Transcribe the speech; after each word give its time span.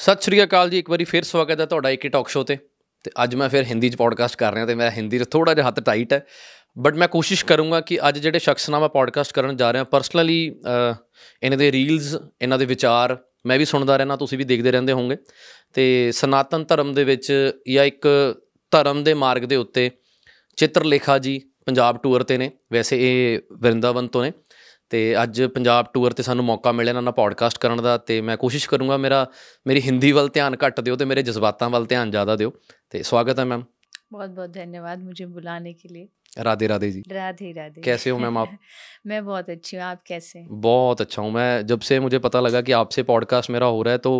ਸਤਿ 0.00 0.22
ਸ਼੍ਰੀ 0.22 0.42
ਅਕਾਲ 0.42 0.70
ਜੀ, 0.70 0.78
ਇੱਕ 0.78 0.90
ਵਾਰੀ 0.90 1.04
ਫਿਰ 1.04 1.22
ਸਵਾਗਤ 1.22 1.60
ਹੈ 1.60 1.64
ਤੁਹਾਡਾ 1.66 1.90
ਇੱਕ 1.90 2.06
ਟਾਕ 2.06 2.28
ਸ਼ੋਅ 2.28 2.44
ਤੇ। 2.44 2.56
ਤੇ 3.04 3.10
ਅੱਜ 3.22 3.34
ਮੈਂ 3.34 3.48
ਫਿਰ 3.48 3.64
ਹਿੰਦੀ 3.64 3.88
'ਚ 3.88 3.96
ਪੋਡਕਾਸਟ 3.96 4.36
ਕਰ 4.38 4.52
ਰਿਹਾ 4.54 4.66
ਤੇ 4.66 4.74
ਮੇਰਾ 4.74 4.90
ਹਿੰਦੀ 4.90 5.18
'ਚ 5.18 5.24
ਥੋੜਾ 5.30 5.54
ਜਿਹਾ 5.54 5.66
ਹੱਥ 5.68 5.80
ਟਾਈਟ 5.80 6.12
ਹੈ। 6.12 6.24
ਬਟ 6.76 6.94
ਮੈਂ 6.94 7.08
ਕੋਸ਼ਿਸ਼ 7.08 7.44
ਕਰੂੰਗਾ 7.44 7.80
ਕਿ 7.80 7.98
ਅੱਜ 8.08 8.18
ਜਿਹੜੇ 8.18 8.38
ਸ਼ਖਸ 8.38 8.68
ਨਾਲ 8.70 8.80
ਮੈਂ 8.80 8.88
ਪੋਡਕਾਸਟ 8.88 9.32
ਕਰਨ 9.32 9.56
ਜਾ 9.56 9.72
ਰਿਹਾ 9.72 9.84
ਪਰਸਨਲੀ 9.84 10.38
ਇਹਨਾਂ 11.42 11.58
ਦੇ 11.58 11.70
ਰੀਲਸ 11.72 12.16
ਇਹਨਾਂ 12.42 12.58
ਦੇ 12.58 12.64
ਵਿਚਾਰ 12.64 13.16
ਮੈਂ 13.46 13.58
ਵੀ 13.58 13.64
ਸੁਣਦਾ 13.64 13.96
ਰਹਿਣਾ 13.96 14.16
ਤੁਸੀਂ 14.16 14.38
ਵੀ 14.38 14.44
ਦੇਖਦੇ 14.44 14.72
ਰਹਿੰਦੇ 14.72 14.92
ਹੋਵੋਗੇ। 14.92 15.16
ਤੇ 15.74 16.12
ਸਨਾਤਨ 16.12 16.64
ਧਰਮ 16.64 16.94
ਦੇ 16.94 17.04
ਵਿੱਚ 17.04 17.52
ਜਾਂ 17.68 17.84
ਇੱਕ 17.84 18.08
ਧਰਮ 18.70 19.04
ਦੇ 19.04 19.14
ਮਾਰਗ 19.14 19.42
ਦੇ 19.42 19.56
ਉੱਤੇ 19.56 19.90
ਚਿੱਤਰਲੇਖਾ 20.56 21.18
ਜੀ 21.18 21.40
ਪੰਜਾਬ 21.66 21.98
ਟੂਰ 22.02 22.22
ਤੇ 22.22 22.38
ਨੇ। 22.38 22.50
ਵੈਸੇ 22.72 22.98
ਇਹ 23.00 23.40
ਵਰਿੰਦਾਵਨ 23.60 24.08
ਤੋਂ 24.08 24.22
ਨੇ। 24.22 24.32
ਤੇ 24.91 25.01
ਅੱਜ 25.23 25.41
ਪੰਜਾਬ 25.55 25.85
ਟੂਰ 25.93 26.13
ਤੇ 26.13 26.23
ਸਾਨੂੰ 26.23 26.45
ਮੌਕਾ 26.45 26.71
ਮਿਲਿਆ 26.71 26.91
ਇਹਨਾਂ 26.91 27.01
ਨਾਲ 27.01 27.13
ਪੋਡਕਾਸਟ 27.13 27.57
ਕਰਨ 27.57 27.81
ਦਾ 27.81 27.97
ਤੇ 28.07 28.19
ਮੈਂ 28.21 28.37
ਕੋਸ਼ਿਸ਼ 28.37 28.67
ਕਰੂੰਗਾ 28.69 28.97
ਮੇਰਾ 28.97 29.25
ਮੇਰੀ 29.65 29.81
ਹਿੰਦੀ 29.81 30.11
ਵੱਲ 30.11 30.29
ਧਿਆਨ 30.29 30.57
ਘੱਟ 30.65 30.79
ਦਿਓ 30.79 30.95
ਤੇ 30.95 31.05
ਮੇਰੇ 31.05 31.23
ਜਜ਼ਬਾਤਾਂ 31.23 31.69
ਵੱਲ 31.69 31.85
ਧਿਆਨ 31.85 32.11
ਜ਼ਿਆਦਾ 32.11 32.35
ਦਿਓ 32.35 32.51
ਤੇ 32.89 33.03
ਸਵਾਗਤ 33.03 33.39
ਹੈ 33.39 33.45
ਮੈਮ 33.45 33.63
बहुत 34.11 34.29
बहुत 34.29 34.51
धन्यवाद 34.51 34.99
मुझे 34.99 35.25
बुलाने 35.27 35.71
के 35.73 35.87
लिए 35.89 36.07
राधे 36.39 36.67
राधे 36.67 36.89
जी 36.91 37.01
राधे 37.11 37.51
राधे 37.51 37.81
कैसे 37.81 38.09
हो 38.09 38.17
मैम 38.17 38.37
आप 38.37 38.51
मैं 39.07 39.23
बहुत 39.25 39.49
अच्छी 39.49 39.77
हूँ 39.77 39.83
आप 39.85 40.01
कैसे 40.07 40.39
हैं 40.39 40.59
बहुत 40.61 41.01
अच्छा 41.01 41.21
हूँ 41.21 41.31
मैं 41.31 41.65
जब 41.65 41.79
से 41.81 41.99
मुझे 41.99 42.19
पता 42.19 42.39
लगा 42.41 42.61
कि 42.61 42.71
आपसे 42.73 43.03
पॉडकास्ट 43.05 43.49
मेरा 43.49 43.65
हो 43.67 43.81
रहा 43.81 43.93
है 43.93 43.97
तो 43.99 44.13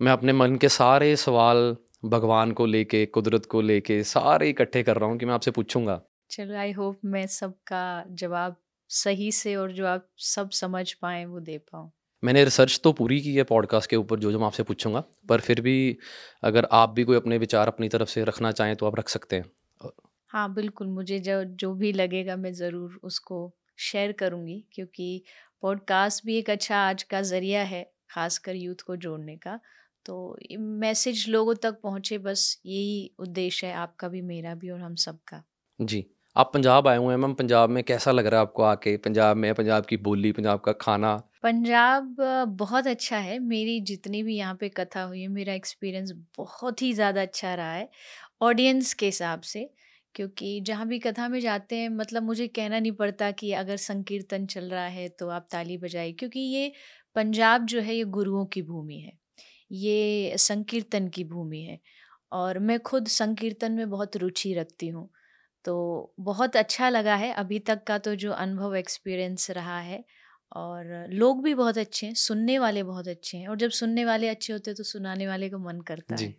मैं 0.00 0.12
अपने 0.12 0.32
मन 0.34 0.56
के 0.56 0.68
सारे 0.70 1.14
सवाल 1.18 1.76
भगवान 2.06 2.52
को 2.52 2.66
लेके 2.68 3.04
कुदरत 3.08 3.46
को 3.46 3.60
लेके 3.62 4.02
सारे 4.06 4.48
इकट्ठे 4.48 4.82
कर 4.82 4.96
रहा 4.96 5.08
हूँ 5.10 5.18
कि 5.18 5.26
मैं 5.26 5.34
आपसे 5.34 5.50
पूछूंगा 5.52 6.00
चलो 6.30 6.56
आई 6.58 6.72
होप 6.72 7.00
मैं 7.06 7.26
सबका 7.28 7.84
जवाब 8.14 8.56
सही 8.89 9.31
से 9.31 9.55
और 9.55 9.71
जो 9.71 9.85
आप 9.87 10.07
सब 10.25 10.49
समझ 10.51 10.91
पाएँ 10.93 11.25
वो 11.25 11.39
दे 11.39 11.57
पाऊँ। 11.57 11.91
मैंने 12.23 12.43
रिसर्च 12.43 12.79
तो 12.83 12.91
पूरी 12.93 13.19
की 13.21 13.35
है 13.35 13.43
पॉडकास्ट 13.43 13.89
के 13.89 13.95
ऊपर 13.95 14.19
जो 14.19 14.31
जो 14.31 14.39
मैं 14.39 14.45
आपसे 14.45 14.63
पूछूँगा 14.63 15.03
पर 15.29 15.39
फिर 15.39 15.61
भी 15.61 15.97
अगर 16.43 16.67
आप 16.71 16.89
भी 16.89 17.03
कोई 17.03 17.15
अपने 17.17 17.37
विचार 17.37 17.67
अपनी 17.67 17.89
तरफ़ 17.89 18.09
से 18.09 18.23
रखना 18.23 18.51
चाहें 18.51 18.75
तो 18.75 18.85
आप 18.85 18.99
रख 18.99 19.09
सकते 19.09 19.35
हैं। 19.35 19.91
हाँ 20.31 20.53
बिल्कुल 20.53 20.87
मुझे 20.87 21.19
जो 21.19 21.43
जो 21.43 21.73
भी 21.73 21.91
लगेगा 21.93 22.35
मैं 22.35 22.51
ज़रूर 22.53 22.99
उसको 23.03 23.39
शेयर 23.79 24.11
करूँगी 24.11 24.63
क्योंकि 24.73 25.23
पॉडकास्ट 25.63 26.25
भी 26.25 26.37
एक 26.37 26.49
अच्छा 26.49 26.77
आज 26.79 27.03
का 27.03 27.21
ज़रिया 27.21 27.63
है 27.63 27.83
खासकर 28.09 28.55
यूथ 28.55 28.81
को 28.85 28.95
जोड़ने 28.97 29.35
का। 29.37 29.59
तो 30.05 30.37
मैसेज 30.59 31.25
लोगों 31.29 31.55
तक 31.55 31.79
पहुँचे 31.83 32.17
बस 32.17 32.61
यही 32.65 33.11
उद्देश्य 33.19 33.67
है 33.67 33.73
आपका 33.73 34.07
भी 34.07 34.21
मेरा 34.23 34.55
भी 34.55 34.69
और 34.69 34.79
हम 34.79 34.95
सबका। 34.97 35.43
जी। 35.79 36.05
आप 36.39 36.51
पंजाब 36.53 36.87
आए 36.87 36.97
हुए 36.97 37.13
हैं, 37.13 37.17
मैम, 37.17 37.33
पंजाब 37.33 37.69
में 37.69 37.83
कैसा 37.83 38.11
लग 38.11 38.25
रहा 38.27 38.39
है 38.39 38.45
आपको 38.47 38.63
आके? 38.63 38.95
पंजाब 38.97 39.37
में, 39.37 39.53
पंजाब 39.53 39.85
की 39.85 39.97
बोली, 39.99 40.31
पंजाब 40.31 40.59
का 40.59 40.71
खाना? 40.81 41.15
पंजाब 41.43 42.15
बहुत 42.57 42.87
अच्छा 42.87 43.17
है। 43.17 43.37
मेरी 43.39 43.79
जितनी 43.81 44.21
भी 44.23 44.35
यहाँ 44.37 44.55
पे 44.55 44.69
कथा 44.69 45.01
हुई 45.03 45.21
है, 45.21 45.27
मेरा 45.29 45.53
एक्सपीरियंस 45.53 46.11
बहुत 46.37 46.81
ही 46.81 46.91
ज़्यादा 46.93 47.21
अच्छा 47.21 47.53
रहा 47.55 47.73
है 47.73 47.89
ऑडियंस 48.41 48.93
के 48.93 49.05
हिसाब 49.05 49.41
से। 49.43 49.69
क्योंकि 50.15 50.59
जहाँ 50.61 50.87
भी 50.87 50.99
कथा 50.99 51.27
में 51.27 51.39
जाते 51.39 51.75
हैं 51.75 51.89
मतलब 51.91 52.23
मुझे 52.23 52.47
कहना 52.49 52.79
नहीं 52.79 52.91
पड़ता 52.93 53.31
कि 53.33 53.51
अगर 53.53 53.77
संकीर्तन 53.79 54.45
चल 54.45 54.69
रहा 54.69 54.85
है 54.87 55.07
तो 55.09 55.29
आप 55.29 55.47
ताली 55.51 55.77
बजाइए। 55.77 56.11
क्योंकि 56.13 56.39
ये 56.39 56.71
पंजाब 57.15 57.65
जो 57.65 57.81
है, 57.81 57.95
ये 57.95 58.03
गुरुओं 58.05 58.45
की 58.45 58.61
भूमि 58.61 58.99
है। 58.99 59.11
ये 59.71 60.37
संकीर्तन 60.39 61.07
की 61.09 61.23
भूमि 61.25 61.61
है। 61.61 61.79
और 62.31 62.59
मैं 62.61 62.79
खुद 62.81 63.07
संकीर्तन 63.09 63.71
में 63.71 63.89
बहुत 63.89 64.17
रुचि 64.17 64.53
रखती 64.53 64.87
हूँ। 64.89 65.09
तो 65.65 66.13
बहुत 66.19 66.55
अच्छा 66.55 66.89
लगा 66.89 67.15
है 67.15 67.33
अभी 67.33 67.59
तक 67.59 67.83
का 67.83 67.97
तो 67.97 68.15
जो 68.15 68.31
अनुभव 68.31 68.75
एक्सपीरियंस 68.75 69.51
रहा 69.51 69.79
है 69.79 70.03
और 70.51 71.07
लोग 71.09 71.43
भी 71.43 71.53
बहुत 71.53 71.77
अच्छे 71.77 72.07
हैं 72.07 72.13
सुनने 72.13 72.59
वाले 72.59 72.83
बहुत 72.83 73.07
अच्छे 73.07 73.37
हैं 73.37 73.47
और 73.47 73.57
जब 73.57 73.69
सुनने 73.69 74.05
वाले 74.05 74.27
अच्छे 74.27 74.53
होते 74.53 74.71
हैं 74.71 74.75
तो 74.75 74.83
सुनाने 74.83 75.27
वाले 75.27 75.49
को 75.49 75.57
मन 75.57 75.81
करता 75.81 76.15
जी। 76.15 76.25
है। 76.25 76.31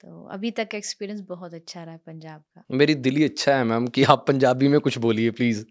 तो 0.00 0.24
अभी 0.26 0.50
तक 0.50 0.68
एक्सपीरियंस 0.74 1.20
बहुत 1.20 1.54
अच्छा 1.54 1.84
रहा 1.84 1.92
है 1.92 2.00
पंजाब 2.06 2.40
का। 2.40 2.64
मेरी 2.70 2.94
दिल 2.94 3.16
ही 3.16 3.24
अच्छा 3.24 3.56
है 3.56 3.64
मैम 3.64 3.86
कि 3.86 4.04
आप 4.04 4.24
पंजाबी 4.28 4.68
में 4.68 4.80
कुछ 4.80 4.98
बोलिए 4.98 5.30
प्लीज़। 5.30 5.64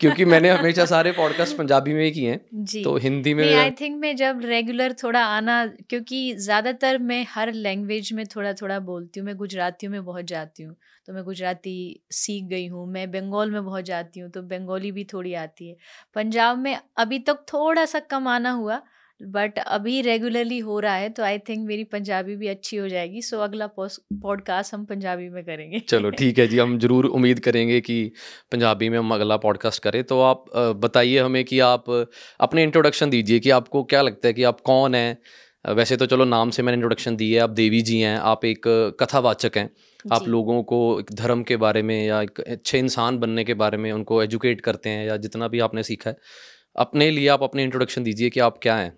क्योंकि 0.00 0.24
मैंने 0.24 0.50
हमेशा 0.50 0.84
सारे 0.84 1.12
पॉडकास्ट 1.12 1.56
पंजाबी 1.56 1.92
में 1.92 2.02
ही 2.04 2.10
किए 2.10 2.30
हैं 2.30 2.64
जी। 2.64 2.82
तो 2.84 2.96
हिंदी 2.96 3.34
में 3.34 3.44
आई 3.54 3.70
थिंक 3.70 4.00
मैं 4.00 4.14
जब 4.16 4.40
रेगुलर 4.44 4.92
थोड़ा 4.92 5.24
आना 5.24 5.66
क्योंकि 5.66 6.34
ज़्यादातर 6.34 6.98
मैं 6.98 7.24
हर 7.30 7.52
लैंग्वेज 7.52 8.12
में 8.12 8.24
थोड़ा 8.26 8.52
थोड़ा 8.52 8.78
बोलती 8.80 9.20
हूँ 9.20 9.26
मैं 9.26 9.36
गुजरातियों 9.36 9.92
में 9.92 10.04
बहुत 10.04 10.24
जाती 10.24 10.62
हूँ 10.62 10.76
तो 11.06 11.12
मैं 11.12 11.24
गुजराती 11.24 11.74
सीख 12.10 12.44
गई 12.44 12.66
हूँ 12.66 12.86
मैं 12.92 13.10
बंगाल 13.10 13.50
में 13.50 13.64
बहुत 13.64 13.84
जाती 13.84 14.20
हूँ 14.20 14.30
तो 14.30 14.42
बंगाली 14.42 14.92
भी 14.92 15.04
थोड़ी 15.04 15.34
आती 15.34 15.68
है। 15.68 15.76
पंजाब 16.14 16.58
में 16.58 16.78
अभी 16.96 17.18
तक 17.18 17.44
थोड़ा 17.52 17.84
सा 17.84 17.98
कम 17.98 18.28
आना 18.28 18.50
हुआ 18.50 18.80
बट 19.20 19.58
अभी 19.58 20.00
रेगुलरली 20.02 20.58
हो 20.58 20.78
रहा 20.80 20.94
है 20.94 21.08
तो 21.08 21.22
आई 21.22 21.38
थिंक 21.38 21.66
मेरी 21.68 21.84
पंजाबी 21.84 22.36
भी 22.36 22.48
अच्छी 22.48 22.76
हो 22.76 22.88
जाएगी। 22.88 23.22
सो 23.22 23.36
so, 23.36 23.42
अगला 23.42 23.66
पॉडकास्ट 23.66 24.74
हम 24.74 24.84
पंजाबी 24.84 25.28
में 25.28 25.42
करेंगे। 25.44 25.78
चलो 25.78 26.10
ठीक 26.10 26.38
है 26.38 26.46
जी। 26.46 26.58
हम 26.58 26.78
ज़रूर 26.78 27.06
उम्मीद 27.06 27.38
करेंगे 27.38 27.80
कि 27.80 28.12
पंजाबी 28.52 28.88
में 28.88 28.98
हम 28.98 29.14
अगला 29.14 29.36
पॉडकास्ट 29.36 29.82
करें। 29.82 30.02
तो 30.04 30.20
आप 30.20 30.44
बताइए 30.56 31.18
हमें 31.18 31.44
कि 31.44 31.60
आप 31.60 31.90
अपने 32.40 32.62
इंट्रोडक्शन 32.62 33.10
दीजिए 33.10 33.38
कि 33.38 33.50
आपको 33.50 33.82
क्या 33.84 34.02
लगता 34.02 34.28
है 34.28 34.32
कि 34.34 34.42
आप 34.42 34.60
कौन 34.60 34.94
हैं। 34.94 35.18
वैसे 35.64 35.96
तो 35.96 36.06
चलो 36.06 36.24
नाम 36.24 36.50
से 36.50 36.62
मैंने 36.62 36.76
इंट्रोडक्शन 36.76 37.16
दी 37.16 37.32
है। 37.32 37.40
आप 37.40 37.50
देवी 37.50 37.80
जी 37.82 37.98
हैं। 38.00 38.16
आप 38.16 38.44
एक 38.44 38.68
कथावाचक 39.00 39.56
हैं। 39.56 39.70
आप 40.12 40.28
लोगों 40.28 40.62
को 40.62 40.78
एक 41.00 41.12
धर्म 41.12 41.42
के 41.42 41.56
बारे 41.56 41.82
में 41.82 42.06
या 42.06 42.22
एक 42.22 42.40
अच्छे 42.40 42.78
इंसान 42.78 43.18
बनने 43.18 43.44
के 43.44 43.54
बारे 43.54 43.78
में 43.78 43.90
उनको 43.92 44.22
एजुकेट 44.22 44.60
करते 44.60 44.90
हैं 44.90 45.06
या 45.06 45.16
जितना 45.16 45.48
भी 45.48 45.60
आपने 45.60 45.82
सीखा 45.82 46.10
है। 46.10 46.16
अपने 46.76 47.10
लिए 47.10 47.28
आप 47.28 47.42
अपने 47.42 47.62
इंट्रोडक्शन 47.62 48.02
दीजिए 48.02 48.30
कि 48.30 48.40
आप 48.40 48.58
क्या 48.62 48.76
हैं। 48.76 48.92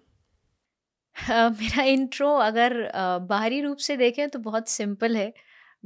मेरा 1.29 1.83
इंट्रो 1.85 2.29
अगर 2.39 2.73
बाहरी 3.29 3.61
रूप 3.61 3.79
से 3.79 3.97
देखें 3.97 4.29
तो 4.31 4.39
बहुत 4.39 4.69
सिंपल 4.69 5.17
है। 5.17 5.33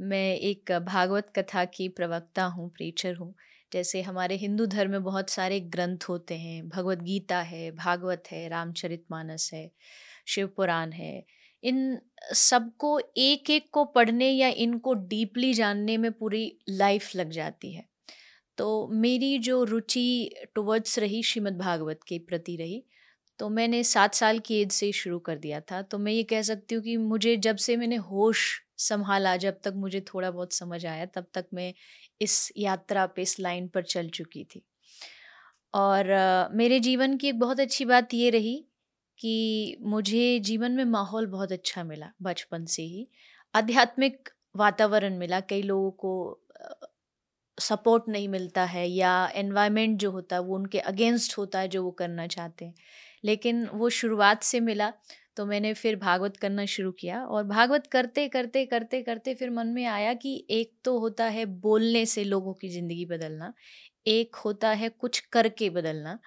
मैं 0.01 0.35
एक 0.37 0.71
भागवत 0.83 1.31
कथा 1.35 1.63
की 1.65 1.87
प्रवक्ता 1.89 2.43
हूँ 2.45 2.69
प्रीचर 2.69 3.15
हूँ। 3.15 3.33
जैसे 3.71 4.01
हमारे 4.01 4.35
हिंदू 4.35 4.65
धर्म 4.65 4.91
में 4.91 5.03
बहुत 5.03 5.29
सारे 5.29 5.59
ग्रंथ 5.59 6.03
होते 6.09 6.37
हैं। 6.37 6.67
भगवत 6.69 7.01
गीता 7.03 7.39
है, 7.41 7.69
भागवत 7.71 8.23
है, 8.31 8.47
रामचरितमानस 8.49 9.49
है, 9.53 9.69
शिव 10.27 10.47
पुराण 10.47 10.91
है। 10.91 11.23
इन 11.63 11.97
सबको 12.33 12.99
एक 13.17 13.49
एक 13.49 13.69
को 13.73 13.85
पढ़ने 13.85 14.29
या 14.29 14.47
इनको 14.57 14.93
डीपली 14.93 15.53
जानने 15.53 15.97
में 15.97 16.11
पूरी 16.11 16.51
लाइफ 16.69 17.15
लग 17.15 17.29
जाती 17.31 17.73
है। 17.73 17.85
तो 18.57 18.87
मेरी 18.93 19.37
जो 19.39 19.63
रुचि 19.63 20.35
टुवर्ड्स 20.55 20.99
रही 20.99 21.23
श्रीमद् 21.23 21.57
भागवत 21.57 21.99
के 22.07 22.19
प्रति 22.19 22.55
रही 22.55 22.83
तो 23.39 23.49
मैंने 23.49 23.83
सात 23.83 24.13
साल 24.15 24.39
की 24.41 24.59
एज 24.61 24.71
से 24.71 24.91
शुरू 24.93 25.19
कर 25.21 25.37
दिया 25.37 25.59
था। 25.63 25.81
तो 25.83 25.97
मैं 25.97 26.11
ये 26.11 26.23
कह 26.25 26.41
सकती 26.43 26.75
हूँ 26.75 26.83
कि 26.83 26.95
मुझे 26.99 27.35
जब 27.39 27.55
से 27.59 27.75
मैंने 27.77 27.95
होश 28.05 28.45
संभाला 28.79 29.35
जब 29.37 29.59
तक 29.63 29.73
मुझे 29.77 30.01
थोड़ा 30.07 30.31
बहुत 30.31 30.53
समझ 30.53 30.85
आया 30.85 31.05
तब 31.07 31.25
तक 31.33 31.45
मैं 31.53 31.73
इस 32.21 32.51
यात्रा 32.57 33.05
पे 33.07 33.21
इस 33.21 33.39
लाइन 33.39 33.67
पर 33.69 33.83
चल 33.85 34.09
चुकी 34.11 34.43
थी। 34.45 34.61
और 35.73 36.09
अ, 36.09 36.49
मेरे 36.53 36.79
जीवन 36.79 37.17
की 37.17 37.27
एक 37.27 37.39
बहुत 37.39 37.59
अच्छी 37.59 37.85
बात 37.85 38.13
ये 38.13 38.29
रही 38.29 38.55
कि 39.19 39.77
मुझे 39.85 40.39
जीवन 40.41 40.71
में 40.71 40.83
माहौल 40.85 41.25
बहुत 41.27 41.51
अच्छा 41.51 41.83
मिला 41.83 42.11
बचपन 42.21 42.65
से 42.67 42.83
ही। 42.83 43.07
आध्यात्मिक 43.53 44.29
वातावरण 44.55 45.17
मिला 45.17 45.39
कई 45.41 45.61
लोगों 45.63 45.91
को 45.97 46.11
सपोर्ट 47.57 48.03
नहीं 48.09 48.27
मिलता 48.29 48.63
है 48.65 48.87
या 48.89 49.11
एनवायरनमेंट 49.35 49.97
जो 49.99 50.11
होता 50.11 50.35
है 50.35 50.41
वो 50.41 50.55
उनके 50.55 50.79
अगेंस्ट 50.81 51.37
होता 51.37 51.59
है 51.59 51.67
जो 51.67 51.83
वो 51.83 51.91
करना 51.93 52.27
चाहते 52.27 52.65
हैं। 52.65 52.73
लेकिन 53.23 53.65
वो 53.73 53.89
शुरुआत 53.91 54.43
से 54.43 54.59
मिला 54.61 54.91
तो 55.37 55.45
मैंने 55.45 55.73
फिर 55.75 55.95
भागवत 55.97 56.37
करना 56.37 56.65
शुरू 56.67 56.91
किया 56.99 57.23
और 57.25 57.43
भागवत 57.45 57.87
करते 57.89 58.27
करते 58.29 58.65
करते 58.67 59.01
करते 59.03 59.33
फिर 59.35 59.49
मन 59.51 59.67
में 59.69 59.85
आया 59.87 60.13
कि 60.15 60.35
एक 60.51 60.71
तो 60.85 60.97
होता 60.99 61.25
है 61.29 61.45
बोलने 61.61 62.05
से 62.07 62.23
लोगों 62.25 62.53
की 62.55 62.69
ज़िंदगी 62.69 63.05
बदलना, 63.07 63.53
एक 64.07 64.35
होता 64.37 64.69
है 64.73 64.89
कुछ 64.91 65.19
करके 65.29 65.69
बदलना। 65.71 66.17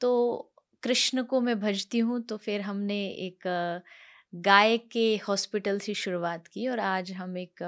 तो 0.00 0.52
कृष्ण 0.82 1.22
को 1.24 1.40
मैं 1.42 1.58
भजती 1.60 1.98
हूँ 2.00 2.20
तो 2.24 2.36
फिर 2.38 2.60
हमने 2.62 2.96
एक 3.18 3.48
गाय 4.32 4.76
के 4.92 5.06
हॉस्पिटल 5.20 5.78
से 5.80 5.94
शुरुआत 5.96 6.46
की 6.48 6.68
और 6.68 6.80
आज 6.80 7.12
हम 7.14 7.36
एक 7.38 7.62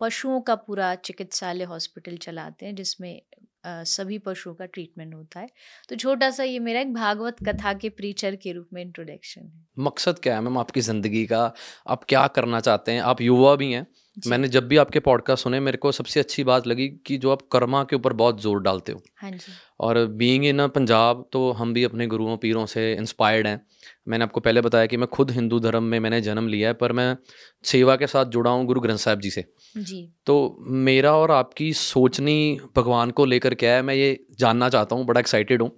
पशुओं 0.00 0.40
का 0.42 0.54
पूरा 0.58 0.94
चिकित्सालय 0.96 1.64
हॉस्पिटल 1.66 2.16
चलाते 2.18 2.66
हैं, 2.66 2.74
जिसमें 2.74 3.20
सभी 3.68 4.18
पशुओं 4.18 4.54
का 4.54 4.66
ट्रीटमेंट 4.66 5.14
होता 5.14 5.40
है। 5.40 5.48
तो 5.88 5.96
छोटा 5.96 6.30
सा 6.30 6.44
ये 6.44 6.58
मेरा 6.60 6.80
एक 6.80 6.92
भागवत 6.94 7.36
कथा 7.48 7.72
के 7.74 7.88
प्रीचर 7.90 8.36
के 8.36 8.52
रूप 8.52 8.66
में 8.72 8.82
इंट्रोडक्शन 8.82 9.40
है। 9.40 9.84
मकसद 9.84 10.18
क्या 10.18 10.34
है 10.34 10.40
मैम 10.40 10.58
आपकी 10.58 10.80
ज़िंदगी 10.80 11.24
का? 11.26 11.52
आप 11.86 12.04
क्या 12.04 12.26
करना 12.28 12.60
चाहते 12.60 12.92
हैं? 12.92 13.00
आप 13.02 13.20
युवा 13.20 13.54
भी 13.56 13.72
हैं। 13.72 13.86
मैंने 14.26 14.48
जब 14.48 14.66
भी 14.68 14.76
आपके 14.76 15.00
पॉडकास्ट 15.00 15.42
सुने 15.42 15.58
मेरे 15.60 15.78
को 15.78 15.90
सबसे 15.92 16.20
अच्छी 16.20 16.44
बात 16.44 16.66
लगी 16.66 16.88
कि 17.06 17.16
जो 17.18 17.30
आप 17.30 17.42
कर्मा 17.52 17.82
के 17.84 17.96
ऊपर 17.96 18.12
बहुत 18.12 18.40
ज़ोर 18.42 18.62
डालते 18.62 18.92
हो। 18.92 19.02
हाँ 19.16 19.30
जी। 19.30 19.52
और 19.80 20.04
बीइंग 20.06 20.44
इन 20.44 20.66
पंजाब 20.68 21.24
तो 21.32 21.50
हम 21.52 21.74
भी 21.74 21.84
अपने 21.84 22.06
गुरुओं 22.06 22.36
पीरों 22.36 22.64
से 22.66 22.92
इंस्पायर्ड 22.92 23.46
हैं। 23.46 23.60
मैंने 24.08 24.24
आपको 24.24 24.40
पहले 24.40 24.60
बताया 24.60 24.86
कि 24.86 24.96
मैं 24.96 25.08
खुद 25.08 25.30
हिंदू 25.30 25.60
धर्म 25.60 25.84
में 25.84 25.98
मैंने 26.00 26.20
जन्म 26.20 26.48
लिया 26.48 26.68
है 26.68 26.74
पर 26.74 26.92
मैं 26.92 27.16
सेवा 27.64 27.96
के 27.96 28.06
साथ 28.06 28.26
जुड़ा 28.26 28.50
हूँ 28.50 28.64
गुरु 28.66 28.80
ग्रंथ 28.80 28.98
साहब 28.98 29.20
जी 29.20 29.30
से। 29.30 29.44
जी। 29.74 30.00
तो 30.26 30.56
मेरा 30.80 31.14
और 31.16 31.30
आपकी 31.30 31.72
सोचनी 31.72 32.34
भगवान 32.76 33.10
को 33.12 33.24
लेकर 33.24 33.54
क्या 33.54 33.74
है 33.74 33.82
मैं 33.82 33.94
ये 33.94 34.18
जानना 34.40 34.68
चाहता 34.68 34.96
हूँ 34.96 35.04
बड़ा 35.06 35.20
एक्साइटेड 35.20 35.62
हूँ 35.62 35.70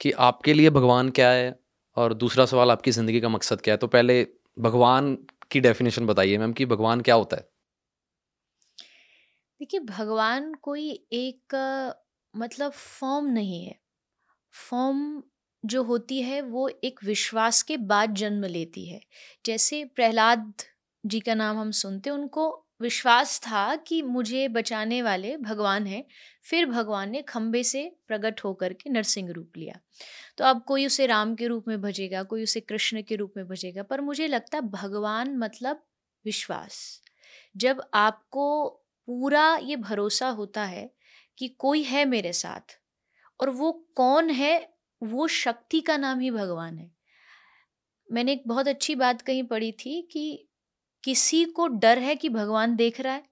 कि 0.00 0.10
आपके 0.22 0.54
लिए 0.54 0.70
भगवान 0.70 1.10
क्या 1.10 1.30
है 1.30 1.54
और 1.96 2.14
दूसरा 2.14 2.46
सवाल 2.46 2.70
आपकी 2.70 2.90
ज़िंदगी 2.90 3.20
का 3.20 3.28
मकसद 3.28 3.60
क्या 3.60 3.74
है? 3.74 3.78
तो 3.78 3.86
पहले 3.88 4.26
भगवान 4.60 5.16
की 5.50 5.60
डेफिनेशन 5.60 6.06
बताइए 6.06 6.38
मैम 6.38 6.52
कि 6.52 6.66
भगवान 6.66 7.00
क्या 7.00 7.14
होता 7.14 7.36
है? 7.36 7.48
देखिए 9.60 9.80
भगवान 9.80 10.52
कोई 10.54 10.88
एक 11.12 11.54
मतलब 12.34 12.72
फॉर्म 12.72 13.26
नहीं 13.26 13.64
है। 13.64 13.74
फॉर्म 14.54 15.22
जो 15.64 15.82
होती 15.84 16.20
है 16.22 16.40
वो 16.42 16.68
एक 16.84 17.00
विश्वास 17.04 17.62
के 17.62 17.76
बाद 17.86 18.14
जन्म 18.14 18.44
लेती 18.46 18.86
है। 18.86 19.00
जैसे 19.44 19.84
प्रहलाद 19.96 20.52
जी 21.04 21.20
का 21.20 21.34
नाम 21.34 21.58
हम 21.58 21.70
सुनते 21.72 22.10
उनको 22.10 22.48
विश्वास 22.80 23.40
था 23.40 23.76
कि 23.76 24.02
मुझे 24.02 24.48
बचाने 24.48 25.02
वाले 25.02 25.36
भगवान 25.36 25.86
हैं। 25.86 26.04
फिर 26.42 26.66
भगवान 26.66 27.10
ने 27.10 27.22
खम्बे 27.22 27.62
से 27.62 27.96
प्रकट 28.08 28.40
होकर 28.44 28.72
के 28.72 28.90
नरसिंह 28.90 29.32
रूप 29.32 29.52
लिया। 29.56 29.80
तो 30.38 30.44
अब 30.44 30.62
कोई 30.62 30.86
उसे 30.86 31.06
राम 31.06 31.34
के 31.34 31.46
रूप 31.46 31.64
में 31.68 31.80
भजेगा, 31.80 32.22
कोई 32.22 32.42
उसे 32.42 32.60
कृष्ण 32.60 33.02
के 33.02 33.16
रूप 33.16 33.34
में 33.36 33.48
भजेगा, 33.48 33.82
पर 33.82 34.00
मुझे 34.00 34.26
लगता 34.26 34.60
भगवान 34.60 35.36
मतलब 35.36 35.84
विश्वास। 36.24 37.02
जब 37.56 37.82
आपको 37.94 38.68
पूरा 39.06 39.56
ये 39.56 39.76
भरोसा 39.76 40.28
होता 40.28 40.64
है 40.64 40.90
कि 41.38 41.48
कोई 41.48 41.82
है 41.82 42.04
मेरे 42.04 42.32
साथ 42.32 42.80
और 43.40 43.50
वो 43.50 43.86
कौन 43.94 44.30
है, 44.30 44.72
वो 45.02 45.28
शक्ति 45.28 45.80
का 45.80 45.96
नाम 45.96 46.20
ही 46.20 46.30
भगवान 46.30 46.78
है। 46.78 46.90
मैंने 48.12 48.32
एक 48.32 48.42
बहुत 48.46 48.68
अच्छी 48.68 48.94
बात 48.94 49.22
कहीं 49.22 49.42
पढ़ी 49.42 49.72
थी 49.72 50.08
कि 50.12 50.45
किसी 51.06 51.44
को 51.46 51.66
डर 51.68 51.98
है 51.98 52.14
कि 52.16 52.28
भगवान 52.28 52.76
देख 52.76 53.00
रहा 53.00 53.14
है 53.14 53.24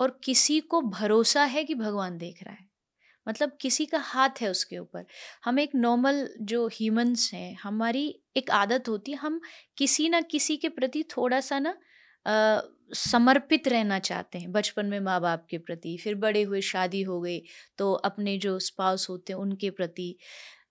और 0.00 0.18
किसी 0.24 0.58
को 0.60 0.80
भरोसा 0.82 1.44
है 1.44 1.64
कि 1.64 1.74
भगवान 1.74 2.16
देख 2.18 2.42
रहा 2.42 2.54
है। 2.54 2.70
मतलब 3.26 3.56
किसी 3.60 3.84
का 3.86 3.98
हाथ 3.98 4.40
है 4.40 4.48
उसके 4.50 4.78
ऊपर। 4.78 5.04
हम 5.44 5.58
एक 5.58 5.70
नॉर्मल 5.74 6.28
जो 6.42 6.66
ह्यूमंस 6.68 7.30
हैं, 7.34 7.56
हमारी 7.62 8.04
एक 8.36 8.50
आदत 8.50 8.88
होती 8.88 9.12
है, 9.12 9.18
हम 9.18 9.40
किसी 9.78 10.08
ना 10.08 10.20
किसी 10.20 10.56
के 10.56 10.68
प्रति 10.68 11.02
थोड़ा 11.16 11.40
सा 11.40 11.58
ना 11.58 11.74
समर्पित 12.94 13.68
रहना 13.68 13.98
चाहते 13.98 14.38
हैं। 14.38 14.50
बचपन 14.52 14.86
में 14.86 14.98
माँ 15.00 15.20
बाप 15.20 15.46
के 15.50 15.58
प्रति, 15.58 15.96
फिर 15.96 16.14
बड़े 16.14 16.42
हुए, 16.42 16.60
शादी 16.62 17.02
हो 17.02 17.20
गई 17.20 17.38
तो 17.78 17.92
अपने 17.92 18.36
जो 18.38 18.58
स्पाउस 18.60 19.08
होते 19.10 19.32
हैं, 19.32 19.40
उनके 19.40 19.70
प्रति 19.70 20.16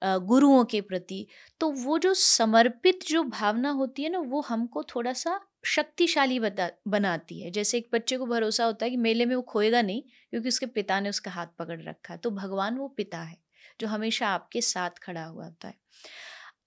गुरुओं 0.03 0.63
के 0.65 0.81
प्रति 0.81 1.25
तो 1.61 1.69
वो 1.71 1.97
जो 1.99 2.13
समर्पित 2.13 2.99
जो 3.07 3.23
भावना 3.23 3.69
होती 3.71 4.03
है 4.03 4.09
ना, 4.09 4.19
वो 4.19 4.41
हमको 4.41 4.83
थोड़ा 4.85 5.13
सा 5.13 5.39
शक्तिशाली 5.65 6.39
बता 6.39 6.69
बनाती 6.87 7.41
है। 7.41 7.51
जैसे 7.51 7.77
एक 7.77 7.89
बच्चे 7.93 8.17
को 8.17 8.25
भरोसा 8.25 8.65
होता 8.65 8.85
है 8.85 8.89
कि 8.89 8.97
मेले 8.97 9.25
में 9.25 9.35
वो 9.35 9.41
खोएगा 9.41 9.81
नहीं 9.81 10.01
क्योंकि 10.01 10.47
उसके 10.47 10.65
पिता 10.65 10.99
ने 10.99 11.09
उसका 11.09 11.31
हाथ 11.31 11.47
पकड़ 11.59 11.81
रखा 11.81 12.13
है। 12.13 12.17
तो 12.17 12.31
भगवान 12.31 12.77
वो 12.77 12.87
पिता 12.87 13.21
है 13.21 13.37
जो 13.81 13.87
हमेशा 13.87 14.27
आपके 14.27 14.61
साथ 14.61 14.89
खड़ा 14.89 15.25
हुआ 15.25 15.45
होता 15.45 15.67
है। 15.67 15.75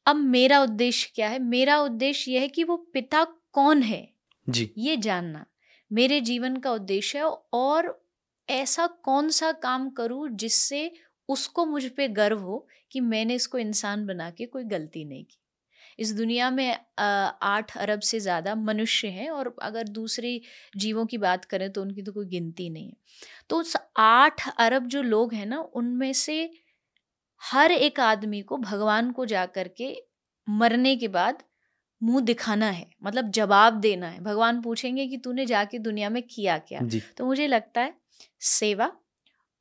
अब 0.06 0.16
मेरा 0.16 0.62
उद्देश्य 0.62 1.12
क्या 1.14 1.28
है? 1.28 1.38
मेरा 1.38 1.80
उद्देश्य 1.80 2.32
यह 2.32 2.40
है 2.40 2.48
कि 2.48 2.64
वो 2.64 2.76
पिता 2.76 3.24
कौन 3.52 3.82
है? 3.82 4.08
जी। 4.48 4.74
ये 4.78 4.96
जानना। 4.96 5.46
मेरे 5.92 6.20
जीवन 6.20 6.56
का 6.56 6.72
उद्देश्य 6.72 7.18
है 7.18 7.24
और 7.52 8.04
ऐसा 8.48 8.86
कौन 8.86 9.28
सा 9.28 9.52
काम 9.52 9.90
करूँ 9.90 10.28
जिससे 10.28 10.92
उसको 11.28 11.66
मुझ 11.66 11.86
पे 11.86 12.08
गर्व 12.08 12.38
हो 12.38 12.68
कि 12.92 13.00
मैंने 13.00 13.34
इसको 13.34 13.58
इंसान 13.58 14.06
बना 14.06 14.30
के 14.30 14.46
कोई 14.46 14.64
गलती 14.64 15.04
नहीं 15.04 15.24
की। 15.24 15.38
इस 15.98 16.12
दुनिया 16.14 16.50
में 16.50 16.76
आठ 16.98 17.76
अरब 17.78 18.00
से 18.02 18.20
ज़्यादा 18.20 18.54
मनुष्य 18.56 19.08
हैं 19.10 19.28
और 19.30 19.54
अगर 19.62 19.88
दूसरे 19.90 20.40
जीवों 20.76 21.06
की 21.06 21.18
बात 21.18 21.44
करें 21.44 21.70
तो 21.72 21.82
उनकी 21.82 22.02
तो 22.02 22.12
कोई 22.12 22.26
गिनती 22.28 22.68
नहीं 22.70 22.86
है। 22.86 22.96
तो 23.50 23.58
उस 23.58 23.76
आठ 23.98 24.48
अरब 24.50 24.86
जो 24.88 25.02
लोग 25.04 25.34
हैं 25.34 25.46
ना 25.46 25.60
उनमें 25.74 26.12
से 26.14 26.38
हर 27.42 27.72
एक 27.72 28.00
आदमी 28.02 28.40
को 28.42 28.56
भगवान 28.58 29.10
को 29.12 29.26
जा 29.26 29.46
कर 29.48 29.68
के 29.78 29.94
मरने 30.48 30.94
के 30.96 31.08
बाद 31.10 31.42
मुँह 32.00 32.20
दिखाना 32.22 32.66
है 32.68 32.86
मतलब 33.04 33.30
जवाब 33.32 33.80
देना 33.80 34.08
है। 34.08 34.20
भगवान 34.22 34.60
पूछेंगे 34.62 35.06
कि 35.06 35.16
तूने 35.18 35.46
जाके 35.46 35.78
दुनिया 35.80 36.10
में 36.10 36.22
किया 36.24 36.58
क्या? 36.60 36.80
तो 37.16 37.26
मुझे 37.26 37.46
लगता 37.46 37.80
है 37.80 37.94
सेवा 38.42 38.90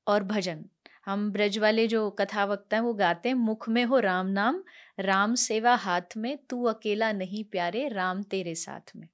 और 0.08 0.24
भजन। 0.26 0.64
हम 1.06 1.32
ब्रज 1.32 1.58
वाले 1.60 1.86
जो 1.88 2.10
कथा 2.12 2.46
वक्ता 2.46 2.78
हैं 2.78 2.84
वो 2.84 2.94
गाते 2.96 3.30
हैं 3.30 3.36
मुख 3.38 3.68
में 3.70 3.84
हो 3.86 4.00
राम 4.00 4.28
नाम 4.30 4.62
राम 5.00 5.36
सेवा 5.36 5.76
हाथ 5.76 6.18
में, 6.18 6.38
तू 6.50 6.64
अकेला 6.64 7.12
नहीं 7.12 7.44
प्यारे, 7.44 7.88
राम 7.88 8.24
तेरे 8.24 8.56
साथ 8.56 8.96
में। 8.96 9.08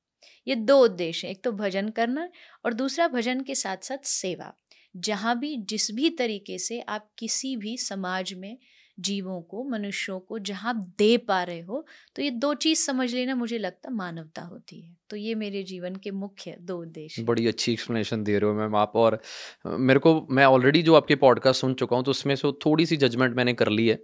ये 0.47 0.55
दो 0.55 0.83
उद्देश्य 0.85 1.27
एक 1.27 1.43
तो 1.43 1.51
भजन 1.51 1.89
करना 1.89 2.29
और 2.65 2.73
दूसरा 2.73 3.07
भजन 3.07 3.41
के 3.41 3.55
साथ 3.55 3.77
साथ 3.77 3.97
सेवा। 4.03 4.53
जहाँ 4.97 5.39
भी, 5.39 5.57
जिस 5.57 5.91
भी 5.91 6.09
तरीके 6.09 6.57
से 6.57 6.81
आप 6.81 7.09
किसी 7.17 7.55
भी 7.57 7.77
समाज 7.77 8.33
में 8.33 8.57
जीवों 8.99 9.41
को, 9.41 9.63
मनुष्यों 9.65 10.19
को 10.19 10.39
जहाँ 10.41 10.73
दे 10.99 11.15
पा 11.19 11.41
रहे 11.43 11.59
हो 11.61 11.85
तो 12.15 12.21
ये 12.21 12.31
दो 12.31 12.53
चीज़ 12.55 12.79
समझ 12.81 13.13
लेना 13.13 13.35
मुझे 13.35 13.57
लगता 13.57 13.89
मानवता 13.91 14.41
होती 14.41 14.81
है। 14.81 14.95
तो 15.09 15.15
ये 15.15 15.35
मेरे 15.35 15.63
जीवन 15.63 15.95
के 15.95 16.11
मुख्य 16.13 16.55
दो 16.61 16.77
उद्देश्य 16.77 17.23
बड़ी 17.23 17.47
अच्छी 17.47 17.71
एक्सप्लेनेशन 17.73 18.23
दे 18.23 18.37
रहे 18.39 18.49
हो 18.49 18.55
मैम 18.55 18.75
आप 18.75 18.95
और 18.95 19.19
मेरे 19.65 19.99
को, 19.99 20.27
मैं 20.31 20.45
ऑलरेडी 20.45 20.81
जो 20.83 20.95
आपके 20.95 21.15
पॉडकास्ट 21.17 21.61
सुन 21.61 21.73
चुका 21.73 21.95
हूँ 21.95 22.05
तो 22.05 22.11
उसमें 22.11 22.35
से 22.35 22.51
थोड़ी 22.65 22.85
सी 22.85 22.97
जजमेंट 22.97 23.35
मैंने 23.35 23.53
कर 23.53 23.69
ली 23.69 23.87
है। 23.87 23.95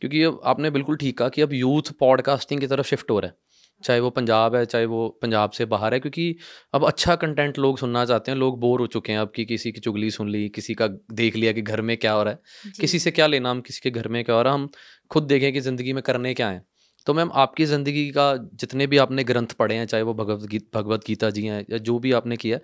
क्योंकि 0.00 0.24
आपने 0.44 0.70
बिल्कुल 0.70 0.96
ठीक 0.96 1.18
कहा 1.18 1.28
कि 1.28 1.42
अब 1.42 1.52
यूथ 1.54 1.92
पॉडकास्टिंग 2.00 2.60
की 2.60 2.66
तरफ़ 2.66 2.86
शिफ्ट 2.86 3.10
हो 3.10 3.18
रहा 3.20 3.28
है। 3.28 3.36
चाहे 3.82 4.00
वो 4.00 4.10
पंजाब 4.10 4.54
है 4.56 4.64
चाहे 4.66 4.84
वो 4.86 5.08
पंजाब 5.22 5.50
से 5.52 5.64
बाहर 5.66 5.94
है 5.94 6.00
क्योंकि 6.00 6.34
अब 6.74 6.86
अच्छा 6.86 7.14
कंटेंट 7.16 7.58
लोग 7.58 7.78
सुनना 7.78 8.04
चाहते 8.04 8.30
हैं 8.30 8.38
लोग 8.38 8.58
बोर 8.60 8.80
हो 8.80 8.86
चुके 8.88 9.12
हैं 9.12 9.18
अब 9.18 9.32
कि 9.36 9.44
किसी 9.44 9.72
की 9.72 9.80
चुगली 9.80 10.10
सुन 10.10 10.28
ली 10.30 10.48
किसी 10.50 10.74
का 10.74 10.86
देख 11.14 11.36
लिया 11.36 11.52
कि 11.52 11.62
घर 11.62 11.80
में 11.82 11.96
क्या 11.96 12.12
हो 12.12 12.22
रहा 12.22 12.32
है। 12.32 12.72
किसी 12.80 12.98
से 12.98 13.10
क्या 13.10 13.26
लेना 13.26 13.50
हम 13.50 13.60
किसी 13.60 13.80
के 13.82 13.90
घर 13.92 14.08
में 14.08 14.22
क्या 14.24 14.36
हो 14.36 14.42
रहा 14.42 14.52
है 14.54 14.58
हम 14.60 14.68
खुद 15.10 15.24
देखें 15.26 15.52
कि 15.52 15.60
ज़िंदगी 15.60 15.92
में 15.92 16.02
करने 16.02 16.34
क्या 16.34 16.48
है। 16.50 16.62
तो 17.06 17.14
मैम 17.14 17.30
आपकी 17.34 17.64
ज़िंदगी 17.66 18.08
का 18.12 18.34
जितने 18.54 18.86
भी 18.86 18.96
आपने 18.98 19.24
ग्रंथ 19.24 19.52
पढ़े 19.58 19.74
हैं 19.74 19.86
चाहे 19.86 20.02
वो 20.02 20.14
भगवत 20.14 20.48
गीता 20.50 20.80
भगवत 20.80 21.04
गीता 21.06 21.30
जी 21.30 21.44
हैं 21.46 21.64
या 21.70 21.78
जो 21.80 21.98
भी 21.98 22.12
आपने 22.12 22.36
किया 22.36 22.58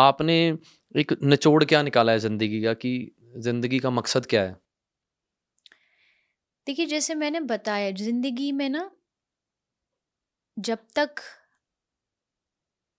आपने 0.00 0.36
एक 0.94 1.12
निचोड़ 1.22 1.62
क्या 1.64 1.82
निकाला 1.82 2.12
है 2.12 2.18
ज़िंदगी 2.18 2.62
का 2.62 2.72
कि 2.74 2.92
ज़िंदगी 3.38 3.78
का 3.78 3.90
मकसद 3.90 4.26
क्या 4.26 4.42
है? 4.42 4.56
देखिए 6.66 6.86
जैसे 6.86 7.14
मैंने 7.14 7.40
बताया 7.42 7.90
ज़िंदगी 7.92 8.50
में 8.52 8.68
ना 8.68 8.90
जब 10.60 10.78
तक 10.96 11.20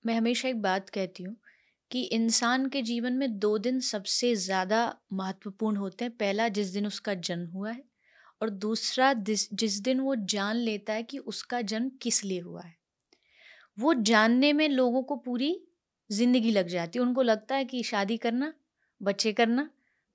मैं 0.06 0.16
हमेशा 0.16 0.48
एक 0.50 0.62
बात 0.62 0.90
कहती 0.90 1.24
हूँ 1.24 1.36
कि 1.92 2.02
इंसान 2.14 2.68
के 2.70 2.82
जीवन 2.82 3.14
में 3.14 3.38
दो 3.40 3.58
दिन 3.58 3.80
सबसे 3.82 4.34
ज़्यादा 4.36 4.82
महत्वपूर्ण 5.14 5.78
होते 5.78 6.06
हैं। 6.06 6.16
पहला, 6.18 6.48
जिस 6.50 6.68
दिन 6.68 6.88
उसका 6.88 7.14
जन्म 7.16 7.48
हुआ 7.50 7.72
है, 7.72 7.84
और 8.42 8.50
दूसरा 8.50 9.12
जिस 9.16 9.80
दिन 9.82 10.00
वो 10.00 10.16
जान 10.28 10.56
लेता 10.58 10.94
है 10.94 11.04
कि 11.04 11.18
उसका 11.26 11.62
जन्म 11.64 11.90
किस 12.02 12.24
लिए 12.26 12.40
हुआ 12.40 12.62
है। 12.62 12.76
वो 13.78 13.94
जानने 14.04 14.52
में 14.54 14.68
लोगों 14.70 15.04
को 15.04 15.16
पूरी 15.18 15.56
ज़िंदगी 16.10 16.52
लग 16.52 16.68
जाती 16.68 17.00
है। 17.00 17.06
उनको 17.06 17.22
लगता 17.22 17.56
है 17.56 17.66
कि 17.66 17.84
शादी 17.84 18.18
करना, 18.18 18.54
बच्चे 19.02 19.34
करना, 19.34 19.70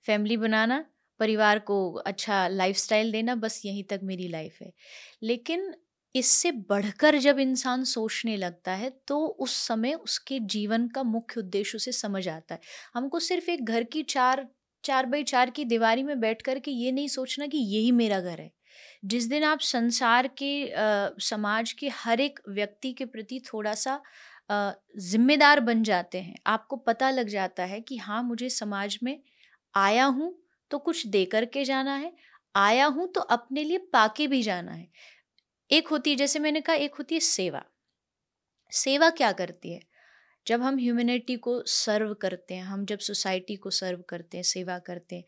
फैमिली 0.06 0.36
बनाना, 0.36 0.84
परिवार 1.20 1.58
को 1.60 1.78
अच्छा 2.06 2.46
लाइफस्टाइल 2.48 3.12
देना, 3.12 3.34
बस 3.34 3.62
यहीं 3.66 3.84
तक 3.84 4.00
मेरी 4.04 4.28
लाइफ 4.28 4.58
है। 4.62 4.72
लेकिन 5.22 5.72
इससे 6.16 6.50
बढ़कर 6.70 7.16
जब 7.18 7.38
इंसान 7.40 7.85
सोचने 7.85 8.37
लगता 8.37 8.73
है 8.75 8.90
तो 9.08 9.18
उस 9.40 9.56
समय 9.66 9.94
उसके 9.94 10.38
जीवन 10.49 10.87
का 10.90 11.02
मुख्य 11.04 11.40
उद्देश्य 11.40 11.76
उसे 11.76 11.92
समझ 11.92 12.26
आता 12.28 12.54
है। 12.54 12.61
हमको 12.94 13.18
सिर्फ़ 13.20 13.50
एक 13.50 13.64
घर 13.66 13.85
की 13.87 14.02
चार 14.04 14.46
चार 14.85 15.06
बाई 15.06 15.23
चार 15.25 15.50
की 15.50 15.64
दीवारी 15.64 16.02
में 16.02 16.18
बैठ 16.20 16.42
कर 16.42 16.58
के 16.58 16.70
ये 16.73 16.92
नहीं 16.92 17.08
सोचना 17.08 17.46
कि 17.46 17.58
यही 17.68 17.90
मेरा 17.92 18.20
घर 18.20 18.40
है। 18.40 18.50
जिस 19.04 19.26
दिन 19.26 19.44
आप 19.44 19.61
संसार 19.62 20.26
के 20.38 20.50
आ, 20.70 21.08
समाज 21.20 21.73
के 21.75 21.88
हर 21.94 22.20
एक 22.20 22.40
व्यक्ति 22.50 22.92
के 22.92 23.04
प्रति 23.06 23.40
थोड़ा 23.46 23.75
सा 23.76 24.00
आ, 24.50 24.73
जिम्मेदार 25.00 25.61
बन 25.61 25.82
जाते 25.82 26.20
हैं 26.20 26.37
आपको 26.49 26.76
पता 26.78 27.11
लग 27.11 27.28
जाता 27.28 27.64
है 27.66 27.80
कि 27.82 27.96
हाँ 27.99 28.23
मुझे 28.25 28.49
समाज 28.50 28.99
में 29.02 29.18
आया 29.75 30.04
हूँ 30.06 30.35
तो 30.70 30.78
कुछ 30.80 31.06
दे 31.08 31.25
करके 31.26 31.64
जाना 31.64 31.94
है 31.96 32.12
आया 32.54 32.87
हूँ 32.88 33.06
तो 33.08 33.20
अपने 33.23 33.64
लिए 33.64 33.78
पाके 33.92 34.26
भी 34.26 34.42
जाना 34.42 34.73
है। 34.73 34.88
एक 35.70 35.88
होती 35.88 36.11
है 36.11 36.16
जैसे 36.16 36.38
मैंने 36.38 36.61
कहा 36.61 36.75
एक 36.76 36.94
होती 36.94 37.14
है 37.14 37.20
सेवा। 37.20 37.62
सेवा 38.73 39.08
क्या 39.11 39.30
करती 39.32 39.73
है? 39.73 39.80
जब 40.46 40.62
हम 40.62 40.78
ह्यूमैनिटी 40.78 41.37
को 41.37 41.62
सर्व 41.66 42.12
करते 42.14 42.54
हैं 42.54 42.64
हम 42.64 42.85
जब 42.85 42.99
सोसाइटी 42.99 43.56
को 43.56 43.70
सर्व 43.70 44.02
करते 44.08 44.37
हैं 44.37 44.42
सेवा 44.44 44.78
करते 44.78 45.16
हैं 45.16 45.25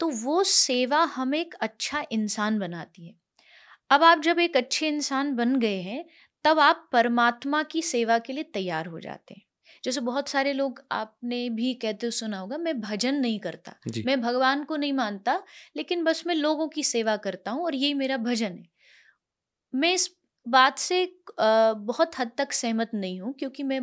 तो 0.00 0.08
वो 0.22 0.42
सेवा 0.44 1.02
हमें 1.14 1.38
एक 1.40 1.54
अच्छा 1.60 2.02
इंसान 2.12 2.58
बनाती 2.58 3.06
है। 3.06 3.14
अब 3.90 4.02
आप 4.02 4.20
जब 4.20 4.38
एक 4.38 4.56
अच्छे 4.56 4.88
इंसान 4.88 5.34
बन 5.36 5.56
गए 5.60 5.80
हैं 5.80 6.04
तब 6.44 6.58
आप 6.58 6.88
परमात्मा 6.92 7.62
की 7.62 7.82
सेवा 7.82 8.18
के 8.18 8.32
लिए 8.32 8.44
तैयार 8.44 8.86
हो 8.86 9.00
जाते 9.00 9.34
हैं। 9.34 9.42
जैसे 9.84 10.00
बहुत 10.00 10.28
सारे 10.28 10.52
लोग 10.52 10.82
आपने 10.92 11.48
भी 11.50 11.72
कहते 11.74 12.06
हो 12.06 12.10
सुना 12.10 12.38
होगा 12.38 12.58
मैं 12.58 12.80
भजन 12.80 13.14
नहीं 13.14 13.38
करता 13.40 13.74
मैं 14.06 14.20
भगवान 14.20 14.64
को 14.64 14.76
नहीं 14.76 14.92
मानता 14.92 15.42
लेकिन 15.76 16.04
बस 16.04 16.22
मैं 16.26 16.34
लोगों 16.34 16.68
की 16.68 16.82
सेवा 16.84 17.16
करता 17.18 17.50
हूँ 17.50 17.64
और 17.64 17.74
यही 17.74 17.94
मेरा 17.94 18.16
भजन 18.18 18.52
है। 18.52 18.68
मैं 19.74 19.92
इस 19.94 20.10
बात 20.46 20.78
से 20.78 21.04
बहुत 21.40 22.18
हद 22.18 22.30
तक 22.38 22.52
सहमत 22.52 22.90
नहीं 22.94 23.20
हूँ, 23.20 23.32
क्योंकि 23.34 23.62
मैं 23.62 23.80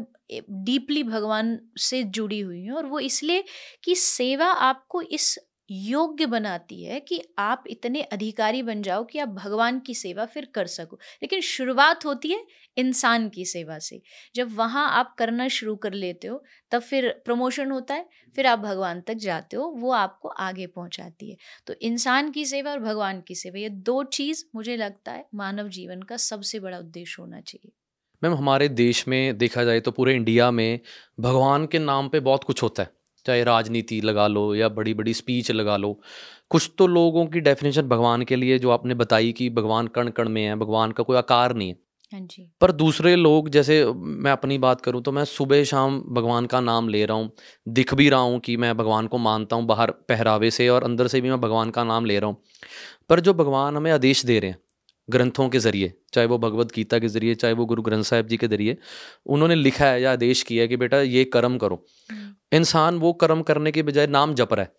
डीपली 0.65 1.03
भगवान 1.03 1.59
से 1.79 2.03
जुड़ी 2.05 2.39
हुई 2.39 2.65
हूँ 2.67 2.77
और 2.77 2.85
वो 2.87 2.99
इसलिए 3.01 3.43
कि 3.83 3.95
सेवा 3.95 4.45
आपको 4.63 5.01
इस 5.01 5.37
योग्य 5.69 6.25
बनाती 6.25 6.83
है 6.83 6.99
कि 6.99 7.23
आप 7.39 7.63
इतने 7.67 8.01
अधिकारी 8.01 8.63
बन 8.63 8.81
जाओ 8.81 9.03
कि 9.03 9.19
आप 9.19 9.29
भगवान 9.29 9.79
की 9.79 9.95
सेवा 9.95 10.25
फिर 10.25 10.45
कर 10.45 10.67
सको। 10.67 10.95
लेकिन 11.23 11.41
शुरुआत 11.41 12.05
होती 12.05 12.29
है 12.29 12.45
इंसान 12.77 13.29
की 13.29 13.45
सेवा 13.45 13.79
से। 13.79 14.01
जब 14.35 14.55
वहाँ 14.55 14.89
आप 14.91 15.15
करना 15.19 15.47
शुरू 15.47 15.75
कर 15.75 15.93
लेते 15.93 16.27
हो, 16.27 16.43
तब 16.71 16.81
फिर 16.81 17.21
प्रमोशन 17.25 17.71
होता 17.71 17.95
है, 17.95 18.09
फिर 18.35 18.47
आप 18.47 18.59
भगवान 18.59 19.01
तक 19.01 19.13
जाते 19.13 19.57
हो, 19.57 19.63
वो 19.77 19.91
आपको 19.91 20.29
आगे 20.29 20.67
पहुँचाती 20.67 21.31
है। 21.31 21.37
तो 21.67 21.73
इंसान 21.81 22.31
की 22.31 22.45
सेवा 22.45 22.71
और 22.71 22.79
भगवान 22.79 23.21
की 23.21 23.35
सेवा, 23.35 23.59
ये 23.59 23.69
दो 23.69 24.03
चीज़ 24.03 24.45
मुझे 24.55 24.77
लगता 24.77 25.11
है 25.11 25.25
मानव 25.35 25.69
जीवन 25.69 26.01
का 26.01 26.17
सबसे 26.17 26.59
बड़ा 26.59 26.79
उद्देश्य 26.79 27.21
होना 27.21 27.41
चाहिए। 27.41 27.71
मैम, 28.23 28.33
हमारे 28.33 28.69
देश 28.69 29.07
में 29.07 29.37
देखा 29.37 29.63
जाए 29.63 29.79
तो 29.79 29.91
पूरे 29.91 30.15
इंडिया 30.15 30.51
में 30.51 30.79
भगवान 31.19 31.67
के 31.67 31.79
नाम 31.79 32.09
पे 32.09 32.19
बहुत 32.19 32.43
कुछ 32.43 32.63
होता 32.63 32.83
है। 32.83 32.96
चाहे 33.27 33.43
राजनीति 33.43 34.01
लगा 34.03 34.27
लो 34.27 34.53
या 34.55 34.69
बड़ी 34.71 34.93
बड़ी 34.93 35.13
स्पीच 35.13 35.51
लगा 35.53 35.77
लो 35.77 35.97
कुछ 36.49 36.71
तो 36.77 36.87
लोगों 36.89 37.25
की 37.27 37.39
डेफिनेशन 37.41 37.87
भगवान 37.87 38.23
के 38.23 38.35
लिए 38.35 38.59
जो 38.59 38.69
आपने 38.71 38.93
बताई 38.95 39.31
कि 39.31 39.49
भगवान 39.51 39.87
कण 39.89 40.09
कण 40.11 40.29
में 40.29 40.43
है 40.43 40.55
भगवान 40.55 40.91
का 40.91 41.03
कोई 41.03 41.17
आकार 41.17 41.55
नहीं 41.55 41.69
है। 41.69 41.75
हाँ 42.13 42.19
जी। 42.21 42.43
पर 42.61 42.71
दूसरे 42.71 43.15
लोग 43.15 43.49
जैसे 43.49 43.75
मैं 43.95 44.31
अपनी 44.31 44.57
बात 44.57 44.81
करूँ 44.81 45.01
तो 45.01 45.11
मैं 45.11 45.23
सुबह 45.25 45.63
शाम 45.63 45.99
भगवान 46.09 46.45
का 46.45 46.61
नाम 46.61 46.89
ले 46.89 47.05
रहा 47.05 47.17
हूँ 47.17 47.31
दिख 47.69 47.93
भी 47.93 48.07
रहा 48.09 48.19
हूँ 48.19 48.39
कि 48.39 48.55
मैं 48.57 48.75
भगवान 48.77 49.07
को 49.07 49.17
मानता 49.17 49.55
हूँ 49.55 49.65
बाहर 49.65 49.91
पहरावे 50.09 50.51
से 50.51 50.69
और 50.69 50.83
अंदर 50.83 51.07
से 51.07 51.21
भी 51.21 51.29
मैं 51.29 51.39
भगवान 51.41 51.69
का 51.69 51.83
नाम 51.83 52.05
ले 52.05 52.19
रहा 52.19 52.29
हूँ। 52.29 52.37
पर 53.09 53.19
जो 53.19 53.33
भगवान 53.33 53.77
हमें 53.77 53.91
आदेश 53.91 54.25
दे 54.25 54.39
रहे 54.39 54.51
हैं 54.51 54.57
ग्रंथों 55.07 55.47
के 55.49 55.59
ज़रिए 55.59 55.93
चाहे 56.13 56.27
वो 56.27 56.37
भगवत 56.37 56.71
गीता 56.75 56.99
के 56.99 57.07
ज़रिए 57.07 57.35
चाहे 57.35 57.53
वो 57.53 57.65
गुरु 57.65 57.81
ग्रंथ 57.81 58.03
साहिब 58.03 58.27
जी 58.27 58.37
के 58.37 58.47
ज़रिए 58.47 58.77
उन्होंने 59.27 59.55
लिखा 59.55 59.85
है 59.85 60.01
या 60.01 60.11
आदेश 60.11 60.41
किया 60.43 60.63
है 60.63 60.67
कि 60.67 60.77
बेटा 60.77 61.01
ये 61.01 61.23
कर्म 61.33 61.57
करो 61.57 61.83
हम्म। 62.09 62.57
इंसान 62.57 62.97
वो 62.97 63.13
कर्म 63.15 63.41
करने 63.41 63.71
के 63.71 63.83
बजाय 63.83 64.07
नाम 64.09 64.33
जप 64.33 64.53
रहा 64.53 64.63
है 64.63 64.71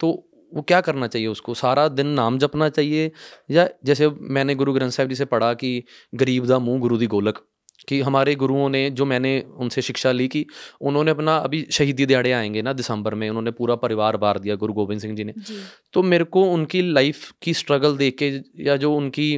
तो 0.00 0.12
वो 0.52 0.62
क्या 0.62 0.80
करना 0.80 1.06
चाहिए 1.06 1.26
उसको 1.28 1.54
सारा 1.54 1.86
दिन 1.90 2.06
नाम 2.14 2.38
जपना 2.38 2.68
चाहिए 2.68 3.10
या 3.50 3.68
जैसे 3.84 4.08
मैंने 4.32 4.54
गुरु 4.54 4.72
ग्रंथ 4.72 4.90
साहिब 4.90 5.08
जी 5.08 5.14
से 5.14 5.24
पढ़ा 5.26 5.52
कि 5.54 5.82
गरीब 6.14 6.46
दा 6.46 6.58
मुँह 6.60 6.80
गुरु 6.80 6.98
दी 6.98 7.06
गोलक 7.06 7.44
कि 7.88 8.00
हमारे 8.00 8.34
गुरुओं 8.34 8.68
ने 8.68 8.88
जो 8.90 9.04
मैंने 9.04 9.32
उनसे 9.56 9.82
शिक्षा 9.82 10.12
ली 10.12 10.26
कि 10.28 10.44
उन्होंने 10.80 11.10
अपना 11.10 11.36
अभी 11.38 11.66
शहीदी 11.70 12.06
दिहाड़े 12.06 12.32
आएँगे 12.32 12.62
ना 12.62 12.72
दिसंबर 12.72 13.14
में 13.14 13.28
उन्होंने 13.28 13.50
पूरा 13.50 13.74
परिवार 13.76 14.16
बार 14.16 14.38
दिया 14.38 14.54
गुरु 14.54 14.72
गोविंद 14.72 15.00
सिंह 15.00 15.16
जी 15.16 15.24
ने 15.24 15.32
जी। 15.38 15.56
तो 15.92 16.02
मेरे 16.04 16.24
को 16.26 16.44
उनकी 16.52 16.82
लाइफ 16.82 17.30
की 17.42 17.54
स्ट्रगल 17.54 17.96
देख 17.96 18.16
के 18.18 18.30
या 18.64 18.76
जो 18.76 18.94
उनकी 18.94 19.28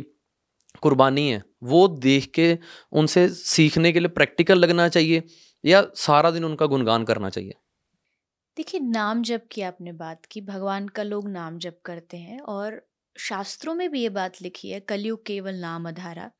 कुर्बानी 0.76 1.30
है, 1.30 1.42
वो 1.62 1.88
देख 1.88 2.30
के 2.34 2.58
उनसे 2.92 3.28
सीखने 3.28 3.92
के 3.92 3.98
लिए 3.98 4.08
प्रैक्टिकल 4.08 4.58
लगना 4.58 4.88
चाहिए 4.88 5.22
या 5.64 5.86
सारा 5.94 6.30
दिन 6.30 6.44
उनका 6.44 6.66
गुणगान 6.66 7.04
करना 7.04 7.30
चाहिए? 7.30 7.54
देखिए, 8.56 8.80
नाम 8.80 9.22
जप 9.22 9.48
की 9.52 9.62
आपने 9.62 9.92
बात 9.92 10.24
की, 10.24 10.40
भगवान 10.40 10.88
का 10.88 11.02
लोग 11.02 11.28
नाम 11.28 11.58
जप 11.58 11.78
करते 11.84 12.16
हैं 12.16 12.40
और 12.40 12.88
शास्त्रों 13.18 13.74
में 13.74 13.90
भी 13.90 14.02
ये 14.02 14.08
बात 14.08 14.42
लिखी 14.42 14.70
है, 14.70 14.80
कलयुग 14.80 15.26
केवल 15.26 15.54
नाम 15.54 15.88
अधारा। 15.88 16.30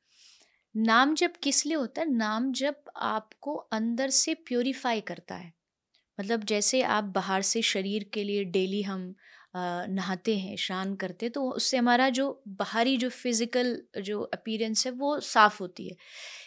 नाम 0.77 1.15
जप 1.15 1.33
किस 1.43 1.67
लिए 1.67 1.77
होता 1.77 2.01
है? 2.01 2.11
नाम 2.11 2.53
जप 2.53 2.85
आपको 2.97 3.55
अंदर 3.55 4.11
से 4.11 4.35
प्योरीफाई 4.35 5.01
करता 5.01 5.35
है। 5.35 5.53
मतलब 6.21 6.45
जैसे 6.45 6.83
आप 6.83 7.05
बाहर 7.05 7.43
से 7.43 7.63
शरीर 7.63 8.11
के 8.13 8.25
लिए 8.25 8.45
डेली 8.45 8.83
हम 8.83 9.15
नहाते 9.89 10.37
हैं 10.39 10.57
स्नान 10.59 10.95
करते 10.97 11.27
हैं 11.27 11.33
तो 11.33 11.43
उससे 11.51 11.77
हमारा 11.77 12.09
जो 12.11 12.29
बाहरी 12.61 12.97
जो 12.97 13.09
फ़िज़िकल 13.11 13.77
जो 14.03 14.21
अपीरेंस 14.35 14.87
है 14.87 14.93
वो 14.95 15.19
साफ़ 15.23 15.59
होती 15.61 15.89
है। 15.89 15.97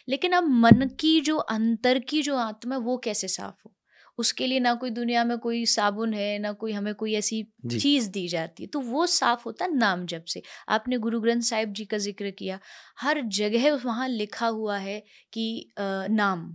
लेकिन 0.09 0.33
अब 0.33 0.49
मन 0.61 0.87
की 0.99 1.19
जो 1.23 1.37
अंतर 1.49 1.99
की 2.09 2.21
जो 2.23 2.37
आत्मा 2.39 2.75
है 2.75 2.81
वो 2.81 2.97
कैसे 2.99 3.27
साफ़ 3.29 3.55
हो? 3.65 3.73
उसके 4.17 4.47
लिए 4.47 4.59
ना 4.59 4.73
कोई 4.75 4.89
दुनिया 4.91 5.23
में 5.25 5.37
कोई 5.39 5.65
साबुन 5.67 6.13
है 6.13 6.37
ना 6.39 6.51
कोई 6.55 6.71
हमें 6.73 6.93
कोई 6.95 7.13
ऐसी 7.15 7.43
चीज़ 7.73 8.09
दी 8.11 8.27
जाती 8.29 8.63
है 8.63 8.67
तो 8.69 8.79
वो 8.81 9.05
साफ़ 9.07 9.43
होता 9.45 9.67
नाम 9.69 10.05
जब 10.07 10.25
से। 10.25 10.41
आपने 10.69 10.97
गुरु 10.99 11.21
ग्रंथ 11.21 11.41
साहिब 11.43 11.73
जी 11.73 11.85
का 11.87 11.97
ज़िक्र 11.99 12.31
किया 12.33 12.59
हर 12.99 13.21
जगह 13.33 13.73
वहाँ 13.85 14.07
लिखा 14.09 14.47
हुआ 14.49 14.77
है 14.79 15.01
कि 15.33 15.71
नाम। 15.79 16.49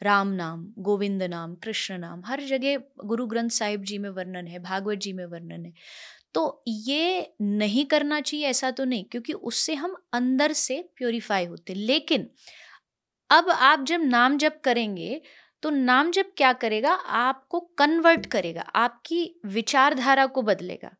राम 0.00 0.28
नाम, 0.28 0.66
गोविंद 0.78 1.22
नाम, 1.22 1.54
कृष्ण 1.54 1.98
नाम, 1.98 2.22
हर 2.26 2.40
जगह 2.44 2.76
गुरु 3.04 3.26
ग्रंथ 3.26 3.50
साहिब 3.50 3.82
जी 3.82 3.98
में 3.98 4.08
वर्णन 4.10 4.46
है, 4.46 4.58
भागवत 4.58 4.98
जी 4.98 5.12
में 5.12 5.24
वर्णन 5.26 5.64
है। 5.64 5.72
तो 6.34 6.62
ये 6.68 7.34
नहीं 7.40 7.84
करना 7.86 8.20
चाहिए, 8.20 8.46
ऐसा 8.46 8.70
तो 8.70 8.84
नहीं, 8.84 9.04
क्योंकि 9.04 9.32
उससे 9.32 9.74
हम 9.74 9.96
अंदर 10.12 10.52
से 10.52 10.82
प्योरीफाई 10.96 11.46
होते 11.46 11.74
लेकिन 11.74 12.28
अब 13.30 13.50
आप 13.50 13.84
जब 13.84 14.00
नाम 14.02 14.36
जप 14.38 14.60
करेंगे 14.64 15.20
तो 15.62 15.70
नाम 15.70 16.10
जप 16.10 16.32
क्या 16.36 16.52
करेगा? 16.52 16.92
आपको 16.92 17.60
कन्वर्ट 17.78 18.26
करेगा, 18.26 18.62
आपकी 18.62 19.40
विचारधारा 19.46 20.26
को 20.26 20.42
बदलेगा। 20.42 20.90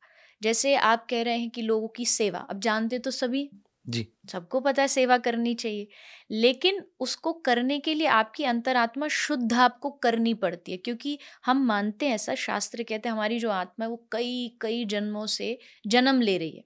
जैसे 0.43 0.75
आप 0.77 1.07
कह 1.11 1.23
रहे 1.23 1.39
हैं 1.39 1.51
कि 1.51 1.63
लोगों 1.63 1.89
की 1.89 2.05
सेवा, 2.07 2.39
अब 2.41 2.61
जानते 2.61 2.99
तो 2.99 3.11
सभी 3.11 3.49
जी। 3.87 4.07
सबको 4.29 4.61
पता 4.61 4.83
है 4.83 4.89
सेवा 4.89 5.17
करनी 5.19 5.55
चाहिए 5.55 5.87
लेकिन 6.33 6.81
उसको 7.01 7.33
करने 7.45 7.79
के 7.79 7.95
लिए 7.95 8.07
आपकी 8.09 8.45
अंतरात्मा 8.45 9.09
शुद्ध 9.11 9.53
आपको 9.55 9.91
करनी 10.03 10.35
पड़ती 10.37 10.73
है 10.73 10.79
क्योंकि 10.79 11.19
हम 11.47 11.65
मानते 11.67 12.07
हैं 12.07 12.15
ऐसा 12.15 12.35
शास्त्र 12.37 12.83
कहते 12.83 13.09
हैं 13.09 13.15
हमारी 13.15 13.39
जो 13.39 13.51
आत्मा 13.51 13.85
है 13.85 13.91
वो 13.91 14.05
कई 14.13 14.57
कई 14.61 14.85
जन्मों 14.87 15.27
से 15.29 15.59
जन्म 15.87 16.21
ले 16.21 16.37
रही 16.39 16.57
है। 16.57 16.65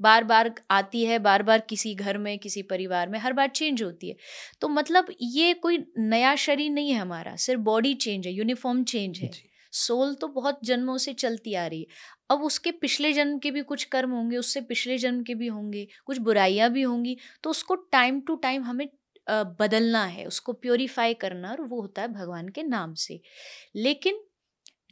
बार 0.00 0.24
बार 0.24 0.52
आती 0.70 1.04
है 1.04 1.18
बार 1.20 1.42
बार 1.42 1.60
किसी 1.70 1.94
घर 1.94 2.18
में 2.18 2.38
किसी 2.38 2.62
परिवार 2.64 3.08
में 3.08 3.18
हर 3.18 3.32
बार 3.32 3.48
चेंज 3.50 3.82
होती 3.82 4.08
है। 4.08 4.16
तो 4.60 4.68
मतलब 4.68 5.06
ये 5.22 5.52
कोई 5.56 5.78
नया 6.00 6.34
शरीर 6.38 6.70
नहीं 6.70 6.90
है 6.90 6.98
हमारा 7.00 7.36
सिर्फ़ 7.38 7.60
बॉडी 7.62 7.94
चेंज 7.96 8.26
है 8.26 8.32
यूनिफॉर्म 8.32 8.84
चेंज 8.84 9.18
है। 9.20 9.30
सोल 9.74 10.14
तो 10.14 10.28
बहुत 10.30 10.58
जन्मों 10.64 10.96
से 10.98 11.12
चलती 11.14 11.54
आ 11.54 11.66
रही 11.66 11.80
है। 11.80 11.86
अब 12.30 12.42
उसके 12.42 12.70
पिछले 12.72 13.12
जन्म 13.12 13.38
के 13.38 13.50
भी 13.50 13.62
कुछ 13.64 13.84
कर्म 13.86 14.10
होंगे, 14.10 14.36
उससे 14.36 14.60
पिछले 14.62 14.98
जन्म 14.98 15.22
के 15.22 15.34
भी 15.34 15.46
होंगे, 15.48 15.86
कुछ 16.06 16.18
बुराइयाँ 16.20 16.70
भी 16.70 16.82
होंगी 16.82 17.16
तो 17.44 17.50
उसको 17.50 17.74
टाइम 17.92 18.20
टू 18.20 18.36
टाइम 18.38 18.62
हमें 18.64 18.88
बदलना 19.26 20.04
है, 20.04 20.24
उसको 20.26 20.52
प्योरीफाई 20.54 21.14
करना 21.16 21.50
और 21.50 21.60
वो 21.62 21.80
होता 21.80 22.02
है 22.02 22.08
भगवान 22.10 22.48
के 22.48 22.62
नाम 22.64 22.94
से। 22.96 23.20
लेकिन 23.76 24.20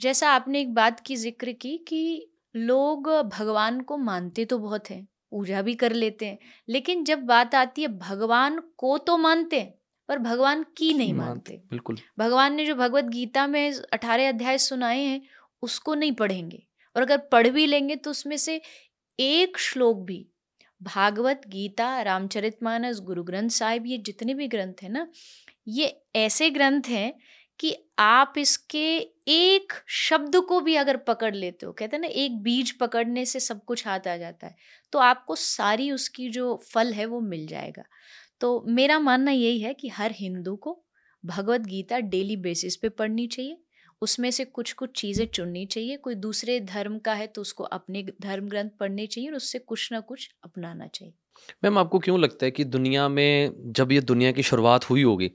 जैसा 0.01 0.31
आपने 0.31 0.61
एक 0.61 0.75
बात 0.75 1.01
की 1.01 1.17
ज़िक्र 1.17 1.53
की 1.55 1.77
कि 1.89 2.31
लोग 2.55 3.09
भगवान 3.29 3.81
को 3.83 3.97
मानते 3.99 4.45
तो 4.45 4.59
बहुत 4.59 4.91
हैं, 4.91 5.07
पूजा 5.33 5.63
भी 5.63 5.75
कर 5.75 5.93
लेते 5.93 6.27
हैं, 6.27 6.39
लेकिन 6.69 7.05
जब 7.05 7.23
बात 7.27 7.55
आती 7.55 7.83
है 7.83 7.89
भगवान 7.99 8.61
को 8.79 8.97
तो 9.01 9.17
मानते 9.19 9.61
हैं 9.61 9.75
पर 10.09 10.19
भगवान 10.19 10.65
की 10.77 10.93
नहीं 10.95 11.15
मानते। 11.15 11.61
बिल्कुल। 11.71 11.99
भगवान 12.19 12.55
ने 12.55 12.67
जो 12.67 12.75
भगवत 12.75 13.05
गीता 13.05 13.47
में 13.47 13.73
अठारह 13.93 14.29
अध्याय 14.29 14.59
सुनाए 14.59 15.01
हैं 15.01 15.21
उसको 15.63 15.95
नहीं 15.95 16.13
पढ़ेंगे। 16.13 16.63
और 16.97 17.03
अगर 17.03 17.19
पढ़ 17.33 17.49
भी 17.49 17.67
लेंगे 17.67 17.97
तो 17.97 18.11
उसमें 18.11 18.37
से 18.37 18.61
एक 19.19 19.59
श्लोक 19.59 20.05
भी 20.07 20.27
भागवत 20.81 21.41
गीता 21.49 22.01
रामचरितमानस 22.03 23.01
गुरु 23.01 23.23
ग्रंथ 23.25 23.49
साहिब 23.49 23.87
ये 23.87 23.99
जितने 23.99 24.35
भी 24.35 24.49
ग्रंथ 24.49 24.83
हैं 24.83 24.91
ना 24.91 25.07
ये 25.69 25.87
ऐसे 26.17 26.51
ग्रंथ 26.51 26.89
हैं 26.89 27.13
कि 27.61 27.75
आप 27.99 28.35
इसके 28.39 28.87
एक 29.29 29.73
शब्द 29.89 30.37
को 30.37 30.61
भी 30.61 30.75
अगर 30.77 30.97
पकड़ 30.97 31.35
लेते 31.35 31.67
हो 31.67 31.73
कहते 31.73 31.97
हैं 31.97 32.01
ना 32.01 32.09
एक 32.15 32.43
बीज 32.43 32.71
पकड़ने 32.79 33.25
से 33.25 33.41
सब 33.41 33.65
कुछ 33.65 33.87
हाथ 33.87 34.09
आ 34.09 34.17
जाता 34.17 34.47
है 34.47 34.57
तो 34.93 34.99
आपको 34.99 35.35
सारी 35.37 35.91
उसकी 35.91 36.29
जो 36.31 36.55
फल 36.73 36.93
है 36.93 37.07
वो 37.07 37.21
मिल 37.21 37.47
जाएगा। 37.47 37.83
तो 38.41 38.65
मेरा 38.69 38.99
मानना 38.99 39.31
यही 39.31 39.61
है 39.61 39.75
कि 39.75 39.89
हर 39.89 40.13
हिंदू 40.13 40.57
को 40.57 40.81
भगवत 41.25 41.61
गीता 41.61 41.99
डेली 41.99 42.37
बेसिस 42.37 42.77
पे 42.77 42.89
पढ़नी 42.89 43.27
चाहिए। 43.27 43.59
उसमें 44.03 44.31
से 44.31 44.45
कुछ 44.45 44.73
कुछ 44.73 45.01
चीज़ें 45.01 45.27
चुननी 45.27 45.65
चाहिए। 45.67 45.97
कोई 45.97 46.15
दूसरे 46.15 46.59
धर्म 46.61 46.99
का 46.99 47.15
है 47.15 47.27
तो 47.27 47.41
उसको 47.41 47.65
अपने 47.65 48.03
धर्म 48.23 48.49
ग्रंथ 48.49 48.71
पढ़ने 48.81 49.07
चाहिए 49.07 49.31
और 49.31 49.37
उससे 49.37 49.59
कुछ 49.59 49.89
ना 49.93 50.01
कुछ 50.01 50.29
अपनाना 50.45 50.87
चाहिए। 50.87 51.15
मैम, 51.65 51.79
आपको 51.79 51.99
क्यों 51.99 52.21
लगता 52.21 52.47
है 52.47 52.51
कि 52.51 52.65
दुनिया 52.65 53.09
में 53.09 53.73
जब 53.73 53.93
ये 53.93 54.01
दुनिया 54.03 54.33
की 54.33 54.43
शुरुआत 54.43 54.91
हुई 54.91 55.03
होगी 55.03 55.31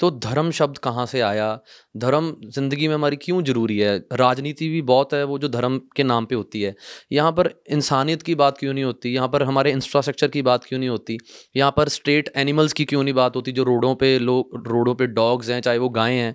तो 0.00 0.10
धर्म 0.10 0.50
शब्द 0.50 0.78
कहाँ 0.78 1.06
से 1.06 1.20
आया? 1.20 1.60
धर्म 1.96 2.36
ज़िंदगी 2.44 2.88
में 2.88 2.94
हमारी 2.94 3.16
क्यों 3.16 3.42
ज़रूरी 3.44 3.78
है? 3.78 3.98
राजनीति 4.12 4.68
भी 4.68 4.82
बहुत 4.82 5.14
है, 5.14 5.24
वो 5.24 5.38
जो 5.38 5.48
धर्म 5.48 5.80
के 5.96 6.02
नाम 6.02 6.26
पे 6.26 6.34
होती 6.34 6.62
है। 6.62 6.74
यहाँ 7.12 7.32
पर 7.32 7.50
इंसानियत 7.70 8.22
की 8.22 8.34
बात 8.34 8.58
क्यों 8.58 8.74
नहीं 8.74 8.84
होती? 8.84 9.14
यहाँ 9.14 9.28
पर 9.28 9.42
हमारे 9.42 9.72
इंफ्रास्ट्रक्चर 9.72 10.28
की 10.28 10.42
बात 10.42 10.64
क्यों 10.64 10.78
नहीं 10.80 10.88
होती? 10.88 11.18
यहाँ 11.56 11.74
पर 11.76 11.88
स्ट्रेट 11.88 12.32
एनिमल्स 12.36 12.72
की 12.72 12.84
क्यों 12.84 13.04
नहीं 13.04 13.14
बात 13.14 13.36
होती? 13.36 13.52
जो 13.52 13.62
रोडों 13.62 13.94
पे 13.94 14.18
लोग 14.18 14.62
रोडों 14.66 14.94
पे 14.94 15.06
डॉग्स 15.06 15.50
हैं, 15.50 15.60
चाहे 15.60 15.78
वो 15.78 15.88
गायें 15.88 16.18
हैं, 16.18 16.34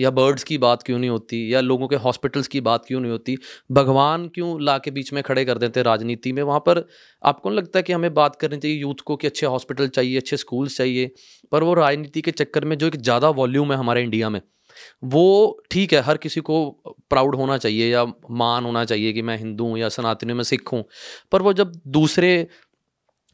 या 0.00 0.10
बर्ड्स 0.10 0.44
की 0.44 0.58
बात 0.58 0.82
क्यों 0.82 0.98
नहीं 0.98 1.10
होती? 1.10 1.54
या 1.54 1.60
लोगों 1.60 1.88
के 1.88 1.96
हॉस्पिटल्स 1.96 2.48
की 2.48 2.60
बात 2.60 2.84
क्यों 2.86 3.00
नहीं 3.00 3.12
होती? 3.12 3.36
भगवान 3.72 4.28
क्यों 4.28 4.62
ला 4.62 4.78
के 4.78 4.90
बीच 4.90 5.12
में 5.12 5.22
खड़े 5.22 5.44
कर 5.44 5.58
देते 5.58 5.80
हैं 5.80 5.84
राजनीति 5.84 6.32
में? 6.32 6.42
वहाँ 6.42 6.60
पर 6.60 6.88
आपको 7.24 7.50
नहीं 7.50 7.58
लगता 7.58 7.80
कि 7.80 7.92
हमें 7.92 8.14
बात 8.14 8.36
करनी 8.36 8.58
चाहिए? 8.58 8.76
यूथ 8.76 8.94
को 8.94 9.16
कि 9.16 9.26
अच्छे 9.26 9.46
हॉस्पिटल 9.46 9.88
चाहिए, 9.88 10.16
अच्छे 10.16 10.36
स्कूल्स 10.36 10.76
चाहिए? 10.76 11.10
पर 11.52 11.62
वो 11.62 11.74
राजनीति 11.74 12.20
के 12.20 12.30
चक्कर 12.30 12.64
में 12.64 12.78
जो 12.78 12.86
एक 12.86 12.96
ज़्यादा 13.02 13.28
वॉल्यूम 13.30 13.72
है 13.72 13.78
हमारे 13.78 14.02
इंडिया 14.02 14.28
में 14.30 14.40
वो 15.04 15.24
ठीक 15.70 15.92
है 15.92 16.00
हर 16.00 16.16
किसी 16.16 16.40
को 16.40 16.58
प्राउड 17.10 17.34
होना 17.34 17.56
चाहिए 17.58 17.90
या 17.92 18.04
मान 18.30 18.64
होना 18.64 18.84
चाहिए 18.84 19.12
कि 19.12 19.22
मैं 19.22 19.36
हिंदू 19.38 19.64
हूँ 19.64 19.78
या 19.78 19.88
सनातनी 19.88 20.32
में 20.32 20.44
सिख 20.44 20.72
हूँ 20.72 20.84
पर 21.32 21.42
वो 21.42 21.52
जब 21.52 21.72
दूसरे 21.88 22.48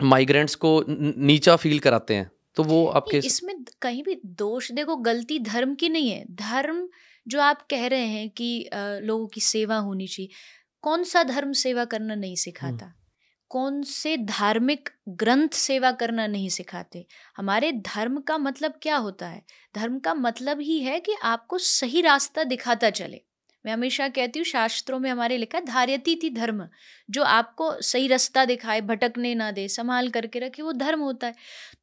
माइग्रेंट्स 0.00 0.54
को 0.54 0.84
नीचा 0.88 1.56
फील 1.56 1.78
कराते 1.78 2.14
हैं 2.14 2.30
तो 2.56 2.62
वो 2.64 2.86
आपके 2.86 3.18
इसमें 3.18 3.54
कहीं 3.82 4.02
भी 4.02 4.20
दोष 4.26 4.70
देखो 4.72 4.96
गलती 4.96 5.38
धर्म 5.38 5.74
की 5.74 5.88
नहीं 5.88 6.10
है 6.10 6.24
धर्म 6.34 6.88
जो 7.26 7.40
आप 7.40 7.66
कह 7.70 7.86
रहे 7.86 8.06
हैं 8.06 8.28
कि 8.30 8.68
लोगों 8.74 9.26
की 9.26 9.40
सेवा 9.40 9.76
होनी 9.76 10.06
चाहिए 10.06 10.30
कौन 10.84 11.04
सा 11.04 11.22
धर्म 11.22 11.52
सेवा 11.52 11.84
करना 11.84 12.14
नहीं 12.14 12.36
सिखाता? 12.36 12.92
कौन 13.50 13.82
से 13.82 14.16
धार्मिक 14.16 14.88
ग्रंथ 15.08 15.48
सेवा 15.48 15.90
करना 15.92 16.26
नहीं 16.26 16.48
सिखाते? 16.48 17.06
हमारे 17.36 17.72
धर्म 17.72 18.20
का 18.20 18.38
मतलब 18.38 18.74
क्या 18.82 18.96
होता 18.96 19.28
है? 19.28 19.42
धर्म 19.74 19.98
का 19.98 20.14
मतलब 20.14 20.60
ही 20.60 20.78
है 20.80 21.00
कि 21.00 21.14
आपको 21.22 21.58
सही 21.58 22.00
रास्ता 22.00 22.44
दिखाता 22.44 22.90
चले। 22.90 23.20
मैं 23.64 23.72
हमेशा 23.72 24.08
कहती 24.08 24.38
हूँ 24.38 24.44
शास्त्रों 24.44 24.98
में 24.98 25.10
हमारे 25.10 25.36
लिखा 25.38 25.60
धार्यती 25.60 26.14
थी 26.16 26.30
धर्म। 26.30 26.68
जो 27.10 27.22
आपको 27.22 27.72
सही 27.82 28.06
रास्ता 28.08 28.44
दिखाए 28.44 28.80
भटकने 28.80 29.34
ना 29.34 29.50
दे 29.50 29.68
संभाल 29.68 30.08
करके 30.08 30.38
रखे 30.38 30.62
वो 30.62 30.72
धर्म 30.72 31.00
होता 31.00 31.26
है। 31.26 31.34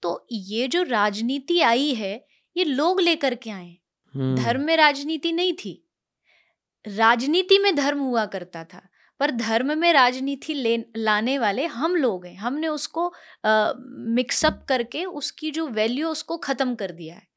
तो 0.01 0.27
ये 0.31 0.67
जो 0.67 0.84
राजनीति 0.84 1.60
आई 1.62 1.93
है 1.93 2.13
ये 2.55 2.63
लोग 2.63 3.01
लेकर 3.01 3.36
के 3.36 3.50
आए 3.50 3.77
धर्म 4.13 4.62
में 4.62 4.75
राजनीति 4.77 5.31
नहीं 5.31 5.53
थी। 5.53 5.81
राजनीति 6.86 7.57
में 7.60 7.75
धर्म 7.75 8.00
हुआ 8.00 8.25
करता 8.25 8.63
था। 8.63 8.81
पर 9.19 9.31
धर्म 9.31 9.77
में 9.77 9.91
राजनीति 9.93 10.53
ले 10.53 10.77
लाने 10.98 11.38
वाले 11.39 11.65
हम 11.67 11.95
लोग 11.95 12.25
हैं। 12.25 12.36
हमने 12.38 12.67
उसको 12.67 13.12
मिक्सअप 14.15 14.65
करके 14.69 15.05
उसकी 15.05 15.51
जो 15.51 15.67
वैल्यू 15.69 16.10
उसको 16.10 16.38
ख़त्म 16.38 16.75
कर 16.75 16.91
दिया 16.91 17.15
है। 17.15 17.27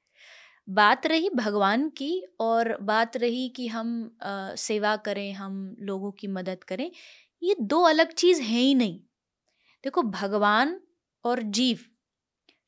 बात 0.69 1.07
रही 1.07 1.31
भगवान 1.31 1.89
की 1.91 2.23
और 2.41 2.77
बात 2.83 3.17
रही 3.17 3.49
कि 3.49 3.67
हम 3.69 4.11
आ, 4.23 4.55
सेवा 4.55 4.97
करें 4.99 5.33
हम 5.35 5.77
लोगों 5.81 6.11
की 6.13 6.27
मदद 6.29 6.65
करें 6.65 6.91
ये 7.43 7.55
दो 7.63 7.83
अलग 7.83 8.13
चीज़ 8.15 8.43
हैं 8.43 8.61
ही 8.61 8.75
नहीं। 8.75 8.99
देखो 9.85 10.03
भगवान 10.03 10.81
और 11.25 11.43
जीव। 11.43 11.79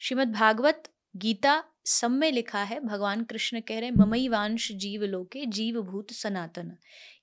श्रीमद् 0.01 0.33
भागवत 0.33 0.89
गीता 1.17 1.63
सब 1.91 2.11
में 2.11 2.31
लिखा 2.33 2.63
है 2.63 2.81
भगवान 2.81 3.23
कृष्ण 3.25 3.61
कह 3.61 3.79
रहे 3.81 3.91
ममई 3.93 4.29
वांश 4.29 4.71
जीव 4.75 5.05
लोके 5.05 5.45
जीव 5.49 5.81
भूत 5.83 6.13
सनातन। 6.13 6.73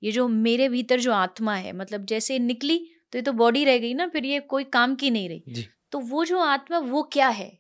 ये 0.03 0.11
जो 0.11 0.27
मेरे 0.27 0.69
भीतर 0.69 0.99
जो 0.99 1.11
आत्मा 1.13 1.55
है 1.55 1.73
मतलब 1.73 2.05
जैसे 2.05 2.39
निकली 2.39 2.77
तो 3.13 3.17
ये 3.17 3.21
तो 3.21 3.31
बॉडी 3.33 3.63
रह 3.65 3.77
गई 3.77 3.93
ना 3.93 4.07
फिर 4.07 4.25
ये 4.25 4.39
कोई 4.39 4.63
काम 4.63 4.95
की 4.95 5.09
नहीं 5.09 5.29
रही। 5.29 5.65
तो 5.91 5.99
वो 5.99 6.25
जो 6.25 6.39
आत्मा 6.39 6.79
वो 6.79 7.03
क्या 7.03 7.27
है? 7.29 7.51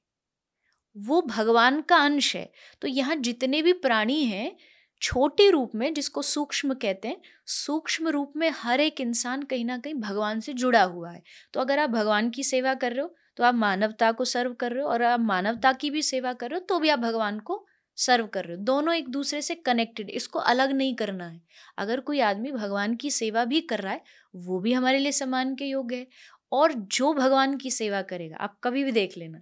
वो 0.95 1.21
भगवान 1.21 1.81
का 1.81 1.97
अंश 1.97 2.35
है। 2.35 2.49
तो 2.81 2.87
यहाँ 2.87 3.15
जितने 3.17 3.61
भी 3.61 3.73
प्राणी 3.75 4.23
हैं 4.25 4.55
छोटे 5.01 5.49
रूप 5.49 5.71
में 5.75 5.93
जिसको 5.93 6.21
सूक्ष्म 6.21 6.73
कहते 6.73 7.07
हैं 7.07 7.17
सूक्ष्म 7.47 8.07
रूप 8.07 8.33
में 8.35 8.49
हर 8.55 8.79
एक 8.79 9.01
इंसान 9.01 9.43
कहीं 9.43 9.65
ना 9.65 9.77
कहीं 9.77 9.93
भगवान 9.95 10.39
से 10.39 10.53
जुड़ा 10.53 10.83
हुआ 10.83 11.11
है। 11.11 11.21
तो 11.53 11.59
अगर 11.59 11.79
आप 11.79 11.89
भगवान 11.89 12.29
की 12.29 12.43
सेवा 12.43 12.73
कर 12.73 12.91
रहे 12.91 13.01
हो 13.01 13.15
तो 13.37 13.43
आप 13.43 13.55
मानवता 13.55 14.11
को 14.11 14.25
सर्व 14.25 14.53
कर 14.53 14.71
रहे 14.71 14.83
हो 14.83 14.89
और 14.89 15.03
आप 15.03 15.19
मानवता 15.19 15.73
की 15.73 15.89
भी 15.89 16.01
सेवा 16.01 16.33
कर 16.33 16.49
रहे 16.49 16.59
हो 16.59 16.65
तो 16.69 16.79
भी 16.79 16.89
आप 16.89 16.99
भगवान 16.99 17.39
को 17.39 17.65
सर्व 17.97 18.27
कर 18.27 18.45
रहे 18.45 18.57
हो। 18.57 18.63
दोनों 18.63 18.95
एक 18.95 19.09
दूसरे 19.09 19.41
से 19.41 19.55
कनेक्टेड 19.55 20.09
इसको 20.09 20.39
अलग 20.39 20.71
नहीं 20.71 20.95
करना 20.95 21.27
है। 21.27 21.41
अगर 21.77 21.99
कोई 21.99 22.19
आदमी 22.19 22.51
भगवान 22.51 22.95
की 22.95 23.11
सेवा 23.11 23.45
भी 23.45 23.61
कर 23.61 23.79
रहा 23.79 23.93
है, 23.93 24.01
वो 24.35 24.59
भी 24.59 24.73
हमारे 24.73 24.99
लिए 24.99 25.11
सम्मान 25.11 25.55
के 25.55 25.65
योग्य 25.65 25.95
है। 25.95 26.07
और 26.51 26.73
जो 26.73 27.13
भगवान 27.13 27.57
की 27.57 27.71
सेवा 27.71 28.01
करेगा, 28.01 28.35
आप 28.35 28.59
कभी 28.63 28.83
भी 28.83 28.91
देख 28.91 29.17
लेना, 29.17 29.41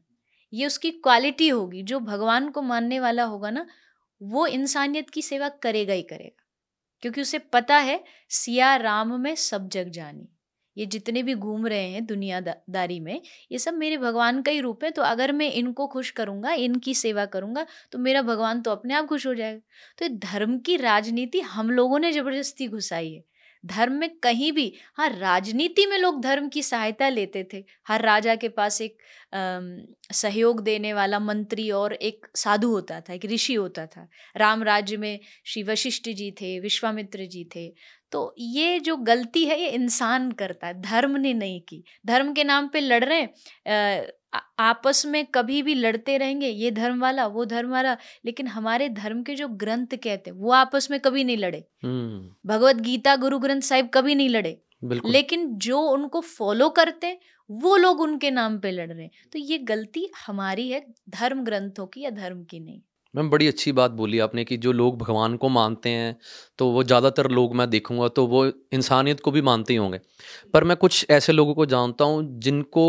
ये 0.53 0.65
उसकी 0.65 0.91
क्वालिटी 0.91 1.49
होगी। 1.49 1.83
जो 1.83 1.99
भगवान 1.99 2.49
को 2.49 2.61
मानने 2.61 2.99
वाला 2.99 3.23
होगा 3.23 3.49
ना, 3.49 3.65
वो 4.23 4.47
इंसानियत 4.47 5.09
की 5.09 5.21
सेवा 5.21 5.49
करेगा 5.49 5.93
ही 5.93 6.01
करेगा। 6.01 6.43
क्योंकि 7.01 7.21
उसे 7.21 7.39
पता 7.39 7.77
है, 7.77 8.03
सिया 8.29 8.75
राम 8.75 9.21
में 9.21 9.35
सब 9.35 9.69
जग 9.69 9.89
जानी। 9.89 10.34
ये 10.77 10.85
जितने 10.87 11.23
भी 11.23 11.33
घूम 11.35 11.67
रहे 11.67 11.89
हैं 11.89 12.05
दुनियादारी 12.05 12.99
में, 12.99 13.21
ये 13.51 13.59
सब 13.59 13.73
मेरे 13.75 13.97
भगवान 13.97 14.41
का 14.41 14.51
ही 14.51 14.59
रूप 14.61 14.83
है 14.83 14.91
तो 14.91 15.01
अगर 15.03 15.31
मैं 15.33 15.51
इनको 15.53 15.87
खुश 15.87 16.09
करूँगा, 16.11 16.51
इनकी 16.53 16.93
सेवा 16.95 17.25
करूँगा 17.27 17.65
तो 17.91 17.99
मेरा 17.99 18.21
भगवान 18.23 18.61
तो 18.61 18.71
अपने 18.71 18.93
आप 18.93 19.07
खुश 19.07 19.27
हो 19.27 19.33
जाएगा। 19.35 19.59
तो 19.99 20.05
ये 20.05 20.09
धर्म 20.21 20.57
की 20.59 20.75
राजनीति 20.77 21.39
हम 21.43 21.69
लोगों 21.71 21.99
ने 21.99 22.11
ज़बरदस्ती 22.11 22.67
घुसाई 22.69 23.13
है। 23.13 23.23
धर्म 23.65 23.93
में 23.93 24.09
कहीं 24.23 24.51
भी 24.51 24.71
हाँ 24.95 25.09
राजनीति 25.09 25.85
में 25.85 25.97
लोग 25.97 26.21
धर्म 26.21 26.49
की 26.49 26.63
सहायता 26.63 27.09
लेते 27.09 27.47
थे। 27.53 27.63
हर 27.87 28.01
राजा 28.01 28.35
के 28.35 28.49
पास 28.49 28.81
एक 28.81 28.97
आ, 29.33 29.59
सहयोग 30.13 30.61
देने 30.63 30.93
वाला 30.93 31.19
मंत्री 31.19 31.69
और 31.71 31.93
एक 31.93 32.27
साधु 32.35 32.69
होता 32.69 32.99
था 33.01 33.13
एक 33.13 33.25
ऋषि 33.25 33.53
होता 33.53 33.85
था। 33.85 34.07
राम 34.37 34.63
राज्य 34.63 34.97
में 34.97 35.19
श्री 35.45 35.63
वशिष्ठ 35.63 36.09
जी 36.09 36.31
थे 36.31 36.59
विश्वामित्र 36.59 37.25
जी 37.25 37.43
थे। 37.55 37.67
तो 38.11 38.35
ये 38.39 38.79
जो 38.79 38.95
गलती 38.97 39.45
है 39.45 39.59
ये 39.61 39.69
इंसान 39.69 40.31
करता 40.31 40.67
है 40.67 40.81
धर्म 40.81 41.17
ने 41.17 41.33
नहीं 41.33 41.61
की। 41.61 41.83
धर्म 42.05 42.33
के 42.33 42.43
नाम 42.43 42.67
पे 42.67 42.79
लड़ 42.79 43.03
रहे 43.03 43.21
हैं 43.21 44.07
आपस 44.59 45.05
में 45.05 45.25
कभी 45.25 45.61
भी 45.61 45.73
लड़ते 45.73 46.17
रहेंगे 46.17 46.47
ये 46.47 46.71
धर्म 46.71 47.01
वाला 47.01 47.27
वो 47.27 47.45
धर्म 47.45 47.69
वाला 47.69 47.97
लेकिन 48.25 48.47
हमारे 48.47 48.89
धर्म 48.89 49.23
के 49.23 49.35
जो 49.35 49.47
ग्रंथ 49.47 49.87
कहते 49.87 50.29
हैं 50.29 50.31
वो 50.31 50.51
आपस 50.51 50.91
में 50.91 50.99
कभी 50.99 51.23
नहीं 51.23 51.37
लड़े। 51.37 51.67
हम्म। 51.83 52.49
भगवत 52.49 52.75
गीता 52.75 53.15
गुरु 53.15 53.39
ग्रंथ 53.39 53.61
साहिब 53.61 53.89
कभी 53.93 54.15
नहीं 54.15 54.29
लड़े। 54.29 54.61
लेकिन 55.11 55.55
जो 55.57 55.81
उनको 55.81 56.21
फॉलो 56.21 56.69
करते 56.69 57.19
वो 57.51 57.77
लोग 57.77 57.99
उनके 57.99 58.31
नाम 58.31 58.59
पे 58.59 58.71
लड़ 58.71 58.93
रहे 58.93 59.03
हैं। 59.03 59.11
तो 59.33 59.39
ये 59.39 59.57
गलती 59.57 60.09
हमारी 60.27 60.69
है 60.69 60.85
धर्म 61.09 61.43
ग्रंथों 61.43 61.87
की 61.87 62.01
या 62.01 62.09
धर्म 62.09 62.43
की 62.43 62.59
नहीं। 62.59 62.81
मैम 63.15 63.29
बड़ी 63.29 63.47
अच्छी 63.47 63.71
बात 63.71 63.91
बोली 63.93 64.19
आपने 64.19 64.43
कि 64.43 64.57
जो 64.57 64.71
लोग 64.71 64.97
भगवान 64.99 65.35
को 65.37 65.49
मानते 65.49 65.89
हैं 65.89 66.15
तो 66.59 66.69
वो 66.71 66.83
ज़्यादातर 66.83 67.29
लोग 67.31 67.55
मैं 67.55 67.69
देखूँगा 67.69 68.07
तो 68.09 68.25
वो 68.27 68.45
इंसानियत 68.73 69.19
को 69.19 69.31
भी 69.31 69.41
मानते 69.41 69.73
ही 69.73 69.77
होंगे 69.77 69.99
पर 70.53 70.63
मैं 70.63 70.77
कुछ 70.77 71.05
ऐसे 71.09 71.33
लोगों 71.33 71.53
को 71.53 71.65
जानता 71.67 72.05
हूँ 72.05 72.23
जिनको 72.39 72.85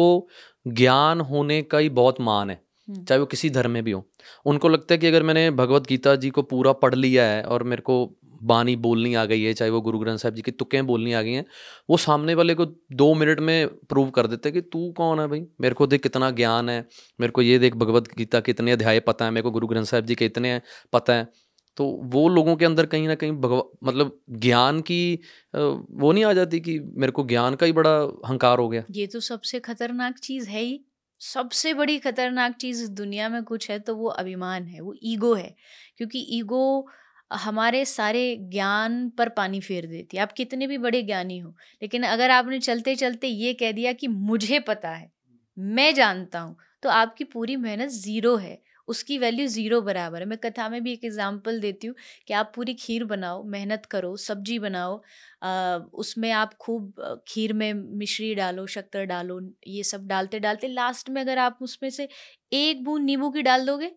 ज्ञान 0.66 1.20
होने 1.22 1.62
का 1.64 1.78
ही 1.78 1.88
बहुत 1.92 2.20
मान 2.20 2.50
है 2.50 2.60
हम्म। 2.88 3.04
चाहे 3.04 3.18
वो 3.20 3.26
किसी 3.26 3.50
धर्म 3.50 3.70
में 3.70 3.82
भी 3.84 3.90
हो 3.90 4.04
उनको 4.46 4.68
लगता 4.68 4.94
है 4.94 4.98
कि 4.98 5.06
अगर 5.06 5.22
मैंने 5.22 5.50
भगवत 5.52 5.86
गीता 5.86 6.14
जी 6.16 6.30
को 6.30 6.42
पूरा 6.44 6.72
पढ़ 6.76 6.94
लिया 6.94 7.24
है 7.24 7.42
और 7.44 7.62
मेरे 7.64 7.82
को 7.82 7.96
बानी 8.42 8.77
बोलनी 8.77 9.14
आ 9.14 9.25
गई 9.25 9.42
है, 9.42 9.53
चाहे 9.55 9.70
वो 9.70 9.81
गुरु 9.81 9.99
ग्रंथ 9.99 10.18
साहब 10.18 10.35
जी 10.35 10.42
की 10.42 10.51
तुक्कें 10.51 10.87
बोलनी 10.87 11.12
आ 11.12 11.22
गई 11.22 11.33
हैं, 11.33 11.44
वो 11.90 11.96
सामने 11.96 12.35
वाले 12.35 12.55
को 12.55 12.66
दो 12.92 13.12
मिनट 13.14 13.40
में 13.40 13.66
प्रूव 13.68 14.11
कर 14.11 14.27
देते 14.27 14.49
हैं 14.49 14.55
कि 14.55 14.61
तू 14.62 14.90
कौन 14.92 15.20
है 15.20 15.27
भाई? 15.29 15.44
मेरे 15.61 15.75
को 15.75 15.87
देख 15.87 16.03
कितना 16.03 16.31
ज्ञान 16.33 16.68
है, 16.68 16.87
मेरे 17.20 17.31
को 17.31 17.42
ये 17.42 17.59
देख 17.59 17.75
भगवत 17.75 18.09
गीता 18.18 18.40
कितने 18.40 18.72
अध्याय 18.72 19.01
पता 19.01 19.25
है, 19.25 19.31
मेरे 19.31 19.42
को 19.42 19.51
गुरु 19.51 19.66
ग्रंथ 19.66 19.85
साहब 19.85 20.07
जी 20.07 20.14
के 20.14 20.27
इतने 20.27 20.61
पता 20.92 21.14
है। 21.14 21.29
तो 21.77 21.87
वो 22.05 22.29
लोगों 22.29 22.55
के 22.57 22.64
अंदर 22.64 22.87
कहीं 22.87 23.09
ना 23.09 23.14
कहीं 23.14 23.33
भगव 23.33 23.64
मतलब 23.85 24.20
ज्ञान 24.31 24.81
की 24.81 25.20
वो 25.55 26.12
नहीं 26.12 26.25
आ 26.25 26.33
जाती 26.33 26.61
कि 26.61 26.79
मेरे 26.79 27.12
को 27.12 27.25
ज्ञान 27.25 27.55
का 27.55 27.66
ही 27.66 27.72
बड़ा 27.72 27.96
हंकार 28.29 28.59
हो 28.59 28.68
गया। 28.68 28.83
ये 28.90 29.07
तो 29.07 29.20
सबसे 29.20 29.61
खतरनाक 29.61 30.18
चीज़ 30.18 30.49
है 30.49 30.61
ही। 30.61 30.81
सबसे 31.20 31.75
बड़ी 31.75 31.99
खतरनाक 31.99 32.55
चीज़ 32.57 32.90
दुनिया 32.90 33.29
में 33.29 33.42
कुछ 33.42 33.70
है 33.70 33.79
तो 33.79 33.94
वो 33.96 34.09
अभिमान 34.09 34.66
है, 34.66 34.81
वो 34.81 34.94
ईगो 35.03 35.35
है। 35.35 35.55
क्योंकि 35.96 36.27
ईगो 36.31 36.87
हमारे 37.30 37.84
सारे 37.84 38.24
ज्ञान 38.50 39.08
पर 39.10 39.28
पानी 39.30 39.60
फेर 39.60 39.86
देती 39.86 40.16
है। 40.16 40.22
आप 40.22 40.32
कितने 40.32 40.66
भी 40.66 40.78
बड़े 40.78 41.02
ज्ञानी 41.02 41.38
हो 41.38 41.54
लेकिन 41.82 42.02
अगर 42.04 42.30
आपने 42.30 42.58
चलते 42.60 42.94
चलते 42.96 43.28
ये 43.28 43.52
कह 43.54 43.72
दिया 43.72 43.92
कि 43.94 44.08
मुझे 44.08 44.58
पता 44.60 44.90
है 44.90 45.10
मैं 45.56 45.92
जानता 45.94 46.40
हूँ 46.40 46.56
तो 46.82 46.88
आपकी 46.90 47.24
पूरी 47.26 47.56
मेहनत 47.58 47.88
ज़ीरो 47.90 48.36
है 48.36 48.58
उसकी 48.88 49.16
वैल्यू 49.18 49.46
ज़ीरो 49.46 49.80
बराबर 49.80 50.20
है। 50.20 50.26
मैं 50.26 50.36
कथा 50.38 50.68
में 50.68 50.82
भी 50.82 50.92
एक 50.92 51.04
एग्जांपल 51.04 51.58
देती 51.60 51.86
हूँ 51.86 51.94
कि 52.28 52.34
आप 52.34 52.52
पूरी 52.56 52.74
खीर 52.74 53.04
बनाओ 53.04 53.42
मेहनत 53.44 53.86
करो 53.90 54.14
सब्ज़ी 54.18 54.58
बनाओ 54.58 55.00
आ, 55.42 55.76
उसमें 55.94 56.30
आप 56.32 56.54
खूब 56.60 57.20
खीर 57.28 57.52
में 57.52 57.72
मिश्री 57.74 58.34
डालो 58.34 58.66
शक्कर 58.68 59.04
डालो 59.04 59.40
ये 59.68 59.82
सब 59.82 60.06
डालते 60.08 60.40
डालते 60.40 60.68
लास्ट 60.68 61.10
में 61.10 61.20
अगर 61.20 61.38
आप 61.38 61.58
उसमें 61.62 61.90
से 61.90 62.08
एक 62.54 62.84
बूंद 62.84 63.04
नींबू 63.04 63.30
की 63.30 63.42
डाल 63.42 63.66
दोगे 63.66 63.90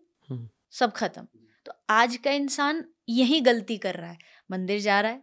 सब 0.72 0.92
खत्म। 0.92 1.26
तो 1.66 1.72
आज 1.90 2.16
का 2.16 2.30
इंसान 2.32 2.84
यही 3.10 3.40
गलती 3.40 3.76
कर 3.78 3.94
रहा 3.94 4.10
है। 4.10 4.18
मंदिर 4.50 4.80
जा 4.80 5.00
रहा 5.00 5.12
है। 5.12 5.22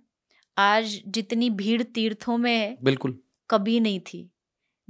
आज 0.57 0.99
जितनी 1.07 1.49
भीड़ 1.51 1.81
तीर्थों 1.83 2.37
में 2.37 2.55
है 2.55 2.77
बिल्कुल। 2.83 3.17
कभी 3.49 3.79
नहीं 3.79 3.99
थी। 4.03 4.29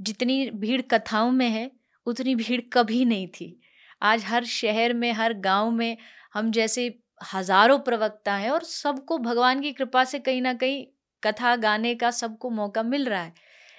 जितनी 0.00 0.50
भीड़ 0.52 0.80
कथाओं 0.82 1.30
में 1.30 1.48
है 1.48 1.70
उतनी 2.06 2.34
भीड़ 2.34 2.60
कभी 2.72 3.04
नहीं 3.04 3.26
थी। 3.30 3.60
आज 4.02 4.24
हर 4.24 4.44
शहर 4.46 4.94
में 4.94 5.12
हर 5.12 5.32
गाँव 5.40 5.70
में 5.70 5.96
हम 6.34 6.50
जैसे 6.50 6.86
हज़ारों 7.34 7.78
प्रवक्ता 7.78 8.34
हैं 8.34 8.50
और 8.50 8.62
सबको 8.62 9.18
भगवान 9.18 9.60
की 9.60 9.72
कृपा 9.72 10.04
से 10.04 10.18
कहीं 10.18 10.42
ना 10.42 10.52
कहीं 10.54 10.84
कथा 11.22 11.54
गाने 11.56 11.94
का 11.94 12.10
सबको 12.12 12.50
मौका 12.50 12.82
मिल 12.84 13.08
रहा 13.08 13.22
है। 13.22 13.32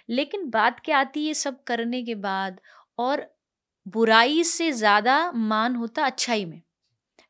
लेकिन 0.10 0.50
बात 0.50 0.80
क्या 0.80 1.00
आती 1.00 1.26
है 1.28 1.34
सब 1.36 1.64
करने 1.64 2.04
के 2.04 2.16
बाद? 2.18 2.60
और 3.00 3.26
बुराई 3.86 4.44
से 4.44 4.72
ज़्यादा 4.72 5.32
मान 5.34 5.76
होता 5.76 6.06
अच्छाई 6.06 6.46
में। 6.46 6.62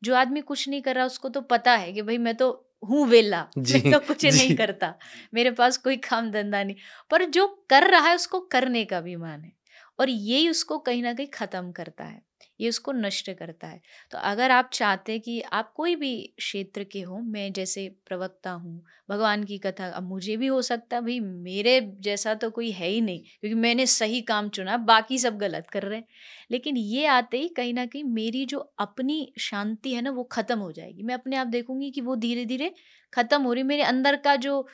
जो 0.03 0.15
आदमी 0.15 0.41
कुछ 0.41 0.67
नहीं 0.69 0.81
कर 0.81 0.95
रहा 0.95 1.05
उसको 1.05 1.29
तो 1.29 1.41
पता 1.43 1.71
है 1.75 1.91
कि 1.93 2.01
भाई 2.01 2.17
मैं 2.19 2.35
तो 2.35 2.49
हूँ 2.83 3.05
वेला 3.07 3.41
मैं 3.59 3.81
तो 3.89 3.99
कुछ 3.99 4.25
नहीं 4.25 4.55
करता 4.55 4.93
मेरे 5.33 5.51
पास 5.51 5.77
कोई 5.77 5.97
काम 5.99 6.31
धंधा 6.31 6.63
नहीं। 6.63 6.75
पर 7.11 7.25
जो 7.29 7.47
कर 7.69 7.89
रहा 7.91 8.07
है 8.07 8.15
उसको 8.15 8.39
करने 8.51 8.85
का 8.85 9.01
भी 9.01 9.15
मान 9.15 9.41
है 9.41 9.51
और 9.99 10.09
यही 10.09 10.49
उसको 10.49 10.77
कहीं 10.79 11.03
ना 11.03 11.13
कहीं 11.13 11.27
ख़त्म 11.33 11.71
करता 11.71 12.03
है। 12.03 12.21
ये 12.59 12.69
उसको 12.69 12.91
नष्ट 12.93 13.29
करता 13.31 13.67
है। 13.67 13.79
तो 14.11 14.17
अगर 14.19 14.51
आप 14.51 14.69
चाहते 14.73 15.17
कि 15.19 15.39
आप 15.43 15.71
कोई 15.75 15.95
भी 15.95 16.11
क्षेत्र 16.37 16.83
के 16.85 17.01
हो, 17.01 17.19
मैं 17.19 17.51
जैसे 17.53 17.87
प्रवक्ता 18.07 18.51
हूँ, 18.53 18.81
भगवान 19.09 19.43
की 19.43 19.57
कथा, 19.57 19.87
अब 19.89 20.03
मुझे 20.05 20.37
भी 20.37 20.47
हो 20.47 20.61
सकता 20.63 20.99
भाई 21.01 21.19
मेरे 21.19 21.79
जैसा 22.01 22.33
तो 22.35 22.49
कोई 22.51 22.71
है 22.71 22.87
ही 22.87 23.01
नहीं, 23.01 23.19
क्योंकि 23.41 23.55
मैंने 23.57 23.85
सही 23.87 24.21
काम 24.23 24.49
चुना, 24.49 24.77
बाकी 24.79 25.17
सब 25.19 25.37
गलत 25.39 25.67
कर 25.71 25.83
रहे 25.83 25.97
हैं। 25.97 26.05
लेकिन 26.51 26.77
ये 26.77 27.05
आते 27.09 27.37
ही 27.37 27.47
कहीं 27.51 27.73
ना 27.73 27.85
कहीं 27.85 28.03
मेरी 28.05 28.45
जो 28.45 28.59
अपनी 28.79 29.31
शांति 29.39 29.93
है 29.93 30.01
ना, 30.01 30.11
वो 30.11 30.23
ख़त्म 30.31 30.59
हो 30.59 30.71
जाएगी। 30.71 31.03
मैं 31.03 31.13
अपने 31.15 31.37
आप 31.37 31.47
देखूँगी 31.49 31.91
कि 31.91 32.01
वो 32.01 32.15
धीरे 32.17 32.45
धीरे 32.45 32.71
ख़त्म 33.13 33.41
हो 33.43 33.53
रही 33.53 33.63
मेरे 33.65 33.83
अंदर 33.83 34.15
का 34.17 34.35
जो 34.37 34.65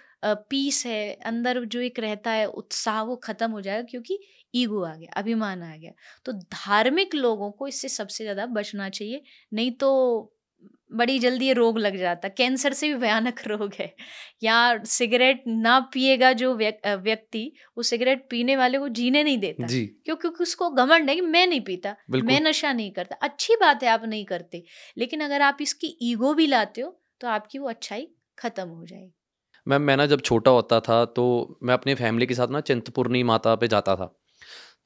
पीस 0.50 0.86
है 0.86 1.14
अंदर 1.26 1.64
जो 1.66 1.80
एक 1.82 2.00
रहता 2.00 2.32
है 2.32 2.46
उत्साह 2.48 3.02
वो 3.04 3.16
खत्म 3.16 3.52
हो 3.52 3.62
जाएगा 3.62 3.84
क्योंकि 3.90 4.20
ईगो 4.54 4.84
आ 4.84 4.94
गया 4.96 5.12
अभिमान 5.18 5.64
आ 5.64 5.76
गया। 5.78 5.92
तो 6.26 6.32
धार्मिक 6.34 7.16
लोगों 7.16 7.52
को 7.52 7.68
इससे 7.68 7.90
सबसे 7.90 8.24
ज़्यादा 8.24 8.46
बचना 8.52 8.90
चाहिए 8.90 9.22
नहीं 9.54 9.72
तो 9.78 9.92
बड़ी 10.92 11.18
जल्दी 11.20 11.46
ये 11.48 11.54
रोग 11.54 11.78
लग 11.80 11.96
जाता 11.98 12.28
कैंसर 12.30 12.74
से 12.74 12.88
भी 12.90 12.96
भयानक 12.96 13.42
रोग 13.48 13.74
है। 13.80 13.94
या 14.44 14.58
सिगरेट 14.86 15.44
ना 15.48 15.80
पिएगा 15.94 16.32
जो 16.34 16.54
व्यक्ति 16.56 17.52
वो 17.78 17.84
सिगरेट 17.84 18.28
पीने 18.30 18.56
वाले 18.56 18.80
को 18.80 18.88
जीने 18.90 19.24
नहीं 19.24 19.38
देता 19.38 19.68
जी। 19.68 19.86
क्यों? 20.06 20.16
क्योंकि 20.16 20.44
उसको 20.44 20.70
घमंड 20.72 21.10
है 21.10 21.16
कि 21.16 21.22
मैं 21.22 21.46
नहीं 21.48 21.62
पीता 21.62 21.96
मैं 22.12 22.40
नशा 22.42 22.74
नहीं 22.74 22.92
करता। 22.92 23.16
अच्छी 23.22 23.56
बात 23.56 23.84
है 23.84 23.90
आप 23.90 24.06
नहीं 24.06 24.26
करते 24.26 24.64
लेकिन 24.98 25.22
अगर 25.22 25.42
आप 25.44 25.58
इसकी 25.62 25.98
ईगो 26.04 26.34
भी 26.34 26.48
लाते 26.48 26.82
हो 26.82 26.98
तो 27.22 27.28
आपकी 27.30 27.60
वो 27.60 27.70
अच्छाई 27.70 28.08
खत्म 28.38 28.68
हो 28.70 28.86
जाएगी। 28.86 29.14
मैम 29.67 29.82
मैं 29.82 29.95
ना 29.97 30.06
जब 30.06 30.21
छोटा 30.21 30.51
होता 30.51 30.80
था 30.80 31.04
तो 31.08 31.25
मैं 31.63 31.73
अपनी 31.73 31.95
फैमिली 31.95 32.25
के 32.25 32.34
साथ 32.34 32.47
ना 32.47 32.60
चिंतपूर्णी 32.62 33.23
माता 33.23 33.56
पे 33.56 33.67
जाता 33.67 33.95
था। 33.95 34.13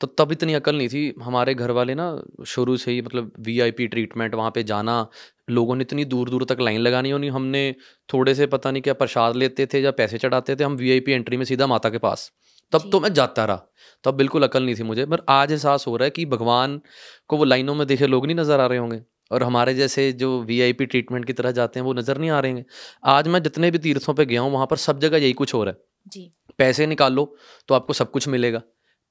तो 0.02 0.08
तब 0.10 0.32
इतनी 0.32 0.54
अकल 0.54 0.78
नहीं 0.78 0.88
थी। 0.90 1.14
हमारे 1.24 1.54
घर 1.54 1.72
वाले 1.72 1.96
ना 1.96 2.06
शुरू 2.48 2.76
से 2.78 2.92
ही 2.92 3.02
मतलब 3.02 3.32
वीआईपी 3.40 3.88
ट्रीटमेंट 3.88 4.36
वहाँ 4.36 4.52
पे 4.56 4.64
जाना 4.64 5.06
लोगों 5.50 5.76
ने 5.76 5.82
इतनी 5.82 6.06
दूर 6.06 6.30
दूर 6.30 6.46
तक 6.50 6.60
लाइन 6.62 6.82
लगानी 6.82 7.10
होनी 7.10 7.28
हमने 7.30 7.64
थोड़े 8.10 8.36
से 8.36 8.48
पता 8.48 8.72
नहीं 8.72 8.82
क्या 8.82 8.94
प्रसाद 8.96 9.36
लेते 9.36 9.66
थे 9.66 9.82
या 9.82 9.92
पैसे 9.92 10.18
चढ़ाते 10.18 10.56
थे 10.56 10.64
हम 10.64 10.76
वीआईपी 10.76 11.12
एंट्री 11.12 11.38
में 11.38 11.46
सीधा 11.46 11.68
माता 11.68 11.90
के 11.90 11.98
पास। 11.98 12.32
तब 12.74 12.90
तो 12.92 13.00
मैं 13.00 13.14
जाता 13.14 13.46
रहा। 13.46 13.66
तब 14.04 14.16
बिल्कुल 14.16 14.44
अकल 14.44 14.64
नहीं 14.64 14.76
थी 14.76 14.84
मुझे 14.84 15.06
पर 15.06 15.24
आज 15.30 15.52
एहसास 15.52 15.88
हो 15.88 15.96
रहा 15.98 16.06
है 16.06 16.10
कि 16.12 16.26
भगवान 16.28 16.80
को 17.30 17.38
वो 17.38 17.44
लाइनों 17.44 17.76
में 17.76 17.86
देखे 17.88 18.08
लोग 18.08 18.26
नहीं 18.26 18.36
नज़र 18.38 18.60
आ 18.60 18.66
रहे 18.66 18.78
होंगे। 18.78 19.02
और 19.32 19.44
हमारे 19.44 19.74
जैसे 19.74 20.12
जो 20.14 20.42
वीआईपी 20.44 20.86
ट्रीटमेंट 20.86 21.26
की 21.26 21.34
तरह 21.34 21.52
जाते 21.52 21.80
हैं 21.80 21.86
वो 21.86 21.94
नज़र 21.94 22.18
नहीं 22.18 22.30
आ 22.30 22.40
रहे 22.40 22.52
हैं। 22.52 22.66
आज 23.08 23.28
मैं 23.28 23.44
जितने 23.44 23.72
भी 23.72 23.78
तीर्थों 23.78 24.14
पे 24.14 24.26
गया 24.26 24.42
हूँ 24.42 24.52
वहाँ 24.52 24.68
पर 24.68 24.78
सब 24.78 25.00
जगह 25.00 25.18
यही 25.18 25.34
कुछ 25.34 25.54
हो 25.54 25.64
रहा 25.64 25.74
है। 25.74 25.82
जी। 26.08 26.32
पैसे 26.60 26.88
निकालो 26.88 27.26
तो 27.70 27.76
आपको 27.76 27.94
सब 27.94 28.12
कुछ 28.12 28.28
मिलेगा। 28.28 28.62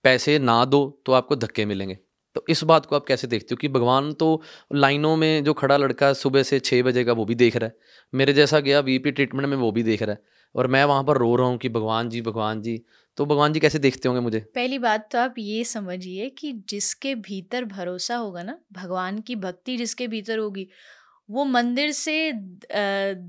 पैसे 0.05 0.39
ना 0.39 0.65
दो 0.65 1.03
तो 1.07 1.13
आपको 1.13 1.37
धक्के 1.37 1.65
मिलेंगे। 1.67 1.99
तो 2.37 2.45
इस 2.49 2.63
बात 2.65 2.87
को 2.87 2.97
आप 2.97 3.05
कैसे 3.07 3.27
देखते 3.27 3.55
हो 3.55 3.57
कि 3.57 3.69
भगवान 3.69 4.13
तो 4.13 4.41
लाइनों 4.75 5.17
में 5.17 5.45
जो 5.45 5.53
खड़ा 5.53 5.77
लड़का 5.77 6.13
सुबह 6.13 6.43
से 6.43 6.59
छः 6.61 6.83
बजे 6.83 7.05
का 7.05 7.13
वो 7.13 7.25
भी 7.25 7.35
देख 7.35 7.57
रहा 7.57 7.67
है। 7.67 7.77
मेरे 8.13 8.33
जैसा 8.33 8.61
गया 8.61 8.81
वीपी 8.81 9.11
ट्रीटमेंट 9.11 9.49
में 9.49 9.57
वो 9.57 9.71
भी 9.73 9.83
देख 9.83 10.03
रहा 10.03 10.13
है। 10.13 10.37
और 10.55 10.67
मैं 10.67 10.85
वहाँ 10.85 11.05
पर 11.05 11.17
रो 11.17 11.35
रहा 11.37 11.47
हूँ 11.47 11.59
कि 11.59 11.69
भगवान 11.69 12.09
जी 12.09 12.21
भगवान 12.23 12.61
जी 12.63 12.81
तो 13.19 13.25
भगवान 13.27 13.53
जी 13.53 13.61
कैसे 13.61 13.79
देखते 13.79 14.09
होंगे 14.09 14.21
मुझे? 14.21 14.39
पहली 14.55 14.79
बात 14.79 15.09
तो 15.13 15.19
आप 15.19 15.35
ये 15.39 15.63
समझिए 15.67 16.29
कि 16.31 16.53
जिसके 16.69 17.15
भीतर 17.23 17.65
भरोसा 17.67 18.17
होगा 18.17 18.43
ना 18.43 18.59
भगवान 18.73 19.19
की 19.21 19.37
भक्ति 19.39 19.77
जिसके 19.77 20.07
भीतर 20.09 20.39
होगी 20.39 20.69
वो 21.29 21.45
मंदिर 21.45 21.91
से 21.93 22.33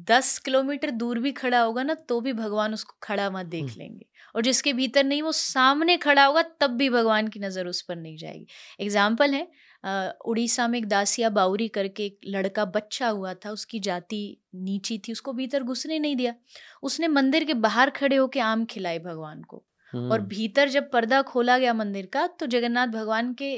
दस 0.10 0.38
किलोमीटर 0.45 0.91
दूर 0.91 1.19
भी 1.19 1.32
खड़ा 1.32 1.60
होगा 1.60 1.84
ना 1.84 1.93
तो 2.10 2.19
भी 2.21 2.34
भगवान 2.34 2.73
उसको 2.73 2.97
खड़ा 3.04 3.30
मत 3.30 3.45
देख 3.47 3.78
लेंगे। 3.78 4.06
और 4.36 4.41
जिसके 4.41 4.73
भीतर 4.73 5.04
नहीं 5.04 5.21
वो 5.21 5.32
सामने 5.32 5.95
खड़ा 5.97 6.25
होगा 6.25 6.41
तब 6.62 6.75
भी 6.78 6.89
भगवान 6.89 7.28
की 7.28 7.39
नज़र 7.39 7.67
उस 7.67 7.82
पर 7.82 7.95
नहीं 7.95 8.15
जाएगी। 8.17 8.45
एग्ज़ाम्पल 8.80 9.34
है 9.34 9.47
उड़ीसा 10.25 10.67
में 10.67 10.78
एक 10.80 10.88
दासिया 10.88 11.30
बाउरी 11.32 11.67
करके 11.69 12.06
एक 12.06 12.19
लड़का 12.28 12.65
बच्चा 12.67 13.08
हुआ 13.10 13.34
था 13.36 13.52
उसकी 13.52 13.80
जाति 13.80 14.21
नीची 14.58 14.97
थी 14.97 15.12
उसको 15.12 15.34
भीतर 15.34 15.63
घुसने 15.63 15.99
नहीं 15.99 16.15
दिया। 16.15 16.34
उसने 16.84 17.08
मंदिर 17.10 17.43
के 17.43 17.54
बाहर 17.56 17.89
खड़े 17.91 18.15
होकर 18.15 18.39
आम 18.41 18.65
खिलाए 18.65 18.99
भगवान 18.99 19.41
को। 19.43 19.63
और 20.10 20.21
भीतर 20.23 20.69
जब 20.69 20.89
पर्दा 20.91 21.21
खोला 21.23 21.58
गया 21.58 21.73
मंदिर 21.73 22.06
का 22.13 22.25
तो 22.30 22.45
जगन्नाथ 22.47 22.88
भगवान 22.89 23.34
के 23.34 23.56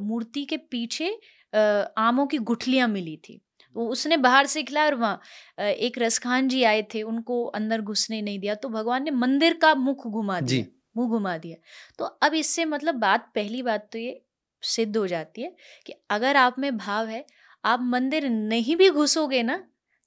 मूर्ति 0.00 0.44
के 0.44 0.56
पीछे 0.56 1.08
आमों 1.52 2.26
की 2.26 2.38
गुठलियाँ 2.40 2.88
मिली 2.88 3.16
थी। 3.18 3.40
वो 3.76 3.86
उसने 3.88 4.16
बाहर 4.18 4.46
से 4.46 4.62
खिला 4.62 4.84
और 4.84 4.94
वहाँ 4.94 5.20
एक 5.60 5.98
रसखान 5.98 6.48
जी 6.48 6.62
आए 6.64 6.82
थे 6.94 7.02
उनको 7.04 7.44
अंदर 7.50 7.80
घुसने 7.82 8.20
नहीं 8.22 8.38
दिया 8.38 8.54
तो 8.54 8.68
भगवान 8.68 9.04
ने 9.04 9.10
मंदिर 9.12 9.54
का 9.62 9.74
मुख 9.76 10.06
घुमा 10.06 10.40
दिया 10.42 10.64
मुँह 10.96 11.08
घुमा 11.08 11.36
दिया। 11.38 11.56
तो 11.98 12.04
अब 12.04 12.34
इससे 12.34 12.64
मतलब 12.64 12.94
बात 12.96 13.30
पहली 13.34 13.62
बात 13.62 13.88
तो 13.92 13.98
ये 13.98 14.20
सिद्ध 14.62 14.96
हो 14.96 15.06
जाती 15.06 15.42
है 15.42 15.54
कि 15.86 15.94
अगर 16.10 16.36
आप 16.36 16.58
में 16.58 16.76
भाव 16.76 17.06
है 17.08 17.24
आप 17.64 17.80
मंदिर 17.84 18.28
नहीं 18.30 18.76
भी 18.76 18.90
घुसोगे 18.90 19.42
ना 19.42 19.62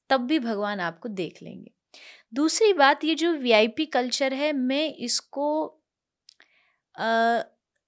तब 0.10 0.22
भी 0.22 0.40
भगवान 0.40 0.80
आपको 0.82 1.10
देख 1.12 1.42
लेंगे। 1.44 1.72
दूसरी 2.36 2.72
बात 2.74 3.04
ये 3.04 3.16
जो 3.16 3.32
वीआईपी 3.34 3.86
कल्चर 3.88 4.34
है 4.34 4.52
मैं 4.54 4.88
इसको 5.00 5.48
आ, 6.96 7.42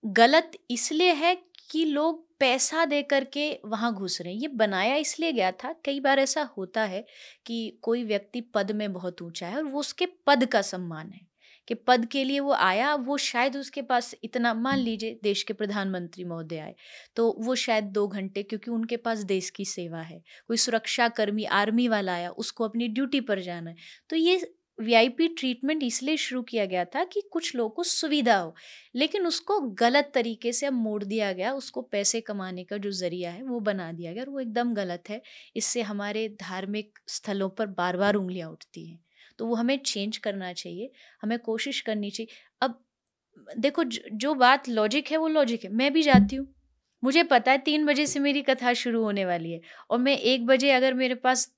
गलत 0.04 0.52
इसलिए 0.72 1.14
है 1.16 1.36
कि 1.72 1.84
लोग 1.86 2.26
पैसा 2.40 2.84
दे 2.86 3.02
करके 3.04 3.50
वहाँ 3.66 3.94
घुस 3.94 4.20
रहे 4.22 4.34
हैं। 4.34 4.40
ये 4.42 4.48
बनाया 4.58 4.96
इसलिए 4.96 5.32
गया 5.34 5.52
था 5.54 5.74
कई 5.86 6.00
बार 6.00 6.20
ऐसा 6.20 6.42
होता 6.58 6.84
है 6.86 7.06
कि 7.46 7.80
कोई 7.82 8.04
व्यक्ति 8.04 8.42
पद 8.56 8.72
में 8.72 8.92
बहुत 8.94 9.22
ऊँचा 9.22 9.48
है 9.48 9.58
और 9.58 9.64
वो 9.66 9.80
उसके 9.80 10.06
पद 10.28 10.46
का 10.52 10.62
सम्मान 10.64 11.12
है। 11.12 11.20
कि 11.68 11.74
पद 11.78 12.06
के 12.08 12.24
लिए 12.24 12.40
वो 12.40 12.52
आया, 12.54 12.94
वो 12.96 13.18
शायद 13.20 13.58
उसके 13.58 13.82
पास 13.84 14.14
इतना, 14.24 14.54
मान 14.56 14.80
लीजिए 14.80 15.20
देश 15.24 15.44
के 15.44 15.54
प्रधानमंत्री 15.56 16.24
महोदय 16.26 16.58
आए 16.60 16.76
तो 17.16 17.36
वो 17.40 17.56
शायद 17.58 17.84
दो 17.94 18.08
घंटे, 18.10 18.44
क्योंकि 18.44 18.72
उनके 18.72 18.98
पास 19.00 19.20
देश 19.26 19.50
की 19.52 19.66
सेवा 19.68 20.02
है, 20.02 20.22
कोई 20.48 20.58
सुरक्षा 20.60 21.08
कर्मी 21.12 21.44
आर्मी 21.56 21.88
वाला 21.88 22.14
आया, 22.14 22.30
उसको 22.32 22.64
अपनी 22.66 22.88
ड्यूटी 22.90 23.22
पर 23.22 23.40
जाना 23.42 23.70
है। 23.70 23.76
तो 24.10 24.16
ये 24.16 24.54
वीआईपी 24.80 25.28
ट्रीटमेंट 25.30 25.84
इसलिए 25.84 26.18
शुरू 26.18 26.42
किया 26.44 26.66
गया 26.66 26.84
था 26.86 27.04
कि 27.04 27.22
कुछ 27.32 27.56
लोगों 27.56 27.70
को 27.70 27.84
सुविधा 27.84 28.38
हो, 28.38 28.54
लेकिन 28.96 29.26
उसको 29.28 29.60
गलत 29.76 30.12
तरीके 30.14 30.52
से 30.54 30.66
अब 30.66 30.74
मोड़ 30.74 31.04
दिया 31.04 31.32
गया, 31.34 31.54
उसको 31.54 31.82
पैसे 31.84 32.22
कमाने 32.22 32.64
का 32.64 32.78
जो 32.78 32.92
ज़रिया 32.94 33.32
है, 33.32 33.44
वो 33.44 33.60
बना 33.62 33.92
दिया 33.92 34.14
गया, 34.14 34.24
और 34.24 34.30
वो 34.30 34.40
एकदम 34.40 34.74
गलत 34.74 35.10
है। 35.10 35.22
इससे 35.56 35.82
हमारे 35.84 36.28
धार्मिक 36.42 37.00
स्थलों 37.08 37.50
पर 37.50 37.68
बार 37.68 37.98
बार 37.98 38.16
उंगलियाँ 38.16 38.50
उठती 38.52 38.88
हैं। 38.88 39.00
तो 39.39 39.45
वो 39.47 39.56
हमें 39.56 39.78
चेंज 39.80 40.17
करना 40.19 40.52
चाहिए 40.54 40.91
हमें 41.23 41.38
कोशिश 41.41 41.82
करनी 41.82 42.10
चाहिए। 42.12 42.36
अब 42.62 42.80
देखो 43.58 43.84
जो 43.84 44.34
बात 44.36 44.69
लॉजिक 44.69 45.12
है 45.12 45.17
वो 45.17 45.28
लॉजिक 45.30 45.63
है 45.63 45.71
मैं 45.73 45.91
भी 45.93 46.02
जाती 46.04 46.36
हूँ। 46.36 46.47
मुझे 47.04 47.23
पता 47.23 47.52
है 47.52 47.58
तीन 47.60 47.86
बजे 47.86 48.06
से 48.08 48.19
मेरी 48.19 48.41
कथा 48.41 48.71
शुरू 48.76 49.04
होने 49.04 49.26
वाली 49.26 49.52
है 49.52 49.60
और 49.89 50.00
मैं 50.00 50.17
एक 50.17 50.45
बजे 50.45 50.71
अगर 50.71 50.93
मेरे 50.93 51.15
पास 51.17 51.52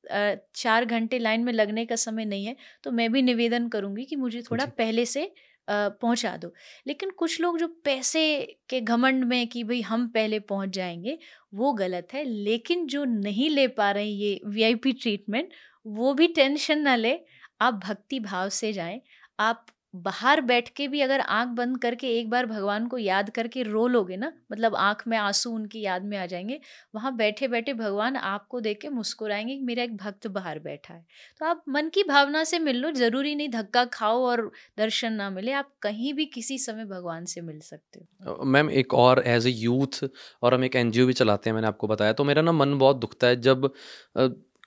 चार 0.55 0.85
घंटे 0.85 1.19
लाइन 1.19 1.43
में 1.43 1.51
लगने 1.53 1.85
का 1.85 1.95
समय 1.97 2.25
नहीं 2.25 2.45
है 2.45 2.55
तो 2.83 2.91
मैं 2.91 3.11
भी 3.11 3.21
निवेदन 3.21 3.67
करूँगी 3.69 4.05
कि 4.05 4.15
मुझे 4.15 4.41
थोड़ा 4.41 4.65
पहले 4.77 5.05
से 5.07 5.31
पहुँचा 5.67 6.35
दो। 6.37 6.51
लेकिन 6.87 7.09
कुछ 7.17 7.39
लोग 7.41 7.57
जो 7.59 7.67
पैसे 7.85 8.21
के 8.69 8.79
घमंड 8.81 9.23
में 9.23 9.47
कि 9.47 9.63
भाई 9.63 9.81
हम 9.81 10.07
पहले 10.07 10.39
पहुँच 10.41 10.69
जाएँगे 10.69 11.17
वो 11.53 11.71
गलत 11.73 12.13
है। 12.13 12.23
लेकिन 12.25 12.85
जो 12.87 13.03
नहीं 13.05 13.49
ले 13.49 13.67
पा 13.69 13.91
रहे 13.91 14.05
ये 14.05 14.39
वीआईपी 14.47 14.93
ट्रीटमेंट 14.93 15.49
वो 15.85 16.13
भी 16.13 16.27
टेंशन 16.29 16.79
ना 16.79 16.95
ले। 16.95 17.13
आप 17.59 17.81
भक्ति 17.85 18.19
भाव 18.21 18.49
से 18.51 18.73
जाएँ। 18.73 19.01
आप 19.39 19.65
बाहर 19.95 20.39
बैठ 20.41 20.67
के 20.77 20.87
भी 20.87 20.99
अगर 21.01 21.19
आँख 21.19 21.47
बंद 21.49 21.77
करके 21.81 22.07
एक 22.17 22.29
बार 22.29 22.45
भगवान 22.45 22.85
को 22.87 22.97
याद 22.97 23.29
करके 23.29 23.63
रो 23.63 23.85
लोगे 23.87 24.17
ना 24.17 24.31
मतलब 24.51 24.75
आँख 24.77 25.03
में 25.07 25.17
आँसू 25.17 25.51
उनकी 25.51 25.81
याद 25.81 26.03
में 26.05 26.17
आ 26.17 26.25
जाएँगे, 26.25 26.59
वहाँ 26.95 27.15
बैठे 27.15 27.47
बैठे 27.47 27.73
भगवान 27.73 28.15
आपको 28.15 28.59
देख 28.61 28.79
के 28.81 28.89
मुस्कुराएँगे 28.89 29.55
कि 29.55 29.63
मेरा 29.63 29.83
एक 29.83 29.95
भक्त 29.97 30.27
बाहर 30.29 30.59
बैठा 30.59 30.93
है। 30.93 31.03
तो 31.41 31.45
आप 31.45 31.63
मन 31.69 31.89
की 31.89 32.03
भावना 32.03 32.43
से 32.43 32.59
मिल 32.59 32.77
लो, 32.77 32.91
ज़रूरी 32.91 33.33
नहीं 33.35 33.49
धक्का 33.49 33.85
खाओ 33.87 34.21
और 34.25 34.49
दर्शन 34.77 35.13
ना 35.13 35.29
मिले, 35.29 35.51
आप 35.53 35.71
कहीं 35.81 36.13
भी 36.13 36.25
किसी 36.27 36.57
समय 36.59 36.85
भगवान 36.85 37.25
से 37.25 37.41
मिल 37.41 37.59
सकते 37.61 37.99
हो। 37.99 38.45
मैम 38.45 38.69
एक 38.71 38.93
और 38.95 39.23
एज 39.27 39.47
ए 39.47 39.51
यूथ 39.51 40.03
और 40.43 40.53
हम 40.53 40.63
एक 40.65 40.75
एनजीओ 40.75 41.05
भी 41.07 41.13
चलाते 41.13 41.49
हैं, 41.49 41.55
मैंने 41.55 41.67
आपको 41.67 41.87
बताया 41.87 42.13
तो 42.13 42.23
मेरा 42.23 42.41
ना 42.41 42.51
मन 42.53 42.77
बहुत 42.77 42.97
दुखता 42.97 43.27
है 43.27 43.41
जब 43.41 43.71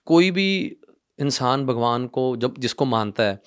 कोई 0.07 0.31
भी 0.31 0.77
इंसान 1.19 1.65
भगवान 1.67 2.07
को 2.09 2.37
जब 2.37 2.55
जिसको 2.59 2.85
मानता 2.85 3.23
है 3.23 3.41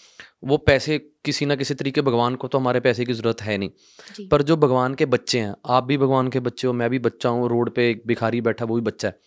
वो 0.44 0.58
पैसे 0.58 0.98
किसी 1.26 1.46
ना 1.46 1.56
किसी 1.56 1.74
तरीके 1.74 2.02
भगवान 2.02 2.36
को 2.36 2.48
तो 2.48 2.58
हमारे 2.58 2.80
पैसे 2.80 3.06
की 3.06 3.14
ज़रूरत 3.14 3.42
है 3.42 3.58
नहीं। 3.58 4.28
पर 4.30 4.42
जो 4.42 4.58
भगवान 4.58 4.96
के 4.96 5.06
बच्चे 5.06 5.40
हैं 5.40 5.56
आप 5.68 5.84
भी 5.84 5.98
भगवान 5.98 6.28
के 6.30 6.40
बच्चे 6.40 6.68
हो 6.68 6.74
मैं 6.74 6.90
भी 6.90 7.00
बच्चा 7.00 7.30
हूँ 7.30 7.50
रोड 7.50 7.74
पे 7.76 7.90
एक 7.92 8.04
भिखारी 8.08 8.42
बैठा 8.42 8.66
वो 8.66 8.76
भी 8.76 8.82
बच्चा 8.82 9.08
है। 9.08 9.20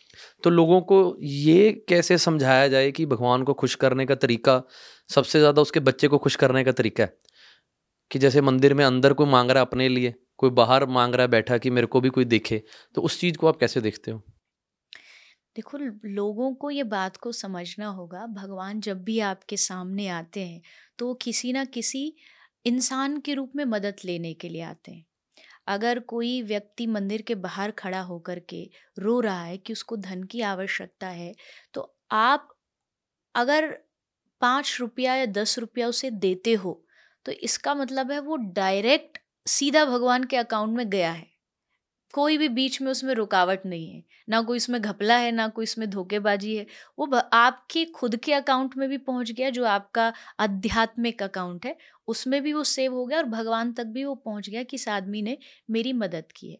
तो 0.44 0.50
लोगों 0.50 0.80
को 0.82 1.16
ये 1.22 1.72
कैसे 1.88 2.18
समझाया 2.18 2.68
जाए 2.68 2.90
कि 2.92 3.06
भगवान 3.06 3.42
को 3.44 3.54
खुश 3.54 3.74
करने 3.76 4.06
का 4.06 4.14
तरीका 4.16 4.62
सबसे 5.10 5.38
ज़्यादा 5.38 5.62
उसके 5.62 5.80
बच्चे 5.80 6.08
को 6.08 6.18
खुश 6.18 6.36
करने 6.36 6.64
का 6.64 6.72
तरीका 6.72 7.04
है? 7.04 7.12
कि 8.10 8.18
जैसे 8.18 8.40
मंदिर 8.42 8.74
में 8.74 8.84
अंदर 8.84 9.12
कोई 9.12 9.26
मांग 9.26 9.50
रहा 9.50 9.60
है 9.62 9.66
अपने 9.66 9.88
लिए 9.88 10.14
कोई 10.38 10.50
बाहर 10.52 10.86
मांग 10.88 11.14
रहा 11.14 11.22
है 11.22 11.30
बैठा 11.30 11.58
कि 11.58 11.70
मेरे 11.70 11.86
को 11.86 12.00
भी 12.00 12.08
कोई 12.10 12.24
देखे 12.26 12.62
तो 12.94 13.02
उस 13.02 13.20
चीज़ 13.20 13.36
को 13.38 13.48
आप 13.48 13.56
कैसे 13.56 13.80
देखते 13.80 14.10
हो? 14.10 14.22
देखो, 15.56 15.78
लोगों 16.06 16.52
को 16.54 16.70
ये 16.70 16.82
बात 16.84 17.16
को 17.16 17.32
समझना 17.32 17.86
होगा, 17.88 18.26
भगवान 18.28 18.80
जब 18.80 19.02
भी 19.04 19.18
आपके 19.22 19.56
सामने 19.58 20.08
आते 20.10 20.40
हैं 20.42 20.60
तो 20.98 21.06
वो 21.06 21.14
किसी 21.22 21.52
ना 21.52 21.64
किसी 21.66 22.12
इंसान 22.64 23.16
के 23.20 23.34
रूप 23.34 23.52
में 23.56 23.64
मदद 23.66 23.96
लेने 24.04 24.32
के 24.34 24.48
लिए 24.48 24.62
आते 24.62 24.92
हैं। 24.92 25.04
अगर 25.68 25.98
कोई 26.08 26.42
व्यक्ति 26.42 26.86
मंदिर 26.88 27.22
के 27.22 27.34
बाहर 27.36 27.70
खड़ा 27.72 28.00
होकर 28.02 28.38
के 28.50 28.68
रो 28.96 29.18
रहा 29.20 29.42
है 29.42 29.56
कि 29.58 29.72
उसको 29.72 29.96
धन 29.98 30.22
की 30.24 30.40
आवश्यकता 30.44 31.08
है 31.10 31.34
तो 31.74 31.94
आप 32.12 32.48
अगर 33.34 33.68
पाँच 34.42 34.76
रुपया 34.80 35.14
या 35.16 35.26
दस 35.28 35.58
रुपया 35.58 35.88
उसे 35.88 36.10
देते 36.12 36.54
हो 36.56 36.82
तो 37.26 37.32
इसका 37.34 37.74
मतलब 37.74 38.12
है 38.12 38.20
वो 38.22 38.36
डायरेक्ट 38.54 39.18
सीधा 39.46 39.84
भगवान 39.86 40.24
के 40.24 40.36
अकाउंट 40.38 40.76
में 40.76 40.88
गया 40.90 41.12
है। 41.12 41.26
कोई 42.14 42.36
भी 42.38 42.48
बीच 42.48 42.80
में 42.82 42.90
उसमें 42.90 43.14
रुकावट 43.14 43.66
नहीं 43.66 43.90
है। 43.90 44.02
ना 44.28 44.40
कोई 44.42 44.56
इसमें 44.56 44.80
घपला 44.82 45.16
है, 45.16 45.32
ना 45.32 45.48
कोई 45.48 45.62
इसमें 45.64 45.88
धोखेबाजी 45.90 46.56
है। 46.56 46.66
वो 46.98 47.06
आपके 47.32 47.84
खुद 47.84 48.16
के 48.16 48.32
अकाउंट 48.32 48.76
में 48.76 48.88
भी 48.88 48.98
पहुँच 48.98 49.30
गया, 49.30 49.50
जो 49.50 49.64
आपका 49.64 50.12
आध्यात्मिक 50.40 51.22
अकाउंट 51.22 51.66
है। 51.66 51.76
उसमें 52.08 52.42
भी 52.42 52.52
वो 52.52 52.64
सेव 52.64 52.94
हो 52.94 53.06
गया 53.06 53.18
और 53.18 53.24
भगवान 53.24 53.72
तक 53.72 53.86
भी 53.86 54.04
वो 54.04 54.14
पहुँच 54.14 54.48
गया 54.50 54.62
कि 54.62 54.76
इस 54.76 54.88
आदमी 54.88 55.22
ने 55.22 55.38
मेरी 55.70 55.92
मदद 55.92 56.32
की 56.36 56.50
है। 56.50 56.58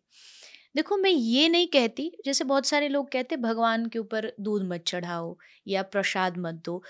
देखो, 0.76 0.96
मैं 0.96 1.10
ये 1.10 1.48
नहीं 1.48 1.66
कहती, 1.68 2.12
जैसे 2.24 2.44
बहुत 2.44 2.66
सारे 2.66 2.88
लोग 2.88 3.10
कहते 3.12 3.36
भगवान 3.36 3.86
के 3.86 3.98
ऊपर 3.98 4.32
दूध 4.40 4.62
मत 4.62 4.84
चढ़ाओ 4.86 5.36
या 5.68 5.82
प्रसाद 5.82 6.38
मत 6.38 6.62
दो। 6.64 6.82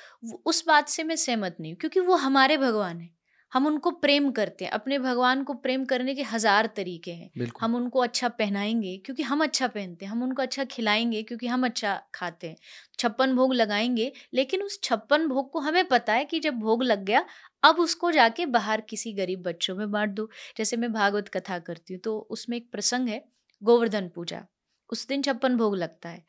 उस 0.47 0.65
बात 0.67 0.89
से 0.89 1.05
मैं 1.05 1.17
सहमत 1.17 1.57
नहीं 1.61 1.75
क्योंकि 1.75 2.01
वो 2.01 2.17
हमारे 2.17 2.57
भगवान 2.57 3.01
हैं। 3.01 3.18
हम 3.53 3.67
उनको 3.67 3.91
प्रेम 3.93 4.31
करते 4.33 4.65
हैं 4.65 4.71
अपने 4.73 4.99
भगवान 4.99 5.43
को 5.45 5.55
प्रेम 5.57 5.85
करने 5.85 6.15
के 6.15 6.23
हज़ार 6.25 6.67
तरीके 6.77 7.13
हैं। 7.13 7.31
हम 7.61 7.75
उनको 7.75 8.01
अच्छा 8.01 8.29
पहनाएँगे 8.31 8.97
क्योंकि 9.07 9.23
हम 9.23 9.43
अच्छा 9.43 9.67
पहनते 9.69 10.05
हैं 10.05 10.13
हम 10.13 10.23
उनको 10.23 10.43
अच्छा 10.43 10.65
खिलाएँगे 10.67 11.23
क्योंकि 11.23 11.47
हम 11.47 11.65
अच्छा 11.65 11.95
खाते 12.15 12.49
हैं। 12.49 12.57
छप्पन 12.99 13.35
भोग 13.37 13.55
लगाएँगे 13.55 14.13
लेकिन 14.35 14.63
उस 14.63 14.79
छप्पन 14.85 15.27
भोग 15.29 15.51
को 15.53 15.61
हमें 15.61 15.85
पता 15.89 16.13
है 16.13 16.25
कि 16.25 16.41
जब 16.41 16.59
भोग 16.61 16.83
लग 16.83 17.05
गया 17.05 17.25
अब 17.63 17.79
उसको 17.81 18.11
जाके 18.13 18.47
बाहर 18.49 18.81
किसी 18.91 19.13
गरीब 19.13 19.43
बच्चों 19.43 19.77
में 19.77 19.91
बांट 19.91 20.11
दो। 20.11 20.29
जैसे 20.59 20.77
मैं 20.77 20.93
भागवत 20.93 21.29
कथा 21.29 21.59
करती 21.61 21.95
हूँ 21.95 22.01
तो 22.03 22.19
उसमें 22.31 22.57
एक 22.57 22.71
प्रसंग 22.73 23.09
है 23.09 23.23
गोवर्धन 23.63 24.09
पूजा। 24.09 24.45
उस 24.91 25.07
दिन 25.09 25.23
छप्पन 25.23 25.57
भोग 25.57 25.77
लगता 25.77 26.09
है। 26.09 26.25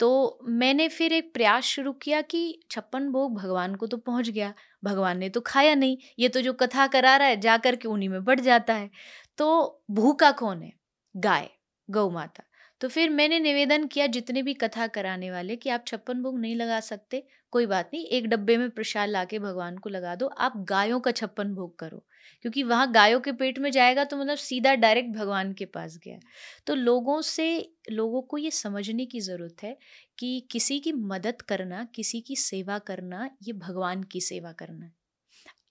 तो 0.00 0.38
मैंने 0.44 0.88
फिर 0.88 1.12
एक 1.12 1.34
प्रयास 1.34 1.64
शुरू 1.64 1.92
किया 1.92 2.20
कि 2.22 2.60
छप्पन 2.70 3.08
भोग 3.08 3.36
भगवान 3.38 3.74
को 3.74 3.86
तो 3.86 3.96
पहुँच 3.96 4.30
गया। 4.30 4.54
भगवान 4.84 5.18
ने 5.18 5.28
तो 5.28 5.40
खाया 5.40 5.74
नहीं। 5.74 5.98
ये 6.18 6.28
तो 6.28 6.40
जो 6.40 6.52
कथा 6.52 6.86
करा 6.86 7.16
रहा 7.16 7.28
है, 7.28 7.40
जाकर 7.40 7.76
के 7.76 7.88
उन्हीं 7.88 8.08
में 8.08 8.24
बढ़ 8.24 8.40
जाता 8.40 8.74
है। 8.74 8.90
तो 9.38 9.82
भूखा 9.90 10.30
कौन 10.32 10.62
है? 10.62 10.72
गाय, 11.16 11.50
गौ 11.90 12.10
माता। 12.10 12.42
तो 12.80 12.88
फिर 12.88 13.10
मैंने 13.10 13.38
निवेदन 13.40 13.86
किया 13.86 14.06
जितने 14.06 14.42
भी 14.42 14.54
कथा 14.54 14.86
कराने 14.86 15.30
वाले 15.30 15.56
कि 15.56 15.70
आप 15.70 15.84
छप्पन 15.86 16.22
भोग 16.22 16.38
नहीं 16.40 16.54
लगा 16.56 16.78
सकते, 16.80 17.22
कोई 17.52 17.66
बात 17.66 17.90
नहीं, 17.94 18.04
एक 18.06 18.26
डब्बे 18.26 18.56
में 18.56 18.70
प्रसाद 18.70 19.08
ला 19.08 19.24
के 19.24 19.38
भगवान 19.38 19.78
को 19.78 19.90
लगा 19.90 20.14
दो, 20.14 20.26
आप 20.26 20.52
गायों 20.68 21.00
का 21.00 21.10
छप्पन 21.10 21.54
भोग 21.54 21.78
करो। 21.78 22.02
क्योंकि 22.44 22.62
वहाँ 22.62 22.90
गायों 22.92 23.20
के 23.20 23.32
पेट 23.32 23.58
में 23.58 23.70
जाएगा 23.70 24.04
तो 24.04 24.16
मतलब 24.16 24.36
सीधा 24.38 24.74
डायरेक्ट 24.74 25.10
भगवान 25.16 25.52
के 25.52 25.64
पास 25.66 25.98
गया। 26.04 26.18
तो 26.66 26.74
लोगों 26.74 27.20
से, 27.22 27.74
लोगों 27.90 28.22
को 28.22 28.38
ये 28.38 28.50
समझने 28.50 29.06
की 29.06 29.20
ज़रूरत 29.20 29.62
है 29.62 29.76
कि 30.18 30.48
किसी 30.50 30.78
की 30.80 30.92
मदद 30.92 31.42
करना, 31.42 31.84
किसी 31.94 32.20
की 32.20 32.36
सेवा 32.36 32.78
करना, 32.78 33.30
ये 33.42 33.52
भगवान 33.52 34.02
की 34.02 34.20
सेवा 34.20 34.52
करना 34.52 34.90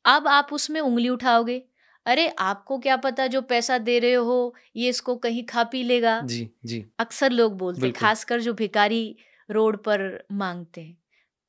अब 0.06 0.28
आप 0.28 0.50
उसमें 0.54 0.80
उंगली 0.82 1.10
उठाओगे 1.10 1.62
अरे 2.10 2.28
आपको 2.39 2.78
क्या 2.80 2.95
पता 2.98 3.26
जो 3.28 3.41
पैसा 3.43 3.78
दे 3.78 3.98
रहे 4.00 4.13
हो 4.13 4.54
ये 4.76 4.89
इसको 4.89 5.15
कहीं 5.17 5.43
खा 5.45 5.63
पी 5.63 5.84
लेगा? 5.84 6.19
जी 6.22 6.50
जी। 6.65 6.86
अक्सर 7.00 7.32
लोग 7.32 7.58
बोलते 7.58 7.82
हैं 7.82 7.93
खासकर 7.93 8.41
जो 8.41 8.54
भिकारी 8.54 9.15
रोड 9.50 9.78
पर 9.84 10.02
मांगते 10.34 10.82
हैं। 10.82 10.98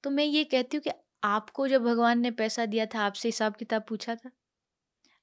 तो 0.05 0.11
मैं 0.11 0.25
ये 0.25 0.45
कहती 0.45 0.77
हूँ 0.77 0.83
कि 0.83 0.91
आपको 1.25 1.69
जब 1.69 1.83
भगवान 1.85 2.21
ने 2.21 2.31
पैसा 2.33 2.67
दिया 2.67 2.87
था 2.87 3.01
आपसे 3.01 3.29
हिसाब 3.29 3.57
किताब 3.57 3.85
पूछा 3.89 4.15
था? 4.15 4.31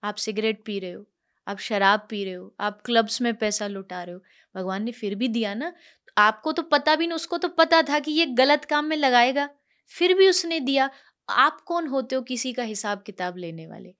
आप 0.04 0.16
सिगरेट 0.16 0.64
पी 0.66 0.80
रहे 0.80 0.92
हो 0.92 1.06
आप 1.48 1.60
शराब 1.60 2.08
पी 2.10 2.24
रहे 2.26 2.34
हो 2.34 2.54
आप 2.60 2.82
क्लब्स 2.86 3.22
में 3.22 3.34
पैसा 3.36 3.68
लुटा 3.68 4.02
रहे 4.04 4.16
हो 4.16 4.22
भगवान 4.56 4.84
ने 4.84 4.92
फिर 4.92 5.16
भी 5.16 5.28
दिया 5.28 5.54
ना? 5.54 5.74
आपको 6.18 6.52
तो 6.52 6.64
पता 6.64 6.96
भी 6.96 7.08
नहीं 7.08 7.16
उसको 7.16 7.38
तो 7.38 7.50
पता 7.50 7.82
था 7.82 8.00
कि 8.00 8.12
ये 8.12 8.26
गलत 8.26 8.66
काम 8.66 8.86
में 8.86 8.98
लगाएगा 8.98 9.50
फिर 9.92 10.14
भी 10.14 10.28
उसने 10.30 10.60
दिया। 10.60 10.90
आप 11.30 11.62
कौन 11.62 11.88
होते 11.88 12.16
हो 12.16 12.22
किसी 12.22 12.52
का 12.54 12.64
हिसाब 12.64 13.02
किताब 13.06 13.38
लेने 13.38 13.68
वाले? 13.68 13.94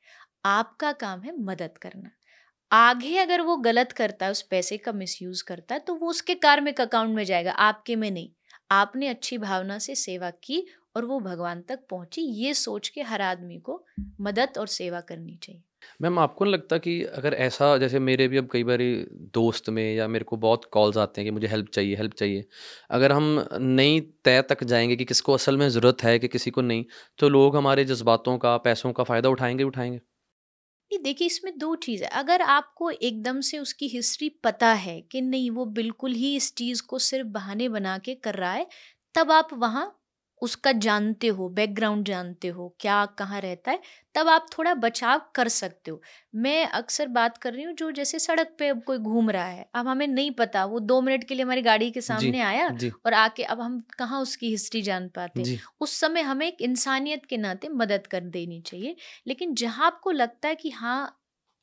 आपका 0.46 0.92
काम 0.94 1.22
है 1.22 1.34
मदद 1.42 1.78
करना। 1.78 2.10
आगे 2.72 3.18
अगर 3.18 3.42
वो 3.42 3.56
गलत 3.60 3.92
करता 3.92 4.26
है, 4.26 4.32
उस 4.32 4.42
पैसे 4.42 4.78
का 4.78 4.92
मिसयूज 4.94 5.42
करता 5.42 5.76
है 5.76 5.82
तो 5.82 5.96
वो 5.96 6.10
उसके 6.10 6.36
कार्मिक 6.38 6.82
अकाउंट 6.82 7.16
में 7.16 7.24
जाएगा, 7.24 7.52
आपके 7.52 7.96
में 7.96 8.10
नहीं। 8.12 8.30
आपने 8.72 9.08
अच्छी 9.08 9.38
भावना 9.38 9.78
से 9.80 9.96
सेवा 9.96 10.30
की 10.44 10.66
और 10.96 11.06
वो 11.06 11.20
भगवान 11.20 11.62
तक 11.62 11.80
पहुँची, 11.90 12.22
ये 12.22 12.54
सोच 12.56 12.90
के 12.90 13.02
हर 13.04 13.22
आदमी 13.22 13.60
को 13.60 13.84
मदद 14.22 14.58
और 14.58 14.68
सेवा 14.70 15.02
करनी 15.02 15.38
चाहिए। 15.44 15.62
मैम, 16.02 16.20
आपको 16.20 16.46
नहीं 16.46 16.54
लगता 16.54 16.78
कि 16.78 17.02
अगर 17.06 17.34
ऐसा, 17.36 17.78
जैसे 17.78 18.00
मेरे 18.00 18.28
भी 18.28 18.38
अब 18.38 18.50
कई 18.52 18.64
बार 18.64 18.80
दोस्त 19.34 19.70
में 19.70 19.96
या 19.96 20.08
मेरे 20.08 20.26
को 20.26 20.38
बहुत 20.38 20.66
कॉल्स 20.72 20.98
आते 20.98 21.22
हैं 21.22 21.28
कि 21.28 21.32
मुझे 21.32 21.48
हेल्प 21.48 21.70
चाहिए 21.70 21.96
हेल्प 21.96 22.14
चाहिए, 22.14 22.46
अगर 22.92 23.12
हम 23.12 23.48
नई 23.54 24.00
तय 24.26 24.42
तक 24.42 24.64
जाएँगे 24.66 24.96
कि 24.96 25.06
किसको 25.06 25.34
असल 25.34 25.58
में 25.58 25.68
ज़रूरत 25.70 26.04
है 26.04 26.18
कि 26.20 26.28
किसी 26.28 26.52
को 26.52 26.62
नहीं 26.64 26.86
तो 27.20 27.30
लोग 27.30 27.56
हमारे 27.58 27.86
जज्बातों 27.86 28.38
का, 28.38 28.58
पैसों 28.60 28.94
का 28.94 29.04
फ़ायदा 29.04 29.30
उठाएँगे 29.30 29.64
उठाएँगे। 29.64 30.00
नहीं 30.92 31.00
देखिए, 31.04 31.28
इसमें 31.28 31.58
दो 31.58 31.76
चीज़ 31.78 32.04
है। 32.04 32.10
अगर 32.14 32.42
आपको 32.44 32.90
एकदम 32.92 33.40
से 33.42 33.58
उसकी 33.60 33.88
हिस्ट्री 33.88 34.30
पता 34.44 34.72
है 34.76 35.00
कि 35.04 35.22
नहीं, 35.22 35.50
वो 35.52 35.66
बिल्कुल 35.72 36.14
ही 36.14 36.36
इस 36.36 36.54
चीज़ 36.56 36.82
को 36.84 37.00
सिर्फ़ 37.02 37.28
बहाने 37.30 37.68
बना 37.70 37.98
के 38.00 38.16
कर 38.18 38.36
रहा 38.36 38.52
है, 38.54 38.68
तब 39.16 39.32
आप 39.32 39.50
वहाँ 39.54 39.86
उसका 40.42 40.72
जानते 40.72 41.28
हो 41.28 41.50
बैकग्राउंड 41.50 42.06
जानते 42.06 42.48
हो 42.48 42.76
क्या 42.80 43.06
कहाँ 43.06 43.42
रहता 43.42 43.72
है 43.72 43.80
तब 44.16 44.28
आप 44.28 44.46
थोड़ा 44.58 44.74
बचाव 44.74 45.22
कर 45.36 45.48
सकते 45.48 45.92
हो। 45.92 46.02
मैं 46.36 46.66
अक्सर 46.68 47.08
बात 47.08 47.38
कर 47.38 47.54
रही 47.54 47.64
हूँ 47.64 47.74
जो 47.74 47.92
जैसे 47.92 48.20
सड़क 48.20 48.56
पे 48.60 48.68
अब 48.68 48.84
कोई 48.84 48.98
घूम 48.98 49.30
रहा 49.30 49.46
है 49.46 49.66
अब 49.76 49.88
हमें 49.88 50.08
नहीं 50.08 50.32
पता 50.32 50.66
वो 50.66 50.80
दो 50.80 51.02
मिनट 51.02 51.24
के 51.24 51.36
लिए 51.36 51.44
हमारी 51.44 51.62
गाड़ी 51.62 51.92
के 51.92 52.02
सामने 52.02 52.40
जी, 52.40 52.42
आया 52.42 52.70
जी. 52.70 52.92
और 53.06 53.14
आके 53.14 53.44
अब 53.44 53.62
हम 53.62 53.80
कहाँ 53.98 54.22
उसकी 54.22 54.50
हिस्ट्री 54.50 54.82
जान 54.82 55.08
पाते 55.10 55.48
उस 55.82 56.00
समय 56.00 56.22
हमें 56.22 56.48
एक 56.48 56.62
इंसानियत 56.62 57.26
के 57.26 57.38
नाते 57.38 57.70
मदद 57.70 58.08
कर 58.08 58.22
देनी 58.22 58.62
चाहिए 58.62 58.96
लेकिन 59.28 59.54
जहाँ 59.56 59.86
आपको 59.88 60.12
लगता 60.12 60.48
है 60.50 60.56
कि 60.56 60.70
हाँ 60.70 61.17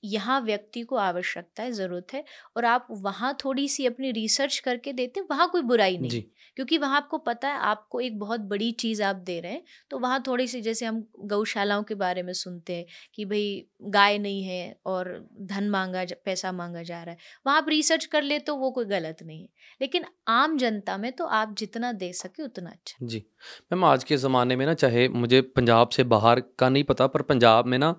यहाँ 0.05 0.41
व्यक्ति 0.41 0.83
को 0.83 0.97
आवश्यकता 0.99 1.63
है 1.63 1.73
ज़रूरत 1.73 2.15
है 2.15 2.25
और 2.57 2.65
आप 2.65 2.87
वहाँ 2.93 3.37
थोड़ी 3.45 3.69
सी 3.69 3.87
अपनी 3.87 4.11
रिसर्च 4.13 4.59
करके 4.59 4.93
देते 4.93 5.21
वहाँ 5.23 5.49
कोई 5.51 5.63
बुराई 5.63 5.99
नहीं। 5.99 6.23
क्योंकि 6.57 6.79
वहाँ 6.79 6.97
आपको 6.97 7.19
पता 7.19 7.49
है 7.49 7.59
आपको 7.63 8.01
एक 8.01 8.19
बहुत 8.19 8.41
बड़ी 8.43 8.71
चीज़ 8.75 9.03
आप 9.03 9.17
दे 9.17 9.39
रहे 9.41 9.53
हैं 9.53 9.63
तो 9.91 9.99
वहाँ 9.99 10.23
थोड़ी 10.27 10.47
सी 10.47 10.61
जैसे 10.61 10.87
हम 10.87 11.05
गौशालाओं 11.27 11.83
के 11.83 11.95
बारे 11.95 12.23
में 12.23 12.33
सुनते 12.33 12.75
हैं 12.75 12.85
कि 13.15 13.25
भाई 13.25 13.67
गाय 13.89 14.19
नहीं 14.19 14.43
है 14.45 14.77
और 14.87 15.09
धन 15.43 15.69
मांगा 15.71 16.05
पैसा 16.25 16.53
मांगा 16.53 16.83
जा 16.83 17.03
रहा 17.03 17.13
है 17.13 17.19
वहाँ 17.47 17.59
आप 17.59 17.69
रिसर्च 17.69 18.05
कर 18.05 18.23
ले 18.23 18.39
तो 18.41 18.57
वो 18.57 18.71
कोई 18.71 18.85
गलत 18.85 19.23
नहीं 19.23 19.41
है। 19.43 19.49
लेकिन 19.81 20.05
आम 20.29 20.57
जनता 20.59 20.97
में 20.99 21.11
तो 21.13 21.25
आप 21.27 21.55
जितना 21.59 21.93
दे 21.95 22.13
सके 22.13 22.43
उतना 22.43 22.71
अच्छा। 22.71 23.07
जी। 23.07 23.25
मैम 23.73 23.85
आज 23.85 24.05
के 24.05 24.17
ज़माने 24.17 24.57
में 24.57 24.65
ना 24.67 24.75
चाहे 24.75 25.09
मुझे 25.11 25.41
पंजाब 25.57 25.89
से 25.89 26.05
बाहर 26.07 26.41
का 26.59 26.69
नहीं 26.69 26.85
पता 26.85 27.07
पर 27.07 27.23
पंजाब 27.23 27.67
में 27.67 27.79
ना 27.79 27.95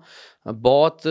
बहुत 0.48 1.02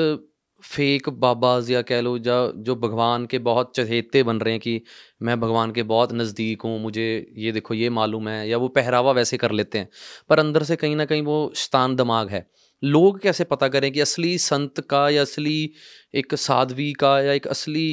फेक 0.65 1.09
बाबाज 1.19 1.69
या 1.71 1.81
कह 1.81 2.01
लो, 2.01 2.17
जा, 2.19 2.47
जो 2.57 2.75
भगवान 2.75 3.25
के 3.25 3.39
बहुत 3.39 3.71
चहेते 3.75 4.23
बन 4.23 4.39
रहे 4.39 4.53
हैं 4.53 4.59
कि 4.61 4.81
मैं 5.21 5.39
भगवान 5.39 5.71
के 5.71 5.83
बहुत 5.83 6.13
नज़दीक 6.13 6.61
हूँ, 6.61 6.79
मुझे 6.81 7.33
ये 7.37 7.51
देखो, 7.51 7.73
ये 7.73 7.89
मालूम 7.91 8.27
है, 8.29 8.47
या 8.49 8.57
वो 8.57 8.67
पहरावा 8.69 9.11
वैसे 9.11 9.37
कर 9.37 9.51
लेते 9.51 9.77
हैं, 9.77 9.89
पर 10.29 10.39
अंदर 10.39 10.63
से 10.63 10.75
कहीं 10.75 10.95
ना 10.95 11.05
कहीं 11.05 11.21
वो 11.21 11.51
शतान 11.55 11.95
दिमाग 11.95 12.29
है। 12.29 12.45
लोग 12.83 13.19
कैसे 13.19 13.43
पता 13.43 13.67
करें 13.67 13.91
कि 13.91 13.99
असली 13.99 14.37
संत 14.39 14.79
का 14.89 15.09
या 15.09 15.21
असली 15.21 15.71
एक 16.13 16.35
साध्वी 16.35 16.91
का 16.93 17.19
या 17.21 17.33
एक 17.33 17.47
असली 17.47 17.87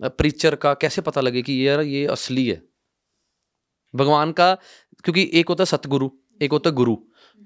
प्रीचर 0.00 0.54
का 0.56 0.72
कैसे 0.74 1.02
पता 1.02 1.20
लगे 1.20 1.42
कि 1.42 1.66
यार 1.68 1.80
ये 1.82 2.06
असली 2.08 2.46
है? 2.48 2.62
भगवान 3.94 4.32
का, 4.32 4.54
क्योंकि 5.04 5.30
एक 5.34 5.48
होता 5.48 5.64
सतगुरु, 5.64 6.08
एक 6.40 6.52
होता 6.52 6.70
गुरु 6.72 6.96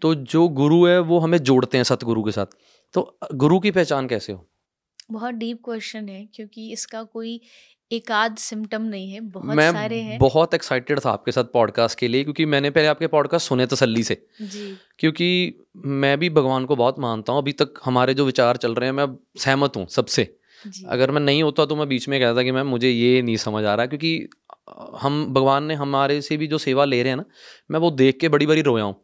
तो 0.03 0.15
जो 0.15 0.49
गुरु 0.51 0.85
है 0.87 0.99
वो 1.03 1.19
हमें 1.19 1.39
जोड़ते 1.41 1.79
हैं 1.79 1.85
सतगुरु 1.85 2.23
के 2.25 2.33
साथ। 2.33 2.47
तो 2.95 3.19
गुरु 3.35 3.59
की 3.61 3.71
पहचान 3.71 4.07
कैसे 4.09 4.33
हो? 4.33 4.48
बहुत 5.11 5.35
डीप 5.35 5.61
क्वेश्चन 5.65 6.09
है 6.09 6.25
क्योंकि 6.35 6.71
इसका 6.73 7.03
कोई 7.03 7.41
एक 7.93 8.11
आध 8.13 8.37
सिम्टम 8.37 8.83
नहीं 8.83 9.11
है 9.13 9.21
बहुत 9.21 9.57
मैं 9.57 9.73
सारे 9.73 10.01
हैं। 10.01 10.19
बहुत 10.19 10.55
एक्साइटेड 10.55 11.01
था 11.01 11.11
आपके 11.11 11.33
साथ 11.33 11.45
पॉडकास्ट 11.45 11.99
के 11.99 12.09
लिए 12.09 12.25
क्योंकि 12.25 12.47
मैंने 12.47 12.71
पहले 12.71 12.87
आपके 12.87 13.07
पॉडकास्ट 13.07 13.49
सुने 13.49 13.67
तसल्ली 13.67 14.03
से। 14.03 14.23
जी। 14.43 14.77
क्योंकि 14.99 15.29
मैं 15.87 16.19
भी 16.19 16.31
भगवान 16.31 16.65
को 16.65 16.77
बहुत 16.77 16.99
मानता 16.99 17.33
हूँ 17.33 17.41
अभी 17.43 17.53
तक 17.53 17.81
हमारे 17.85 18.15
जो 18.15 18.25
विचार 18.25 18.57
चल 18.57 18.75
रहे 18.75 18.89
हैं 18.89 18.97
मैं 18.97 19.07
सहमत 19.39 19.77
हूँ 19.77 19.87
सबसे। 19.87 20.35
अगर 20.89 21.11
मैं 21.11 21.21
नहीं 21.21 21.43
होता 21.43 21.67
तो 21.67 21.77
मैं 21.77 21.89
बीच 21.89 22.09
में 22.09 22.21
कहता 22.21 22.43
कि 22.43 22.53
मैम 22.53 22.67
मुझे 22.67 22.91
ये 22.91 23.23
नहीं 23.23 23.37
समझ 23.37 23.65
आ 23.65 23.75
रहा 23.75 23.87
क्योंकि 23.87 24.29
हम 25.01 25.25
भगवान 25.35 25.65
ने 25.65 25.75
हमारे 25.75 26.21
से 26.23 26.37
भी 26.37 26.47
जो 26.47 26.59
सेवा 26.59 26.85
ले 26.85 27.03
रहे 27.03 27.11
हैं 27.11 27.17
ना 27.17 27.25
मैं 27.71 27.81
वो 27.81 27.91
देख 27.91 28.19
के 28.21 28.29
बड़ी 28.29 28.47
बड़ी 28.47 28.63
रोया 28.63 28.85
हूँ। 28.85 28.95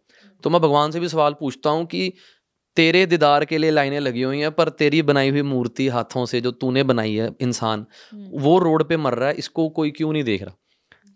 तो 0.43 0.51
मैं 0.51 0.61
भगवान 0.61 0.91
से 0.91 1.01
भी 1.01 1.09
सवाल 1.09 1.33
पूछता 1.33 1.71
हूँ 1.71 1.87
कि 1.87 2.13
तेरे 2.77 3.05
दीदार 3.07 3.45
के 3.45 3.59
लिए 3.59 3.71
लाइनें 3.71 3.99
लगी 4.01 4.23
हुई 4.23 4.39
हैं 4.39 4.51
पर 4.53 4.69
तेरी 4.79 5.03
बनाई 5.05 5.31
हुई 5.31 5.43
मूर्ति 5.45 5.87
हाथों 5.89 6.25
से 6.27 6.41
जो 6.41 6.51
तूने 6.53 6.83
बनाई 6.85 7.15
है 7.15 7.31
इंसान 7.41 7.87
हम्म। 8.13 8.41
वो 8.41 8.59
रोड 8.59 8.85
पे 8.85 8.97
मर 8.99 9.15
रहा 9.15 9.29
है 9.29 9.35
इसको 9.39 9.69
कोई 9.71 9.91
क्यों 9.91 10.13
नहीं 10.13 10.25
देख 10.25 10.43
रहा? 10.43 10.57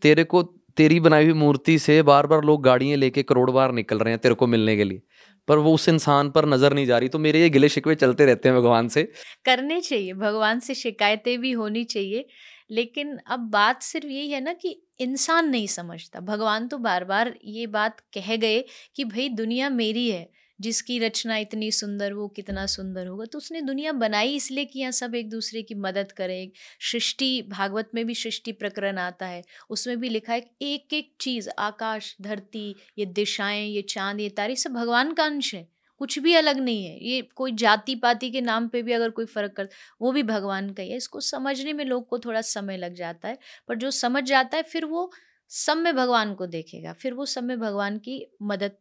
तेरे 0.03 0.25
को 0.25 0.42
तेरी 0.77 0.99
बनाई 1.01 1.25
हुई 1.25 1.33
मूर्ति 1.35 1.79
से 1.79 2.03
बार 2.05 2.27
बार 2.27 2.44
लोग 2.44 2.62
गाड़ियाँ 2.64 2.97
लेके 2.99 3.23
करोड़ 3.23 3.51
बार 3.51 3.73
निकल 3.73 3.99
रहे 3.99 4.12
हैं 4.12 4.21
तेरे 4.21 4.35
को 4.35 4.47
मिलने 4.47 4.77
के 4.77 4.85
लिए 4.85 5.03
पर 5.49 5.59
वो 5.59 5.73
उस 5.75 5.88
इंसान 5.88 6.31
पर 6.31 6.47
नज़र 6.47 6.75
नहीं 6.75 6.87
जा 6.87 6.99
रही। 6.99 7.09
तो 7.09 7.18
मेरे 7.18 7.40
ये 7.40 7.49
गिले 7.51 7.68
शिकवे 7.68 7.94
चलते 7.94 8.27
रहते 8.27 8.49
हैं 8.49 8.59
भगवान 8.59 8.88
से। 8.88 9.03
करने 9.44 9.81
चाहिए 9.81 10.12
भगवान 10.14 10.61
से 10.61 10.75
शिकायतें 10.77 11.38
भी 11.40 11.53
होनी 11.53 11.85
चाहिए 11.87 12.27
लेकिन 12.71 13.16
अब 13.29 13.49
बात 13.51 13.83
सिर्फ़ 13.83 14.07
यही 14.07 14.31
है 14.31 14.40
ना 14.40 14.53
कि 14.55 14.81
इंसान 15.01 15.49
नहीं 15.49 15.66
समझता। 15.68 16.21
भगवान 16.23 16.66
तो 16.68 16.79
बार 16.81 17.05
बार 17.05 17.35
ये 17.47 17.66
बात 17.68 18.01
कह 18.14 18.35
गए 18.37 18.64
कि 18.97 19.05
भाई 19.07 19.29
दुनिया 19.37 19.71
मेरी 19.73 20.09
है 20.11 20.29
जिसकी 20.61 20.99
रचना 20.99 21.37
इतनी 21.37 21.71
सुंदर 21.73 22.12
वो 22.12 22.29
कितना 22.29 22.66
सुंदर 22.66 23.07
होगा। 23.07 23.25
तो 23.25 23.38
उसने 23.38 23.62
दुनिया 23.62 23.92
बनाई 23.92 24.35
इसलिए 24.35 24.64
कि 24.64 24.81
यहाँ 24.81 24.92
सब 24.92 25.14
एक 25.14 25.31
दूसरे 25.31 25.62
की 25.62 25.75
मदद 25.75 26.12
करें। 26.12 26.51
सृष्टि, 26.92 27.42
भागवत 27.42 27.90
में 27.94 28.07
भी 28.07 28.14
सृष्टि 28.14 28.53
प्रकरण 28.53 28.99
आता 28.99 29.27
है। 29.27 29.42
उसमें 29.71 30.01
भी 30.01 30.09
लिखा 30.09 30.33
है 30.33 30.51
एक 30.62 30.94
एक 30.94 31.14
चीज़, 31.21 31.49
आकाश, 31.59 32.16
धरती, 32.23 32.75
ये 32.99 33.07
दिशाएँ, 33.07 33.66
ये 33.68 33.83
चाँद, 33.83 34.21
ये 34.21 34.29
तारे 34.29 34.57
सब 34.57 34.71
भगवान 34.71 35.14
का 35.14 35.25
अंश 35.25 35.55
है। 35.55 35.68
कुछ 35.99 36.18
भी 36.18 36.35
अलग 36.35 36.59
नहीं 36.59 36.87
है। 36.87 37.05
ये 37.05 37.23
कोई 37.23 37.53
जाति 37.53 37.94
पाति 37.94 38.31
के 38.31 38.40
नाम 38.40 38.68
पे 38.68 38.83
भी 38.83 38.92
अगर 38.92 39.11
कोई 39.11 39.25
फ़र्क 39.25 39.53
कर, 39.53 39.68
वो 40.03 40.12
भी 40.12 40.23
भगवान 40.23 40.73
का 40.73 40.83
ही 40.83 40.90
है। 40.90 40.97
इसको 40.97 41.21
समझने 41.21 41.73
में 41.73 41.85
लोग 41.85 42.09
को 42.09 42.18
थोड़ा 42.18 42.40
समय 42.40 42.77
लग 42.77 42.94
जाता 42.94 43.29
है। 43.29 43.38
पर 43.68 43.77
जो 43.77 43.90
समझ 43.90 44.25
जाता 44.25 44.57
है, 44.57 44.62
फिर 44.62 44.85
वो 44.85 45.12
सब 45.49 45.77
में 45.77 45.97
भगवान 45.97 46.35
को 46.35 46.47
देखेगा। 46.47 46.92
फिर 46.92 47.14
वो 47.14 47.27
सब 47.27 47.44
में 47.44 47.61
भगवान 47.61 47.99
की 47.99 48.27
मदद 48.42 48.73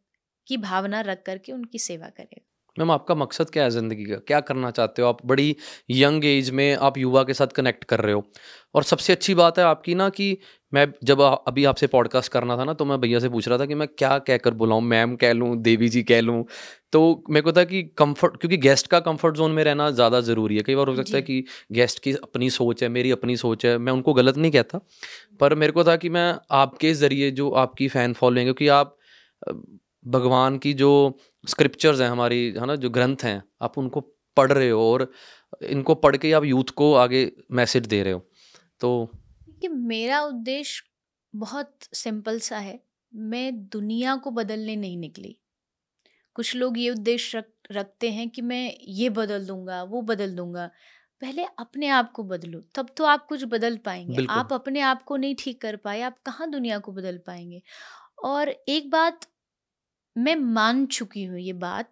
की 0.48 0.58
भावना 0.60 1.02
रख 1.04 1.24
करके 1.26 1.52
उनकी 1.54 1.80
सेवा 1.80 2.08
करेगा। 2.08 2.44
मैम 2.78 2.92
आपका 2.92 3.16
मकसद 3.16 3.50
क्या 3.50 3.64
है 3.64 3.70
ज़िंदगी 3.70 4.04
का? 4.06 4.16
क्या 4.18 4.40
करना 4.42 4.70
चाहते 4.72 5.02
हो? 5.02 5.08
आप 5.08 5.26
बड़ी 5.26 5.56
यंग 5.92 6.26
एज 6.26 6.50
में 6.50 6.76
आप 6.78 6.98
युवा 6.98 7.24
के 7.24 7.34
साथ 7.34 7.48
कनेक्ट 7.56 7.84
कर 7.84 8.00
रहे 8.00 8.14
हो। 8.14 8.24
और 8.76 8.84
सबसे 8.84 9.14
अच्छी 9.14 9.34
बात 9.36 9.60
है 9.60 9.64
आपकी 9.66 9.96
ना 9.96 10.10
कि 10.10 10.38
मैं 10.74 10.86
जब 11.04 11.22
अभी 11.22 11.64
आपसे 11.66 11.88
पॉडकास्ट 11.88 12.32
करना 12.32 12.58
था 12.58 12.64
ना 12.64 12.74
तो 12.74 12.86
मैं 12.86 13.00
भैया 13.02 13.20
से 13.20 13.30
पूछ 13.30 13.48
रहा 13.48 13.58
था 13.58 13.66
कि 13.66 13.76
मैं 13.76 13.88
क्या 13.90 14.18
कहकर 14.20 14.54
बुलाऊं? 14.54 14.82
मैम 14.84 15.16
कह 15.16 15.34
लूँ 15.34 15.56
देवी 15.60 15.90
जी 15.90 16.04
कह 16.04 16.22
लूँ। 16.22 16.44
तो 16.94 17.24
मेरे 17.30 17.44
को 17.44 17.52
था 17.52 17.64
कि 17.64 17.82
कंफर्ट 17.98 18.38
क्योंकि 18.42 18.58
गेस्ट 18.60 18.88
का 18.88 19.00
कंफर्ट 19.00 19.36
जोन 19.36 19.52
में 19.52 19.64
रहना 19.64 19.90
ज़्यादा 19.92 20.22
ज़रूरी 20.22 20.58
है। 20.58 20.64
कई 20.64 20.76
बार 20.76 20.88
हो 20.88 20.96
सकता 20.96 21.16
है 21.16 21.22
कि 21.22 21.44
गेस्ट 21.72 22.00
की 22.04 22.14
अपनी 22.14 22.50
सोच 22.50 22.84
है 22.84 22.90
मेरी 22.90 23.12
अपनी 23.12 23.38
सोच 23.38 23.66
है 23.66 23.78
मैं 23.78 23.94
उनको 23.94 24.14
गलत 24.14 24.38
नहीं 24.38 24.52
कहता। 24.52 24.80
पर 25.40 25.56
मेरे 25.56 25.72
को 25.72 25.84
था 25.84 25.96
कि 25.96 26.10
मैं 26.10 26.34
आपके 26.54 26.94
ज़रिए 26.96 27.32
जो 27.32 27.50
आपकी 27.64 27.88
फ़ैन 27.88 28.14
फॉलोइंग 28.14 28.48
क्योंकि 28.48 28.68
आप 28.70 28.98
भगवान 30.08 30.58
की 30.58 30.74
जो 30.74 30.90
स्क्रिप्चर्स 31.48 32.02
हैं 32.02 32.10
हमारी 32.10 32.46
है 32.52 32.66
ना 32.66 32.76
जो 32.76 32.90
ग्रंथ 32.90 33.24
हैं 33.24 33.42
आप 33.62 33.78
उनको 33.78 34.02
पढ़ 34.38 34.52
रहे 34.52 34.70
हो 34.70 34.92
और 34.94 35.12
इनको 35.64 35.96
पढ़ 35.96 36.18
के 36.18 36.32
आप 36.32 36.44
यूथ 36.44 36.70
को 36.76 36.94
आगे 36.96 37.32
मैसेज 37.52 37.86
दे 37.86 38.02
रहे 38.04 38.14
हो। 38.14 38.20
तो 38.80 39.10
कि 39.62 39.68
मेरा 39.68 40.22
उद्देश्य 40.22 40.84
बहुत 41.34 41.78
सिंपल 41.94 42.40
सा 42.40 42.58
है। 42.58 42.80
मैं 43.14 43.68
दुनिया 43.68 44.16
को 44.16 44.32
बदलने 44.32 44.76
नहीं 44.76 44.98
निकली। 44.98 45.36
कुछ 46.36 46.56
लोग 46.56 46.78
ये 46.80 46.90
उद्देश्य 46.90 47.38
रख 47.38 47.46
रखते 47.72 48.10
हैं 48.12 48.30
कि 48.30 48.42
मैं 48.42 48.74
ये 48.82 49.10
बदल 49.10 49.46
दूँगा 49.46 49.82
वो 49.84 50.02
बदल 50.02 50.36
दूँगा। 50.36 50.70
पहले 51.22 51.44
अपने 51.60 51.88
आप 51.88 52.12
को 52.12 52.24
बदलो 52.24 52.62
तब 52.76 52.90
तो 52.98 53.06
आप 53.06 53.26
कुछ 53.26 53.44
बदल 53.44 53.78
पाएँगे। 53.78 54.26
आप 54.30 54.54
अपने 54.54 54.82
आप 54.82 55.04
को 55.04 55.18
नहीं 55.18 55.36
ठीक 55.40 55.62
कर 55.62 55.76
पाए 55.76 56.02
आप 56.02 56.18
कहाँ 56.26 56.50
दुनिया 56.52 56.78
को 56.80 56.92
बदल 56.92 57.18
पाएँगे? 57.18 57.62
और 58.24 58.50
एक 58.50 58.90
बात 58.92 59.28
मैं 60.18 60.36
मान 60.36 60.86
चुकी 60.88 61.24
हूँ 61.24 61.40
ये 61.40 61.54
बात 61.56 61.90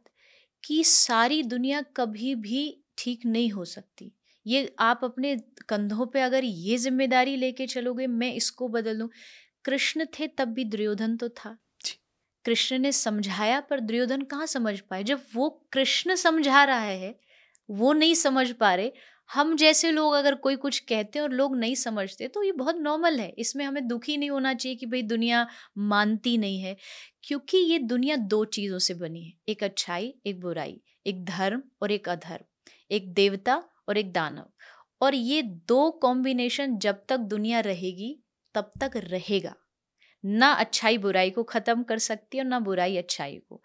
कि 0.63 0.83
सारी 0.83 1.41
दुनिया 1.43 1.81
कभी 1.97 2.33
भी 2.35 2.61
ठीक 2.97 3.25
नहीं 3.25 3.49
हो 3.51 3.65
सकती। 3.65 4.11
ये 4.45 4.75
आप 4.79 5.01
अपने 5.03 5.35
कंधों 5.69 6.05
पे 6.05 6.21
अगर 6.21 6.43
ये 6.43 6.77
ज़िम्मेदारी 6.77 7.35
लेके 7.35 7.67
चलोगे 7.67 8.07
मैं 8.07 8.33
इसको 8.33 8.67
बदल 8.67 8.99
दूँ। 8.99 9.09
कृष्ण 9.65 10.05
थे 10.19 10.27
तब 10.27 10.53
भी 10.53 10.63
दुर्योधन 10.65 11.15
तो 11.17 11.29
था। 11.29 11.57
कृष्ण 12.45 12.77
ने 12.79 12.91
समझाया 12.91 13.59
पर 13.59 13.79
दुर्योधन 13.79 14.21
कहाँ 14.21 14.45
समझ 14.47 14.79
पाए? 14.79 15.03
जब 15.03 15.21
वो 15.35 15.49
कृष्ण 15.73 16.15
समझा 16.15 16.63
रहा 16.63 16.79
है 16.79 17.15
वो 17.69 17.93
नहीं 17.93 18.13
समझ 18.15 18.51
पा 18.51 18.73
रहे 18.75 18.91
हम 19.29 19.55
जैसे 19.57 19.91
लोग 19.91 20.13
अगर 20.13 20.35
कोई 20.37 20.55
कुछ 20.55 20.79
कहते 20.81 21.19
हैं 21.19 21.23
और 21.23 21.31
लोग 21.31 21.55
नहीं 21.57 21.75
समझते 21.75 22.27
तो 22.27 22.43
ये 22.43 22.51
बहुत 22.53 22.75
नॉर्मल 22.77 23.19
है। 23.19 23.27
इसमें 23.29 23.63
हमें 23.65 23.87
दुखी 23.87 24.17
नहीं 24.17 24.29
होना 24.29 24.53
चाहिए 24.53 24.75
कि 24.77 24.85
भाई 24.85 25.01
दुनिया 25.03 25.45
मानती 25.79 26.37
नहीं 26.37 26.59
है, 26.59 26.75
क्योंकि 27.23 27.57
ये 27.59 27.79
दुनिया 27.81 28.15
दो 28.15 28.43
चीज़ों 28.47 28.79
से 28.79 28.93
बनी 28.95 29.23
है, 29.23 29.33
एक 29.49 29.63
अच्छाई, 29.63 30.13
एक 30.25 30.39
बुराई, 30.41 30.79
एक 31.05 31.23
धर्म 31.25 31.61
और 31.81 31.91
एक 31.91 32.09
अधर्म, 32.09 32.45
एक 32.91 33.13
देवता 33.13 33.55
और 33.89 33.97
एक 33.97 34.11
दानव। 34.13 34.45
और 35.01 35.15
ये 35.15 35.41
दो 35.41 35.89
कॉम्बिनेशन 36.01 36.77
जब 36.79 37.03
तक 37.09 37.17
दुनिया 37.17 37.59
रहेगी, 37.61 38.17
तब 38.55 38.71
तक 38.81 38.91
रहेगा। 39.05 39.53
ना 40.23 40.51
अच्छाई 40.53 40.97
बुराई 40.97 41.29
को 41.29 41.43
ख़त्म 41.45 41.83
कर 41.83 41.99
सकती 41.99 42.37
है 42.37 42.43
और 42.43 42.49
ना 42.49 42.59
बुराई 42.61 42.97
अच्छाई 42.97 43.35
को। 43.39 43.61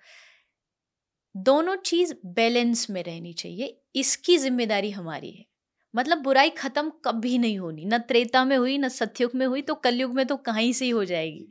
दोनों 1.34 1.76
चीज़ 1.78 2.14
बैलेंस 2.26 2.88
में 2.90 3.02
रहनी 3.02 3.32
चाहिए, 3.34 3.80
इसकी 3.94 4.36
ज़िम्मेदारी 4.38 4.90
हमारी 4.90 5.30
है। 5.30 5.44
मतलब 5.94 6.18
बुराई 6.18 6.50
खत्म 6.50 6.90
कभी 7.04 7.36
नहीं 7.38 7.58
होनी। 7.58 7.84
न 7.84 7.98
त्रेता 8.00 8.44
में 8.44 8.56
हुई, 8.56 8.76
न 8.78 8.88
सत्युग 8.90 9.30
में 9.34 9.46
हुई 9.46 9.62
तो 9.62 9.74
कलयुग 9.76 10.14
में 10.14 10.24
तो 10.26 10.36
कहीं 10.38 10.72
से 10.72 10.84
ही 10.84 10.90
हो 10.90 11.04
जाएगी। 11.04 11.48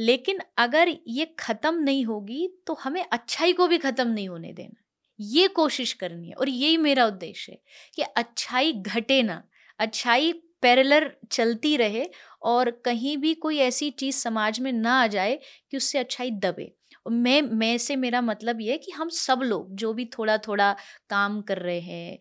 लेकिन 0.00 0.40
अगर 0.58 0.88
ये 1.08 1.24
खत्म 1.38 1.74
नहीं 1.76 2.04
होगी 2.04 2.48
तो 2.66 2.74
हमें 2.82 3.04
अच्छाई 3.04 3.52
को 3.52 3.66
भी 3.68 3.78
खत्म 3.78 4.08
नहीं 4.08 4.28
होने 4.28 4.52
देना। 4.52 4.82
ये 5.20 5.48
कोशिश 5.50 5.92
करनी 5.94 6.28
है 6.28 6.34
और 6.34 6.48
यही 6.48 6.76
मेरा 6.78 7.06
उद्देश्य 7.06 7.52
है 7.52 7.58
कि 7.96 8.02
अच्छाई 8.02 8.72
घटे 8.74 9.22
ना, 9.22 9.42
अच्छाई 9.80 10.32
पैरेलर 10.62 11.10
चलती 11.32 11.76
रहे 11.76 12.04
और 12.44 12.70
कहीं 12.84 13.16
भी 13.18 13.32
कोई 13.36 13.58
ऐसी 13.60 13.90
चीज़ 13.92 14.16
समाज 14.16 14.60
में 14.60 14.72
ना 14.72 14.92
आ 15.02 15.06
जाए 15.06 15.38
कि 15.70 15.76
उससे 15.76 15.98
अच्छाई 15.98 16.30
दबे। 16.38 16.72
मैं 17.06 17.40
मैं 17.42 17.76
से 17.78 17.96
मेरा 17.96 18.20
मतलब 18.20 18.60
ये 18.60 18.72
है 18.72 18.78
कि 18.78 18.92
हम 18.92 19.08
सब 19.10 19.40
लोग, 19.42 19.74
जो 19.74 19.92
भी 19.94 20.04
थोड़ा 20.18 20.36
थोड़ा 20.38 20.72
काम 21.10 21.40
कर 21.42 21.58
रहे 21.58 21.80
हैं 21.80 22.18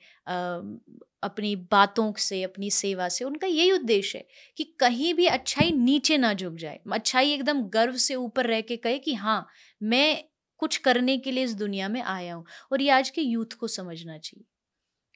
अपनी 1.25 1.55
बातों 1.55 2.13
से 2.13 2.43
अपनी 2.43 2.71
सेवा 2.71 3.09
से 3.09 3.25
उनका 3.25 3.47
यही 3.47 3.71
उद्देश्य 3.71 4.17
है 4.17 4.27
कि 4.57 4.63
कहीं 4.79 5.13
भी 5.13 5.25
अच्छाई 5.25 5.71
नीचे 5.71 6.17
ना 6.17 6.33
झुक 6.33 6.55
जाए। 6.55 6.79
अच्छाई 6.93 7.31
एकदम 7.33 7.61
गर्व 7.63 7.97
से 7.97 8.15
ऊपर 8.15 8.45
रह 8.45 8.61
के 8.61 8.77
कहे 8.77 8.99
कि 8.99 9.13
हाँ 9.13 9.47
मैं 9.83 10.23
कुछ 10.57 10.77
करने 10.77 11.17
के 11.17 11.31
लिए 11.31 11.43
इस 11.43 11.55
दुनिया 11.55 11.89
में 11.89 12.01
आया 12.01 12.35
हूँ 12.35 12.45
और 12.71 12.81
ये 12.81 12.89
आज 12.89 13.09
के 13.09 13.21
यूथ 13.21 13.57
को 13.59 13.67
समझना 13.67 14.17
चाहिए। 14.17 14.45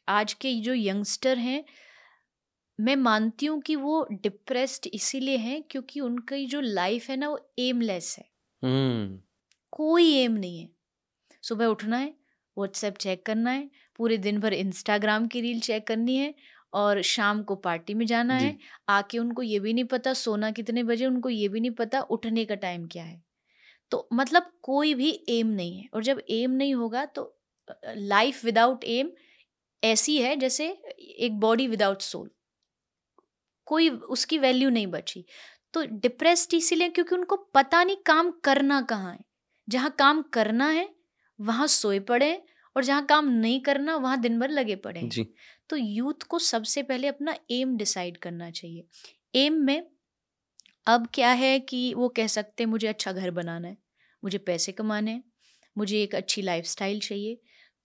आज 0.08 0.34
के 0.34 0.54
जो 0.62 0.74
यंगस्टर 0.74 1.38
हैं 1.38 1.64
मैं 2.80 2.96
मानती 2.96 3.46
हूँ 3.46 3.62
कि 3.62 3.76
वो 3.76 4.08
डिप्रेस्ड 4.12 4.88
इसीलिए 4.94 5.38
हैं 5.38 5.64
क्योंकि 5.64 6.00
उनकी 6.00 6.46
जो 6.46 6.62
लाइफ 6.62 7.10
है 7.10 7.18
ना 7.18 7.30
वो 7.30 7.54
एमलेस 7.60 8.16
है। 8.20 8.26
hmm. 8.64 9.30
कोई 9.72 10.14
एम 10.14 10.32
नहीं 10.32 10.60
है। 10.60 10.70
सुबह 11.44 11.66
उठना 11.66 11.98
है 11.98 12.14
व्हाट्सएप 12.58 12.98
चेक 12.98 13.26
करना 13.26 13.52
है 13.52 13.70
पूरे 14.00 14.18
दिन 14.20 14.40
भर 14.40 14.54
इंस्टाग्राम 14.54 15.28
की 15.28 15.42
रील 15.42 15.60
चेक 15.62 15.88
करनी 15.88 16.16
है 16.18 16.34
और 16.74 17.02
शाम 17.04 17.44
को 17.44 17.56
पार्टी 17.58 17.94
में 17.94 18.06
जाना 18.06 18.36
है। 18.36 18.56
आके 18.90 19.18
उनको 19.20 19.42
ये 19.44 19.60
भी 19.60 19.74
नहीं 19.74 19.86
पता 19.86 20.14
सोना 20.16 20.52
कितने 20.52 20.84
बजे 20.84 21.06
उनको 21.06 21.30
ये 21.30 21.48
भी 21.50 21.60
नहीं 21.60 21.72
पता 21.74 22.02
उठने 22.12 22.46
का 22.46 22.56
टाइम 22.58 22.88
क्या 22.88 23.04
है। 23.04 23.22
तो 23.92 24.08
मतलब 24.14 24.52
कोई 24.64 24.94
भी 24.94 25.12
एम 25.30 25.48
नहीं 25.50 25.78
है 25.78 25.88
और 25.94 26.04
जब 26.04 26.22
एम 26.32 26.52
नहीं 26.54 26.76
होगा 26.76 27.06
तो 27.08 27.34
लाइफ 27.88 28.44
विदाउट 28.46 28.84
एम 28.86 29.12
ऐसी 29.84 30.18
है 30.18 30.36
जैसे 30.36 30.68
एक 31.20 31.40
बॉडी 31.40 31.68
विदाउट 31.68 32.02
सोल 32.02 32.30
कोई 33.68 33.90
उसकी 33.90 34.38
वैल्यू 34.38 34.70
नहीं 34.70 34.88
बची। 34.88 35.24
तो 35.74 35.84
डिप्रेस्ड 35.98 36.54
इसीलिए 36.54 36.90
क्योंकि 36.90 37.16
उनको 37.16 37.36
पता 37.56 37.84
नहीं 37.84 37.98
काम 38.06 38.32
करना 38.44 38.82
कहाँ 38.82 39.12
है। 39.14 39.20
जहाँ 39.68 39.90
काम 40.00 40.22
करना 40.34 40.68
है 40.70 40.90
वहाँ 41.40 41.68
सोए 41.68 42.00
पड़े 42.02 42.32
और 42.80 42.84
जहाँ 42.86 43.06
काम 43.06 43.30
नहीं 43.32 43.60
करना 43.62 43.96
वहाँ 43.98 44.20
दिन 44.22 44.40
भर 44.40 44.50
लगे 44.52 44.76
पड़े 44.80 45.02
जी। 45.04 45.28
तो 45.70 45.78
यूथ 45.78 46.24
को 46.30 46.40
सबसे 46.42 46.84
पहले 46.84 47.08
अपना 47.08 47.36
एम 47.52 47.78
डिसाइड 47.78 48.18
करना 48.20 48.50
चाहिए। 48.52 48.86
एम 49.38 49.54
में 49.64 49.82
अब 50.88 51.08
क्या 51.14 51.32
है 51.34 51.60
कि 51.62 51.94
वो 51.96 52.08
कह 52.10 52.28
सकते 52.30 52.64
हैं 52.64 52.70
मुझे 52.70 52.88
अच्छा 52.88 53.12
घर 53.14 53.32
बनाना 53.32 53.68
है 53.68 53.78
मुझे 54.24 54.38
पैसे 54.40 54.72
कमाने 54.72 55.12
हैं 55.12 55.24
मुझे 55.76 56.02
एक 56.04 56.16
अच्छी 56.16 56.42
लाइफस्टाइल 56.42 57.00
चाहिए। 57.02 57.38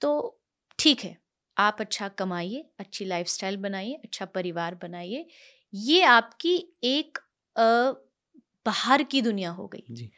तो 0.03 0.41
ठीक 0.79 1.05
है 1.05 1.17
आप 1.57 1.77
अच्छा 1.81 2.09
कमाइए 2.11 2.65
अच्छी 2.81 3.05
लाइफस्टाइल 3.05 3.57
बनाइए 3.59 3.95
अच्छा 4.05 4.25
परिवार 4.29 4.75
बनाइए। 4.83 5.27
ये 5.73 6.03
आपकी 6.05 6.57
एक 6.85 7.19
बाहर 8.67 9.03
की 9.05 9.23
दुनिया 9.23 9.51
हो 9.53 9.67
गई। 9.69 9.85
जी। 9.91 10.11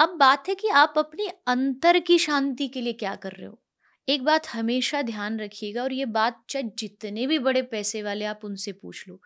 अब 0.00 0.16
बात 0.18 0.48
है 0.48 0.54
कि 0.54 0.68
आप 0.76 0.94
अपनी 0.98 1.28
अंतर 1.48 1.98
की 2.00 2.18
शांति 2.20 2.68
के 2.68 2.80
लिए 2.80 2.92
क्या 2.94 3.14
कर 3.16 3.32
रहे 3.32 3.46
हो? 3.46 3.58
एक 4.08 4.22
बात 4.24 4.46
हमेशा 4.48 5.00
ध्यान 5.02 5.38
रखिएगा 5.40 5.82
और 5.82 5.92
ये 5.92 6.04
बात 6.08 6.42
चाहे 6.50 6.64
जितने 6.78 7.26
भी 7.26 7.38
बड़े 7.38 7.62
पैसे 7.64 8.02
वाले 8.02 8.24
आप 8.24 8.40
उनसे 8.44 8.72
पूछ 8.72 9.06
लो। 9.08 9.20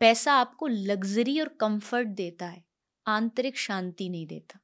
पैसा 0.00 0.32
आपको 0.34 0.66
लग्जरी 0.66 1.40
और 1.40 1.48
कंफर्ट 1.60 2.08
देता 2.16 2.46
है 2.46 2.62
आंतरिक 3.06 3.58
शांति 3.58 4.08
नहीं 4.08 4.26
देता 4.26 4.58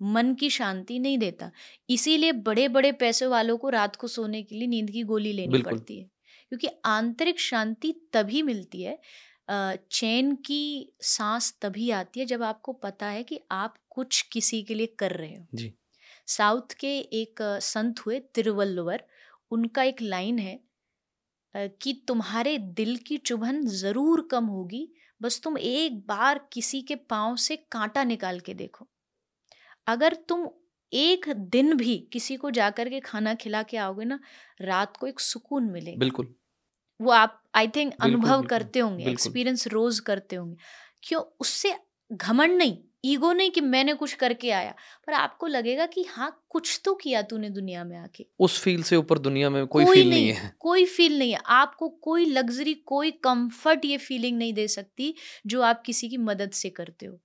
मन 0.00 0.34
की 0.36 0.50
शांति 0.50 0.98
नहीं 0.98 1.18
देता। 1.18 1.50
इसीलिए 1.88 2.32
बड़े 2.42 2.66
बड़े 2.68 2.92
पैसे 2.94 3.26
वालों 3.26 3.56
को 3.58 3.68
रात 3.70 3.96
को 3.96 4.08
सोने 4.08 4.42
के 4.42 4.54
लिए 4.54 4.68
नींद 4.68 4.90
की 4.90 5.02
गोली 5.04 5.32
लेनी 5.32 5.58
पड़ती 5.60 5.98
है 5.98 6.04
क्योंकि 6.52 6.68
आंतरिक 6.86 7.40
शांति 7.40 7.92
तभी 8.12 8.42
मिलती 8.42 8.82
है 8.82 8.98
चैन 9.50 10.34
की 10.46 10.60
सांस 11.06 11.54
तभी 11.62 11.90
आती 11.92 12.20
है 12.20 12.26
जब 12.26 12.42
आपको 12.42 12.72
पता 12.74 13.06
है 13.08 13.22
कि 13.24 13.40
आप 13.52 13.76
कुछ 13.90 14.20
किसी 14.32 14.62
के 14.62 14.74
लिए 14.74 14.86
कर 14.98 15.12
रहे 15.12 15.34
हो। 15.36 15.46
जी। 15.52 15.72
साउथ 16.28 16.74
के 16.80 16.98
एक 17.14 17.42
संत 17.62 18.00
हुए 18.00 18.18
तिरुवल्लुवर। 18.34 19.04
उनका 19.50 19.82
एक 19.82 20.02
लाइन 20.02 20.38
है 20.38 20.58
कि 21.54 21.92
तुम्हारे 22.08 22.56
दिल 22.58 22.96
की 22.96 23.16
चुभन 23.18 23.60
ज़रूर 23.66 24.26
कम 24.30 24.44
होगी 24.46 24.88
बस 25.20 25.40
तुम 25.44 25.58
एक 25.58 25.98
बार 26.06 26.40
किसी 26.52 26.80
के 26.82 26.94
पाँव 27.10 27.36
से 27.36 27.56
कांटा 27.72 28.04
निकाल 28.04 28.40
के 28.40 28.54
देखो। 28.54 28.88
अगर 29.86 30.14
तुम 30.28 30.48
एक 30.92 31.28
दिन 31.28 31.74
भी 31.76 31.96
किसी 32.12 32.36
को 32.36 32.50
जाकर 32.50 32.88
के 32.88 33.00
खाना 33.00 33.34
खिला 33.34 33.62
के 33.62 33.76
आओगे 33.76 34.04
ना 34.04 34.18
रात 34.60 34.96
को 34.96 35.06
एक 35.06 35.20
सुकून 35.20 35.70
मिलेगा। 35.70 35.98
बिल्कुल। 35.98 36.34
वो 37.00 37.10
आप 37.10 37.42
आई 37.54 37.68
थिंक 37.68 37.94
अनुभव 38.02 38.42
करते 38.42 38.78
होंगे 38.78 39.04
एक्सपीरियंस 39.10 39.66
रोज 39.68 40.00
करते 40.00 40.36
होंगे। 40.36 40.56
क्यों? 41.02 41.22
उससे 41.40 41.74
घमंड 42.10 42.56
नहीं। 42.56 42.76
ईगो 43.04 43.32
नहीं 43.32 43.50
कि 43.50 43.60
मैंने 43.60 43.94
कुछ 43.94 44.14
करके 44.14 44.50
आया। 44.50 44.74
पर 45.06 45.12
आपको 45.12 45.46
लगेगा 45.46 45.86
कि 45.86 46.02
हाँ 46.02 46.46
कुछ 46.48 46.80
तो 46.84 46.94
किया 46.94 47.22
तूने 47.22 47.50
दुनिया 47.50 47.84
में 47.84 47.96
आके। 47.96 48.26
उस 48.40 48.60
फील 48.60 48.82
से 48.82 48.96
ऊपर 48.96 49.18
दुनिया 49.18 49.50
में 49.50 49.66
कोई, 49.66 49.84
कोई 49.84 49.94
फील 49.94 50.10
नहीं 50.10 50.20
नहीं 50.20 50.32
है। 50.32 50.54
कोई 50.58 50.84
फील 50.84 51.18
नहीं 51.18 51.32
है। 51.32 51.38
आपको 51.46 51.88
कोई 51.88 52.24
लग्जरी 52.24 52.74
कोई 52.74 53.10
कंफर्ट 53.10 53.84
ये 53.84 53.96
फीलिंग 53.96 54.38
नहीं 54.38 54.54
दे 54.54 54.68
सकती 54.68 55.14
जो 55.46 55.62
आप 55.62 55.82
किसी 55.82 56.08
की 56.08 56.16
मदद 56.16 56.50
से 56.50 56.70
करते 56.70 57.06
हो। 57.06 57.20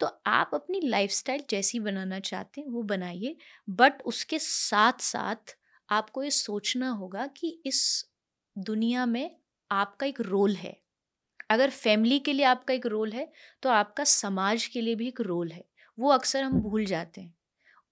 तो 0.00 0.22
आप 0.26 0.50
अपनी 0.54 0.80
लाइफस्टाइल 0.80 1.42
जैसी 1.50 1.80
बनाना 1.80 2.20
चाहते 2.20 2.60
हैं 2.60 2.68
वो 2.68 2.82
बनाइए। 2.82 3.36
बट 3.70 4.02
उसके 4.02 4.38
साथ 4.38 5.00
साथ 5.00 5.56
आपको 5.90 6.22
ये 6.22 6.30
सोचना 6.30 6.90
होगा 6.90 7.26
कि 7.26 7.62
इस 7.66 8.10
दुनिया 8.58 9.06
में 9.06 9.36
आपका 9.70 10.06
एक 10.06 10.20
रोल 10.20 10.54
है। 10.54 10.80
अगर 11.50 11.70
फैमिली 11.70 12.18
के 12.18 12.32
लिए 12.32 12.44
आपका 12.44 12.74
एक 12.74 12.86
रोल 12.86 13.12
है 13.12 13.28
तो 13.62 13.68
आपका 13.70 14.04
समाज 14.04 14.66
के 14.66 14.80
लिए 14.80 14.94
भी 14.94 15.08
एक 15.08 15.20
रोल 15.20 15.50
है। 15.52 15.64
वो 15.98 16.10
अक्सर 16.10 16.42
हम 16.42 16.60
भूल 16.60 16.84
जाते 16.84 17.20
हैं। 17.20 17.34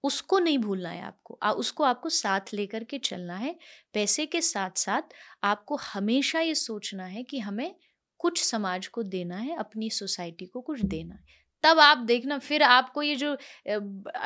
उसको 0.03 0.39
नहीं 0.39 0.57
भूलना 0.57 0.89
है 0.89 1.01
आपको। 1.01 1.37
आ, 1.43 1.51
उसको 1.51 1.83
आपको 1.83 2.09
साथ 2.09 2.53
लेकर 2.53 2.83
के 2.83 2.97
चलना 2.97 3.35
है। 3.35 3.55
पैसे 3.93 4.25
के 4.25 4.41
साथ 4.41 4.77
साथ 4.77 5.13
आपको 5.43 5.75
हमेशा 5.83 6.39
ये 6.39 6.55
सोचना 6.55 7.05
है 7.05 7.23
कि 7.23 7.39
हमें 7.39 7.75
कुछ 8.19 8.43
समाज 8.43 8.87
को 8.87 9.03
देना 9.03 9.37
है 9.37 9.55
अपनी 9.57 9.89
सोसाइटी 9.89 10.45
को 10.45 10.61
कुछ 10.61 10.81
देना 10.85 11.15
है। 11.15 11.23
तब 11.63 11.79
आप 11.79 11.97
देखना 11.97 12.37
फिर 12.39 12.63
आपको 12.63 13.01
ये 13.01 13.15
जो 13.15 13.35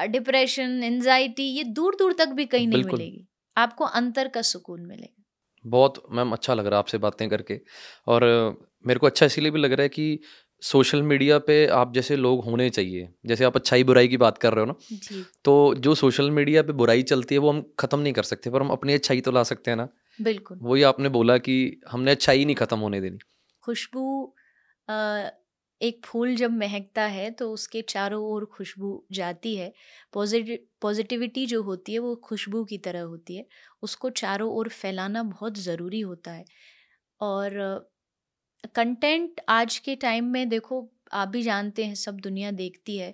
डिप्रेशन 0.07 0.83
एंजाइटी 0.83 1.43
ये 1.43 1.63
दूर 1.63 1.95
दूर 1.95 2.13
तक 2.13 2.29
भी 2.29 2.45
कहीं 2.45 2.67
नहीं 2.67 2.83
मिलेगी। 2.83 3.27
आपको 3.57 3.85
अंतर 3.85 4.27
का 4.27 4.41
सुकून 4.41 4.85
मिलेगा। 4.85 5.12
बहुत 5.65 6.01
मैम 6.11 6.31
अच्छा 6.31 6.53
लग 6.53 6.65
रहा 6.65 6.75
है 6.75 6.79
आपसे 6.79 6.97
बातें 6.99 7.27
करके। 7.29 7.59
और 8.07 8.23
मेरे 8.85 8.99
को 8.99 9.07
अच्छा 9.07 9.25
इसीलिए 9.25 9.51
भी 9.51 9.59
लग 9.59 9.73
रहा 9.73 9.83
है 9.83 9.89
कि 9.89 10.19
सोशल 10.61 11.01
मीडिया 11.03 11.37
पे 11.39 11.65
आप 11.73 11.93
जैसे 11.93 12.15
लोग 12.15 12.43
होने 12.45 12.69
चाहिए। 12.69 13.07
जैसे 13.25 13.45
आप 13.45 13.55
अच्छाई 13.55 13.83
बुराई 13.83 14.07
की 14.07 14.17
बात 14.17 14.37
कर 14.37 14.53
रहे 14.53 14.65
हो 14.65 14.71
ना 14.71 15.17
तो 15.45 15.53
जो 15.77 15.95
सोशल 15.95 16.29
मीडिया 16.31 16.61
पे 16.63 16.73
बुराई 16.73 17.03
चलती 17.05 17.35
है 17.35 17.39
वो 17.39 17.49
हम 17.49 17.61
ख़त्म 17.79 17.99
नहीं 17.99 18.13
कर 18.13 18.23
सकते 18.23 18.49
पर 18.49 18.61
हम 18.61 18.69
अपनी 18.69 18.93
अच्छाई 18.93 19.21
तो 19.21 19.31
ला 19.31 19.43
सकते 19.45 19.71
हैं 19.71 19.77
ना। 19.77 19.87
बिल्कुल। 20.19 20.59
वही 20.61 20.83
आपने 20.83 21.09
बोला 21.09 21.37
कि 21.39 21.55
हमने 21.89 22.11
अच्छाई 22.11 22.45
नहीं 22.45 22.55
ख़त्म 22.55 22.79
होने 22.79 23.01
देनी। 23.01 23.17
खुशबू 23.63 24.33
एक 25.83 26.05
फूल 26.05 26.35
जब 26.35 26.51
महकता 26.53 27.03
है 27.07 27.29
तो 27.33 27.51
उसके 27.53 27.81
चारों 27.89 28.23
ओर 28.25 28.45
खुशबू 28.53 28.91
जाती 29.11 29.55
है। 29.55 29.71
पॉजिटिव 30.13 30.57
पॉजिटिविटी 30.81 31.45
जो 31.47 31.61
होती 31.63 31.93
है, 31.93 31.99
वो 31.99 32.15
खुशबू 32.25 32.63
की 32.65 32.77
तरह 32.79 33.01
होती 33.03 33.35
है। 33.37 33.45
उसको 33.83 34.09
चारों 34.11 34.51
ओर 34.53 34.69
फैलाना 34.71 35.23
बहुत 35.25 35.57
ज़रूरी 35.59 35.99
होता 36.01 36.31
है। 36.31 36.45
और 37.21 37.59
कंटेंट 38.75 39.41
आज 39.49 39.77
के 39.79 39.95
टाइम 39.97 40.25
में 40.27 40.47
देखो, 40.49 40.89
आप 41.13 41.27
भी 41.29 41.41
जानते 41.43 41.85
हैं, 41.85 41.95
सब 41.97 42.19
दुनिया 42.21 42.51
देखती 42.53 42.97
है। 42.97 43.09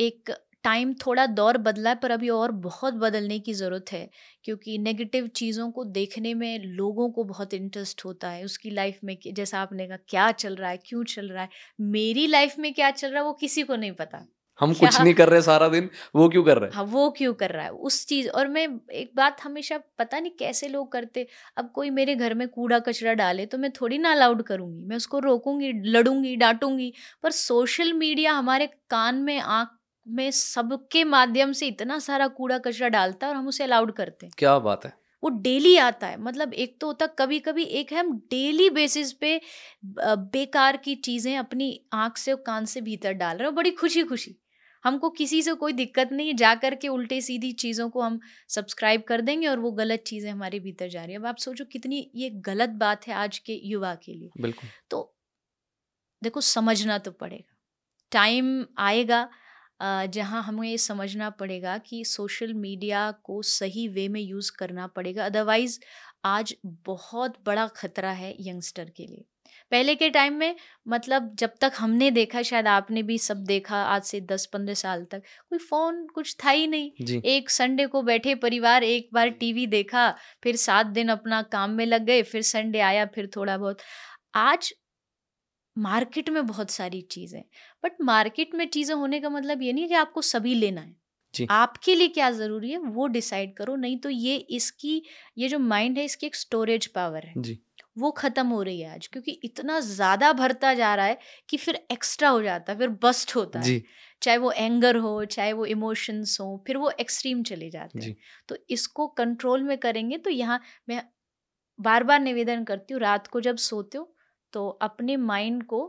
एक 0.00 0.32
टाइम 0.66 0.94
थोड़ा 0.94 1.26
दौर 1.26 1.58
बदला 1.58 1.90
है 1.90 1.96
पर 1.96 2.10
अभी 2.10 2.28
और 2.28 2.52
बहुत 2.52 2.94
बदलने 2.94 3.38
की 3.38 3.54
ज़रूरत 3.54 3.92
है 3.92 4.10
क्योंकि 4.44 4.78
नेगेटिव 4.78 5.26
चीज़ों 5.26 5.70
को 5.70 5.84
देखने 5.84 6.34
में 6.34 6.58
लोगों 6.64 7.10
को 7.10 7.24
बहुत 7.24 7.54
इंटरेस्ट 7.54 8.04
होता 8.04 8.28
है 8.28 8.44
उसकी 8.44 8.70
लाइफ 8.70 8.98
में 9.04 9.16
जैसा 9.32 9.60
आपने 9.60 9.86
कहा 9.86 9.96
क्या 10.08 10.30
चल 10.32 10.56
रहा 10.56 10.70
है 10.70 10.76
क्यों 10.86 11.04
चल 11.04 11.28
रहा 11.28 11.42
है 11.42 11.48
मेरी 11.80 12.26
लाइफ 12.26 12.58
में 12.58 12.72
क्या 12.74 12.90
चल 12.90 13.08
रहा 13.08 13.18
है 13.18 13.24
वो 13.24 13.32
किसी 13.32 13.62
को 13.62 13.76
नहीं 13.76 13.92
पता। 13.92 14.26
हम 14.60 14.72
कुछ 14.74 15.00
नहीं 15.00 15.14
कर 15.14 15.28
रहे 15.28 15.42
सारा 15.42 15.68
दिन 15.68 15.90
वो 16.16 16.28
क्यों 16.28 16.42
कर 16.44 16.58
रहे 16.58 16.70
हैं? 16.70 16.76
हाँ 16.76 16.84
वो 16.84 17.10
क्यों 17.10 17.34
कर 17.34 17.50
रहा 17.50 17.64
है 17.64 17.70
उस 17.70 18.06
चीज़ 18.06 18.28
और 18.28 18.48
मैं 18.48 18.68
एक 18.92 19.10
बात 19.16 19.40
हमेशा 19.42 19.78
पता 19.98 20.20
नहीं 20.20 20.32
कैसे 20.38 20.68
लोग 20.68 20.92
करते 20.92 21.26
अब 21.56 21.70
कोई 21.74 21.90
मेरे 21.90 22.14
घर 22.14 22.34
में 22.34 22.48
कूड़ा 22.48 22.78
कचरा 22.78 23.14
डाले 23.14 23.46
तो 23.46 23.58
मैं 23.58 23.70
थोड़ी 23.70 23.98
ना 23.98 24.12
अलाउड 24.12 24.42
करूँगी 24.42 24.84
मैं 24.84 24.96
उसको 24.96 25.18
रोकूँगी 25.18 25.72
लड़ूँगी 25.72 26.36
डांटूँगी 26.36 26.92
पर 27.22 27.30
सोशल 27.30 27.92
मीडिया 27.92 28.32
हमारे 28.32 28.66
कान 28.90 29.22
में 29.22 29.38
आँख 29.40 29.68
में 30.06 30.30
सबके 30.30 31.04
माध्यम 31.06 31.52
से 31.52 31.66
इतना 31.66 31.98
सारा 32.00 32.26
कूड़ा 32.30 32.58
कचरा 32.58 32.88
डालता 32.90 33.26
है 33.26 33.32
और 33.32 33.38
हम 33.38 33.48
उसे 33.48 33.64
अलाउड 33.64 33.92
करते 33.92 34.26
हैं। 34.26 34.32
क्या 34.38 34.58
बात 34.60 34.84
है। 34.84 34.92
वो 35.22 35.28
डेली 35.40 35.76
आता 35.78 36.06
है। 36.06 36.20
मतलब 36.20 36.52
एक 36.54 36.76
तो 36.80 36.86
होता 36.86 37.06
कभी 37.18 37.38
कभी 37.40 37.64
एक 37.64 37.92
है 37.92 37.98
हम 37.98 38.12
डेली 38.30 38.68
बेसिस 38.70 39.12
पे 39.14 39.40
बेकार 39.84 40.76
की 40.76 40.94
चीज़ें 40.96 41.36
अपनी 41.38 41.68
आँख 41.94 42.16
से 42.16 42.32
और 42.32 42.42
कान 42.46 42.64
से 42.64 42.80
भीतर 42.80 43.12
डाल 43.14 43.36
रहे 43.36 43.46
हैं 43.46 43.54
बड़ी 43.54 43.70
खुशी 43.72 44.02
खुशी 44.04 44.36
हमको 44.84 45.08
किसी 45.10 45.40
से 45.42 45.52
कोई 45.54 45.72
दिक्कत 45.72 46.08
नहीं 46.12 46.26
है 46.28 46.34
जा 46.34 46.54
कर 46.54 46.74
के 46.74 46.88
उल्टे 46.88 47.20
सीधी 47.20 47.50
चीज़ों 47.54 47.88
को 47.90 48.00
हम 48.02 48.18
सब्सक्राइब 48.48 49.02
कर 49.02 49.20
देंगे 49.20 49.46
और 49.46 49.58
वो 49.58 49.70
गलत 49.72 50.02
चीज़ें 50.06 50.30
हमारे 50.30 50.60
भीतर 50.60 50.88
जा 50.88 51.02
रही 51.02 51.12
है। 51.12 51.18
अब 51.18 51.26
आप 51.26 51.36
सोचो 51.36 51.64
कितनी 51.64 52.10
ये 52.14 52.30
गलत 52.46 52.70
बात 52.80 53.06
है 53.08 53.14
आज 53.14 53.38
के 53.38 53.60
युवा 53.64 53.94
के 53.96 54.12
लिए। 54.12 54.30
बिल्कुल। 54.40 54.68
तो 54.90 55.00
देखो 56.22 56.40
समझना 56.42 56.98
तो 56.98 57.10
पड़ेगा। 57.12 57.54
टाइम 58.12 58.64
आएगा 58.78 59.28
जहाँ 59.80 60.42
हमें 60.42 60.68
ये 60.68 60.76
समझना 60.78 61.30
पड़ेगा 61.30 61.76
कि 61.78 62.04
सोशल 62.06 62.52
मीडिया 62.54 63.10
को 63.24 63.40
सही 63.44 63.86
वे 63.88 64.06
में 64.08 64.20
यूज़ 64.20 64.50
करना 64.58 64.86
पड़ेगा 64.88 65.24
अदरवाइज़ 65.26 65.78
आज 66.24 66.54
बहुत 66.86 67.34
बड़ा 67.46 67.66
खतरा 67.76 68.10
है 68.12 68.34
यंगस्टर 68.40 68.90
के 68.96 69.06
लिए। 69.06 69.24
पहले 69.72 69.94
के 69.94 70.08
टाइम 70.10 70.34
में 70.34 70.54
मतलब 70.86 71.34
जब 71.38 71.52
तक 71.60 71.72
हमने 71.78 72.10
देखा 72.10 72.42
शायद 72.42 72.66
आपने 72.68 73.02
भी 73.02 73.18
सब 73.18 73.44
देखा 73.44 73.82
आज 73.84 74.02
से 74.04 74.20
दस 74.22 74.46
पंद्रह 74.52 74.74
साल 74.74 75.04
तक 75.04 75.22
कोई 75.50 75.58
फ़ोन 75.60 76.06
कुछ 76.14 76.36
था 76.44 76.50
ही 76.50 76.66
नहीं। 76.66 76.90
एक 77.26 77.50
संडे 77.50 77.86
को 77.86 78.02
बैठे 78.02 78.34
परिवार 78.36 78.84
एक 78.84 79.08
बार 79.14 79.28
टीवी 79.32 79.66
देखा 79.68 80.10
फिर 80.42 80.56
सात 80.56 80.86
दिन 80.88 81.08
अपना 81.08 81.42
काम 81.52 81.70
में 81.72 81.84
लग 81.86 82.04
गए 82.06 82.22
फिर 82.24 82.42
संडे 82.44 82.80
आया 82.80 83.06
फिर 83.06 83.30
थोड़ा 83.36 83.56
बहुत। 83.58 83.78
आज 84.36 84.72
मार्केट 85.76 86.28
में 86.30 86.46
बहुत 86.46 86.70
सारी 86.70 87.00
चीज़ें 87.10 87.42
बट 87.84 87.96
मार्केट 88.02 88.54
में 88.54 88.66
चीज़ें 88.68 88.94
होने 88.94 89.20
का 89.20 89.28
मतलब 89.30 89.62
ये 89.62 89.72
नहीं 89.72 89.82
है 89.82 89.88
कि 89.88 89.94
आपको 89.96 90.22
सभी 90.22 90.54
लेना 90.54 90.80
है। 90.80 90.94
जी। 91.34 91.46
आपके 91.50 91.94
लिए 91.94 92.08
क्या 92.10 92.30
ज़रूरी 92.32 92.70
है 92.70 92.78
वो 92.78 93.06
डिसाइड 93.08 93.54
करो 93.56 93.76
नहीं 93.76 93.98
तो 93.98 94.10
ये 94.10 94.36
इसकी 94.36 95.02
ये 95.38 95.48
जो 95.48 95.58
माइंड 95.60 95.98
है 95.98 96.04
इसकी 96.04 96.26
एक 96.26 96.36
स्टोरेज 96.36 96.86
पावर 96.88 97.26
है। 97.26 97.32
जी। 97.38 97.58
वो 97.98 98.10
ख़त्म 98.12 98.46
हो 98.48 98.62
रही 98.62 98.80
है 98.80 98.92
आज 98.94 99.06
क्योंकि 99.06 99.32
इतना 99.44 99.78
ज़्यादा 99.82 100.32
भरता 100.34 100.72
जा 100.74 100.94
रहा 100.94 101.06
है 101.06 101.18
कि 101.48 101.56
फिर 101.56 101.80
एक्स्ट्रा 101.92 102.28
हो 102.28 102.42
जाता 102.42 102.72
है 102.72 102.78
फिर 102.78 102.88
बस्ट 103.02 103.34
होता 103.36 103.60
जी. 103.60 103.74
है। 103.74 103.82
चाहे 104.22 104.38
वो 104.38 104.50
एंगर 104.52 104.96
हो 104.98 105.24
चाहे 105.26 105.52
वो 105.52 105.66
इमोशंस 105.66 106.36
हो 106.40 106.62
फिर 106.66 106.76
वो 106.76 106.90
एक्सट्रीम 107.00 107.42
चले 107.44 107.70
जाते 107.70 108.04
हैं। 108.04 108.16
तो 108.48 108.56
इसको 108.70 109.06
कंट्रोल 109.16 109.62
में 109.62 109.76
करेंगे 109.78 110.18
तो 110.18 110.30
यहाँ 110.30 110.60
मैं 110.88 111.02
बार 111.78 112.04
बार 112.04 112.20
निवेदन 112.20 112.64
करती 112.64 112.94
हूँ 112.94 113.00
रात 113.00 113.26
को 113.26 113.40
जब 113.42 113.56
सोते 113.62 113.98
हो 113.98 114.12
तो 114.56 114.68
अपने 114.82 115.16
माइंड 115.24 115.62
को 115.64 115.80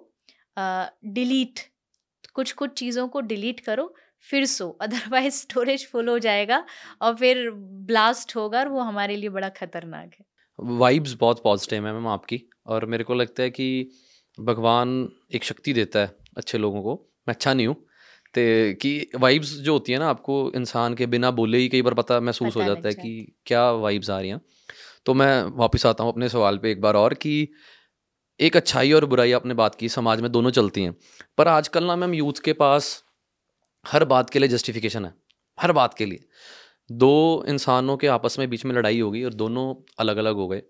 डिलीट 0.58 1.60
कुछ 2.36 2.52
कुछ 2.54 2.74
चीज़ों 2.74 3.08
को 3.08 3.22
डिलीट 3.24 3.60
करो 3.60 3.94
फिर 4.28 4.46
सो। 4.46 4.70
अदरवाइज़ 4.82 5.34
स्टोरेज 5.36 5.86
फुल 5.88 6.10
हो 6.10 6.18
जाएगा 6.20 6.64
और 7.02 7.16
फिर 7.16 7.50
ब्लास्ट 7.88 8.36
होगा 8.36 8.60
और 8.60 8.68
वो 8.68 8.80
हमारे 8.82 9.16
लिए 9.16 9.30
बड़ा 9.30 9.50
खतरनाक 9.52 10.12
है। 10.14 10.26
वाइब्स 10.60 11.14
बहुत 11.20 11.42
पॉजिटिव 11.44 11.88
है 11.88 11.94
मैम 11.94 12.08
आपकी 12.08 12.42
और 12.68 12.86
मेरे 12.86 13.04
को 13.04 13.14
लगता 13.14 13.44
है 13.44 13.50
कि 13.50 13.68
भगवान 14.38 14.90
एक 15.34 15.44
शक्ति 15.44 15.74
देता 15.74 16.00
है 16.00 16.16
अच्छे 16.38 16.58
लोगों 16.58 16.82
को। 16.82 16.94
मैं 17.28 17.36
अच्छा 17.36 17.54
नहीं 17.54 17.68
हूँ 17.68 17.76
तो 18.36 18.42
कि 18.82 19.10
वाइब्स 19.16 19.54
जो 19.60 19.74
होती 19.74 19.92
है 19.92 20.00
ना 20.00 20.10
आपको 20.10 20.36
इंसान 20.56 20.94
के 20.96 21.06
बिना 21.08 21.32
बोले 21.32 21.58
ही 21.58 21.70
कई 21.70 21.82
बार 21.82 21.94
पता 21.94 22.20
महसूस 22.22 22.56
हो 22.56 22.64
जाता 22.64 22.88
है 22.88 22.94
कि 22.96 23.34
क्या 23.46 23.70
वाइब्स 23.72 24.10
आ 24.10 24.20
रही 24.20 24.30
हैं। 24.30 24.42
तो 25.06 25.14
मैं 25.14 25.44
वापस 25.58 25.86
आता 25.86 26.04
हूँ 26.04 26.12
अपने 26.12 26.30
सवाल 26.30 26.58
पे 26.58 26.72
एक 26.72 26.82
बार 26.82 26.96
और 26.96 27.14
कि 27.14 27.34
एक 28.40 28.58
अच्छाई 28.58 28.92
और 28.92 29.06
बुराई 29.06 29.32
आपने 29.32 29.54
बात 29.54 29.76
की, 29.76 29.90
समाज 29.90 30.22
में 30.22 30.32
दोनों 30.32 30.52
चलती 30.52 30.84
हैं। 30.84 30.96
पर 31.38 31.48
आजकल 31.48 31.84
ना 31.84 31.96
मैम, 31.96 32.14
यूथ 32.14 32.34
के 32.44 32.54
पास 32.54 33.04
हर 33.88 34.06
बात 34.06 34.30
के 34.30 34.40
लिए 34.40 34.50
जस्टिफिकेशन 34.50 35.06
है। 35.06 35.14
हर 35.62 35.72
बात 35.72 35.94
के 35.94 36.06
लिए। 36.06 36.24
दो 36.92 37.46
इंसानों 37.48 37.98
के 37.98 38.08
आपस 38.08 38.40
में 38.40 38.50
बीच 38.50 38.66
में 38.66 38.76
लड़ाई 38.76 39.00
होगी 39.00 39.24
और 39.24 39.34
दोनों 39.34 39.92
अलग 40.00 40.18
अलग 40.18 40.36
हो 40.36 40.48
गए। 40.48 40.62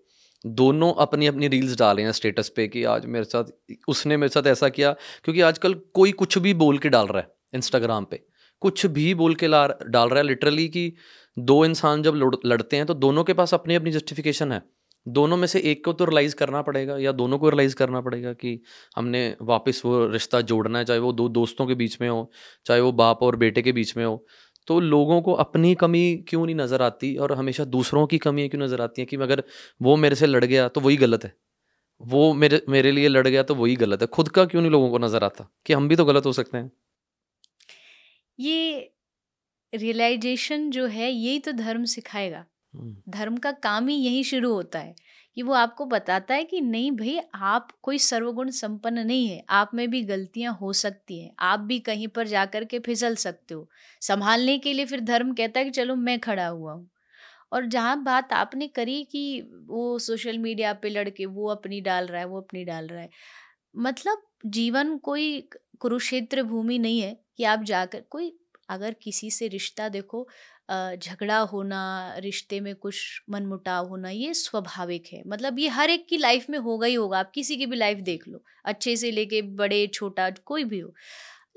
दोनों 0.46 0.94
अपनी 0.94 1.26
अपनी 1.26 1.48
रील्स 1.48 1.78
डाल 1.78 1.96
रहे 1.96 2.04
हैं 2.04 2.12
स्टेटस 2.12 2.48
पे 2.48 2.68
कि 2.68 2.84
आज 2.84 3.06
मेरे 3.06 3.24
साथ, 3.24 3.44
उसने 3.88 4.16
मेरे 4.16 4.28
साथ 4.28 4.46
ऐसा 4.46 4.68
किया, 4.68 4.92
क्योंकि 5.24 5.40
आजकल 5.40 5.74
कोई 5.74 6.12
कुछ 6.12 6.38
भी 6.38 6.54
बोल 6.54 6.78
के 6.78 6.88
डाल 6.88 7.06
रहा 7.06 7.18
है 7.18 7.28
इंस्टाग्राम 7.54 8.04
पे। 8.04 8.26
कुछ 8.60 8.86
भी 8.86 9.14
बोल 9.14 9.34
के 9.34 9.46
ला, 9.46 9.66
डाल 9.66 10.08
रहा 10.08 10.18
है 10.18 10.26
लिटरली 10.26 10.68
कि 10.68 10.94
दो 11.38 11.64
इंसान 11.64 12.02
जब 12.02 12.14
लड़- 12.14 12.38
लड़ते 12.46 12.76
हैं 12.76 12.86
तो 12.86 12.94
दोनों 12.94 13.24
के 13.24 13.32
पास 13.34 13.54
अपनी 13.54 13.74
अपनी 13.74 13.90
जस्टिफिकेशन 13.90 14.52
है। 14.52 14.77
दोनों 15.06 15.36
में 15.36 15.46
से 15.46 15.60
एक 15.62 15.84
को 15.84 15.92
तो 15.92 16.04
रिलाइज़ 16.04 16.34
करना 16.36 16.62
पड़ेगा 16.62 16.96
या 16.98 17.12
दोनों 17.14 17.38
को 17.38 17.48
रियलाइज़ 17.50 17.74
करना 17.76 18.00
पड़ेगा 18.00 18.32
कि 18.34 18.60
हमने 18.96 19.22
वापस 19.42 19.82
वो 19.84 20.06
रिश्ता 20.08 20.40
जोड़ना 20.42 20.78
है, 20.78 20.84
चाहे 20.84 21.00
वो 21.00 21.12
दो 21.14 21.28
दोस्तों 21.30 21.66
के 21.66 21.74
बीच 21.74 22.00
में 22.00 22.08
हो, 22.08 22.30
चाहे 22.66 22.80
वो 22.80 22.92
बाप 22.94 23.22
और 23.22 23.36
बेटे 23.36 23.62
के 23.62 23.72
बीच 23.72 23.96
में 23.96 24.04
हो। 24.04 24.24
तो 24.68 24.78
लोगों 24.80 25.20
को 25.22 25.32
अपनी 25.36 25.74
कमी 25.76 26.16
क्यों 26.28 26.44
नहीं 26.46 26.56
नज़र 26.56 26.82
आती 26.82 27.16
और 27.16 27.32
हमेशा 27.34 27.64
दूसरों 27.66 28.06
की 28.06 28.18
कमी 28.18 28.48
क्यों 28.48 28.62
नज़र 28.62 28.80
आती 28.80 29.02
है 29.02 29.06
कि 29.06 29.16
अगर 29.18 29.42
वो 29.80 29.96
मेरे 29.96 30.16
से 30.16 30.26
लड़ 30.26 30.44
गया 30.44 30.68
तो 30.68 30.80
वही 30.80 30.96
गलत 30.96 31.24
है। 31.24 31.32
वो 32.00 32.32
मेरे 32.34 32.62
मेरे 32.68 32.92
लिए 32.92 33.08
लड़ 33.08 33.26
गया 33.28 33.42
तो 33.42 33.54
वही 33.54 33.76
गलत 33.76 34.02
है। 34.02 34.06
खुद 34.08 34.28
का 34.28 34.44
क्यों 34.44 34.62
नहीं 34.62 34.72
लोगों 34.72 34.90
को 34.90 34.98
नज़र 34.98 35.24
आता 35.24 35.48
कि 35.66 35.72
हम 35.72 35.88
भी 35.88 35.96
तो 35.96 36.04
गलत 36.04 36.26
हो 36.26 36.32
सकते 36.32 36.58
हैं? 36.58 36.70
ये 38.38 38.90
रियलाइजेशन 39.72 40.70
जो 40.70 40.86
है 40.88 41.10
यही 41.10 41.38
तो 41.38 41.52
धर्म 41.54 41.84
सिखाएगा। 41.86 42.44
धर्म 43.08 43.36
का 43.36 43.52
काम 43.52 43.88
ही 43.88 43.94
यही 43.96 44.24
शुरू 44.24 44.52
होता 44.52 44.78
है 44.78 44.94
कि 45.36 45.42
वो 45.42 45.52
आपको 45.54 45.84
बताता 45.86 46.34
है 46.34 46.44
कि 46.44 46.60
नहीं 46.60 46.90
भाई, 46.92 47.18
आप 47.34 47.68
कोई 47.82 47.98
सर्वगुण 47.98 48.50
संपन्न 48.50 49.06
नहीं 49.06 49.28
है। 49.28 49.42
आप 49.50 49.70
में 49.74 49.88
भी 49.90 50.02
गलतियाँ 50.02 50.54
हो 50.54 50.72
सकती 50.72 51.20
हैं। 51.20 51.32
आप 51.40 51.60
भी 51.60 51.78
कहीं 51.80 52.08
पर 52.08 52.26
जाकर 52.26 52.64
के 52.64 52.78
फिसल 52.78 53.14
सकते 53.16 53.54
हो। 53.54 53.68
संभालने 54.02 54.58
के 54.58 54.72
लिए 54.72 54.84
फिर 54.86 55.00
धर्म 55.00 55.32
कहता 55.34 55.58
है 55.60 55.64
कि 55.64 55.70
चलो 55.70 55.96
मैं 55.96 56.18
खड़ा 56.20 56.46
हुआ 56.46 56.72
हूँ। 56.72 56.88
और 57.52 57.66
जहाँ 57.66 58.02
बात 58.04 58.32
आपने 58.32 58.68
करी 58.68 59.02
कि 59.04 59.40
वो 59.66 59.98
सोशल 59.98 60.38
मीडिया 60.38 60.72
पे 60.74 60.88
लड़के 60.90 61.26
वो 61.26 61.48
अपनी 61.50 61.80
डाल 61.80 62.06
रहा 62.06 62.20
है, 62.20 62.26
वो 62.26 62.40
अपनी 62.40 62.64
डाल 62.64 62.86
रहा 62.88 63.00
है। 63.00 63.10
मतलब 63.76 64.22
जीवन 64.46 64.96
कोई 64.98 65.40
कुरुक्षेत्र 65.80 66.42
भूमि 66.42 66.78
नहीं 66.78 67.00
है 67.00 67.16
कि 67.36 67.44
आप 67.44 67.62
जाकर, 67.64 68.00
कोई 68.10 68.32
अगर 68.70 68.94
किसी 69.02 69.30
से 69.30 69.48
रिश्ता 69.48 69.88
देखो 69.88 70.28
झगड़ा 70.70 71.38
होना 71.38 72.14
रिश्ते 72.18 72.60
में 72.60 72.74
कुछ 72.74 73.22
मनमुटाव 73.30 73.88
होना 73.88 74.10
ये 74.10 74.34
स्वाभाविक 74.34 75.06
है। 75.12 75.22
मतलब 75.26 75.58
ये 75.58 75.68
हर 75.68 75.90
एक 75.90 76.06
की 76.08 76.16
लाइफ 76.16 76.50
में 76.50 76.58
होगा 76.58 76.86
ही 76.86 76.94
होगा 76.94 77.18
आप 77.18 77.30
किसी 77.34 77.56
की 77.56 77.66
भी 77.66 77.76
लाइफ 77.76 77.98
देख 77.98 78.28
लो 78.28 78.44
अच्छे 78.64 78.96
से 78.96 79.10
लेके 79.10 79.42
बड़े 79.42 79.86
छोटा 79.86 80.30
कोई 80.30 80.64
भी 80.64 80.78
हो। 80.78 80.94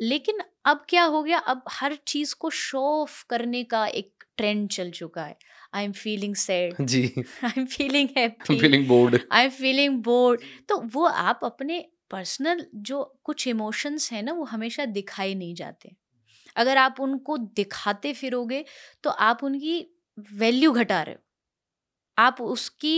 लेकिन 0.01 0.39
अब 0.66 0.86
क्या 0.89 1.03
हो 1.03 1.24
गया 1.24 1.38
अब 1.38 1.64
हर 1.70 1.97
चीज़ 2.07 2.36
को 2.39 2.49
शो 2.49 2.82
ऑफ़ 3.01 3.26
करने 3.30 3.64
का 3.64 3.86
एक 3.88 4.24
ट्रेंड 4.38 4.70
चल 4.70 4.91
चुका 4.91 5.24
है। 5.24 5.38
I 5.74 5.86
am 5.86 5.91
feeling 5.91 6.36
sad 6.36 6.86
ji. 6.86 7.14
I 7.43 7.51
am 7.57 7.66
feeling 7.66 8.09
happy 8.18 8.59
feeling 8.59 8.88
bored. 8.88 9.20
I 9.32 9.43
am 9.43 9.49
feeling 9.49 10.03
bored. 10.03 10.41
तो 10.70 10.78
वो 10.93 11.05
आप 11.05 11.39
अपने 11.43 11.86
पर्सनल 12.12 12.66
जो 12.76 13.20
कुछ 13.24 13.47
इमोशंस 13.47 14.12
हैं 14.12 14.24
ना 14.24 14.34
वो 14.34 14.43
हमेशा 14.43 14.86
दिखाई 14.86 15.36
नहीं 15.36 15.55
जाते। 15.55 15.95
अगर 16.56 16.78
आप 16.78 16.99
उनको 16.99 17.38
दिखाते 17.38 18.14
फिरोगे 18.14 18.64
तो 19.04 19.10
आप 19.10 19.43
उनकी 19.43 19.80
वैल्यू 20.36 20.72
घटा 20.74 21.02
रहे 21.02 21.16
हो। 21.16 21.22
आप 22.18 22.41
उसकी 22.41 22.95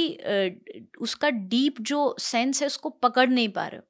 उसका 1.02 1.30
डीप 1.30 1.82
जो 1.82 2.16
सेंस 2.20 2.62
है, 2.62 2.68
उसको 2.68 2.90
पकड़ 2.90 3.30
नहीं 3.30 3.50
पा 3.50 3.68
रहे 3.68 3.78
हो। 3.78 3.84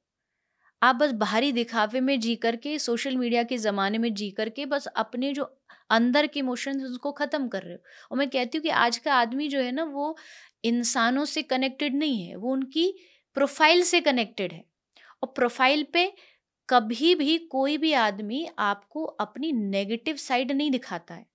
आप 0.82 0.96
बस 0.96 1.12
बाहरी 1.14 1.52
दिखावे 1.52 2.00
में 2.00 2.18
जी 2.20 2.34
करके, 2.36 2.78
सोशल 2.78 3.16
मीडिया 3.16 3.42
के 3.42 3.56
ज़माने 3.58 3.98
में 3.98 4.12
जी 4.14 4.30
करके, 4.30 4.66
बस 4.66 4.86
अपने 4.86 5.32
जो 5.32 5.44
अंदर 5.90 6.26
के 6.26 6.40
इमोशंस 6.40 6.82
उसको 6.84 7.12
ख़त्म 7.12 7.48
कर 7.48 7.62
रहे 7.62 7.74
हो। 7.74 7.80
और 8.10 8.18
मैं 8.18 8.28
कहती 8.30 8.58
हूँ 8.58 8.62
कि 8.62 8.70
आज 8.70 8.98
का 8.98 9.14
आदमी 9.14 9.48
जो 9.48 9.60
है 9.60 9.72
ना, 9.72 9.84
वो 9.84 10.16
इंसानों 10.64 11.24
से 11.24 11.42
कनेक्टेड 11.44 11.94
नहीं 11.94 12.22
है, 12.22 12.36
वो 12.36 12.52
उनकी 12.52 12.94
प्रोफ़ाइल 13.36 13.82
से 13.82 14.00
कनेक्टेड 14.00 14.52
है। 14.52 14.64
और 15.22 15.32
प्रोफ़ाइल 15.36 15.86
पे 15.92 16.12
कभी 16.68 17.14
भी 17.14 17.36
कोई 17.48 17.76
भी 17.78 17.92
आदमी 18.00 18.46
आपको 18.60 19.04
अपनी 19.20 19.52
नेगेटिव 19.54 20.16
साइड 20.18 20.52
नहीं 20.52 20.70
दिखाता 20.70 21.14
है। 21.14 21.26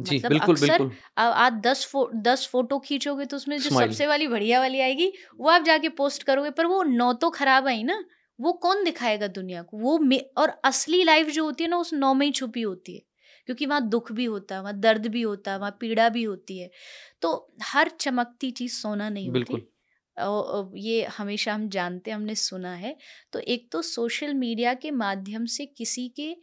जी 0.00 0.18
मतलब 0.18 0.32
बिल्कुल 0.32 0.56
बिल्कुल। 0.58 0.96
आ- 1.18 1.24
आज 1.36 1.52
दस 1.62 1.84
फो 1.86 2.08
दस 2.22 2.46
फ़ोटो 2.48 2.78
खींचोगे 2.80 3.24
तो 3.26 3.36
उसमें 3.36 3.60
जो 3.60 3.70
सबसे 3.70 4.06
वाली 4.06 4.26
बढ़िया 4.28 4.60
वाली 4.60 4.80
आएगी 4.80 5.12
वो 5.38 5.48
आप 5.50 5.62
जाके 5.62 5.88
पोस्ट 5.96 6.22
करोगे 6.22 6.50
पर 6.52 6.66
वो 6.66 6.82
नौ 6.84 7.12
तो 7.16 7.30
खराब 7.30 7.66
आई 7.68 7.82
ना 7.84 8.04
वो 8.38 8.52
कौन 8.58 8.82
दिखाएगा 8.84 9.26
दुनिया 9.28 9.62
को? 9.62 9.78
वो 9.78 9.98
और 10.38 10.50
असली 10.64 11.02
लाइफ 11.04 11.26
जो 11.30 11.44
होती 11.44 11.64
है 11.64 11.70
ना 11.70 11.76
उस 11.78 11.92
नौ 11.94 12.12
में 12.14 12.26
ही 12.26 12.32
छुपी 12.32 12.62
होती 12.62 12.94
है 12.94 13.02
क्योंकि 13.48 13.66
वहाँ 13.66 13.88
दुख 13.88 14.10
भी 14.12 14.24
होता 14.26 14.54
है 14.54 14.60
वहाँ 14.62 14.78
दर्द 14.80 15.06
भी 15.08 15.22
होता 15.22 15.52
है 15.52 15.58
वहाँ 15.58 15.76
पीड़ा 15.80 16.08
भी 16.08 16.22
होती 16.22 16.58
है। 16.58 16.70
तो 17.22 17.32
हर 17.64 17.88
चमकती 18.00 18.50
चीज़ 18.52 18.74
सोना 18.74 19.08
नहीं 19.10 19.30
होती। 19.30 19.54
बिल्कुल। 19.54 19.66
ये 20.76 21.04
हमेशा 21.12 21.54
हम 21.54 21.68
जानते 21.68 22.10
हैं, 22.10 22.16
हमने 22.16 22.34
सुना 22.34 22.74
है। 22.74 22.96
तो 23.32 23.38
एक 23.38 23.68
तो 23.72 23.82
सोशल 23.82 24.34
मीडिया 24.34 24.74
के 24.74 24.90
माध्यम 24.92 25.46
से 25.48 25.66
किसी 25.68 26.08
के 26.10 26.34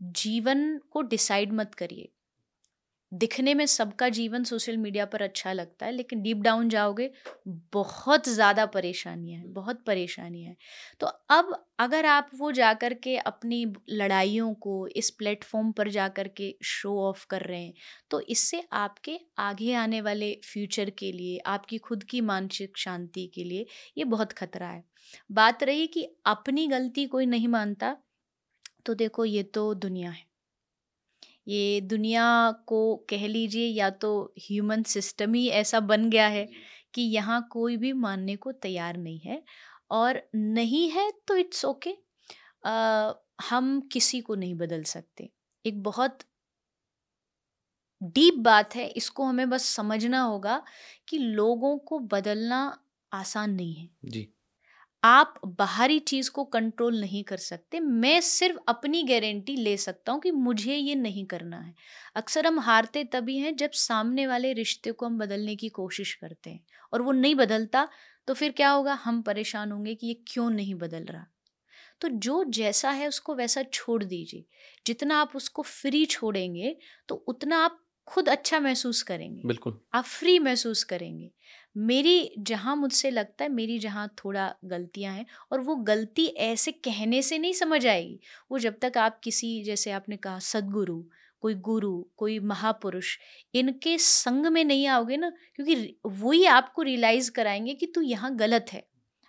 जीवन 0.00 0.78
को 0.90 1.02
डिसाइड 1.04 1.52
मत 1.52 1.74
करिए। 1.74 2.08
दिखने 3.12 3.52
में 3.54 3.64
सबका 3.66 4.08
जीवन 4.10 4.44
सोशल 4.44 4.76
मीडिया 4.76 5.04
पर 5.06 5.22
अच्छा 5.22 5.52
लगता 5.52 5.86
है, 5.86 5.92
लेकिन 5.92 6.22
डीप 6.22 6.36
डाउन 6.38 6.68
जाओगे, 6.68 7.10
बहुत 7.72 8.28
ज़्यादा 8.28 8.66
परेशानियाँ 8.68 9.40
हैं, 9.40 9.52
बहुत 9.52 9.82
परेशानियाँ 9.86 10.48
हैं। 10.48 10.56
तो 11.00 11.06
अब 11.30 11.52
अगर 11.80 12.06
आप 12.06 12.30
वो 12.34 12.50
जाकर 12.52 12.94
के 12.96 13.16
अपनी 13.18 13.64
लड़ाइयों 13.90 14.52
को 14.56 14.86
इस 14.88 15.10
प्लेटफॉर्म 15.12 15.72
पर 15.72 15.88
जाकर 15.90 16.28
के 16.30 16.54
शो 16.64 16.96
ऑफ़ 17.02 17.26
कर 17.30 17.42
रहे 17.42 17.60
हैं 17.60 17.74
तो 18.10 18.20
इससे 18.28 18.62
आपके 18.74 19.18
आगे 19.40 19.72
आने 19.76 20.00
वाले 20.00 20.32
फ्यूचर 20.44 20.90
के 20.90 21.12
लिए, 21.12 21.38
आपकी 21.38 21.78
खुद 21.80 22.04
की 22.04 22.20
मानसिक 22.22 22.78
शांति 22.78 23.26
के 23.34 23.44
लिए 23.44 23.66
ये 23.98 24.04
बहुत 24.06 24.32
खतरा 24.34 24.68
है। 24.68 24.84
बात 25.30 25.62
रही 25.64 25.86
कि 25.88 26.08
अपनी 26.26 26.66
गलती 26.68 27.06
कोई 27.08 27.26
नहीं 27.26 27.48
मानता 27.50 27.96
तो 28.86 28.94
देखो 28.96 29.24
ये 29.26 29.42
तो 29.44 29.72
दुनिया 29.76 30.10
है। 30.10 30.25
ये 31.46 31.80
दुनिया 31.82 32.24
को 32.66 32.78
कह 33.10 33.26
लीजिए 33.28 33.66
या 33.68 33.90
तो 33.96 34.10
ह्यूमन 34.40 34.82
सिस्टम 34.88 35.34
ही 35.34 35.46
ऐसा 35.52 35.80
बन 35.82 36.08
गया 36.10 36.26
है 36.28 36.46
कि 36.94 37.02
यहाँ 37.04 37.46
कोई 37.52 37.76
भी 37.76 37.92
मानने 37.94 38.36
को 38.38 38.52
तैयार 38.54 38.96
नहीं 38.96 39.20
है 39.20 39.42
और 39.92 40.22
नहीं 40.36 40.88
है 40.90 41.10
तो 41.28 41.36
इट्स 41.36 41.64
ओके। 41.64 41.96
हम 43.42 43.80
किसी 43.92 44.20
को 44.20 44.34
नहीं 44.34 44.54
बदल 44.56 44.82
सकते। 44.84 45.30
एक 45.64 45.82
बहुत 45.82 46.18
डीप 48.00 48.34
बात 48.38 48.74
है 48.76 48.86
इसको 48.90 49.24
हमें 49.24 49.48
बस 49.50 49.64
समझना 49.68 50.20
होगा 50.22 50.62
कि 51.08 51.18
लोगों 51.18 51.76
को 51.80 51.98
बदलना 52.08 52.58
आसान 53.12 53.50
नहीं 53.50 53.74
है। 53.74 53.88
जी। 54.06 54.26
आप 55.02 55.34
बाहरी 55.48 55.98
चीज़ 56.00 56.30
को 56.30 56.44
कंट्रोल 56.46 57.00
नहीं 57.00 57.22
कर 57.24 57.36
सकते। 57.38 57.80
मैं 57.80 58.20
सिर्फ़ 58.20 58.58
अपनी 58.68 59.02
गारंटी 59.02 59.56
ले 59.56 59.76
सकता 59.76 60.12
हूँ 60.12 60.20
कि 60.20 60.30
मुझे 60.32 60.74
ये 60.74 60.94
नहीं 60.94 61.24
करना 61.26 61.58
है। 61.58 61.74
अक्सर 62.16 62.46
हम 62.46 62.58
हारते 62.60 63.04
तभी 63.04 63.36
हैं 63.38 63.54
जब 63.56 63.70
सामने 63.76 64.26
वाले 64.26 64.52
रिश्ते 64.52 64.92
को 64.92 65.06
हम 65.06 65.18
बदलने 65.18 65.56
की 65.56 65.68
कोशिश 65.70 66.14
करते 66.14 66.50
हैं 66.50 66.60
और 66.92 67.02
वो 67.02 67.12
नहीं 67.12 67.34
बदलता 67.34 67.88
तो 68.28 68.34
फिर 68.34 68.52
क्या 68.52 68.70
होगा? 68.70 68.94
हम 68.96 69.22
परेशान 69.22 69.72
होंगे 69.72 69.94
कि 69.94 70.06
ये 70.06 70.14
क्यों 70.28 70.48
नहीं 70.50 70.74
बदल 70.76 71.04
रहा। 71.04 71.26
तो 72.00 72.08
जो 72.10 72.44
जैसा 72.50 72.90
है 72.92 73.08
उसको 73.08 73.34
वैसा 73.34 73.62
छोड़ 73.64 74.04
दीजिए। 74.04 74.44
जितना 74.86 75.18
आप 75.18 75.36
उसको 75.36 75.62
फ्री 75.64 76.04
छोड़ेंगे 76.06 76.76
तो 77.08 77.16
उतना 77.28 77.58
आप 77.60 77.78
खुद 78.08 78.28
अच्छा 78.28 78.60
महसूस 78.60 79.02
करेंगे। 79.02 79.46
बिल्कुल। 79.46 79.78
आप 79.94 80.04
फ्री 80.04 80.38
महसूस 80.38 80.82
करेंगे। 80.84 81.30
मेरी 81.76 82.34
जहाँ 82.38 82.74
मुझसे 82.76 83.10
लगता 83.10 83.44
है 83.44 83.50
मेरी 83.50 83.78
जहाँ 83.78 84.08
थोड़ा 84.18 84.54
गलतियाँ 84.64 85.14
हैं 85.14 85.26
और 85.52 85.60
वो 85.60 85.76
गलती 85.84 86.26
ऐसे 86.42 86.72
कहने 86.72 87.22
से 87.22 87.38
नहीं 87.38 87.52
समझ 87.52 87.86
आएगी। 87.86 88.20
वो 88.50 88.58
जब 88.58 88.78
तक 88.82 88.98
आप 88.98 89.20
किसी 89.24 89.62
जैसे 89.64 89.90
आपने 89.90 90.16
कहा 90.16 90.38
सदगुरु 90.38 91.02
कोई 91.42 91.54
गुरु 91.54 91.92
कोई 92.16 92.38
महापुरुष 92.40 93.16
इनके 93.54 93.96
संग 93.98 94.46
में 94.46 94.64
नहीं 94.64 94.86
आओगे 94.86 95.16
ना 95.16 95.30
क्योंकि 95.56 95.96
वही 96.06 96.44
आपको 96.46 96.82
रियलाइज़ 96.82 97.30
कराएँगे 97.30 97.74
कि 97.74 97.86
तू 97.86 98.00
यहाँ 98.00 98.34
गलत 98.36 98.66
है। 98.72 98.82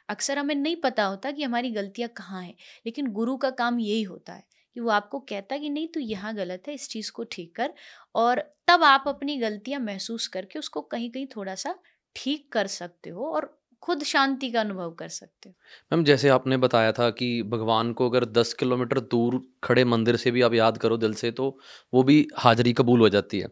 अक्सर 0.09 0.37
हमें 0.39 0.55
नहीं 0.55 0.75
पता 0.75 1.05
होता 1.05 1.31
कि 1.31 1.43
हमारी 1.43 1.71
गलतियाँ 1.71 2.09
कहाँ 2.17 2.41
हैं 2.43 2.53
लेकिन 2.85 3.07
गुरु 3.11 3.37
का 3.37 3.49
काम 3.51 3.79
यही 3.79 4.03
होता 4.03 4.33
है। 4.33 4.43
कि 4.77 4.81
वो 4.81 4.89
आपको 4.89 5.19
कहता 5.19 5.57
कि 5.57 5.69
नहीं, 5.69 5.87
तू 5.87 5.99
यहाँ 5.99 6.35
गलत 6.35 6.63
है, 6.67 6.73
इस 6.73 6.89
चीज़ 6.89 7.11
को 7.11 7.23
ठीक 7.23 7.55
कर। 7.55 7.73
और 8.15 8.39
तब 8.67 8.83
आप 8.83 9.03
अपनी 9.07 9.37
गलतियाँ 9.37 9.79
महसूस 9.79 10.27
करके 10.27 10.59
उसको 10.59 10.81
कहीं 10.81 11.09
कहीं 11.11 11.25
थोड़ा 11.27 11.55
सा 11.55 11.75
ठीक 12.15 12.51
कर 12.51 12.67
सकते 12.67 13.09
हो 13.09 13.25
और 13.25 13.59
खुद 13.81 14.03
शांति 14.03 14.49
का 14.51 14.61
अनुभव 14.61 14.91
कर 14.91 15.09
सकते 15.09 15.49
हो। 15.49 15.55
मैम, 15.93 16.03
जैसे 16.03 16.29
आपने 16.29 16.57
बताया 16.57 16.91
था 16.91 17.09
कि 17.09 17.43
भगवान 17.43 17.93
को 17.93 18.09
अगर 18.09 18.25
10 18.25 18.53
किलोमीटर 18.53 18.99
दूर 18.99 19.41
खड़े 19.63 19.85
मंदिर 19.85 20.15
से 20.15 20.31
भी 20.31 20.41
आप 20.41 20.53
याद 20.53 20.77
करो 20.77 20.97
दिल 20.97 21.13
से 21.13 21.31
तो 21.31 21.57
वो 21.93 22.03
भी 22.03 22.27
हाजिरी 22.37 22.73
कबूल 22.73 22.99
हो 22.99 23.09
जाती 23.09 23.39
है। 23.39 23.47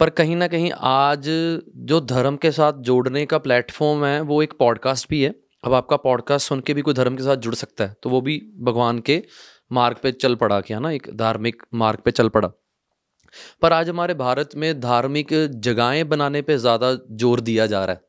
पर 0.00 0.10
कहीं 0.10 0.36
ना 0.36 0.48
कहीं 0.48 0.72
आज 0.78 1.28
जो 1.84 2.00
धर्म 2.00 2.36
के 2.36 2.50
साथ 2.52 2.72
जोड़ने 2.72 3.26
का 3.26 3.38
प्लेटफॉर्म 3.38 4.04
है, 4.04 4.20
वो 4.20 4.42
एक 4.42 4.52
पॉडकास्ट 4.58 5.08
भी 5.10 5.22
है। 5.22 5.34
अब 5.64 5.74
आपका 5.74 5.96
पॉडकास्ट 5.96 6.48
सुन 6.48 6.60
के 6.60 6.74
भी 6.74 6.82
कोई 6.82 6.94
धर्म 6.94 7.16
के 7.16 7.22
साथ 7.22 7.36
जुड़ 7.36 7.54
सकता 7.54 7.86
है 7.86 7.94
तो 8.02 8.10
वो 8.10 8.20
भी 8.20 8.42
भगवान 8.58 8.98
के 8.98 9.22
मार्ग 9.70 9.96
पे 10.02 10.12
चल 10.12 10.34
पड़ा 10.34 10.60
क्या 10.60 10.78
ना, 10.78 10.90
एक 10.90 11.08
धार्मिक 11.16 11.62
मार्ग 11.74 12.00
पे 12.04 12.10
चल 12.10 12.28
पड़ा। 12.28 12.50
पर 13.62 13.72
आज 13.72 13.88
हमारे 13.88 14.14
भारत 14.14 14.50
में 14.56 14.80
धार्मिक 14.80 15.28
जगहें 15.56 16.08
बनाने 16.08 16.42
पे 16.42 16.56
ज़्यादा 16.58 16.92
ज़ोर 17.12 17.40
दिया 17.40 17.66
जा 17.66 17.84
रहा 17.84 17.94
है। 17.94 18.02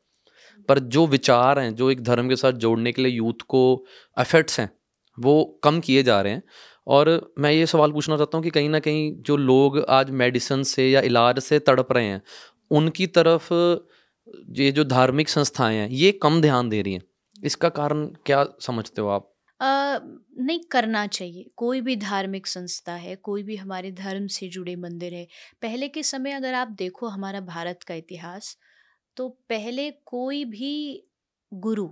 पर 0.70 0.80
जो 0.80 1.05
विचार 1.07 1.59
हैं, 1.59 1.76
जो 1.76 1.89
एक 1.91 2.03
धर्म 2.03 2.30
के 2.30 2.36
साथ 2.36 2.51
जोड़ने 2.53 2.91
के 2.91 3.01
लिए 3.01 3.12
यूथ 3.12 3.41
को 3.47 3.86
एफर्ट्स 4.18 4.59
हैं, 4.59 4.70
वो 5.18 5.59
कम 5.64 5.80
किए 5.80 6.03
जा 6.03 6.22
रहे 6.22 6.34
हैं। 6.34 6.43
और 6.88 7.34
मैं 7.39 7.51
ये 7.51 7.66
सवाल 7.66 7.91
पूछना 7.91 8.18
चाहता 8.18 8.38
हूँ 8.38 8.43
कि 8.43 8.49
कहीं 8.49 8.70
ना 8.70 8.80
कहीं 8.80 9.12
जो 9.22 9.38
लोग 9.38 9.80
आज 9.89 10.09
मेडिसिन 10.12 10.64
से 10.64 10.89
या 10.89 11.01
इलाज 11.01 11.39
से 11.39 11.59
तड़प 11.59 11.91
रहे 11.91 12.05
हैं, 12.05 12.22
उनकी 12.72 13.07
तरफ़ 13.07 13.53
ये 14.51 14.72
जो 14.72 14.84
धार्मिक 14.84 15.30
संस्थाएँ 15.30 15.78
हैं, 15.78 15.89
ये 15.89 16.12
कम 16.12 16.41
ध्यान 16.41 16.70
दे 16.70 16.82
रही 16.82 16.93
हैं। 16.93 17.01
इसका 17.43 17.70
कारण 17.70 18.05
क्या 18.26 18.45
समझते 18.62 19.01
हो 19.01 19.07
आप? 19.07 19.32
नहीं 20.34 20.59
करना 20.71 21.05
चाहिए। 21.07 21.49
कोई 21.55 21.82
भी 21.82 21.95
धार्मिक 21.95 22.47
संस्था 22.47 22.93
है, 22.95 23.15
कोई 23.17 23.43
भी 23.43 23.55
हमारे 23.55 23.91
धर्म 23.93 24.27
से 24.29 24.47
जुड़े 24.49 24.75
मंदिर 24.77 25.13
है, 25.13 25.25
पहले 25.61 25.88
के 25.89 26.03
समय 26.03 26.32
अगर 26.32 26.53
आप 26.53 26.67
देखो 26.75 27.07
हमारा 27.07 27.39
भारत 27.41 27.84
का 27.84 27.93
इतिहास 27.95 28.57
तो 29.17 29.27
पहले 29.49 29.89
कोई 30.05 30.43
भी 30.47 30.73
गुरु 31.51 31.89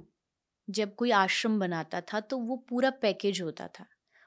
जब 0.67 0.95
कोई 0.95 1.11
आश्रम 1.13 1.59
बनाता 1.59 2.01
था 2.03 2.19
तो 2.21 2.37
वो 2.39 2.55
पूरा 2.69 2.89
पैकेज 3.01 3.41
होता 3.41 3.67
था। 3.69 3.85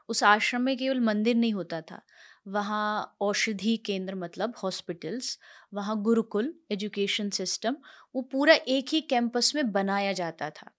उस 0.09 0.23
आश्रम 0.25 0.63
में 0.63 0.77
केवल 0.79 1.01
मंदिर 1.01 1.37
नहीं 1.37 1.53
होता 1.55 1.81
था। 1.83 2.01
वहाँ 2.49 3.17
औषधि 3.21 3.77
केंद्र 3.87 4.15
मतलब 4.17 4.55
हॉस्पिटल्स 4.63 5.39
वहाँ 5.75 6.01
गुरुकुल 6.03 6.55
एजुकेशन 6.73 7.31
सिस्टम 7.33 7.77
वो 8.15 8.23
पूरा 8.33 8.55
एक 8.69 8.91
ही 8.93 9.01
कैंपस 9.03 9.53
में 9.57 9.73
बनाया 9.73 10.13
जाता 10.15 10.51
था। 10.53 10.71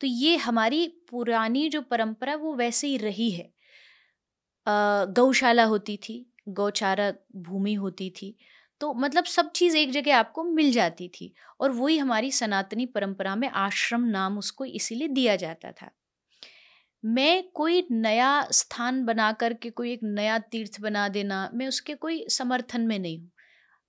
तो 0.00 0.06
ये 0.06 0.36
हमारी 0.38 0.86
पुरानी 1.10 1.68
जो 1.70 1.80
परंपरा 1.82 2.34
वो 2.36 2.54
वैसे 2.56 2.86
ही 2.86 2.96
रही 2.98 3.30
है। 3.30 3.50
गौशाला 4.66 5.64
होती 5.64 5.96
थी, 5.98 6.24
गौचारा 6.50 7.12
भूमि 7.38 7.74
होती 7.76 8.10
थी 8.12 8.36
तो 8.80 8.92
मतलब 8.94 9.24
सब 9.26 9.50
चीज़ 9.52 9.76
एक 9.76 9.90
जगह 9.92 10.16
आपको 10.16 10.42
मिल 10.46 10.70
जाती 10.72 11.08
थी 11.10 11.32
और 11.60 11.70
वही 11.72 11.96
हमारी 11.98 12.30
सनातनी 12.32 12.86
परंपरा 12.88 13.34
में 13.36 13.48
आश्रम 13.50 14.04
नाम 14.08 14.38
उसको 14.38 14.64
इसीलिए 14.64 15.08
दिया 15.10 15.36
जाता 15.36 15.70
था। 15.72 15.90
मैं 17.04 17.42
कोई 17.54 17.86
नया 17.92 18.30
स्थान 18.52 19.04
बना 19.04 19.30
करके 19.34 19.70
कोई 19.70 19.92
एक 19.92 20.00
नया 20.04 20.38
तीर्थ 20.40 20.80
बना 20.80 21.08
देना, 21.08 21.48
मैं 21.54 21.68
उसके 21.68 21.94
कोई 21.96 22.24
समर्थन 22.30 22.80
में 22.82 22.98
नहीं 22.98 23.18
हूँ। 23.18 23.30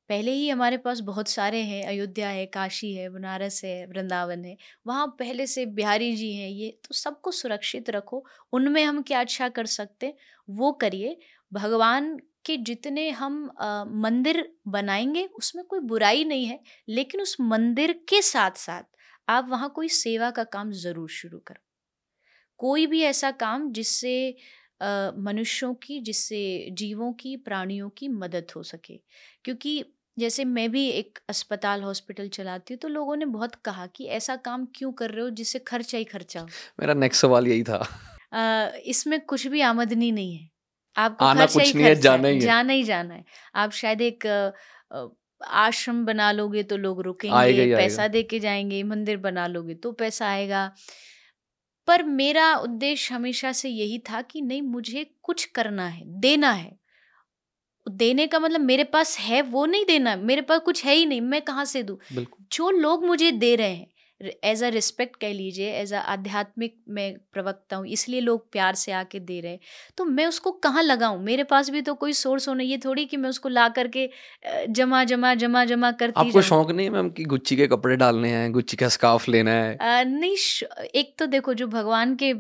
पहले 0.10 0.32
ही 0.34 0.48
हमारे 0.50 0.78
पास 0.78 1.00
बहुत 1.02 1.28
सारे 1.30 1.62
हैं 1.64 1.84
अयोध्या 1.88 2.30
है 2.30 2.46
काशी 2.48 2.94
है 2.96 3.08
बनारस 3.10 3.62
है 3.64 3.86
वृंदावन 3.88 4.46
है। 4.46 4.56
वहाँ 4.86 5.08
पहले 5.20 5.48
से 5.48 5.66
बिहारी 5.72 6.16
जी 6.16 6.32
हैं 6.34 6.50
ये 6.50 6.70
तो 6.86 6.94
सबको 6.96 7.32
सुरक्षित 7.34 7.90
रखो। 7.90 8.24
उनमें 8.54 8.84
हम 8.84 9.02
क्या 9.04 9.20
अच्छा 9.22 9.50
कर 9.50 9.66
सकते 9.68 10.14
वो 10.48 10.72
करिए। 10.82 11.18
भगवान 11.52 12.18
के 12.46 12.58
जितने 12.60 13.10
हम 13.12 13.50
आ, 13.62 13.84
मंदिर 13.86 14.48
बनाएँगे 14.70 15.26
उसमें 15.38 15.64
कोई 15.66 15.80
बुराई 15.86 16.24
नहीं 16.26 16.46
है 16.48 16.60
लेकिन 16.90 17.22
उस 17.22 17.36
मंदिर 17.42 17.94
के 18.10 18.22
साथ 18.24 18.58
साथ 18.60 18.84
आप 19.28 19.48
वहाँ 19.50 19.70
कोई 19.76 19.88
सेवा 19.92 20.30
का 20.32 20.44
काम 20.46 20.72
ज़रूर 20.74 21.10
शुरू 21.12 21.40
करो। 21.40 21.60
कोई 22.60 22.86
भी 22.88 23.02
ऐसा 23.04 23.32
काम 23.34 23.72
जिससे 23.74 24.14
मनुष्यों 25.20 25.74
की 25.76 26.00
जिससे 26.02 26.40
जीवों 26.74 27.12
की 27.16 27.36
प्राणियों 27.40 27.90
की 27.92 28.08
मदद 28.10 28.52
हो 28.56 28.64
सके 28.64 28.98
क्योंकि 29.46 29.84
जैसे 30.18 30.46
मैं 30.46 30.70
भी 30.72 30.88
एक 30.90 31.20
अस्पताल 31.30 31.82
हॉस्पिटल 31.84 32.28
चलाती 32.30 32.74
हूँ 32.74 32.80
तो 32.80 32.88
लोगों 32.88 33.16
ने 33.16 33.26
बहुत 33.26 33.56
कहा 33.56 33.86
कि 33.88 34.06
ऐसा 34.06 34.36
काम 34.36 34.68
क्यों 34.76 34.92
कर 34.92 35.12
रहे 35.12 35.24
हो 35.24 35.30
जिससे 35.30 35.60
खर्चा 35.60 35.98
ही 35.98 36.04
खर्चा 36.04 36.40
हो? 36.40 36.48
मेरा 36.80 36.94
नेक्स्ट 36.94 37.22
सवाल 37.22 37.48
यही 37.48 37.64
था। 37.64 37.88
आ, 38.34 38.68
इसमें 38.86 39.20
कुछ 39.22 39.48
भी 39.48 39.62
आमदनी 39.62 40.12
नहीं 40.12 40.36
है। 40.36 40.50
आपको 40.96 41.26
आना 41.26 41.46
कुछ 41.46 41.76
नहीं 41.76 41.86
है, 41.86 41.96
जाना 41.96 42.28
ही 42.28 42.34
है। 42.36 42.40
जाना 42.40 42.74
ही 42.74 42.84
जाना 42.84 43.14
है। 43.14 43.24
आप 43.56 43.72
शायद 43.72 44.02
एक 44.02 44.26
आश्रम 45.42 46.06
बना 46.06 46.32
लोगे 46.32 46.64
तो 46.64 46.78
लोग 46.78 46.98
आएगा 46.98 47.06
रुकेंगे 47.06 47.62
ही 47.62 47.76
पैसा 47.76 48.02
आएगा। 48.02 48.08
दे 48.08 48.24
के 48.24 48.40
जाएँगे 48.40 48.82
मंदिर 48.84 49.18
बना 49.18 49.46
लोगे 49.48 49.74
तो 49.74 49.92
पैसा 49.92 50.28
आएगा। 50.28 50.72
पर 51.88 52.04
मेरा 52.04 52.54
उद्देश्य 52.56 53.16
हमेशा 53.16 53.52
से 53.52 53.70
यही 53.70 54.00
था 54.00 54.22
कि 54.22 54.42
नहीं 54.42 54.62
मुझे 54.62 55.06
कुछ 55.24 55.46
करना 55.46 55.88
है 55.88 56.04
देना 56.22 56.52
है। 56.52 56.72
देने 57.90 58.28
का 58.28 58.40
मतलब 58.40 58.62
मेरे 58.62 58.84
पास 58.84 59.18
है 59.20 59.42
वो 59.42 59.66
नहीं 59.66 59.86
देना 59.86 60.16
मेरे 60.16 60.42
पास 60.42 60.60
कुछ 60.60 60.86
है 60.86 60.94
ही 60.94 61.06
नहीं 61.06 61.22
मैं 61.22 61.42
कहाँ 61.42 61.66
से 61.66 61.84
दूँ? 61.84 61.98
जो 62.52 62.70
लोग 62.70 63.06
मुझे 63.06 63.32
दे 63.32 63.56
रहे 63.56 63.70
हैं 63.70 63.88
एज 64.44 64.64
अ 64.64 64.68
रिस्पेक्ट 64.68 65.16
कह 65.16 65.34
लीजिए 65.34 65.72
एज 65.72 65.94
अ 65.94 65.98
आध्यात्मिक 65.98 66.76
मैं 66.90 67.14
प्रवक्ता 67.34 67.76
हूँ 67.76 67.88
इसलिए 67.88 68.20
लोग 68.20 68.52
प्यार 68.52 68.76
से 68.76 68.92
आके 68.92 69.20
दे 69.20 69.40
रहे 69.42 69.52
हैं 69.52 69.60
तो 69.98 70.06
मैं 70.06 70.26
उसको 70.26 70.52
कहाँ 70.52 70.84
लगाऊँ? 70.84 71.20
मेरे 71.24 71.44
पास 71.44 71.70
भी 71.70 71.82
तो 71.82 71.94
कोई 71.94 72.14
सोर्स 72.14 72.48
होना 72.50 72.64
ये 72.64 72.78
थोड़ी 72.78 73.06
कि 73.06 73.18
मैं 73.18 73.30
उसको 73.30 73.50
ला 73.50 73.68
करके 73.70 74.10
जमा 74.70 75.04
जमा 75.04 75.34
जमा 75.34 75.64
जमा 75.66 75.92
करती 75.92 76.20
आपको 76.20 76.42
शौक 76.42 76.72
नहीं 76.72 76.86
है 76.86 76.92
मैम 76.94 77.10
कि 77.10 77.24
गुच्ची 77.26 77.56
के 77.56 77.68
कपड़े 77.68 77.96
डालने 77.96 78.30
हैं 78.30 78.52
गुच्ची 78.52 78.78
का 78.78 78.88
स्कार्फ 78.88 79.30
लेना 79.30 79.52
है? 79.52 79.76
अ, 79.76 80.04
नहीं 80.04 80.36
एक 80.96 81.14
तो 81.20 81.26
देखो 81.26 81.54
जो 81.54 81.68
भगवान 81.68 82.18
के 82.24 82.34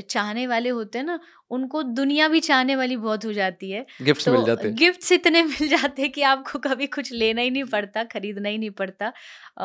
चाहने 0.00 0.46
वाले 0.46 0.68
होते 0.68 0.98
हैं 0.98 1.04
ना 1.06 1.18
उनको 1.52 1.82
दुनिया 1.82 2.28
भी 2.28 2.40
चाहने 2.40 2.76
वाली 2.76 2.96
बहुत 2.96 3.24
हो 3.24 3.32
जाती 3.32 3.70
है। 3.70 3.86
गिफ्ट्स 4.02 4.24
तो 4.24 4.32
मिल 4.32 4.44
जाते 4.44 4.68
हैं। 4.68 4.76
गिफ्ट्स 4.76 5.12
इतने 5.12 5.42
मिल 5.44 5.68
जाते 5.68 6.02
हैं 6.02 6.10
कि 6.12 6.22
आपको 6.22 6.58
कभी 6.58 6.86
कुछ 6.86 7.12
लेना 7.12 7.40
ही 7.40 7.50
नहीं 7.50 7.64
पड़ता 7.64 8.04
खरीदना 8.04 8.48
ही 8.48 8.58
नहीं 8.58 8.70
पड़ता। 8.70 9.12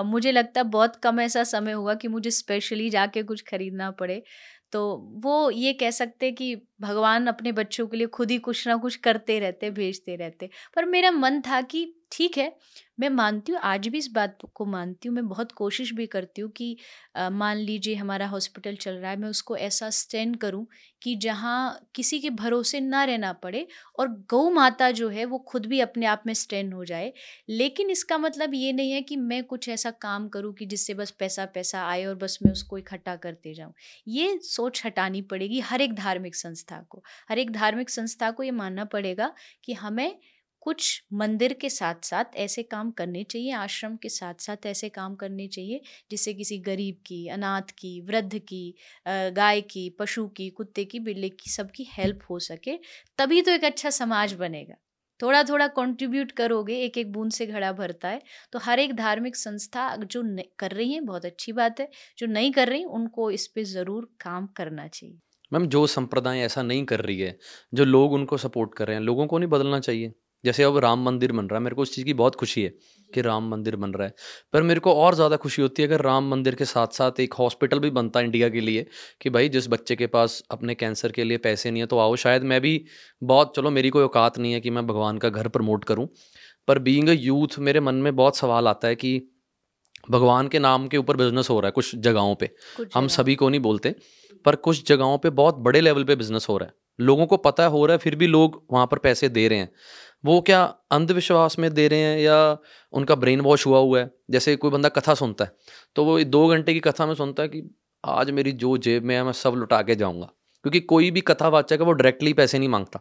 मुझे 0.04 0.32
लगता 0.32 0.62
है 0.62 0.68
बहुत 0.68 0.96
कम 0.96 1.20
ऐसा 1.20 1.44
समय 1.44 1.72
हुआ 1.72 1.94
कि 1.94 2.08
मुझे 2.08 2.32
स्पेशली 2.32 2.90
जाके 2.90 3.24
कुछ 3.24 3.42
खरीदना 3.42 3.92
पड़े। 3.92 4.24
तो 4.72 4.96
वो 5.24 5.52
ये 5.52 5.74
कह 5.74 5.92
सकते 5.92 6.32
कि 6.32 6.56
भगवान 6.82 7.28
अपने 7.28 7.52
बच्चों 7.52 7.88
के 7.88 7.98
लिए 7.98 8.08
खुद 8.08 8.32
ही 8.32 8.38
कुछ 8.38 8.68
ना 8.68 8.76
कुछ 8.76 8.96
करते 8.96 9.40
रहते 9.40 9.70
भेजते 9.72 10.16
रहते। 10.16 10.50
पर 10.76 10.86
मेरा 10.86 11.12
मन 11.12 11.42
था 11.42 11.62
कि 11.62 11.94
ठीक 12.12 12.38
है 12.38 12.52
मैं 13.00 13.10
मानती 13.10 13.52
हूँ 13.52 13.60
आज 13.64 13.88
भी 13.88 13.98
इस 13.98 14.08
बात 14.12 14.38
को 14.54 14.66
मानती 14.66 15.08
हूँ 15.08 15.16
मैं 15.16 15.28
बहुत 15.28 15.52
कोशिश 15.54 15.92
भी 15.94 16.06
करती 16.08 16.42
हूँ 16.42 16.50
कि 16.52 16.76
अ, 17.16 17.30
मान 17.32 17.58
लीजिए 17.60 17.96
हमारा 17.96 18.28
हॉस्पिटल 18.28 18.76
चल 18.78 18.94
रहा 18.94 19.12
है 19.12 19.18
मैं 19.18 19.30
उसको 19.30 19.58
ऐसा 19.60 19.90
स्टैंड 19.92 20.38
करूँ 20.38 20.66
कि 21.02 21.16
जहाँ 21.18 21.80
किसी 21.96 22.20
के 22.20 22.30
भरोसे 22.32 22.80
ना 22.80 23.04
रहना 23.04 23.32
पड़े 23.36 23.66
और 24.00 24.08
गौ 24.30 24.50
माता 24.52 24.90
जो 24.92 25.10
है 25.10 25.26
वो 25.26 25.38
खुद 25.48 25.66
भी 25.66 25.80
अपने 25.82 26.06
आप 26.08 26.24
में 26.26 26.34
स्टैंड 26.34 26.74
हो 26.74 26.86
जाए। 26.86 27.12
लेकिन 27.50 27.90
इसका 27.90 28.18
मतलब 28.18 28.54
ये 28.54 28.72
नहीं 28.74 28.92
है 28.92 29.02
कि 29.04 29.16
मैं 29.18 29.44
कुछ 29.46 29.70
ऐसा 29.70 29.92
काम 30.02 30.28
करूँ 30.30 30.54
कि 30.54 30.66
जिससे 30.66 30.94
बस 30.94 31.12
पैसा 31.12 31.46
पैसा 31.48 31.84
आए 31.86 32.06
और 32.06 32.16
बस 32.16 32.38
मैं 32.42 32.52
उसको 32.52 32.78
इकट्ठा 32.78 33.16
करते 33.18 33.54
जाऊँ। 33.54 33.74
ये 34.08 34.38
सोच 34.44 34.82
हटानी 34.86 35.22
पड़ेगी 35.26 35.60
हर 35.62 35.82
एक 35.82 35.94
धार्मिक 35.96 36.36
संस्था 36.36 36.82
को। 36.90 37.04
हर 37.30 37.40
एक 37.40 37.52
धार्मिक 37.52 37.90
संस्था 37.90 38.32
को 38.32 38.44
ये 38.44 38.52
मानना 38.54 38.86
पड़ेगा 38.88 39.34
कि 39.64 39.74
हमें 39.76 40.18
कुछ 40.68 41.04
मंदिर 41.14 41.54
के 41.54 41.70
साथ 41.70 42.06
साथ 42.06 42.36
ऐसे 42.38 42.64
काम 42.66 42.90
करने 42.94 43.24
चाहिए, 43.26 43.52
आश्रम 43.54 43.96
के 43.96 44.10
साथ 44.10 44.42
साथ 44.42 44.66
ऐसे 44.66 44.90
काम 44.92 45.16
करने 45.16 45.48
चाहिए, 45.50 45.82
जिससे 46.12 46.34
किसी 46.34 46.58
गरीब 46.62 46.96
की, 47.06 47.28
अनाथ 47.30 47.72
की, 47.78 48.00
वृद्ध 48.02 48.40
की 48.40 48.74
गाय 49.06 49.62
की, 49.70 49.90
पशु 50.00 50.28
की, 50.30 50.50
कुत्ते 50.52 50.86
की, 50.86 51.00
बिल्ली 51.02 51.30
की 51.32 51.50
सबकी 51.52 51.88
हेल्प 51.92 52.24
हो 52.30 52.40
सके, 52.42 52.78
तभी 53.20 53.42
तो 53.42 53.52
एक 53.52 53.66
अच्छा 53.66 53.90
समाज 53.92 54.34
बनेगा। 54.36 54.76
थोड़ा 55.20 55.44
थोड़ा 55.44 55.68
कंट्रीब्यूट 55.70 56.32
करोगे 56.34 56.76
एक 56.80 56.98
एक 56.98 57.12
बूंद 57.12 57.32
से 57.32 57.46
घड़ा 57.46 57.72
भरता 57.74 58.10
है 58.10 58.22
तो 58.54 58.60
हर 58.60 58.80
एक 58.80 58.96
धार्मिक 58.96 59.36
संस्था 59.36 59.96
जो 59.98 60.22
कर 60.60 60.72
रही 60.72 60.94
है, 60.94 61.00
बहुत 61.02 61.26
अच्छी 61.26 61.52
बात 61.54 61.80
है, 61.80 61.90
जो 62.18 62.28
नहीं 62.28 62.52
कर 62.52 62.70
रही, 62.70 62.84
उनको 62.86 63.32
इस 63.32 63.48
पर 63.48 63.64
ज़रूर 63.66 64.10
काम 64.22 64.48
करना 64.58 64.88
चाहिए। 64.90 65.18
मैम, 65.52 65.66
जो 65.68 65.86
संप्रदाय 65.88 66.40
ऐसा 66.42 66.62
नहीं 66.64 66.86
कर 66.86 67.02
रही 67.02 67.20
है, 67.20 67.38
जो 67.74 67.86
लोग 67.86 68.14
उनको 68.14 68.38
सपोर्ट 68.40 68.74
कर 68.76 68.88
रहे 68.88 68.96
हैं, 68.96 69.04
लोगों 69.04 69.28
को 69.28 69.38
नहीं 69.38 69.50
बदलना 69.50 69.80
चाहिए? 69.82 70.14
जैसे 70.44 70.64
अब 70.64 70.78
राम 70.78 71.04
मंदिर 71.04 71.32
बन 71.32 71.46
रहा 71.46 71.58
है 71.58 71.64
मेरे 71.64 71.76
को 71.76 71.82
उस 71.82 71.94
चीज़ 71.96 72.06
की 72.06 72.14
बहुत 72.14 72.36
खुशी 72.36 72.64
है 72.64 72.74
कि 73.12 73.22
राम 73.22 73.50
मंदिर 73.50 73.76
बन 73.76 73.92
रहा 73.92 74.08
है। 74.08 74.14
पर 74.54 74.62
मेरे 74.64 74.80
को 74.80 74.94
और 74.96 75.16
ज़्यादा 75.16 75.36
खुशी 75.38 75.62
होती 75.62 75.82
है 75.82 75.88
अगर 75.88 76.02
राम 76.02 76.30
मंदिर 76.32 76.56
के 76.56 76.66
साथ 76.66 76.88
साथ 76.94 77.20
एक 77.20 77.34
हॉस्पिटल 77.34 77.80
भी 77.80 77.90
बनता 77.92 78.20
है 78.20 78.26
इंडिया 78.26 78.50
के 78.50 78.62
लिए 78.62 78.86
कि 79.22 79.30
भाई 79.30 79.50
जिस 79.50 79.68
बच्चे 79.70 79.96
के 79.96 80.08
पास 80.08 80.42
अपने 80.52 80.76
कैंसर 80.76 81.12
के 81.12 81.24
लिए 81.24 81.38
पैसे 81.40 81.72
नहीं 81.72 81.82
है 81.82 81.88
तो 81.88 82.00
आओ 82.00 82.16
शायद 82.18 82.44
मैं 82.44 82.60
भी 82.62 82.84
बहुत 83.22 83.56
चलो 83.56 83.70
मेरी 83.72 83.90
कोई 83.90 84.04
औकात 84.04 84.38
नहीं 84.40 84.54
है 84.54 84.60
कि 84.62 84.70
मैं 84.70 84.86
भगवान 84.88 85.18
का 85.18 85.30
घर 85.30 85.48
प्रमोट 85.48 85.84
करूँ। 85.84 86.08
पर 86.68 86.80
बींग 86.80 87.10
अ 87.10 87.14
यूथ 87.14 87.60
मेरे 87.60 87.80
मन 87.80 87.96
में 87.96 88.16
बहुत 88.16 88.38
सवाल 88.38 88.68
आता 88.68 88.88
है 88.88 88.96
कि 88.96 89.20
भगवान 90.10 90.48
के 90.48 90.60
नाम 90.60 90.88
के 90.88 90.98
ऊपर 90.98 91.18
बिज़नेस 91.18 91.50
हो 91.50 91.60
रहा 91.60 91.68
है 91.68 91.72
कुछ 91.72 91.96
जगहों 91.98 92.36
पे। 92.36 92.48
कुछ 92.78 92.96
हम 92.96 93.08
सभी 93.10 93.36
को 93.36 93.50
नहीं 93.50 93.62
बोलते 93.62 93.96
पर 94.46 94.56
कुछ 94.58 94.88
जगहों 94.88 95.18
पे 95.18 95.30
बहुत 95.32 95.56
बड़े 95.60 95.82
लेवल 95.82 96.04
पे 96.04 96.16
बिज़नेस 96.16 96.46
हो 96.50 96.58
रहा 96.58 96.68
है। 96.68 96.74
लोगों 97.00 97.26
को 97.28 97.38
पता 97.40 97.66
हो 97.68 97.86
रहा 97.86 97.94
है 97.94 97.98
फिर 97.98 98.16
भी 98.16 98.28
लोग 98.28 98.62
वहाँ 98.72 98.88
पर 98.88 98.98
पैसे 99.00 99.30
दे 99.30 99.48
रहे 99.48 99.60
हैं। 99.60 99.70
वो 100.28 100.40
क्या 100.42 100.62
अंधविश्वास 100.92 101.58
में 101.60 101.74
दे 101.74 101.88
रहे 101.88 102.00
हैं 102.00 102.20
या 102.20 102.58
उनका 102.94 103.16
ब्रेन 103.16 103.42
वॉश 103.42 103.66
हुआ 103.66 103.80
हुआ 103.80 104.00
है? 104.00 104.10
जैसे 104.32 104.56
कोई 104.56 104.72
बंदा 104.72 104.90
कथा 104.92 105.14
सुनता 105.16 105.46
है 105.46 105.52
तो 105.96 106.06
वो 106.06 106.24
दो 106.26 106.48
घंटे 106.48 106.74
की 106.74 106.80
कथा 106.82 107.06
में 107.06 107.14
सुनता 107.16 107.44
है 107.44 107.50
कि 107.50 107.70
आज 108.04 108.32
मेरी 108.32 108.52
जो 108.54 108.78
जेब 108.80 109.04
में 109.04 109.16
है, 109.16 109.24
मैं 109.24 109.32
सब 109.34 109.54
लुटा 109.56 109.82
के 109.82 109.96
जाऊँगा। 109.96 110.26
क्योंकि 110.66 110.80
कोई 110.82 111.12
भी 111.12 111.22
कथावाचक 111.22 111.72
है, 111.72 111.86
वो 111.86 111.92
डायरेक्टली 111.94 112.34
पैसे 112.34 112.60
नहीं 112.60 112.70
माँगता। 112.70 113.00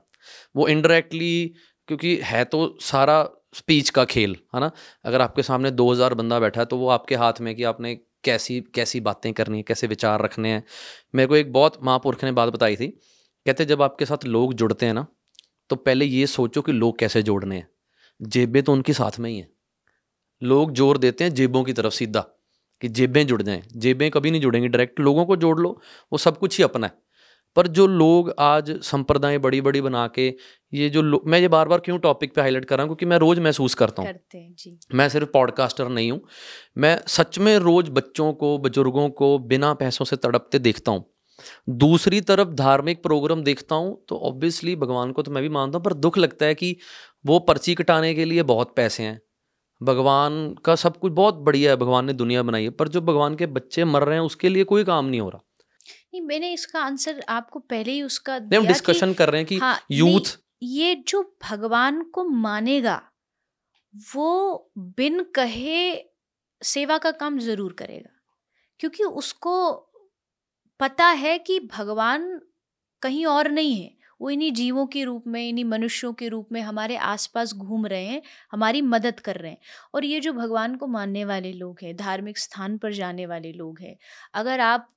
वो 0.56 0.68
इनडायरेक्टली 0.68 1.54
क्योंकि 1.88 2.18
है 2.24 2.44
तो 2.44 2.76
सारा 2.82 3.22
स्पीच 3.54 3.90
का 3.90 4.04
खेल, 4.06 4.36
है 4.54 4.60
ना? 4.60 4.70
अगर 5.04 5.20
आपके 5.20 5.42
सामने 5.42 5.70
दो 5.72 5.90
हज़ार 5.92 6.14
बंदा 6.14 6.38
बैठा 6.40 6.60
है 6.60 6.66
तो 6.66 6.76
वो 6.76 6.88
आपके 6.90 7.14
हाथ 7.16 7.40
में 7.40 7.54
कि 7.54 7.64
आपने 7.64 7.94
कैसी 8.24 8.60
कैसी 8.74 9.00
बातें 9.00 9.32
करनी 9.32 9.56
है, 9.56 9.62
कैसे 9.62 9.86
विचार 9.86 10.22
रखने 10.22 10.48
हैं। 10.48 10.62
मेरे 11.14 11.26
को 11.26 11.36
एक 11.36 11.52
बहुत 11.52 11.78
महापुरुष 11.82 12.24
ने 12.24 12.32
बात 12.32 12.52
बताई 12.52 12.76
थी। 12.76 12.88
कहते 13.46 13.64
जब 13.64 13.82
आपके 13.82 14.06
साथ 14.06 14.24
लोग 14.26 14.54
जुड़ते 14.54 14.86
हैं 14.86 14.94
ना 14.94 15.06
तो 15.70 15.76
पहले 15.76 16.04
ये 16.04 16.26
सोचो 16.26 16.62
कि 16.62 16.72
लोग 16.72 16.98
कैसे 16.98 17.22
जोड़ने 17.22 17.56
हैं। 17.56 17.68
जेबें 18.20 18.62
तो 18.62 18.72
उनके 18.72 18.92
साथ 18.92 19.18
में 19.20 19.30
ही 19.30 19.36
हैं। 19.38 19.48
लोग 20.42 20.72
ज़ोर 20.72 20.98
देते 20.98 21.24
हैं 21.24 21.34
जेबों 21.34 21.64
की 21.64 21.72
तरफ़ 21.72 21.94
सीधा 21.94 22.20
कि 22.82 22.88
जेबें 22.88 23.26
जुड़ 23.26 23.42
जाएँ। 23.42 23.62
जेबें 23.76 24.10
कभी 24.10 24.30
नहीं 24.30 24.40
जुड़ेंगी 24.40 24.68
डायरेक्ट 24.68 25.00
लोगों 25.00 25.24
को 25.26 25.36
जोड़ 25.36 25.58
लो 25.60 25.80
वो 26.12 26.18
सब 26.18 26.38
कुछ 26.38 26.58
ही 26.58 26.64
अपना 26.64 26.86
है। 26.86 26.92
पर 27.56 27.66
जो 27.66 27.86
लोग 27.86 28.34
आज 28.38 28.70
संप्रदाय 28.82 29.38
बड़ी 29.38 29.60
बड़ी 29.60 29.80
बना 29.80 30.06
के 30.08 30.26
ये 30.72 30.88
जो 30.90 31.22
मैं 31.26 31.38
ये 31.38 31.48
बार 31.48 31.68
बार 31.68 31.80
क्यों 31.80 31.98
टॉपिक 31.98 32.34
पे 32.34 32.40
हाईलाइट 32.40 32.64
कर 32.64 32.76
रहा 32.76 32.82
हूँ? 32.82 32.88
क्योंकि 32.88 33.06
मैं 33.06 33.18
रोज़ 33.18 33.40
महसूस 33.40 33.74
करता 33.74 34.02
हूँ। 34.02 34.08
मैं 34.94 35.08
सिर्फ़ 35.08 35.28
पॉडकास्टर 35.30 35.88
नहीं 35.88 36.10
हूँ। 36.10 36.20
मैं 36.78 36.98
सच 37.08 37.38
में 37.38 37.56
रोज 37.58 37.88
बच्चों 37.88 38.32
को 38.32 38.56
बुज़ुर्गों 38.58 39.08
को 39.10 39.38
बिना 39.38 39.72
पैसों 39.74 40.04
से 40.04 40.16
तड़पते 40.16 40.58
देखता 40.58 40.92
हूँ। 40.92 41.04
दूसरी 41.68 42.20
तरफ़ 42.20 42.48
धार्मिक 42.48 43.02
प्रोग्राम 43.02 43.42
देखता 43.42 43.74
हूँ 43.74 44.04
तो 44.08 44.18
ऑब्वियसली 44.20 44.76
भगवान 44.76 45.12
को 45.12 45.22
तो 45.22 45.30
मैं 45.30 45.42
भी 45.42 45.48
मानता 45.48 45.78
हूँ 45.78 45.84
पर 45.84 45.92
दुख 45.94 46.18
लगता 46.18 46.46
है 46.46 46.54
कि 46.54 46.76
वो 47.24 47.38
पर्ची 47.38 47.74
कटाने 47.74 48.14
के 48.14 48.24
लिए 48.24 48.42
बहुत 48.44 48.74
पैसे 48.76 49.02
हैं। 49.02 49.20
भगवान 49.80 50.54
का 50.64 50.74
सब 50.74 50.96
कुछ 50.96 51.12
बहुत 51.12 51.34
बढ़िया 51.34 51.70
है 51.70 51.76
भगवान 51.76 52.04
ने 52.04 52.12
दुनिया 52.12 52.42
बनाई 52.42 52.62
है 52.62 52.70
पर 52.70 52.88
जो 52.88 53.00
भगवान 53.00 53.34
के 53.34 53.46
बच्चे 53.46 53.84
मर 53.84 54.04
रहे 54.04 54.18
हैं 54.18 54.24
उसके 54.24 54.48
लिए 54.48 54.64
कोई 54.64 54.84
काम 54.84 55.06
नहीं 55.06 55.20
हो 55.20 55.28
रहा। 55.28 55.42
नहीं 56.14 56.22
मैंने 56.22 56.52
इसका 56.52 56.80
आंसर 56.80 57.24
आपको 57.28 57.58
पहले 57.58 57.92
ही 57.92 58.02
उसका 58.02 58.38
नहीं 58.38 58.60
हम 58.60 58.66
डिस्कशन 58.66 59.12
कर 59.14 59.30
रहे 59.30 59.40
हैं 59.40 59.46
कि 59.48 59.58
हाँ, 59.58 59.78
यूथ 59.90 60.38
ये 60.62 60.94
जो 61.08 61.22
भगवान 61.50 62.02
को 62.02 62.24
मानेगा 62.24 63.00
वो 63.94 64.70
बिन 64.78 65.22
कहे 65.34 65.94
सेवा 66.62 66.98
का 66.98 67.10
काम 67.10 67.38
ज़रूर 67.38 67.72
करेगा 67.72 68.10
क्योंकि 68.80 69.04
उसको 69.04 69.85
पता 70.80 71.06
है 71.16 71.38
कि 71.40 71.58
भगवान 71.68 72.40
कहीं 73.02 73.24
और 73.26 73.48
नहीं 73.50 73.74
है। 73.76 73.94
वो 74.20 74.30
इन्हीं 74.30 74.52
जीवों 74.54 74.86
के 74.88 75.02
रूप 75.04 75.24
में, 75.26 75.42
इन्हीं 75.42 75.64
मनुष्यों 75.66 76.12
के 76.14 76.28
रूप 76.28 76.48
में 76.52 76.60
हमारे 76.62 76.96
आसपास 76.98 77.52
घूम 77.54 77.86
रहे 77.86 78.04
हैं, 78.06 78.22
हमारी 78.52 78.82
मदद 78.84 79.20
कर 79.20 79.36
रहे 79.36 79.50
हैं। 79.52 79.58
और 79.94 80.04
ये 80.04 80.20
जो 80.20 80.32
भगवान 80.34 80.76
को 80.76 80.86
मानने 80.88 81.24
वाले 81.26 81.52
लोग 81.54 81.78
हैं, 81.82 81.94
धार्मिक 81.96 82.38
स्थान 82.38 82.78
पर 82.78 82.92
जाने 82.94 83.26
वाले 83.26 83.52
लोग 83.54 83.80
हैं, 83.80 83.96
अगर 84.34 84.60
आप 84.62 84.92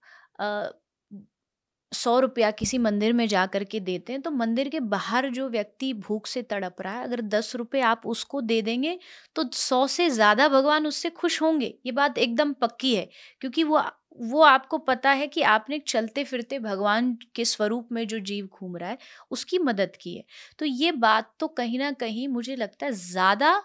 सौ 1.91 2.19
रुपया 2.19 2.49
किसी 2.53 2.77
मंदिर 2.80 3.13
में 3.13 3.27
जा 3.27 3.45
कर 3.47 3.63
के 3.65 3.80
देते 3.82 4.13
हैं 4.13 4.21
तो 4.21 4.32
मंदिर 4.32 4.67
के 4.69 4.80
बाहर 4.82 5.30
जो 5.32 5.47
व्यक्ति 5.49 5.93
भूख 5.95 6.27
से 6.27 6.41
तड़प 6.43 6.82
रहा 6.82 6.93
है, 6.93 7.03
अगर 7.03 7.21
दस 7.23 7.55
रुपये 7.55 7.82
आप 7.84 8.01
उसको 8.07 8.41
दे 8.43 8.61
देंगे 8.61 8.97
तो 9.36 9.49
सौ 9.53 9.86
से 9.89 10.09
ज़्यादा 10.11 10.47
भगवान 10.49 10.88
उससे 10.88 11.09
खुश 11.11 11.41
होंगे। 11.41 11.73
ये 11.86 11.91
बात 11.93 12.17
एकदम 12.19 12.53
पक्की 12.55 12.95
है, 12.95 13.07
क्योंकि 13.41 13.63
वो 13.63 13.75
वो 14.20 14.41
आपको 14.43 14.78
पता 14.80 15.11
है 15.11 15.28
कि 15.28 15.41
आपने 15.47 15.80
चलते 15.88 16.24
फिरते 16.24 16.59
भगवान 16.59 17.13
के 17.36 17.45
स्वरूप 17.45 17.88
में 17.91 18.05
जो 18.07 18.20
जीव 18.22 18.47
घूम 18.53 18.78
रहा 18.78 18.89
है 18.89 18.97
उसकी 19.32 19.59
मदद 19.61 19.95
की 20.01 20.15
है। 20.17 20.24
तो 20.59 20.65
ये 20.65 20.91
बात 20.93 21.32
तो 21.39 21.47
कहीं 21.49 21.80
ना 21.80 21.91
कहीं 21.95 22.28
मुझे 22.30 22.55
लगता 22.55 22.86
है 22.86 22.91
ज़्यादा 22.93 23.61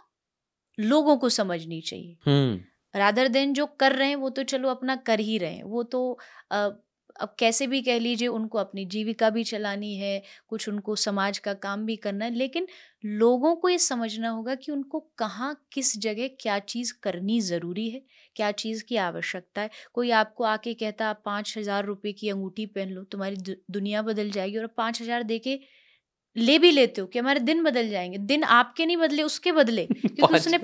लोगों 0.79 1.17
को 1.19 1.29
समझनी 1.31 1.81
चाहिए। 1.83 2.17
राधर 2.95 3.29
देन 3.29 3.53
जो 3.55 3.67
कर 3.81 3.93
रहे 3.95 4.09
हैं 4.09 4.17
वो 4.17 4.31
तो 4.31 4.43
चलो 4.45 4.69
अपना 4.71 4.97
कर 5.03 5.21
ही 5.21 5.39
रहे 5.39 5.55
हैं। 5.55 5.65
वो 5.65 5.83
तो 5.85 6.19
अब 7.21 7.35
कैसे 7.39 7.67
भी 7.67 7.81
कह 7.83 7.99
लीजिए 7.99 8.29
उनको 8.29 8.59
अपनी 8.59 8.85
जीविका 8.87 9.31
भी 9.31 9.45
चलानी 9.45 9.95
है 9.97 10.23
कुछ 10.49 10.69
उनको 10.69 10.97
समाज 10.97 11.39
का 11.39 11.55
काम 11.55 11.85
भी 11.87 11.97
करना 11.97 12.25
है 12.25 12.35
लेकिन 12.35 12.67
लोगों 13.05 13.55
को 13.57 13.69
ये 13.69 13.79
समझना 13.79 14.29
होगा 14.29 14.55
कि 14.55 14.73
उनको 14.73 15.01
कहाँ 15.19 15.55
किस 15.73 15.97
जगह 15.99 16.29
क्या 16.41 16.59
चीज़ 16.59 16.93
करनी 17.03 17.41
ज़रूरी 17.41 17.89
है 17.91 18.03
क्या 18.37 18.51
चीज़ 18.53 18.85
की 18.85 18.97
आवश्यकता 18.97 19.61
है। 19.63 19.71
कोई 19.95 20.11
आपको 20.13 20.45
आके 20.45 20.75
कहता 20.75 21.09
आप 21.09 21.23
पाँच 21.25 21.55
हज़ार 21.59 21.85
रुपये 21.85 22.13
की 22.13 22.29
अंगूठी 22.31 22.67
पहन 22.67 22.89
लो 22.89 23.03
तुम्हारी 23.05 23.37
दुनिया 23.71 24.03
बदल 24.03 24.31
जाएगी 24.31 24.59
और 24.59 24.67
पाँच 24.77 25.03
हज़ार 25.03 25.23
दे 25.23 25.39
के 25.39 25.59
ले 26.37 26.59
भी 26.59 26.71
लेते 26.71 27.01
हो 27.01 27.07
कि 27.07 27.19
हमारे 27.19 27.41
दिन 27.41 27.63
बदल 27.65 27.89
जाएँगे 27.91 28.19
दिन 28.19 28.45
आपके 28.45 28.87
नहीं 28.87 28.97
बदले 28.97 29.23
उसके 29.23 29.53
बदले 29.53 29.87
क्योंकि 30.07 30.35
उसने 30.35 30.59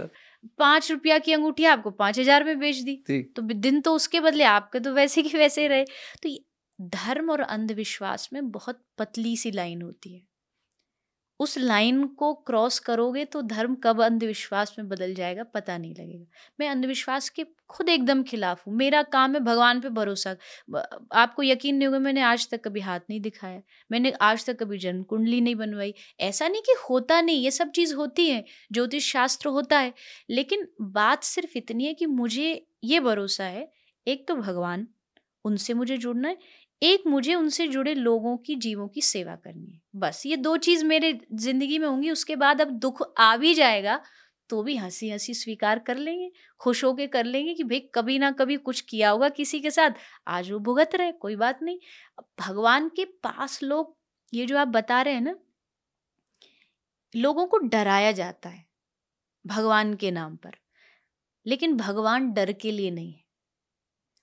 पाँच 0.58 0.90
रुपया 0.92 1.18
की 1.18 1.32
अंगूठी 1.32 1.64
आपको 1.66 1.90
पाँच 1.92 2.18
हज़ार 2.18 2.44
में 2.44 2.58
बेच 2.58 2.76
दी। 2.76 3.02
तो 3.36 3.42
दिन 3.44 3.80
तो 3.80 3.94
उसके 3.94 4.20
बदले 4.20 4.44
आपके 4.44 4.80
तो 4.80 4.92
वैसे 4.94 5.22
की 5.22 5.38
वैसे 5.38 5.66
रहे। 5.68 5.84
तो 6.22 6.36
धर्म 6.78 7.30
और 7.30 7.40
अंधविश्वास 7.40 8.28
में 8.32 8.50
बहुत 8.50 8.82
पतली 8.98 9.36
सी 9.36 9.50
लाइन 9.50 9.82
होती 9.82 10.14
है। 10.14 10.22
उस 11.40 11.56
लाइन 11.58 12.04
को 12.14 12.32
क्रॉस 12.46 12.78
करोगे 12.80 13.24
तो 13.24 13.42
धर्म 13.44 13.74
कब 13.84 14.02
अंधविश्वास 14.02 14.74
में 14.78 14.88
बदल 14.88 15.14
जाएगा, 15.14 15.42
पता 15.44 15.76
नहीं 15.78 15.94
लगेगा। 15.94 16.24
मैं 16.60 16.68
अंधविश्वास 16.68 17.28
के 17.30 17.44
खुद 17.70 17.88
एकदम 17.88 18.22
खिलाफ 18.22 18.66
हूँ। 18.66 18.74
मेरा 18.76 19.02
काम 19.04 19.34
है 19.34 19.40
भगवान 19.40 19.80
पे 19.80 19.88
भरोसा 19.90 20.34
आपको 21.14 21.42
यकीन 21.42 21.76
नहीं 21.76 21.86
होगा, 21.88 21.98
मैंने 21.98 22.20
आज 22.22 22.48
तक 22.50 22.64
कभी 22.64 22.80
हाथ 22.80 23.00
नहीं 23.10 23.20
दिखाया, 23.20 23.60
मैंने 23.90 24.12
आज 24.22 24.46
तक 24.46 24.58
कभी 24.60 24.78
जन्म 24.78 25.02
कुंडली 25.04 25.40
नहीं 25.40 25.54
बनवाई। 25.56 25.94
ऐसा 26.20 26.48
नहीं 26.48 26.62
कि 26.62 26.74
होता 26.90 27.20
नहीं, 27.20 27.42
ये 27.44 27.50
सब 27.50 27.70
चीज़ 27.70 27.94
होती 27.94 28.28
है, 28.28 28.44
ज्योतिष 28.72 29.12
शास्त्र 29.12 29.48
होता 29.48 29.78
है, 29.78 29.92
लेकिन 30.30 30.66
बात 30.82 31.24
सिर्फ़ 31.24 31.58
इतनी 31.58 31.86
है 31.86 31.94
कि 31.94 32.06
मुझे 32.06 32.66
ये 32.84 33.00
भरोसा 33.00 33.44
है, 33.44 33.68
एक 34.06 34.26
तो 34.28 34.36
भगवान, 34.36 34.86
उनसे 35.44 35.74
मुझे 35.74 35.96
जुड़ना 35.96 36.28
है 36.28 36.36
एक 36.82 37.02
मुझे 37.06 37.34
उनसे 37.34 37.66
जुड़े 37.68 37.94
लोगों 37.94 38.36
की, 38.36 38.54
जीवों 38.56 38.86
की 38.88 39.00
सेवा 39.02 39.34
करनी 39.36 39.70
है। 39.72 39.80
बस, 39.96 40.22
ये 40.26 40.36
दो 40.36 40.56
चीज़ 40.58 40.84
मेरे 40.84 41.12
ज़िंदगी 41.34 41.78
में 41.78 41.86
होंगी, 41.88 42.10
उसके 42.10 42.36
बाद 42.36 42.60
अब 42.60 42.70
दुख 42.80 43.02
आ 43.18 43.36
भी 43.36 43.54
जाएगा 43.54 44.00
तो 44.50 44.62
भी 44.62 44.76
हँसी 44.76 45.10
हँसी 45.10 45.34
स्वीकार 45.34 45.78
कर 45.78 45.96
लेंगे, 45.96 46.30
खुश 46.60 46.82
होके 46.84 47.06
कर 47.06 47.24
लेंगे 47.24 47.54
कि 47.54 47.64
भाई 47.64 47.80
कभी 47.94 48.18
ना 48.18 48.30
कभी 48.30 48.56
कुछ 48.58 48.80
किया 48.80 49.10
होगा 49.10 49.28
किसी 49.28 49.60
के 49.60 49.70
साथ, 49.70 49.90
आज 50.26 50.50
वो 50.52 50.58
भुगत 50.60 50.94
रहे, 50.94 51.12
कोई 51.12 51.36
बात 51.36 51.62
नहीं। 51.62 51.78
भगवान 52.40 52.88
के 52.88 53.04
पास 53.24 53.62
लोग, 53.62 53.96
ये 54.32 54.46
जो 54.46 54.58
आप 54.58 54.68
बता 54.68 55.00
रहे 55.02 55.14
हैं 55.14 55.20
ना, 55.20 55.34
लोगों 57.14 57.46
को 57.46 57.58
डराया 57.58 58.12
जाता 58.12 58.48
है, 58.48 58.64
भगवान 59.44 59.94
के 59.94 60.10
नाम 60.10 60.36
पर। 60.36 60.56
लेकिन 61.46 61.76
भगवान 61.76 62.32
डर 62.32 62.52
के 62.52 62.72
लिए 62.72 62.90
नहीं 62.90 63.12
है। 63.12 63.22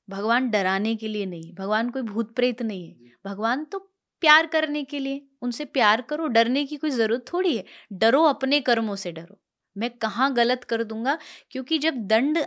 भगवान 0.10 0.49
डराने 0.49 0.95
के 0.95 1.08
लिए 1.08 1.26
नहीं 1.26 1.53
भगवान 1.55 1.89
कोई 1.89 2.01
भूत 2.01 2.36
प्रेत 2.36 2.62
नहीं 2.62 2.88
है। 2.89 3.12
भगवान 3.26 3.64
तो 3.66 3.80
प्यार 4.24 4.45
करने 4.47 4.84
के 4.84 4.99
लिए 4.99 5.22
उनसे 5.41 5.66
प्यार 5.66 6.01
करो 6.01 6.28
डरने 6.28 6.64
की 6.66 6.76
कोई 6.78 6.89
ज़रूरत 6.89 7.26
थोड़ी 7.34 7.55
है। 7.58 7.64
डरो 7.93 8.24
अपने 8.24 8.60
कर्मों 8.62 8.95
से 8.95 9.12
डरो। 9.12 9.38
मैं 9.76 9.89
कहाँ 9.91 10.34
गलत 10.34 10.64
कर 10.64 10.84
दूँगा? 10.84 11.18
क्योंकि 11.51 11.78
जब 11.78 11.95
दंड 12.08 12.39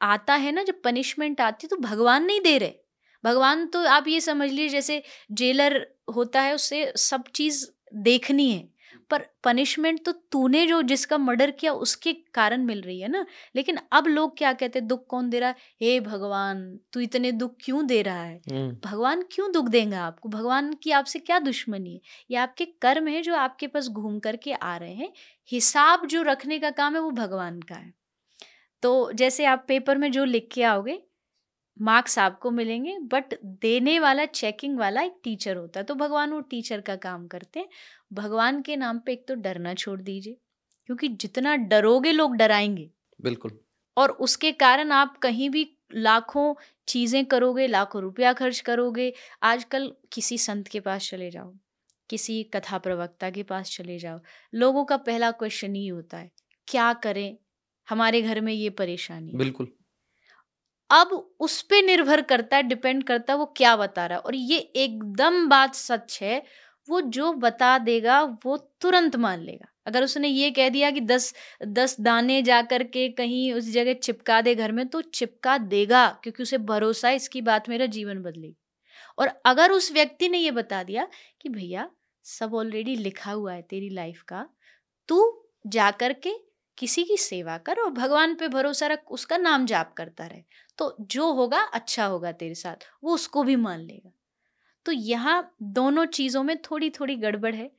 आता 0.00 0.34
है 0.34 0.52
ना 0.52 0.62
जब 0.62 0.80
पनिशमेंट 0.84 1.40
आती 1.40 1.66
है 1.66 1.68
तो 1.68 1.76
भगवान 1.82 2.24
नहीं 2.24 2.40
दे 2.40 2.56
रहे। 2.58 2.72
भगवान 3.24 3.66
तो 3.66 3.84
आप 3.88 4.08
ये 4.08 4.20
समझ 4.20 4.50
लीजिए 4.50 4.68
जैसे 4.68 5.02
जेलर 5.32 5.86
होता 6.16 6.40
है 6.40 6.54
उससे 6.54 6.92
सब 6.96 7.24
चीज़ 7.34 7.66
देखनी 7.94 8.50
है। 8.52 8.68
पर 9.10 9.26
पनिशमेंट 9.44 10.04
तो 10.04 10.12
तूने 10.12 10.66
जो 10.66 10.82
जिसका 10.82 11.18
मर्डर 11.18 11.50
किया 11.50 11.72
उसके 11.72 12.12
कारण 12.12 12.64
मिल 12.64 12.80
रही 12.80 13.00
है 13.00 13.08
ना? 13.08 13.26
लेकिन 13.56 13.78
अब 13.92 14.06
लोग 14.06 14.38
क्या 14.38 14.52
कहते 14.52 14.78
हैं 14.78 14.88
दुख 14.88 15.06
कौन 15.06 15.30
दे 15.30 15.40
रहा 15.40 15.48
है? 15.48 15.56
हे 15.82 16.00
भगवान 16.00 16.80
तू 16.92 17.00
इतने 17.00 17.32
दुख 17.32 17.54
क्यों 17.64 17.86
दे 17.86 18.02
रहा 18.02 18.22
है? 18.22 18.40
भगवान 18.84 19.22
क्यों 19.32 19.52
दुख 19.52 19.68
देंगे 19.68 19.96
आपको? 19.96 20.28
भगवान 20.28 20.72
की 20.74 20.90
आपसे 20.90 21.18
क्या 21.18 21.38
दुश्मनी 21.38 21.94
है? 21.94 22.00
ये 22.30 22.36
आपके 22.36 22.64
कर्म 22.64 23.08
है 23.08 23.22
जो 23.22 23.34
आपके 23.34 23.66
पास 23.66 23.88
घूम 23.88 24.18
करके 24.18 24.52
आ 24.52 24.76
रहे 24.76 24.94
हैं। 24.94 25.12
हिसाब 25.50 26.06
जो 26.06 26.22
रखने 26.22 26.58
का 26.58 26.70
काम 26.70 26.94
है 26.94 27.00
वो 27.00 27.10
भगवान 27.10 27.60
का 27.60 27.74
है। 27.74 27.92
तो 28.82 29.12
जैसे 29.12 29.44
आप 29.44 29.64
पेपर 29.68 29.98
में 29.98 30.12
जो 30.12 30.24
लिख 30.24 30.48
के 30.54 30.62
आओगे 30.62 31.02
मार्क्स 31.76 32.18
आपको 32.18 32.50
मिलेंगे 32.52 32.98
बट 33.12 33.34
देने 33.62 33.98
वाला 34.00 34.24
चेकिंग 34.26 34.78
वाला 34.78 35.02
एक 35.02 35.18
टीचर 35.24 35.56
होता 35.56 35.80
है। 35.80 35.84
तो 35.84 35.94
भगवान 35.96 36.32
वो 36.32 36.40
टीचर 36.42 36.80
का 36.82 36.96
काम 36.98 37.26
करते 37.28 37.60
हैं। 37.60 37.68
भगवान 38.12 38.62
के 38.62 38.76
नाम 38.76 38.98
पे 38.98 39.12
एक 39.12 39.26
तो 39.28 39.34
डरना 39.36 39.74
छोड़ 39.76 40.00
दीजिए 40.02 40.36
क्योंकि 40.88 41.08
जितना 41.10 41.56
डरोगे 41.66 42.12
लोग 42.12 42.36
डराएँगे। 42.36 42.90
बिल्कुल। 43.20 43.58
और 43.96 44.10
उसके 44.20 44.52
कारण 44.54 44.92
आप 44.92 45.16
कहीं 45.18 45.48
भी 45.50 45.66
लाखों 45.94 46.54
चीज़ें 46.88 47.24
करोगे 47.26 47.66
लाखों 47.66 48.02
रुपया 48.02 48.32
खर्च 48.32 48.60
करोगे 48.60 49.12
आजकल 49.42 49.92
किसी 50.12 50.38
संत 50.38 50.68
के 50.68 50.80
पास 50.80 51.08
चले 51.10 51.30
जाओ 51.30 51.52
किसी 52.10 52.42
कथा 52.54 52.78
प्रवक्ता 52.78 53.30
के 53.30 53.42
पास 53.44 53.70
चले 53.72 53.98
जाओ। 53.98 54.20
लोगों 54.52 54.84
का 54.84 54.96
पहला 54.98 55.30
क्वेश्चन 55.32 55.74
ही 55.74 55.86
होता 55.88 56.18
है 56.18 56.30
क्या 56.68 56.92
करें? 57.02 57.36
हमारे 57.88 58.22
घर 58.22 58.40
में 58.40 58.52
ये 58.52 58.70
परेशानी 58.72 59.34
बिल्कुल। 59.34 59.75
अब 60.90 61.34
उस 61.40 61.62
पर 61.62 61.84
निर्भर 61.84 62.20
करता 62.22 62.56
है, 62.56 62.62
डिपेंड 62.62 63.04
करता 63.04 63.32
है 63.32 63.38
वो 63.38 63.46
क्या 63.56 63.76
बता 63.76 64.06
रहा 64.06 64.18
है। 64.18 64.22
और 64.22 64.34
ये 64.34 64.58
एकदम 64.58 65.48
बात 65.48 65.74
सच 65.74 66.18
है, 66.22 66.42
वो 66.88 67.00
जो 67.00 67.32
बता 67.32 67.78
देगा, 67.78 68.22
वो 68.22 68.56
तुरंत 68.80 69.16
मान 69.16 69.40
लेगा। 69.40 69.72
अगर 69.86 70.04
उसने 70.04 70.28
ये 70.28 70.50
कह 70.50 70.68
दिया 70.68 70.90
कि 70.90 71.00
दस 71.00 71.34
दस 71.66 71.96
दाने 72.00 72.42
जा 72.42 72.62
कर 72.62 72.82
के 72.82 73.08
कहीं 73.08 73.52
उस 73.52 73.70
जगह 73.70 73.94
चिपका 73.94 74.40
दे 74.40 74.54
घर 74.54 74.72
में 74.72 74.86
तो 74.88 75.00
चिपका 75.00 75.58
देगा, 75.58 76.08
क्योंकि 76.22 76.42
उसे 76.42 76.58
भरोसा 76.58 77.08
है, 77.08 77.16
इसकी 77.16 77.42
बात 77.42 77.68
मेरा 77.68 77.86
जीवन 77.86 78.22
बदलेगी। 78.22 78.56
और 79.18 79.30
अगर 79.46 79.72
उस 79.72 79.92
व्यक्ति 79.92 80.28
ने 80.28 80.38
ये 80.38 80.50
बता 80.50 80.82
दिया 80.82 81.08
कि, 81.42 81.48
भैया, 81.48 81.90
सब 82.24 82.54
ऑलरेडी 82.54 82.96
लिखा 82.96 83.32
हुआ 83.32 83.52
है 83.52 83.62
तेरी 83.62 83.88
लाइफ 83.90 84.22
का, 84.22 84.48
तू 85.08 85.46
जा 85.66 85.90
कर 85.90 86.12
के 86.12 86.30
किसी 86.78 87.04
की 87.04 87.16
सेवा 87.16 87.58
कर 87.58 87.80
और 87.80 87.90
भगवान 87.90 88.34
पे 88.34 88.48
भरोसा 88.48 88.86
रख, 88.86 89.10
उसका 89.10 89.36
नाम 89.36 89.66
जाप 89.66 89.92
करता 89.92 90.26
रहे। 90.26 90.42
तो 90.78 90.96
जो 91.00 91.32
होगा 91.32 91.60
अच्छा 91.60 92.06
होगा 92.06 92.32
तेरे 92.32 92.54
साथ, 92.54 92.76
वो 93.04 93.14
उसको 93.14 93.42
भी 93.42 93.56
मान 93.56 93.80
लेगा। 93.80 94.12
तो 94.86 94.92
यहाँ 94.92 95.56
दोनों 95.62 96.04
चीज़ों 96.04 96.42
में 96.42 96.56
थोड़ी 96.62 96.90
थोड़ी 96.90 97.16
गड़बड़ 97.16 97.54
है। 97.54 97.70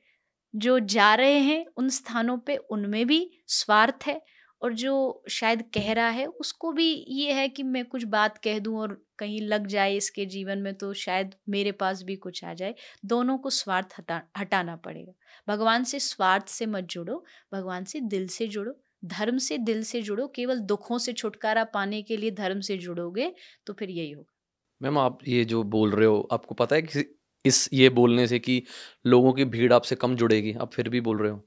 जो 0.56 0.78
जा 0.78 1.14
रहे 1.14 1.38
हैं, 1.38 1.66
उन 1.76 1.88
स्थानों 1.88 2.38
पे 2.38 2.56
उनमें 2.56 3.06
भी 3.06 3.30
स्वार्थ 3.46 4.06
है 4.06 4.22
और 4.62 4.72
जो 4.72 5.24
शायद 5.28 5.62
कह 5.74 5.92
रहा 5.92 6.08
है, 6.08 6.26
उसको 6.26 6.72
भी 6.72 7.06
ये 7.08 7.32
है 7.32 7.48
कि 7.48 7.62
मैं 7.62 7.84
कुछ 7.84 8.04
बात 8.04 8.38
कह 8.38 8.58
दूँ 8.58 8.78
और 8.78 9.04
कहीं 9.18 9.40
लग 9.40 9.66
जाए 9.66 9.96
इसके 9.96 10.26
जीवन 10.26 10.58
में 10.58 10.74
तो 10.74 10.92
शायद 10.92 11.34
मेरे 11.48 11.72
पास 11.72 12.02
भी 12.02 12.16
कुछ 12.16 12.44
आ 12.44 12.54
जाए। 12.54 12.74
दोनों 13.04 13.38
को 13.38 13.50
स्वार्थ 13.50 13.94
हटा, 13.98 14.22
हटाना 14.38 14.76
पड़ेगा। 14.76 15.12
भगवान 15.48 15.84
से 15.84 16.00
स्वार्थ 16.00 16.48
से 16.48 16.66
मत 16.66 16.84
जुड़ो, 16.84 17.24
भगवान 17.52 17.84
से 17.84 18.00
दिल 18.00 18.28
से 18.28 18.46
जुड़ो। 18.46 18.80
धर्म 19.02 19.38
से 19.40 19.58
दिल 19.60 19.82
से 19.84 20.02
जुड़ो 20.02 20.26
केवल 20.28 20.60
दुखों 20.64 20.98
से 20.98 21.12
छुटकारा 21.14 21.64
पाने 21.70 22.02
के 22.02 22.16
लिए 22.16 22.30
धर्म 22.32 22.60
से 22.62 22.76
जुड़ोगे 22.78 23.32
तो 23.66 23.72
फिर 23.72 23.90
यही 23.90 24.10
होगा। 24.12 24.32
मैम 24.80 24.98
आप 24.98 25.18
ये 25.28 25.44
जो 25.44 25.62
बोल 25.66 25.90
रहे 25.92 26.06
हो 26.06 26.20
आपको 26.32 26.54
पता 26.54 26.76
है 26.76 26.82
कि 26.82 27.04
इस 27.44 27.68
ये 27.72 27.88
बोलने 27.90 28.26
से 28.26 28.38
कि 28.38 28.62
लोगों 29.06 29.32
की 29.32 29.44
भीड़ 29.46 29.72
आपसे 29.72 29.94
कम 29.96 30.16
जुड़ेगी 30.16 30.52
आप 30.56 30.72
फिर 30.72 30.88
भी 30.88 31.00
बोल 31.00 31.18
रहे 31.22 31.30
हो? 31.32 31.42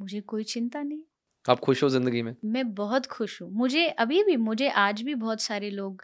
मुझे 0.00 0.20
कोई 0.22 0.44
चिंता 0.44 0.82
नहीं। 0.82 1.02
आप 1.44 1.60
खुश 1.60 1.82
हो 1.82 1.88
ज़िंदगी 1.88 2.22
में? 2.22 2.34
मैं 2.44 2.72
बहुत 2.74 3.06
खुश 3.06 3.40
हूँ। 3.42 3.50
मुझे 3.52 3.86
अभी 3.98 4.22
भी 4.24 4.36
मुझे 4.38 4.68
आज 4.70 5.02
भी 5.02 5.14
बहुत 5.14 5.40
सारे 5.40 5.70
लोग 5.70 6.02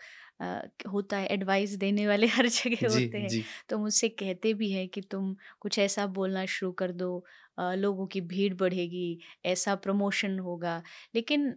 होता 0.89 1.17
है 1.17 1.27
एडवाइस 1.29 1.71
देने 1.77 2.07
वाले 2.07 2.27
हर 2.29 2.47
जगह 2.49 2.89
होते 2.89 3.19
हैं। 3.19 3.35
तो 3.69 3.79
मुझसे 3.79 4.09
कहते 4.11 4.53
भी 4.55 4.71
हैं 4.73 4.89
कि 4.89 5.01
तुम 5.03 5.35
कुछ 5.61 5.79
ऐसा 5.79 6.07
बोलना 6.13 6.45
शुरू 6.47 6.73
कर 6.75 6.93
दो 6.93 7.25
लोगों 7.61 8.07
की 8.07 8.21
भीड़ 8.23 8.55
बढ़ेगी 8.55 9.19
ऐसा 9.47 9.75
प्रमोशन 9.77 10.39
होगा। 10.39 10.83
लेकिन 11.15 11.55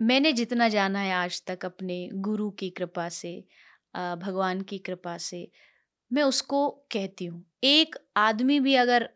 मैंने 0.00 0.32
जितना 0.32 0.68
जाना 0.68 0.98
है 0.98 1.12
आज 1.14 1.42
तक 1.46 1.64
अपने 1.64 2.08
गुरु 2.14 2.50
की 2.50 2.70
कृपा 2.70 3.08
से 3.08 3.32
भगवान 3.94 4.60
की 4.62 4.78
कृपा 4.78 5.16
से 5.18 5.48
मैं 6.10 6.22
उसको 6.22 6.68
कहती 6.92 7.24
हूँ। 7.24 7.44
एक 7.64 7.96
आदमी 8.16 8.58
भी 8.60 8.74
अगर 8.74 9.08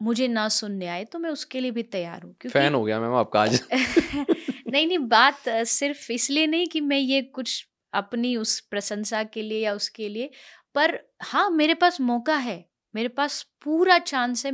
मुझे 0.00 0.28
ना 0.28 0.48
सुनने 0.48 0.86
आए 0.86 1.04
तो 1.04 1.18
मैं 1.18 1.30
उसके 1.30 1.60
लिए 1.60 1.70
भी 1.70 1.82
तैयार 1.84 2.22
हूँ 2.22 2.34
क्योंकि 2.40 2.58
फ़ैन 2.58 2.74
हो 2.74 2.84
गया 2.84 3.00
मैम 3.00 3.14
आपका 3.14 3.40
आज। 3.42 3.60
नहीं 4.66 4.86
नहीं 4.86 4.98
बात 5.08 5.48
सिर्फ़ 5.68 6.10
इसलिए 6.12 6.46
नहीं 6.46 6.66
कि 6.66 6.80
मैं 6.82 6.98
ये 6.98 7.22
कुछ 7.22 7.66
अपनी 7.92 8.36
उस 8.36 8.58
प्रशंसा 8.60 9.22
के 9.24 9.42
लिए 9.42 9.64
या 9.64 9.72
उसके 9.74 10.08
लिए 10.08 10.30
पर 10.74 10.98
हाँ 11.22 11.48
मेरे 11.50 11.74
पास 11.74 12.00
मौका 12.00 12.36
है। 12.36 12.64
मेरे 12.94 13.08
पास 13.08 13.42
पूरा 13.64 13.98
चांस 13.98 14.46
है। 14.46 14.52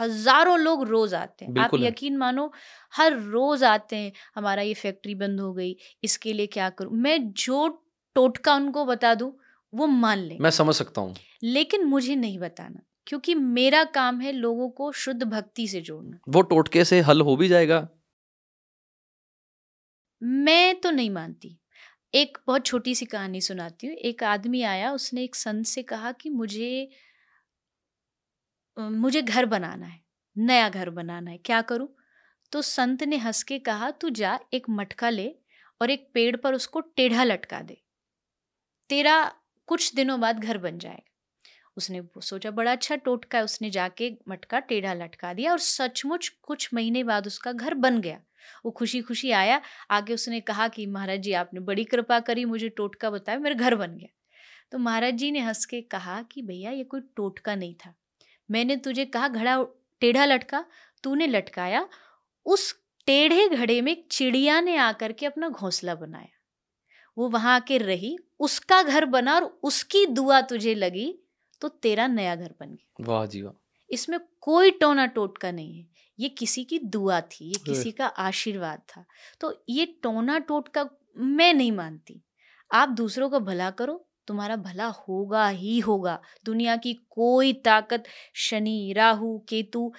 हज़ारों 0.00 0.58
लोग 0.58 0.82
रोज 0.88 1.14
आते 1.14 1.44
हैं। 1.44 1.58
आप 1.60 1.70
यकीन 1.74 2.16
मानो 2.16 2.50
हर 2.92 3.18
रोज 3.20 3.64
आते 3.64 3.96
हैं 3.96 4.12
हमारा 4.34 4.62
ये 4.62 4.74
फैक्ट्री 4.74 5.14
बंद 5.14 5.40
हो 5.40 5.52
गई 5.54 5.76
इसके 6.04 6.32
लिए 6.32 6.46
क्या 6.46 6.68
करूँ? 6.70 6.92
मैं 6.92 7.32
जो 7.34 7.68
टोटका 8.16 8.54
उनको 8.54 8.84
बता 8.84 9.14
दूँ 9.14 9.32
वो 9.72 9.86
मान 9.86 10.18
लें। 10.18 10.36
मैं 10.40 10.50
समझ 10.50 10.74
सकता 10.74 11.00
हूँ। 11.00 11.14
लेकिन 11.42 11.84
मुझे 11.84 12.14
नहीं 12.16 12.38
बताना 12.38 12.80
क्योंकि 13.06 13.34
मेरा 13.34 13.82
काम 13.84 14.20
है 14.20 14.32
लोगों 14.32 14.68
को 14.68 14.90
शुद्ध 14.92 15.22
भक्ति 15.22 15.66
से 15.68 15.80
जोड़ना। 15.80 16.18
वो 16.28 16.42
टोटके 16.42 16.84
से 16.84 17.00
हल 17.00 17.20
हो 17.20 17.36
भी 17.36 17.48
जाएगा। 17.48 17.86
मैं 20.26 20.80
तो 20.80 20.90
नहीं 20.90 21.10
मानती। 21.10 21.58
एक 22.14 22.38
बहुत 22.46 22.66
छोटी 22.66 22.94
सी 22.94 23.06
कहानी 23.06 23.40
सुनाती 23.40 23.86
हूँ। 23.86 23.96
एक 23.96 24.22
आदमी 24.24 24.62
आया, 24.62 24.92
उसने 24.92 25.24
एक 25.24 25.34
संत 25.34 25.66
से 25.66 25.82
कहा 25.82 26.12
कि 26.12 26.30
मुझे 26.30 26.90
मुझे 28.76 29.22
घर 29.22 29.46
बनाना 29.46 29.86
है, 29.86 30.00
नया 30.38 30.68
घर 30.68 30.90
बनाना 30.90 31.30
है, 31.30 31.38
क्या 31.38 31.62
करूँ? 31.62 31.88
तो 32.52 32.62
संत 32.62 33.02
ने 33.02 33.16
हंस 33.16 33.42
के 33.42 33.58
कहा, 33.58 33.90
तू 33.90 34.10
जा, 34.10 34.38
एक 34.54 34.66
मटका 34.70 35.10
ले 35.10 35.34
और 35.80 35.90
एक 35.90 36.10
पेड़ 36.14 36.36
पर 36.36 36.54
उसको 36.54 36.80
टेढ़ा 36.80 37.24
लटका 37.24 37.60
दे। 37.60 37.82
तेरा 38.90 39.34
कुछ 39.66 39.94
दिनों 39.94 40.20
बाद 40.20 40.40
घर 40.40 40.58
बन 40.58 40.78
जाएगा। 40.78 41.12
उसने 41.76 42.02
सोचा, 42.20 42.50
बड़ा 42.50 42.72
अच्छा 42.72 42.96
टोटका 42.96 43.38
है। 43.38 43.44
उसने 43.44 43.70
जाके 43.70 44.12
मटका 44.28 44.58
टेढ़ा 44.60 44.94
लटका 44.94 45.34
दिया 45.34 45.52
और 45.52 45.58
सचमुच 45.58 46.28
कुछ 46.28 46.74
महीने 46.74 47.04
बाद 47.04 47.26
उसका 47.26 47.52
घर 47.52 47.74
बन 47.74 48.00
गया। 48.00 48.20
वो 48.64 48.70
खुशी 48.70 49.00
खुशी 49.00 49.30
आया। 49.30 49.60
आगे 49.90 50.14
उसने 50.14 50.40
कहा 50.40 50.68
कि 50.68 50.86
महाराज 50.86 51.20
जी 51.20 51.32
आपने 51.32 51.60
बड़ी 51.60 51.84
कृपा 51.84 52.20
करी 52.20 52.44
मुझे 52.44 52.68
टोटका 52.68 53.10
बताया 53.10 53.38
मेरा 53.38 53.54
घर 53.54 53.74
बन 53.74 53.96
गया। 53.96 54.08
तो 54.72 54.78
महाराज 54.78 55.14
जी 55.14 55.30
ने 55.30 55.40
हंस 55.40 55.64
के 55.64 55.80
कहा 55.80 56.20
कि 56.22 56.42
भैया 56.42 56.70
ये 56.70 56.84
कोई 56.84 57.00
टोटका 57.16 57.54
नहीं 57.54 57.74
था। 57.74 57.94
मैंने 58.48 58.76
तुझे 58.76 59.04
कहा 59.04 59.28
घड़ा 59.28 59.62
टेढ़ा 60.00 60.24
लटका 60.24 60.64
तूने 61.02 61.26
लटकाया 61.26 61.88
उस 62.46 62.72
टेढ़े 63.06 63.48
घड़े 63.48 63.80
में 63.80 63.96
चिड़िया 64.10 64.60
ने 64.60 64.76
आकर 64.76 65.12
के 65.12 65.26
अपना 65.26 65.48
घोंसला 65.48 65.94
बनाया। 65.94 66.28
वो 67.16 67.28
वहाँ 67.28 67.54
आके 67.56 67.78
रही 67.78 68.16
उसका 68.38 68.82
घर 68.82 69.04
बना 69.04 69.34
और 69.34 69.44
उसकी 69.62 70.04
दुआ 70.06 70.40
तुझे 70.40 70.74
लगी 70.74 71.12
तो 71.60 71.68
तेरा 71.68 72.06
नया 72.06 72.34
घर 72.36 72.54
बन 72.60 72.66
गया। 72.66 73.04
वाह 73.04 73.26
जी 73.26 73.42
वाह। 73.42 73.52
इसमें 73.90 74.18
कोई 74.40 74.70
टोना 74.70 75.06
टोटका 75.06 75.50
नहीं 75.50 75.78
है। 75.78 75.86
ये 76.18 76.28
किसी 76.28 76.64
की 76.64 76.78
दुआ 76.78 77.20
थी 77.20 77.48
ये 77.48 77.62
किसी 77.66 77.92
का 77.92 78.06
आशीर्वाद 78.06 78.82
था। 78.88 79.04
तो 79.40 79.64
ये 79.68 79.86
टोना 80.02 80.38
टोट 80.38 80.68
का 80.68 80.88
मैं 81.16 81.54
नहीं 81.54 81.72
मानती। 81.72 82.22
आप 82.70 82.88
दूसरों 82.88 83.30
का 83.30 83.38
भला 83.38 83.70
करो 83.70 84.02
तुम्हारा 84.26 84.56
भला 84.56 84.86
होगा 84.86 85.48
ही 85.48 85.78
होगा। 85.78 86.20
दुनिया 86.44 86.76
की 86.76 86.94
कोई 87.10 87.52
ताकत 87.52 88.04
शनि 88.34 88.92
राहु 88.96 89.38
केतु 89.38 89.92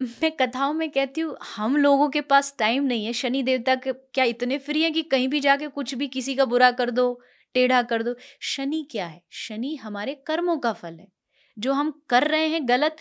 मैं 0.00 0.30
कथाओं 0.30 0.72
में 0.72 0.90
कहती 0.90 1.20
हूँ 1.20 1.36
हम 1.56 1.76
लोगों 1.76 2.08
के 2.08 2.20
पास 2.20 2.54
टाइम 2.58 2.84
नहीं 2.84 3.06
है। 3.06 3.12
शनि 3.12 3.42
देवता 3.42 3.74
के 3.74 3.92
क्या 3.92 4.24
इतने 4.24 4.58
फ्री 4.58 4.82
हैं 4.82 4.92
कि 4.92 5.02
कहीं 5.02 5.28
भी 5.28 5.40
जाके 5.40 5.68
कुछ 5.68 5.94
भी 5.94 6.08
किसी 6.08 6.34
का 6.34 6.44
बुरा 6.44 6.70
कर 6.70 6.90
दो 6.90 7.20
टेढ़ा 7.54 7.82
कर 7.82 8.02
दो। 8.02 8.14
शनि 8.40 8.86
क्या 8.90 9.06
है? 9.06 9.22
शनि 9.30 9.74
हमारे 9.76 10.14
कर्मों 10.26 10.58
का 10.58 10.72
फल 10.72 10.94
है। 10.94 11.08
जो 11.58 11.72
हम 11.72 12.02
कर 12.08 12.26
रहे 12.28 12.46
हैं 12.48 12.68
गलत 12.68 12.96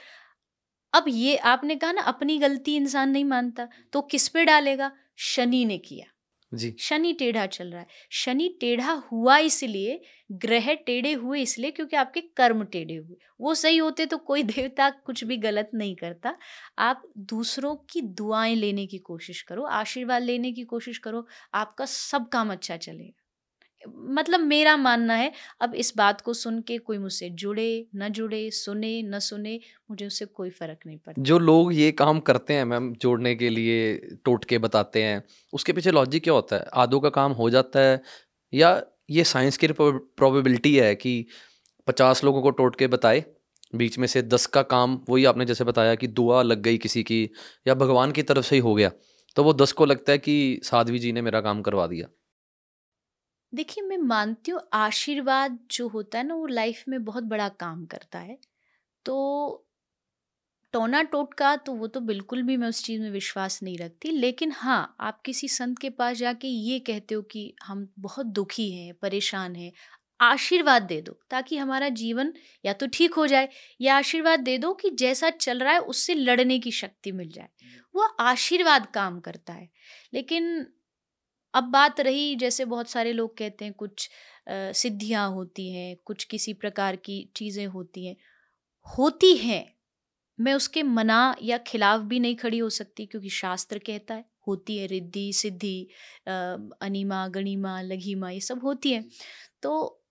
अब 0.98 1.06
ये 1.08 1.36
आपने 1.48 1.76
कहा 1.76 1.92
ना 1.92 2.02
अपनी 2.08 2.38
गलती 2.40 2.76
इंसान 2.76 3.10
नहीं 3.10 3.26
मानता 3.26 3.68
तो 3.94 4.02
किस 4.12 4.28
पे 4.28 4.46
डालेगा? 4.46 4.92
शनि 5.18 5.66
ने 5.66 5.78
किया। 5.78 6.06
जी। 6.52 6.76
शनि 6.80 7.12
टेढ़ा 7.14 7.46
चल 7.46 7.68
रहा 7.68 7.82
है। 7.82 7.88
शनि 8.12 8.48
टेढ़ा 8.62 8.92
हुआ 9.12 9.38
इसलिए 9.40 10.00
ग्रह 10.32 10.74
टेढ़े 10.76 11.14
हुए 11.14 11.42
इसलिए 11.42 11.72
क्योंकि 11.72 11.96
आपके 11.96 12.22
कर्म 12.38 12.64
टेढ़े 12.66 12.96
हुए। 12.96 13.18
वो 13.42 13.54
सही 13.56 13.78
होते 13.78 14.06
तो 14.06 14.18
कोई 14.18 14.44
देवता 14.54 14.90
कुछ 15.06 15.24
भी 15.24 15.38
गलत 15.38 15.72
नहीं 15.74 15.96
करता। 15.96 16.36
आप 16.80 17.04
दूसरों 17.18 17.76
की 17.90 18.02
दुआएँ 18.02 18.56
लेने 18.56 18.86
की 18.88 18.98
कोशिश 19.04 19.42
करो 19.42 19.64
आशीर्वाद 19.74 20.24
लेने 20.24 20.52
की 20.52 20.64
कोशिश 20.66 20.98
करो 20.98 21.26
आपका 21.56 21.86
सब 21.88 22.30
काम 22.30 22.52
अच्छा 22.52 22.78
चलेगा। 22.78 23.27
मतलब 23.86 24.40
मेरा 24.40 24.76
मानना 24.78 25.14
है, 25.14 25.32
अब 25.62 25.76
इस 25.76 25.94
बात 25.98 26.22
को 26.22 26.34
सुन 26.34 26.60
के 26.62 26.78
कोई 26.78 26.98
मुझसे 26.98 27.30
जुड़े, 27.32 27.86
न 27.96 28.10
जुड़े, 28.10 28.50
सुने, 28.52 29.02
न 29.04 29.20
सुने, 29.20 29.60
मुझे 29.92 30.06
उससे 30.08 30.26
कोई 30.26 30.50
फ़र्क 30.50 30.80
नहीं 30.86 30.98
पड़ता। 30.98 31.22
जो 31.22 31.40
लोग 31.40 31.74
ये 31.74 31.92
काम 31.94 32.20
करते 32.20 32.54
हैं 32.54 32.66
मैम, 32.66 32.94
जोड़ने 32.96 33.36
के 33.36 33.50
लिए, 33.50 33.94
टोटके 34.26 34.58
बताते 34.58 35.04
हैं, 35.04 35.24
उसके 35.54 35.74
पीछे 35.74 35.92
लॉजिक 35.92 36.24
क्या 36.24 36.34
होता 36.34 36.56
है? 36.56 36.66
आधों 36.76 37.00
का 37.00 37.10
काम 37.10 37.32
हो 37.34 37.50
जाता 37.50 37.80
है, 37.80 38.02
या 38.54 38.82
ये 39.10 39.24
साइंस 39.24 39.58
की 39.58 39.68
प्रोबेबिलिटी 39.72 40.76
है 40.76 40.94
कि 40.96 41.26
पचास 41.88 42.24
लोगों 42.24 42.42
को 42.42 42.52
टोटके 42.52 42.88
बताए, 42.88 43.24
बीच 43.74 43.98
में 44.00 44.08
से 44.08 44.22
दस 44.22 44.46
का 44.46 44.62
काम, 44.64 45.00
वही 45.10 45.26
आपने 45.26 45.46
जैसे 45.46 45.64
बताया 45.64 45.96
कि 45.96 46.08
दुआ 46.10 46.42
लग 46.44 46.62
गई 46.62 46.78
किसी 46.78 47.04
की, 47.04 47.24
या 47.68 47.74
भगवान 47.76 48.12
की 48.12 48.24
तरफ़ 48.24 48.46
से 48.46 48.56
ही 48.56 48.62
हो 48.62 48.76
गया 48.76 48.92
तो 49.38 49.44
वो 49.44 49.54
दस 49.54 49.72
को 49.72 49.86
लगता 49.86 50.12
है 50.12 50.18
कि 50.18 50.60
साध्वी 50.64 51.00
जी 51.00 51.12
ने 51.12 51.22
मेरा 51.22 51.42
काम 51.42 51.62
करवा 51.62 51.86
दिया। 51.88 52.08
देखिए 53.54 53.84
मैं 53.84 53.98
मानती 54.00 54.52
हूँ 54.52 54.62
आशीर्वाद 54.74 55.58
जो 55.72 55.88
होता 55.88 56.18
है 56.18 56.24
ना 56.24 56.36
वो 56.36 56.46
लाइफ 56.48 56.84
में 56.88 57.04
बहुत 57.06 57.24
बड़ा 57.26 57.48
काम 57.60 57.86
करता 57.88 58.20
है। 58.20 58.38
तो 59.06 59.66
टोना 60.74 61.02
टोटका 61.06 61.56
तो 61.58 61.74
वो 61.74 61.88
तो 61.88 62.00
बिल्कुल 62.02 62.42
भी 62.44 62.56
मैं 62.58 62.68
उस 62.68 62.84
चीज़ 62.84 63.02
में 63.02 63.10
विश्वास 63.12 63.60
नहीं 63.64 63.78
रखती। 63.78 64.10
लेकिन 64.12 64.52
हाँ 64.54 64.96
आप 65.00 65.22
किसी 65.26 65.48
संत 65.48 65.80
के 65.80 65.90
पास 65.92 66.18
जाके 66.18 66.48
ये 66.48 66.80
कहते 66.82 67.16
हो 67.16 67.22
कि 67.26 67.54
हम 67.64 67.88
बहुत 68.00 68.26
दुखी 68.34 68.70
हैं 68.72 68.94
परेशान 69.02 69.56
हैं 69.56 69.72
आशीर्वाद 70.20 70.84
दे 70.84 71.02
दो 71.02 71.18
ताकि 71.30 71.58
हमारा 71.58 71.90
जीवन 71.96 72.34
या 72.66 72.74
तो 72.74 72.88
ठीक 72.94 73.14
हो 73.14 73.26
जाए 73.28 73.50
या 73.80 73.96
आशीर्वाद 73.98 74.40
दे 74.40 74.58
दो 74.58 74.74
कि 74.76 74.90
जैसा 75.00 75.30
चल 75.32 75.60
रहा 75.60 75.74
है 75.74 75.80
उससे 75.86 76.14
लड़ने 76.16 76.58
की 76.60 76.72
शक्ति 76.72 77.12
मिल 77.12 77.30
जाए। 77.32 77.48
वो 77.96 78.04
आशीर्वाद 78.22 78.86
काम 78.94 79.20
करता 79.20 79.54
है। 79.54 79.70
लेकिन 80.14 80.66
अब 81.58 81.64
बात 81.64 82.00
रही 82.00 82.36
जैसे 82.36 82.66
बहुत 82.66 82.90
सारे 82.90 83.14
लोग 83.14 83.38
कहते 83.38 83.66
हैं 83.66 83.74
कुछ 83.74 84.10
सिद्धियाँ 84.50 85.30
होती 85.32 85.70
हैं, 85.72 85.96
कुछ 86.06 86.24
किसी 86.24 86.54
प्रकार 86.54 86.96
की 86.96 87.22
चीज़ें 87.36 87.66
होती 87.68 88.06
हैं। 88.08 88.16
होती 88.86 89.36
हैं। 89.38 89.66
मैं 90.40 90.54
उसके 90.54 90.84
मना 90.84 91.36
या 91.44 91.58
खिलाफ 91.68 92.02
भी 92.02 92.20
नहीं 92.20 92.36
खड़ी 92.36 92.58
हो 92.58 92.70
सकती 92.70 93.06
क्योंकि 93.06 93.30
शास्त्र 93.30 93.80
कहता 93.80 94.14
है, 94.14 94.26
होती 94.48 94.78
है 94.78 94.86
रिद्धि, 94.88 95.32
सिद्धि 95.34 95.88
अनिमा, 96.28 97.28
गणिमा, 97.28 97.82
लघिमा, 97.82 98.30
ये 98.30 98.40
सब 98.42 98.64
होती 98.64 98.92
है। 98.92 99.04
तो 99.64 100.04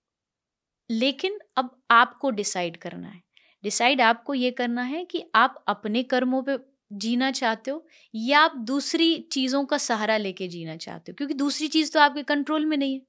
लेकिन 0.90 1.38
अब 1.56 1.70
आपको 1.90 2.30
डिसाइड 2.30 2.76
करना 2.76 3.08
है। 3.08 3.22
डिसाइड 3.64 4.00
आपको 4.00 4.34
ये 4.34 4.50
करना 4.50 4.82
है 4.82 5.04
कि 5.04 5.24
आप 5.34 5.64
अपने 5.68 6.02
कर्मों 6.02 6.42
पे 6.42 6.56
जीना 6.90 7.30
चाहते 7.32 7.70
हो 7.70 7.84
या 8.14 8.40
आप 8.40 8.56
दूसरी 8.66 9.16
चीज़ों 9.32 9.64
का 9.66 9.78
सहारा 9.78 10.16
लेके 10.16 10.48
जीना 10.48 10.76
चाहते 10.78 11.12
हो? 11.12 11.14
क्योंकि 11.16 11.34
दूसरी 11.34 11.68
चीज़ 11.68 11.92
तो 11.92 12.00
आपके 12.00 12.22
कंट्रोल 12.24 12.66
में 12.66 12.76
नहीं 12.76 12.94
है। 12.94 13.00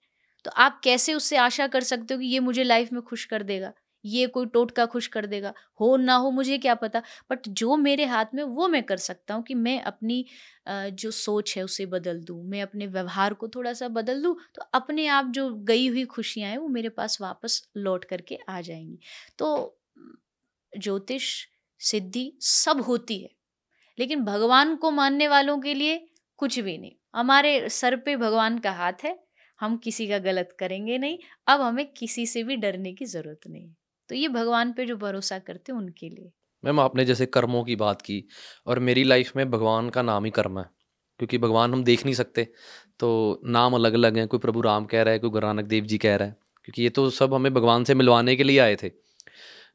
तो 0.45 0.51
आप 0.57 0.79
कैसे 0.83 1.13
उससे 1.13 1.37
आशा 1.37 1.67
कर 1.67 1.83
सकते 1.83 2.13
हो 2.13 2.19
कि 2.19 2.25
ये 2.27 2.39
मुझे 2.41 2.63
लाइफ 2.63 2.91
में 2.93 3.01
खुश 3.03 3.25
कर 3.25 3.43
देगा? 3.43 3.71
ये 4.03 4.25
कोई 4.27 4.45
टोटका 4.47 4.85
खुश 4.85 5.07
कर 5.07 5.25
देगा? 5.25 5.53
हो 5.79 5.95
ना 5.97 6.15
हो 6.15 6.29
मुझे 6.31 6.57
क्या 6.57 6.75
पता? 6.75 7.01
बट 7.31 7.47
जो 7.49 7.75
मेरे 7.77 8.05
हाथ 8.05 8.25
में, 8.35 8.43
वो 8.43 8.67
मैं 8.67 8.81
कर 8.83 8.97
सकता 8.99 9.33
हूँ 9.33 9.43
कि 9.43 9.53
मैं 9.55 9.79
अपनी 9.83 10.25
जो 10.69 11.11
सोच 11.13 11.55
है 11.57 11.63
उसे 11.63 11.85
बदल 11.87 12.19
दूँ। 12.23 12.43
मैं 12.45 12.61
अपने 12.61 12.87
व्यवहार 12.87 13.33
को 13.35 13.47
थोड़ा 13.47 13.73
सा 13.73 13.87
बदल 13.89 14.21
दूँ 14.23 14.35
तो 14.55 14.61
अपने 14.73 15.07
आप 15.09 15.31
जो 15.31 15.49
गई 15.65 15.87
हुई 15.87 16.05
खुशियाँ 16.07 16.49
हैं, 16.51 16.57
वो 16.57 16.67
मेरे 16.69 16.89
पास 16.91 17.17
वापस 17.21 17.61
लौट 17.77 18.05
करके 18.05 18.37
आ 18.49 18.59
जाएँगी। 18.61 18.99
तो 19.39 19.77
ज्योतिष, 20.73 21.33
सिद्धि 21.81 22.31
सब 22.43 22.81
होती 22.83 23.19
है। 23.19 23.29
लेकिन 23.99 24.23
भगवान 24.23 24.75
को 24.75 24.91
मानने 24.91 25.27
वालों 25.27 25.59
के 25.59 25.73
लिए 25.73 26.07
कुछ 26.37 26.59
भी 26.59 26.77
नहीं। 26.77 26.91
हमारे 27.15 27.69
सर 27.69 27.95
पे 27.95 28.15
भगवान 28.15 28.57
का 28.59 28.71
हाथ 28.71 28.93
है, 29.03 29.19
हम 29.59 29.77
किसी 29.77 30.07
का 30.07 30.17
गलत 30.17 30.55
करेंगे 30.59 30.97
नहीं, 30.97 31.17
अब 31.47 31.61
हमें 31.61 31.85
किसी 31.93 32.25
से 32.25 32.43
भी 32.43 32.55
डरने 32.55 32.93
की 32.93 33.05
ज़रूरत 33.05 33.39
नहीं। 33.47 33.69
तो 34.09 34.15
ये 34.15 34.27
भगवान 34.27 34.73
पे 34.73 34.85
जो 34.85 34.95
भरोसा 34.95 35.39
करते 35.39 35.71
हैं, 35.71 35.79
उनके 35.79 36.09
लिए। 36.09 36.31
मैम, 36.63 36.79
आपने 36.79 37.05
जैसे 37.05 37.25
कर्मों 37.25 37.63
की 37.63 37.75
बात 37.75 38.01
की, 38.01 38.23
और 38.67 38.79
मेरी 38.79 39.03
लाइफ 39.03 39.35
में 39.35 39.51
भगवान 39.51 39.89
का 39.89 40.01
नाम 40.01 40.25
ही 40.25 40.31
कर्म 40.31 40.59
है, 40.59 40.65
क्योंकि 41.19 41.37
भगवान 41.37 41.73
हम 41.73 41.83
देख 41.83 42.05
नहीं 42.05 42.15
सकते। 42.15 42.47
तो 42.99 43.41
नाम 43.45 43.73
अलग 43.73 43.93
अलग 43.93 44.17
हैं, 44.17 44.27
कोई 44.27 44.39
प्रभु 44.39 44.61
राम 44.61 44.85
कह 44.85 45.01
रहा 45.01 45.13
है, 45.13 45.19
कोई 45.19 45.29
गुरु 45.29 45.47
नानक 45.47 45.65
देव 45.65 45.85
जी 45.85 45.97
कह 45.97 46.15
रहा 46.15 46.27
है, 46.27 46.35
क्योंकि 46.65 46.83
ये 46.83 46.89
तो 46.89 47.09
सब 47.09 47.33
हमें 47.33 47.53
भगवान 47.53 47.83
से 47.83 47.95
मिलवाने 47.95 48.35
के 48.35 48.43
लिए 48.43 48.59
आए 48.59 48.75
थे। 48.75 48.91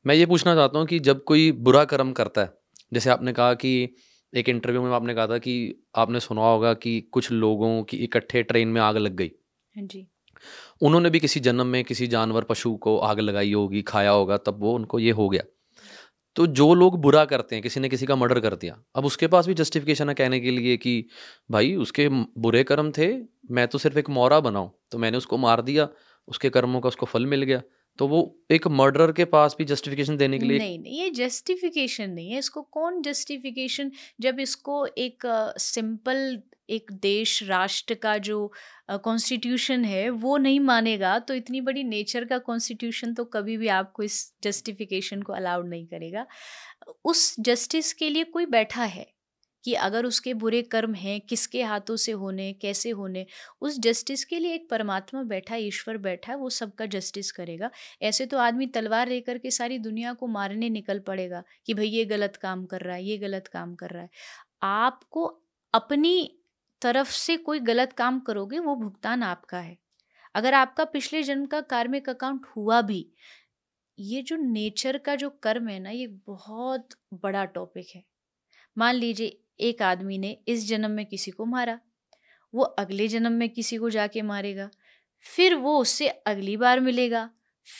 मैं 0.06 0.14
ये 0.14 0.26
पूछना 0.26 0.54
चाहता 0.54 0.78
हूँ 0.78 0.86
कि 0.86 0.98
जब 0.98 1.24
कोई 1.24 1.52
बुरा 1.52 1.84
कर्म 1.84 2.12
करता 2.12 2.40
है, 2.40 2.52
जैसे 2.92 3.10
आपने 3.10 3.32
कहा 3.32 3.54
कि 3.54 3.94
एक 4.32 4.48
इंटरव्यू 4.48 4.82
में 4.82 4.92
आपने 4.92 5.14
कहा 5.14 5.26
था 5.26 5.38
कि 5.38 5.54
आपने 5.96 6.20
सुना 6.20 6.42
होगा 6.42 6.72
कि 6.74 7.00
कुछ 7.12 7.30
लोगों 7.32 7.82
की 7.82 7.96
इकट्ठे 7.96 8.42
ट्रेन 8.42 8.68
में 8.68 8.80
आग 8.80 8.96
लग 8.96 9.16
गई। 9.16 9.30
हाँ 9.74 9.84
जी। 9.86 10.06
उन्होंने 10.82 11.10
भी 11.10 11.20
किसी 11.20 11.40
जन्म 11.40 11.66
में 11.66 11.82
किसी 11.84 12.06
जानवर 12.06 12.44
पशु 12.44 12.74
को 12.76 12.98
आग 12.98 13.20
लगाई 13.20 13.52
होगी 13.52 13.82
खाया 13.82 14.10
होगा 14.10 14.36
तब 14.36 14.60
वो 14.60 14.74
उनको 14.74 14.98
ये 14.98 15.10
हो 15.10 15.28
गया। 15.28 15.42
तो 16.36 16.46
जो 16.48 16.74
लोग 16.74 17.00
बुरा 17.00 17.24
करते 17.24 17.56
हैं 17.56 17.62
किसी 17.62 17.80
ने 17.80 17.88
किसी 17.88 18.06
का 18.06 18.16
मर्डर 18.16 18.40
कर 18.40 18.54
दिया 18.56 18.76
अब 18.96 19.04
उसके 19.04 19.26
पास 19.26 19.46
भी 19.46 19.54
जस्टिफिकेशन 19.54 20.08
है 20.08 20.14
कहने 20.14 20.40
के 20.40 20.50
लिए 20.50 20.76
कि 20.76 20.94
भाई 21.50 21.74
उसके 21.76 22.08
बुरे 22.38 22.62
कर्म 22.64 22.90
थे 22.98 23.08
मैं 23.50 23.66
तो 23.68 23.78
सिर्फ़ 23.78 23.98
एक 23.98 24.10
मौरा 24.10 24.40
बनाऊँ 24.40 24.70
तो 24.92 24.98
मैंने 24.98 25.18
उसको 25.18 25.38
मार 25.38 25.62
दिया 25.62 25.88
उसके 26.28 26.50
कर्मों 26.50 26.80
का 26.80 26.88
उसको 26.88 27.06
फल 27.06 27.26
मिल 27.26 27.42
गया। 27.42 27.62
तो 27.98 28.06
वो 28.08 28.20
एक 28.50 28.66
मर्डर 28.68 29.12
के 29.12 29.24
पास 29.26 29.54
भी 29.58 29.64
जस्टिफिकेशन 29.64 30.16
देने 30.16 30.38
के 30.38 30.46
लिए 30.46 30.58
नहीं 30.58 30.78
नहीं, 30.78 31.00
ये 31.00 31.10
जस्टिफिकेशन 31.12 32.10
नहीं 32.10 32.30
है। 32.30 32.38
इसको 32.38 32.62
कौन 32.72 33.00
जस्टिफिकेशन 33.02 33.90
जब 34.20 34.40
इसको 34.40 34.86
एक 34.86 35.26
सिंपल 35.58 36.42
एक 36.70 36.92
देश, 36.92 37.42
राष्ट्र 37.42 37.94
का 37.94 38.16
जो 38.18 38.52
कॉन्स्टिट्यूशन 39.04 39.84
है, 39.84 40.08
वो 40.10 40.36
नहीं 40.38 40.60
मानेगा 40.60 41.18
तो 41.18 41.34
इतनी 41.34 41.60
बड़ी 41.60 41.82
नेचर 41.84 42.24
का 42.24 42.38
कॉन्स्टिट्यूशन 42.40 43.14
तो 43.14 43.24
कभी 43.26 43.56
भी 43.56 43.68
आपको 43.70 44.02
इस 44.02 44.32
जस्टिफिकेशन 44.44 45.22
को 45.22 45.32
अलाउड 45.32 45.68
नहीं 45.68 45.86
करेगा। 45.86 46.26
उस 47.04 47.34
जस्टिस 47.40 47.92
के 47.92 48.08
लिए 48.10 48.24
कोई 48.26 48.46
बैठा 48.48 48.84
है। 48.84 49.06
कि 49.64 49.74
अगर 49.74 50.06
उसके 50.06 50.34
बुरे 50.34 50.62
कर्म 50.62 50.94
हैं, 50.94 51.20
किसके 51.20 51.62
हाथों 51.62 51.96
से 51.96 52.12
होने, 52.12 52.52
कैसे 52.52 52.90
होने, 52.90 53.26
उस 53.60 53.78
जस्टिस 53.80 54.24
के 54.24 54.38
लिए 54.38 54.54
एक 54.54 54.70
परमात्मा 54.70 55.22
बैठा 55.22 55.54
है 55.54 55.62
ईश्वर 55.62 55.96
बैठा 55.96 56.32
है, 56.32 56.38
वो 56.38 56.50
सबका 56.50 56.86
जस्टिस 56.86 57.32
करेगा। 57.32 57.70
ऐसे 58.02 58.26
तो 58.26 58.38
आदमी 58.38 58.66
तलवार 58.66 59.08
लेकर 59.08 59.38
के 59.38 59.50
सारी 59.50 59.78
दुनिया 59.78 60.12
को 60.12 60.26
मारने 60.26 60.70
निकल 60.70 60.98
पड़ेगा 60.98 61.42
कि 61.66 61.74
भाई 61.74 61.88
ये 61.88 62.04
गलत 62.04 62.36
काम 62.36 62.66
कर 62.66 62.80
रहा 62.80 62.96
है, 62.96 63.04
ये 63.04 63.18
गलत 63.18 63.46
काम 63.46 63.74
कर 63.74 63.90
रहा 63.90 64.02
है। 64.02 64.10
आपको 64.62 65.24
अपनी 65.74 66.38
तरफ़ 66.82 67.10
से 67.10 67.36
कोई 67.36 67.60
गलत 67.60 67.92
काम 67.92 68.20
करोगे, 68.20 68.58
वो 68.58 68.76
भुगतान 68.76 69.22
आपका 69.22 69.58
है। 69.58 69.78
अगर 70.34 70.54
आपका 70.54 70.84
पिछले 70.84 71.22
जन्म 71.22 71.46
का 71.46 71.60
कार्मिक 71.60 72.08
अकाउंट 72.08 72.46
हुआ 72.56 72.82
भी, 72.82 73.06
ये 73.98 74.22
जो 74.22 74.36
नेचर 74.36 74.98
का 74.98 75.14
जो 75.16 75.30
कर्म 75.30 75.68
है 75.68 75.80
ना, 75.80 75.90
ये 75.90 76.06
बहुत 76.26 76.88
बड़ा 77.14 77.44
टॉपिक 77.44 77.86
है। 77.94 78.04
मान 78.78 78.94
लीजिए 78.94 79.41
एक 79.62 79.82
आदमी 79.82 80.18
ने 80.18 80.38
इस 80.48 80.68
जन्म 80.68 80.90
में 80.90 81.06
किसी 81.06 81.30
को 81.30 81.44
मारा। 81.44 81.80
वो 82.54 82.62
अगले 82.62 83.08
जन्म 83.08 83.32
में 83.32 83.48
किसी 83.48 83.76
को 83.76 83.90
जाके 83.90 84.22
मारेगा। 84.22 84.70
फिर 85.20 85.54
वो 85.54 85.78
उससे 85.78 86.08
अगली 86.08 86.56
बार 86.56 86.80
मिलेगा। 86.80 87.30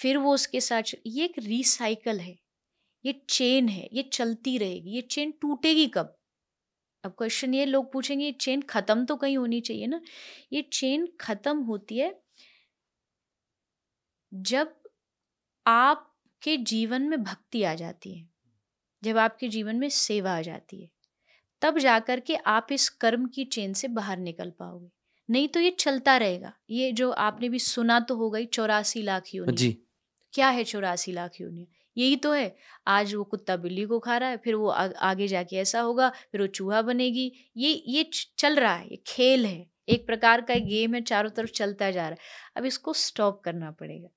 फिर 0.03 0.17
वो 0.17 0.35
उसके 0.35 0.61
साथ 0.61 0.83
ये 1.07 1.25
एक 1.25 1.33
रिसाइकल 1.39 2.21
है। 2.21 2.39
ये 3.05 3.23
चेन 3.31 3.69
है। 3.69 3.89
ये 3.93 4.03
चलती 4.03 4.59
रहेगी। 4.59 4.91
ये 4.91 5.01
चेन 5.01 5.31
टूटेगी 5.31 5.87
कब? 5.87 6.19
अब 7.05 7.15
क्वेश्चन 7.19 7.55
ये 7.55 7.65
लोग 7.65 7.93
पूछेंगे, 7.93 8.25
ये 8.25 8.33
चेन 8.33 8.63
खत्म 8.63 9.05
तो 9.05 9.17
कहीं 9.17 9.39
होनी 9.39 9.61
चाहिए 9.61 9.87
ना? 9.87 10.01
ये 10.53 10.63
चेन 10.63 11.09
खत्म 11.21 11.59
होती 11.59 11.99
है 11.99 12.23
जब 14.35 14.75
आपके 15.67 16.57
जीवन 16.57 17.03
में 17.03 17.23
भक्ति 17.23 17.63
आ 17.63 17.75
जाती 17.75 18.19
है। 18.19 18.29
जब 19.05 19.19
आपके 19.19 19.49
जीवन 19.49 19.77
में 19.77 19.89
सेवा 19.89 20.37
आ 20.37 20.41
जाती 20.41 20.83
है। 20.83 20.89
तब 21.63 21.79
जा 21.79 21.99
कर 21.99 22.21
के 22.21 22.35
आप 22.37 22.67
इस 22.73 22.89
कर्म 22.89 23.27
की 23.27 23.45
चेन 23.45 23.73
से 23.73 23.89
बाहर 23.89 24.19
निकल 24.19 24.51
पाओगे। 24.51 24.89
नहीं 25.29 25.49
तो 25.49 25.61
ये 25.61 25.71
चलता 25.71 26.17
रहेगा। 26.17 26.53
ये 26.71 26.93
जो 26.93 27.11
आपने 27.11 27.49
भी 27.49 27.59
सुना 27.59 27.99
तो 28.01 28.17
हो 28.17 28.31
गई 28.31 28.47
चौरासी 28.47 29.03
लाख 29.03 29.35
योनि 29.35 29.53
जी। 29.53 29.77
क्या 30.35 30.49
है 30.49 30.65
चौरासी 30.65 31.13
लाख 31.13 31.41
योनि 31.41 31.67
यही 31.97 32.17
तो 32.17 32.33
है। 32.33 32.55
आज 32.87 33.15
वो 33.15 33.25
कुत्ता 33.25 33.57
बिल्ली 33.57 33.85
को 33.85 33.99
खा 33.99 34.17
रहा 34.17 34.29
है 34.29 34.37
फिर 34.37 34.55
वो 34.55 34.69
आ, 34.69 34.87
आगे 34.87 35.29
जाके 35.29 35.57
ऐसा 35.57 35.81
होगा 35.81 36.09
फिर 36.33 36.41
वो 36.41 36.47
चूहा 36.47 36.83
बनेगी। 36.83 37.33
ये 37.57 37.73
ये 37.89 38.11
चल 38.39 38.57
रहा 38.57 38.75
है 38.75 38.89
ये 38.89 39.03
खेल 39.07 39.47
है। 39.47 39.67
एक 39.89 40.07
प्रकार 40.07 40.41
का 40.41 40.55
एक 40.55 40.67
गेम 40.67 40.95
है 40.95 41.01
चारों 41.03 41.31
तरफ़ 41.31 41.51
चलता 41.51 41.91
जा 41.91 42.03
रहा 42.03 42.11
है। 42.11 42.57
अब 42.57 42.65
इसको 42.65 42.93
स्टॉप 42.93 43.41
करना 43.45 43.71
पड़ेगा। 43.71 44.09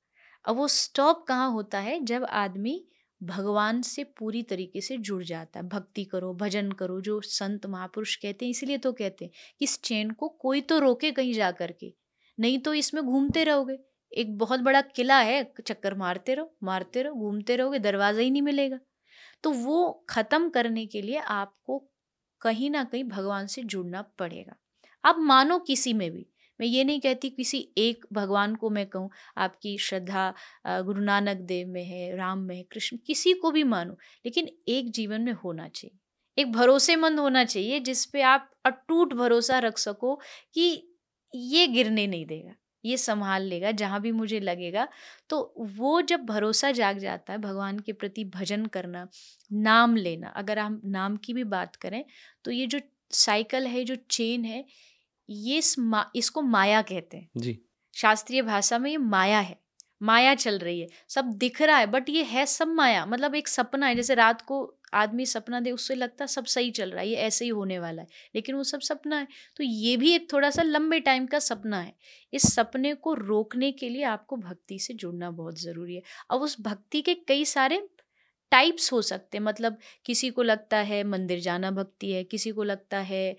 अब 0.46 0.56
वो 0.56 0.68
स्टॉप 0.68 1.26
कहाँ 1.28 1.50
होता 1.52 1.80
है? 1.80 2.00
जब 2.06 2.26
आदमी 2.26 2.84
भगवान 3.22 3.82
से 3.84 4.04
पूरी 4.20 4.42
तरीके 4.44 4.82
से 4.82 4.98
जुड़ 5.00 5.24
जाता 5.24 5.60
है। 5.60 5.68
भक्ति 5.68 6.04
करो, 6.06 6.34
भजन 6.36 6.72
करो, 6.72 7.00
जो 7.02 7.20
संत 7.22 7.66
महापुरुष 7.66 8.16
कहते 8.16 8.46
हैं, 8.46 8.50
इसलिए 8.50 8.78
तो 8.78 8.92
कहते 8.94 9.26
हैं 9.26 9.32
कि 9.60 9.66
इस 9.66 9.82
चेन 9.82 10.12
को 10.12 10.28
कोई 10.42 10.62
तो 10.64 10.80
रोके 10.80 11.12
कहीं 11.12 11.34
जा 11.34 11.52
करके, 11.54 11.94
नहीं 12.38 12.60
तो 12.60 12.74
इसमें 12.76 13.04
घूमते 13.04 13.44
रहोगे। 13.44 13.78
एक 14.12 14.38
बहुत 14.38 14.60
बड़ा 14.62 14.82
किला 14.82 15.18
है, 15.20 15.44
चक्कर 15.60 15.94
मारते 15.96 16.34
रहो 16.36 16.54
मारते 16.64 17.02
रहो, 17.04 17.14
घूमते 17.16 17.56
रहोगे, 17.56 17.80
दरवाज़ा 17.80 18.22
ही 18.22 18.30
नहीं 18.32 18.42
मिलेगा। 18.42 18.80
तो 19.44 19.52
वो 19.52 20.06
ख़त्म 20.10 20.50
करने 20.50 20.86
के 20.86 21.02
लिए 21.02 21.18
आपको 21.18 21.78
कहीं 22.42 22.70
ना 22.70 22.84
कहीं 22.84 23.04
भगवान 23.06 23.48
से 23.48 23.64
जुड़ना 23.64 24.02
पड़ेगा। 24.20 24.56
अब 25.04 25.20
मानो 25.22 25.58
किसी 25.62 25.94
में 25.94 26.10
भी 26.12 26.26
मैं 26.60 26.68
ये 26.68 26.84
नहीं 26.84 27.00
कहती 27.02 27.30
किसी 27.32 27.68
एक 27.78 28.06
भगवान 28.14 28.56
को 28.56 28.70
मैं 28.70 28.86
कहूँ, 28.88 29.10
आपकी 29.38 29.78
श्रद्धा 29.80 30.34
गुरु 30.68 31.02
नानक 31.02 31.38
देव 31.48 31.68
में 31.70 31.84
है, 31.84 32.16
राम 32.18 32.40
में 32.40 32.56
है, 32.56 32.64
कृष्ण, 32.64 32.98
किसी 33.06 33.34
को 33.36 33.52
भी 33.52 33.64
मानो, 33.66 33.98
लेकिन 34.26 34.50
एक 34.70 34.92
जीवन 34.92 35.22
में 35.22 35.34
होना 35.36 35.68
चाहिए। 35.70 35.98
एक 36.38 36.52
भरोसेमंद 36.52 37.20
होना 37.20 37.44
चाहिए 37.46 37.80
जिस 37.82 38.06
पे 38.06 38.22
आप 38.24 38.50
अटूट 38.66 39.14
भरोसा 39.16 39.60
रख 39.62 39.78
सको 39.78 40.16
कि 40.54 40.68
ये 41.34 41.68
गिरने 41.68 42.06
नहीं 42.08 42.26
देगा, 42.26 42.54
ये 42.84 42.98
संभाल 42.98 43.44
लेगा, 43.44 43.72
जहाँ 43.74 44.00
भी 44.02 44.12
मुझे 44.14 44.40
लगेगा। 44.40 44.88
तो 45.30 45.54
वो 45.70 46.02
जब 46.04 46.26
भरोसा 46.26 46.72
जाग 46.72 46.98
जाता 47.00 47.34
है 47.34 47.40
भगवान 47.40 47.80
के 47.80 47.94
प्रति 47.94 48.24
भजन 48.32 48.66
करना, 48.68 49.08
नाम 49.52 49.96
लेना, 49.98 50.30
अगर 50.30 50.60
हम 50.60 50.82
नाम 50.88 51.16
की 51.18 51.34
भी 51.34 51.44
बात 51.46 51.76
करें 51.78 52.04
तो 52.46 52.52
ये 52.52 52.68
जो 52.68 52.80
साइकिल 53.14 53.68
है, 53.68 53.84
जो 53.84 53.96
चेन 54.10 54.46
है 54.46 54.64
ये 55.30 55.58
इस 55.58 55.80
मा, 55.80 56.12
इसको 56.16 56.42
माया 56.42 56.82
कहते 56.82 57.18
हैं। 57.18 57.30
जी। 57.38 57.60
शास्त्रीय 57.94 58.42
भाषा 58.42 58.78
में 58.80 58.92
ये 58.92 58.98
माया 58.98 59.40
है। 59.40 59.60
माया 60.02 60.36
चल 60.36 60.58
रही 60.60 60.80
है। 60.80 60.88
सब 61.10 61.26
दिख 61.26 61.62
रहा 61.62 61.78
है 61.78 61.86
बट 61.88 62.10
ये 62.10 62.24
है 62.24 62.46
सब 62.46 62.68
माया। 62.68 63.06
मतलब 63.06 63.36
एक 63.36 63.48
सपना 63.48 63.88
है 63.88 63.96
जैसे 63.96 64.16
रात 64.16 64.42
को 64.42 64.78
आदमी 64.94 65.26
सपना 65.26 65.60
दे 65.60 65.72
उससे 65.72 65.96
लगता 65.96 66.24
है 66.24 66.28
सब 66.28 66.46
सही 66.46 66.72
चल 66.72 66.92
रहा 66.92 67.02
है 67.02 67.10
ये 67.10 67.16
ऐसे 67.16 67.46
ही 67.46 67.50
होने 67.50 67.80
वाला 67.80 68.02
है। 68.02 68.08
लेकिन 68.36 68.56
वो 68.56 68.64
सब 68.64 68.80
सपना 68.80 69.18
है। 69.18 69.28
तो 69.58 69.64
ये 69.64 69.98
भी 69.98 70.14
एक 70.16 70.34
थोड़ा 70.34 70.50
सा 70.50 70.62
लंबे 70.62 71.00
टाइम 71.00 71.26
का 71.26 71.40
सपना 71.40 71.80
है। 71.82 71.94
इस 72.34 72.54
सपने 72.54 72.94
को 72.94 73.14
रोकने 73.14 73.72
के 73.72 73.90
लिए 73.90 74.04
आपको 74.04 74.38
भक्ति 74.38 74.80
से 74.80 74.94
जुड़ना 74.94 75.32
बहुत 75.32 75.60
ज़रूरी 75.62 75.96
है। 75.96 76.02
अब 76.32 76.42
उस 76.42 76.62
भक्ति 76.62 77.02
के 77.02 77.14
कई 77.14 77.46
सारे 77.46 77.88
टाइप्स 78.52 78.92
हो 78.94 79.02
सकते 79.02 79.38
हैं। 79.38 79.44
मतलब 79.44 79.78
किसी 80.06 80.30
को 80.30 80.44
लगता 80.44 80.78
है 80.80 81.04
मंदिर 81.06 81.40
जाना 81.40 81.72
भक्ति 81.72 82.12
है 82.12 82.24
किसी 82.26 82.52
को 82.52 82.64
लगता 82.64 82.98
है 83.02 83.36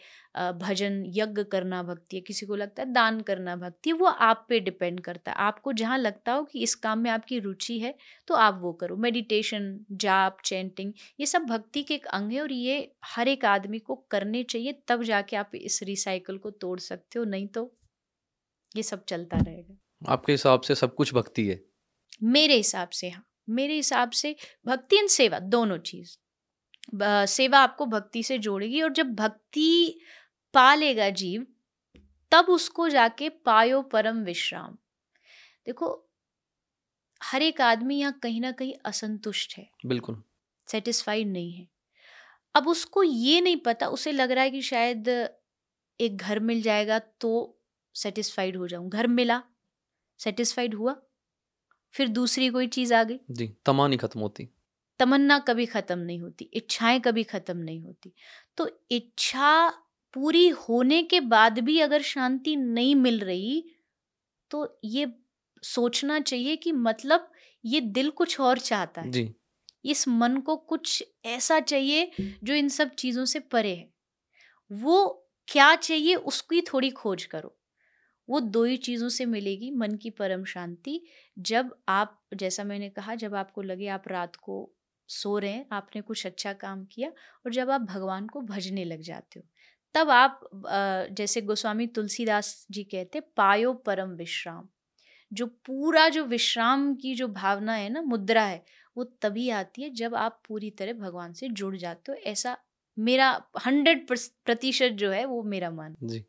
भजन 0.54 1.02
यज्ञ 1.08 1.42
करना 1.44 1.82
भक्ति 1.82 2.16
है 2.16 2.20
किसी 2.22 2.46
को 2.46 2.56
लगता 2.56 2.82
है 2.82 2.92
दान 2.92 3.20
करना 3.20 3.54
भक्ति 3.56 3.90
है 3.90 3.96
वो 3.96 4.06
आप 4.06 4.44
पे 4.48 4.58
डिपेंड 4.60 5.00
करता 5.00 5.30
है। 5.32 5.36
आपको 5.38 5.72
जहाँ 5.72 5.98
लगता 5.98 6.32
हो 6.32 6.42
कि 6.44 6.62
इस 6.62 6.74
काम 6.76 6.98
में 6.98 7.10
आपकी 7.10 7.38
रुचि 7.38 7.78
है 7.80 7.94
तो 8.28 8.34
आप 8.36 8.58
वो 8.62 8.72
करो। 8.72 8.96
मेडिटेशन 8.96 9.78
जाप 9.92 10.38
चैंटिंग 10.44 10.92
ये 11.20 11.26
सब 11.26 11.46
भक्ति 11.46 11.82
के 11.82 11.94
एक 11.94 12.06
अंग 12.08 12.32
है 12.32 12.40
और 12.40 12.52
ये 12.52 12.90
हर 13.06 13.28
एक 13.28 13.44
आदमी 13.44 13.78
को 13.78 13.94
करने 14.10 14.42
चाहिए 14.44 14.80
तब 14.88 15.02
जाके 15.02 15.36
आप 15.36 15.54
इस 15.54 15.82
रिसाइकल 15.82 16.38
को 16.38 16.50
तोड़ 16.50 16.78
सकते 16.80 17.18
हो 17.18 17.24
नहीं 17.26 17.46
तो 17.48 17.72
ये 18.74 18.82
सब 18.82 19.04
चलता 19.04 19.38
रहेगा। 19.38 20.12
आपके 20.12 20.32
हिसाब 20.32 20.60
से 20.60 20.74
सब 20.74 20.94
कुछ 20.94 21.14
भक्ति 21.14 21.46
है? 21.46 21.60
मेरे 22.24 22.56
हिसाब 22.56 22.88
से 22.90 23.08
हाँ। 23.08 23.24
मेरे 23.48 23.74
हिसाब 23.74 24.10
से 24.12 24.34
भक्ति 24.66 24.96
एंड 24.96 25.08
सेवा 25.08 25.38
दोनों 25.38 25.78
चीज़। 25.80 26.16
सेवा 27.28 27.58
आपको 27.58 27.86
भक्ति 27.86 28.22
से 28.22 28.38
जोड़ेगी 28.38 28.82
और 28.82 28.92
जब 28.92 29.14
भक्ति 29.14 30.00
पा 30.54 30.74
लेगा 30.74 31.08
जीव 31.12 31.46
तब 32.32 32.46
उसको 32.50 32.88
जाके 32.88 33.28
पायो 33.28 33.80
परम 33.84 34.22
विश्राम। 34.24 34.76
देखो 35.66 35.88
हर 37.20 37.42
एक 37.42 37.60
आदमी 37.60 37.98
यहाँ 37.98 38.18
कहीं 38.22 38.40
ना 38.40 38.50
कहीं 38.52 38.74
असंतुष्ट 38.84 39.56
है। 39.58 39.68
बिल्कुल। 39.86 40.22
सेटिस्फाइड 40.68 41.28
नहीं 41.28 41.52
है। 41.52 41.66
अब 42.54 42.68
उसको 42.68 43.02
ये 43.02 43.40
नहीं 43.40 43.56
पता 43.56 43.88
उसे 43.88 44.12
लग 44.12 44.30
रहा 44.30 44.44
है 44.44 44.50
कि 44.50 44.62
शायद 44.62 45.08
एक 46.00 46.16
घर 46.16 46.38
मिल 46.40 46.62
जाएगा 46.62 46.98
तो 47.20 47.58
सेटिस्फाइड 47.94 48.56
हो 48.56 48.68
जाऊँ। 48.68 48.88
घर 48.88 49.06
मिला 49.06 49.42
सेटिस्फाइड 50.20 50.74
हुआ 50.74 50.96
फिर 51.96 52.08
दूसरी 52.10 52.48
कोई 52.50 52.66
चीज़ 52.68 52.94
आ 52.94 53.02
गई। 53.04 53.18
जी 53.30 53.48
तमा 53.66 53.86
नहीं 53.88 53.98
खत्म 53.98 54.20
होती। 54.20 54.48
तमन्ना 55.00 55.38
कभी 55.38 55.66
ख़त्म 55.66 55.98
नहीं 56.00 56.20
होती 56.20 56.44
इच्छाएँ 56.54 57.00
कभी 57.00 57.22
ख़त्म 57.24 57.56
नहीं 57.58 57.80
होती। 57.82 58.12
तो 58.58 58.68
इच्छा 58.90 59.68
पूरी 60.14 60.48
होने 60.48 61.02
के 61.04 61.20
बाद 61.22 61.58
भी 61.58 61.78
अगर 61.80 62.02
शांति 62.04 62.54
नहीं 62.56 62.94
मिल 62.96 63.18
रही 63.20 63.64
तो 64.50 64.78
ये 64.86 65.06
सोचना 65.62 66.18
चाहिए 66.20 66.56
कि 66.56 66.72
मतलब 66.72 67.30
ये 67.64 67.80
दिल 67.80 68.10
कुछ 68.12 68.38
और 68.40 68.58
चाहता 68.60 69.00
है। 69.00 69.10
जी। 69.10 69.34
इस 69.84 70.06
मन 70.08 70.36
को 70.38 70.56
कुछ 70.56 71.02
ऐसा 71.26 71.58
चाहिए 71.60 72.10
जो 72.44 72.54
इन 72.54 72.68
सब 72.68 72.90
चीज़ों 72.94 73.24
से 73.24 73.38
परे 73.40 73.74
है। 73.74 73.88
वो 74.70 75.26
क्या 75.48 75.74
चाहिए 75.76 76.14
उसकी 76.14 76.60
थोड़ी 76.64 76.90
खोज 76.92 77.24
करो। 77.24 77.56
वो 78.28 78.40
दो 78.40 78.64
ही 78.64 78.76
चीज़ों 78.78 79.08
से 79.08 79.24
मिलेगी, 79.26 79.70
मन 79.70 79.94
की 79.94 80.10
परम 80.10 80.44
शांति। 80.44 81.00
जब 81.36 81.74
आप, 81.88 82.20
जैसा 82.34 82.64
मैंने 82.64 82.88
कहा, 82.90 83.14
जब 83.14 83.34
आपको 83.34 83.62
लगे 83.62 83.88
आप 83.88 84.08
रात 84.08 84.36
को 84.36 84.70
सो 85.08 85.38
रहे 85.38 85.50
हैं, 85.50 85.66
आपने 85.72 86.00
कुछ 86.02 86.26
अच्छा 86.26 86.52
काम 86.54 86.84
किया 86.84 87.10
और 87.46 87.52
जब 87.52 87.70
आप 87.70 87.80
भगवान 87.82 88.26
को 88.26 88.40
भजने 88.42 88.84
लग 88.84 89.00
जाते 89.02 89.40
हो, 89.40 89.46
तब 89.94 90.10
आप 90.10 90.40
जैसे 91.12 91.40
गोस्वामी 91.42 91.86
तुलसीदास 91.88 92.66
जी 92.70 92.84
कहते 92.84 93.20
पायो 93.36 93.72
परम 93.86 94.10
विश्राम। 94.16 94.68
जो 95.32 95.46
पूरा 95.66 96.08
जो 96.08 96.24
विश्राम 96.24 96.94
की 96.94 97.14
जो 97.14 97.28
भावना 97.28 97.74
है 97.74 97.88
ना, 97.90 98.02
मुद्रा 98.02 98.42
है, 98.42 98.62
वो 98.96 99.04
तभी 99.22 99.48
आती 99.52 99.82
है 99.82 99.90
जब 99.94 100.14
आप 100.16 100.42
पूरी 100.48 100.70
तरह 100.70 100.92
भगवान 100.94 101.32
से 101.32 101.48
जुड़ 101.50 101.76
जाते 101.76 102.12
हो। 102.12 102.18
ऐसा 102.26 102.56
मेरा 102.96 103.30
हंड्रेड 103.66 104.06
प्रतिशत 104.08 104.92
जो 104.94 105.10
है 105.10 105.24
वो 105.26 105.42
मेरा 105.44 105.70
मन 105.70 105.94
जी। 106.02 106.24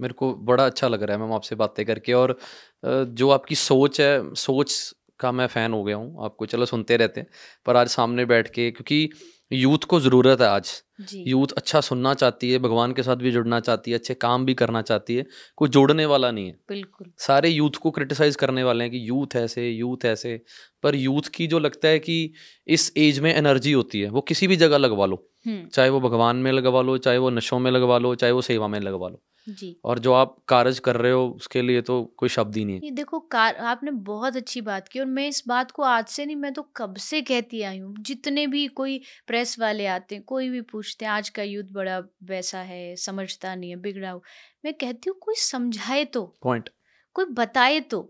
मेरे 0.00 0.14
को 0.14 0.32
बड़ा 0.34 0.66
अच्छा 0.66 0.88
लग 0.88 1.02
रहा 1.02 1.16
है, 1.16 1.22
मैम 1.22 1.32
आपसे 1.34 1.54
बातें 1.56 1.84
करके 1.86 2.12
और 2.14 2.36
जो 2.84 3.30
आपकी 3.30 3.54
सोच 3.56 4.00
है, 4.00 4.34
सोच 4.36 4.94
का 5.20 5.32
मैं 5.32 5.46
फ़ैन 5.48 5.72
हो 5.72 5.82
गया 5.84 5.96
हूँ, 5.96 6.24
आपको 6.24 6.46
चलो 6.46 6.66
सुनते 6.66 6.96
रहते 6.96 7.20
हैं, 7.20 7.28
पर 7.66 7.76
आज 7.76 7.88
सामने 7.90 8.24
बैठ 8.26 8.48
के, 8.50 8.70
क्योंकि 8.70 9.08
यूथ 9.52 9.84
को 9.88 10.00
ज़रूरत 10.00 10.40
है 10.40 10.46
आज। 10.48 10.72
यूथ 11.12 11.52
अच्छा 11.56 11.80
सुनना 11.80 12.14
चाहती 12.14 12.50
है 12.52 12.58
भगवान 12.58 12.92
के 12.92 13.02
साथ 13.02 13.16
भी 13.16 13.30
जुड़ना 13.30 13.60
चाहती 13.60 13.90
है 13.90 13.98
अच्छे 13.98 14.14
काम 14.16 14.44
भी 14.44 14.54
करना 14.54 14.82
चाहती 14.82 15.16
है 15.16 15.24
कोई 15.56 15.68
जोड़ने 15.68 16.06
वाला 16.06 16.30
नहीं 16.30 16.46
है। 16.46 16.56
बिल्कुल। 16.68 17.10
सारे 17.18 17.48
यूथ 17.48 17.78
को 17.82 17.90
क्रिटिसाइज 17.90 18.36
करने 18.36 18.62
वाले 18.62 18.84
हैं 18.84 18.90
कि 18.90 19.08
यूथ 19.08 19.36
ऐसे 19.36 19.68
यूथ 19.68 20.04
ऐसे 20.04 20.40
पर 20.82 20.94
यूथ 20.96 21.28
की 21.34 21.46
जो 21.46 21.58
लगता 21.58 21.88
है 21.88 21.98
कि 21.98 22.32
इस 22.66 22.92
एज 22.96 23.18
में 23.18 23.34
एनर्जी 23.34 23.72
होती 23.72 24.00
है 24.00 24.10
वो 24.10 24.20
किसी 24.20 24.46
भी 24.46 24.56
जगह 24.56 24.78
लगवा 24.78 25.06
लो। 25.06 25.26
हम्म। 25.46 25.66
चाहे 25.68 25.90
वो 25.90 26.00
भगवान 26.00 26.36
में 26.36 26.52
लगवा 26.52 26.82
लो 26.82 26.96
चाहे 26.98 27.18
वो 27.18 27.30
नशों 27.30 27.58
में 27.58 27.70
लगवा 27.70 27.98
लो 27.98 28.14
चाहे 28.14 28.32
वो 28.32 28.42
सेवा 28.42 28.68
में 28.68 28.80
लगवा 28.80 29.08
लो। 29.08 29.22
जी। 29.46 29.76
और 29.84 29.98
जो 29.98 30.12
आप 30.12 30.36
कार्य 30.48 30.72
कर 30.84 30.96
रहे 30.96 31.12
हो 31.12 31.26
उसके 31.28 31.60
लिए 31.62 31.80
तो 31.82 32.02
कोई 32.16 32.28
शब्द 32.28 32.56
ही 32.56 32.64
नहीं 32.64 32.76
है। 32.76 32.80
ये 32.84 32.90
देखो 32.90 33.18
कार 33.30 33.56
आपने 33.66 33.90
बहुत 33.90 34.36
अच्छी 34.36 34.60
बात 34.60 34.88
की 34.88 35.00
और 35.00 35.06
मैं 35.06 35.26
इस 35.28 35.42
बात 35.48 35.70
को 35.70 35.82
आज 35.82 36.06
से 36.06 36.26
नहीं 36.26 36.36
मैं 36.36 36.52
तो 36.52 36.62
कब 36.76 36.96
से 36.96 37.20
कहती 37.22 37.62
आई 37.62 37.78
हूँ 37.78 37.94
जितने 38.00 38.46
भी 38.46 38.66
कोई 38.66 39.00
प्रेस 39.26 39.58
वाले 39.60 39.86
आते 39.86 40.14
हैं 40.14 40.24
कोई 40.24 40.48
भी 40.48 40.60
पूछते 40.90 41.04
हैं 41.04 41.12
आज 41.12 41.28
का 41.28 41.42
युद्ध 41.42 41.70
बड़ा 41.72 41.98
वैसा 42.24 42.60
है 42.60 42.96
समझता 42.96 43.54
नहीं 43.54 43.70
है 43.70 43.76
बिगड़ा 43.76 44.10
हो। 44.10 44.22
मैं 44.64 44.72
कहती 44.74 45.10
हूँ 45.10 45.16
कोई 45.20 45.34
समझाए 45.38 46.04
तो 46.04 46.24
पॉइंट 46.42 46.68
कोई 47.16 47.24
बताए 47.32 47.80
तो 47.80 48.00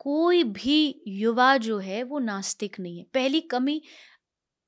कोई 0.00 0.42
भी 0.44 1.02
युवा 1.06 1.56
जो 1.56 1.78
है 1.78 2.02
वो 2.02 2.18
नास्तिक 2.18 2.78
नहीं 2.80 2.98
है। 2.98 3.04
पहली 3.14 3.40
कमी 3.40 3.80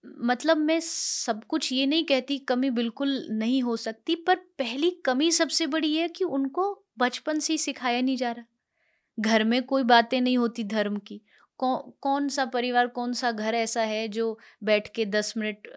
मतलब 0.04 0.56
मैं 0.56 0.78
सब 0.80 1.44
कुछ 1.44 1.72
ये 1.72 1.86
नहीं 1.86 2.04
कहती 2.04 2.38
कमी 2.38 2.70
बिल्कुल 2.70 3.26
नहीं 3.32 3.62
हो 3.62 3.76
सकती 3.76 4.14
पर 4.26 4.36
पहली 4.58 4.90
कमी 5.04 5.30
सबसे 5.32 5.66
बड़ी 5.66 5.94
है 5.96 6.08
कि 6.08 6.24
उनको 6.24 6.64
बचपन 6.98 7.38
से 7.38 7.52
ही 7.52 7.58
सिखाया 7.58 8.00
नहीं 8.00 8.16
जा 8.16 8.32
रहा। 8.32 8.44
घर 9.18 9.44
में 9.44 9.62
कोई 9.62 9.82
बातें 9.82 10.20
नहीं 10.20 10.38
होती 10.38 10.64
धर्म 10.64 10.96
की। 10.98 11.20
कौ, 11.62 11.76
कौन 12.02 12.28
सा 12.28 12.44
परिवार 12.48 12.86
कौन 12.90 13.12
सा 13.14 13.30
घर 13.32 13.54
ऐसा 13.54 13.82
है 13.84 14.06
जो 14.10 14.38
बैठ 14.64 14.88
के 14.94 15.04
दस 15.06 15.32
मिनट 15.36 15.68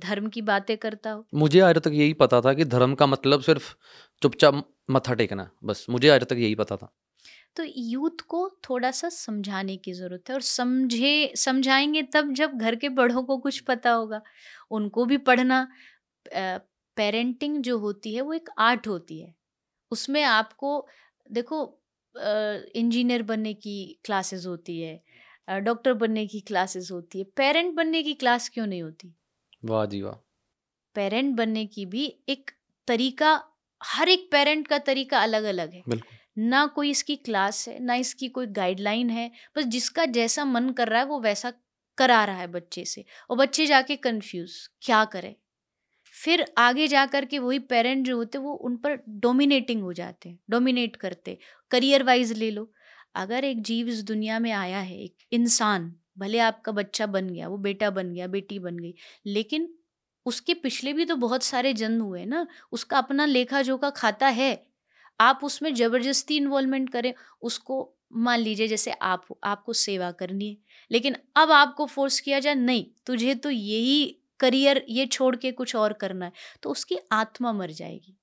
धर्म 0.00 0.28
की 0.28 0.42
बातें 0.42 0.76
करता 0.78 1.10
हो? 1.10 1.24
मुझे 1.34 1.60
आज 1.60 1.78
तक 1.78 1.90
यही 1.94 2.12
पता 2.14 2.40
था 2.40 2.52
कि 2.54 2.64
धर्म 2.66 2.94
का 2.94 3.06
मतलब 3.06 3.40
सिर्फ़ 3.42 3.74
चुपचाप 4.22 4.64
मत्था 4.90 5.14
टेकना 5.14 5.50
बस 5.64 5.86
मुझे 5.90 6.08
आज 6.08 6.24
तक 6.24 6.36
यही 6.38 6.54
पता 6.54 6.76
था। 6.76 6.92
तो 7.56 7.64
यूथ 7.66 8.20
को 8.28 8.48
थोड़ा 8.64 8.90
सा 8.90 9.08
समझाने 9.08 9.76
की 9.76 9.92
ज़रूरत 9.92 10.30
है 10.30 10.34
और 10.34 10.40
समझे 10.42 11.32
समझाएँगे 11.36 12.02
तब 12.14 12.32
जब 12.34 12.56
घर 12.58 12.74
के 12.76 12.88
बड़ों 12.90 13.22
को 13.22 13.36
कुछ 13.38 13.58
पता 13.60 13.90
होगा। 13.92 14.20
उनको 14.70 15.04
भी 15.04 15.16
पढ़ना 15.20 15.66
पेरेंटिंग 16.96 17.62
जो 17.62 17.78
होती 17.78 18.14
है 18.14 18.20
वो 18.22 18.32
एक 18.32 18.48
आर्ट 18.60 18.86
होती 18.88 19.20
है। 19.20 19.34
उसमें 19.92 20.22
आपको 20.24 20.86
देखो 21.30 21.62
इंजीनियर 22.76 23.22
बनने 23.22 23.52
की 23.54 23.76
क्लासेस 24.04 24.46
होती 24.46 24.80
है 24.80 25.00
डॉक्टर 25.48 25.92
बनने 25.94 26.26
की 26.26 26.40
क्लासेस 26.40 26.88
होती 26.92 27.18
है। 27.18 27.24
पेरेंट 27.36 27.74
बनने 27.74 28.02
की 28.02 28.14
क्लास 28.14 28.48
क्यों 28.48 28.66
नहीं 28.66 28.82
होती? 28.82 29.14
वाह 29.64 29.84
जी 29.86 30.00
वाह। 30.02 30.14
पेरेंट 30.96 31.34
बनने 31.36 31.66
की 31.66 31.86
भी 31.86 32.06
एक 32.28 32.50
तरीका 32.88 33.40
हर 33.80 34.08
एक 34.08 34.28
पेरेंट 34.32 34.66
का 34.68 34.78
तरीका 34.78 35.18
अलग 35.18 35.44
अलग 35.44 35.72
है 35.72 35.82
ना 36.38 36.66
कोई 36.66 36.90
इसकी 36.90 37.16
क्लास 37.16 37.68
है 37.68 37.78
ना 37.78 37.94
इसकी 37.94 38.28
कोई 38.28 38.46
गाइडलाइन 38.46 39.10
है 39.10 39.30
बस 39.56 39.64
जिसका 39.66 40.04
जैसा 40.04 40.44
मन 40.44 40.70
कर 40.70 40.88
रहा 40.88 41.00
है 41.00 41.06
वो 41.06 41.20
वैसा 41.20 41.52
करा 41.98 42.24
रहा 42.24 42.36
है 42.36 42.46
बच्चे 42.46 42.84
से। 42.84 43.04
और 43.30 43.36
बच्चे 43.36 43.66
जाके 43.66 43.96
कंफ्यूज 43.96 44.52
क्या 44.82 45.04
करे? 45.04 45.34
फिर 46.14 46.44
आगे 46.58 46.86
जा 46.88 47.04
कर 47.06 47.24
के 47.24 47.38
वही 47.38 47.58
पेरेंट 47.58 48.04
जो 48.06 48.16
होते 48.16 48.38
वो 48.38 48.54
उन 48.54 48.76
पर 48.76 48.98
डोमिनेटिंग 49.08 49.82
हो 49.82 49.92
जाते 49.92 50.28
हैं 50.28 50.38
डोमिनेट 50.50 50.96
करते 50.96 51.38
करियर 51.70 52.02
वाइज 52.02 52.32
ले 52.32 52.50
लो 52.50 52.70
अगर 53.14 53.44
एक 53.44 53.62
जीव 53.62 53.88
इस 53.88 54.02
दुनिया 54.04 54.38
में 54.38 54.50
आया 54.52 54.78
है, 54.80 54.98
एक 54.98 55.16
इंसान, 55.32 55.92
भले 56.18 56.38
आपका 56.40 56.72
बच्चा 56.72 57.06
बन 57.08 57.28
गया, 57.28 57.48
वो 57.48 57.56
बेटा 57.58 57.90
बन 57.90 58.12
गया, 58.14 58.26
बेटी 58.28 58.58
बन 58.58 58.78
गई, 58.78 58.94
लेकिन 59.26 59.68
उसके 60.26 60.54
पिछले 60.56 60.92
भी 60.92 61.04
तो 61.04 61.16
बहुत 61.18 61.42
सारे 61.42 61.72
जन्म 61.74 62.02
हुए 62.02 62.24
ना, 62.26 62.46
उसका 62.72 62.98
अपना 62.98 63.24
लेखा 63.26 63.62
जोखा 63.62 63.90
खाता 63.92 64.28
है, 64.28 64.52
आप 65.20 65.40
उसमें 65.44 65.74
ज़बरदस्ती 65.74 66.36
इन्वॉल्वमेंट 66.36 66.90
करें, 66.90 67.12
उसको 67.42 67.90
मान 68.16 68.40
लीजिए 68.40 68.68
जैसे 68.68 68.90
आप 68.92 69.26
आपको 69.44 69.72
सेवा 69.74 70.10
करनी 70.12 70.48
है, 70.48 70.56
लेकिन 70.90 71.16
अब 71.36 71.50
आपको 71.52 71.86
फोर्स 71.86 72.20
किया 72.20 72.38
जाए, 72.40 72.54
नहीं, 72.54 72.84
तुझे 73.06 73.34
तो 73.36 73.50
यही 73.50 74.20
करियर 74.40 74.84
ये 74.88 75.06
छोड़ 75.06 75.34
के 75.36 75.50
कुछ 75.52 75.74
और 75.76 75.92
करना 75.94 76.24
है 76.26 76.32
तो 76.62 76.70
उसकी 76.70 76.96
आत्मा 77.12 77.52
मर 77.52 77.70
जाएगी, 77.72 78.16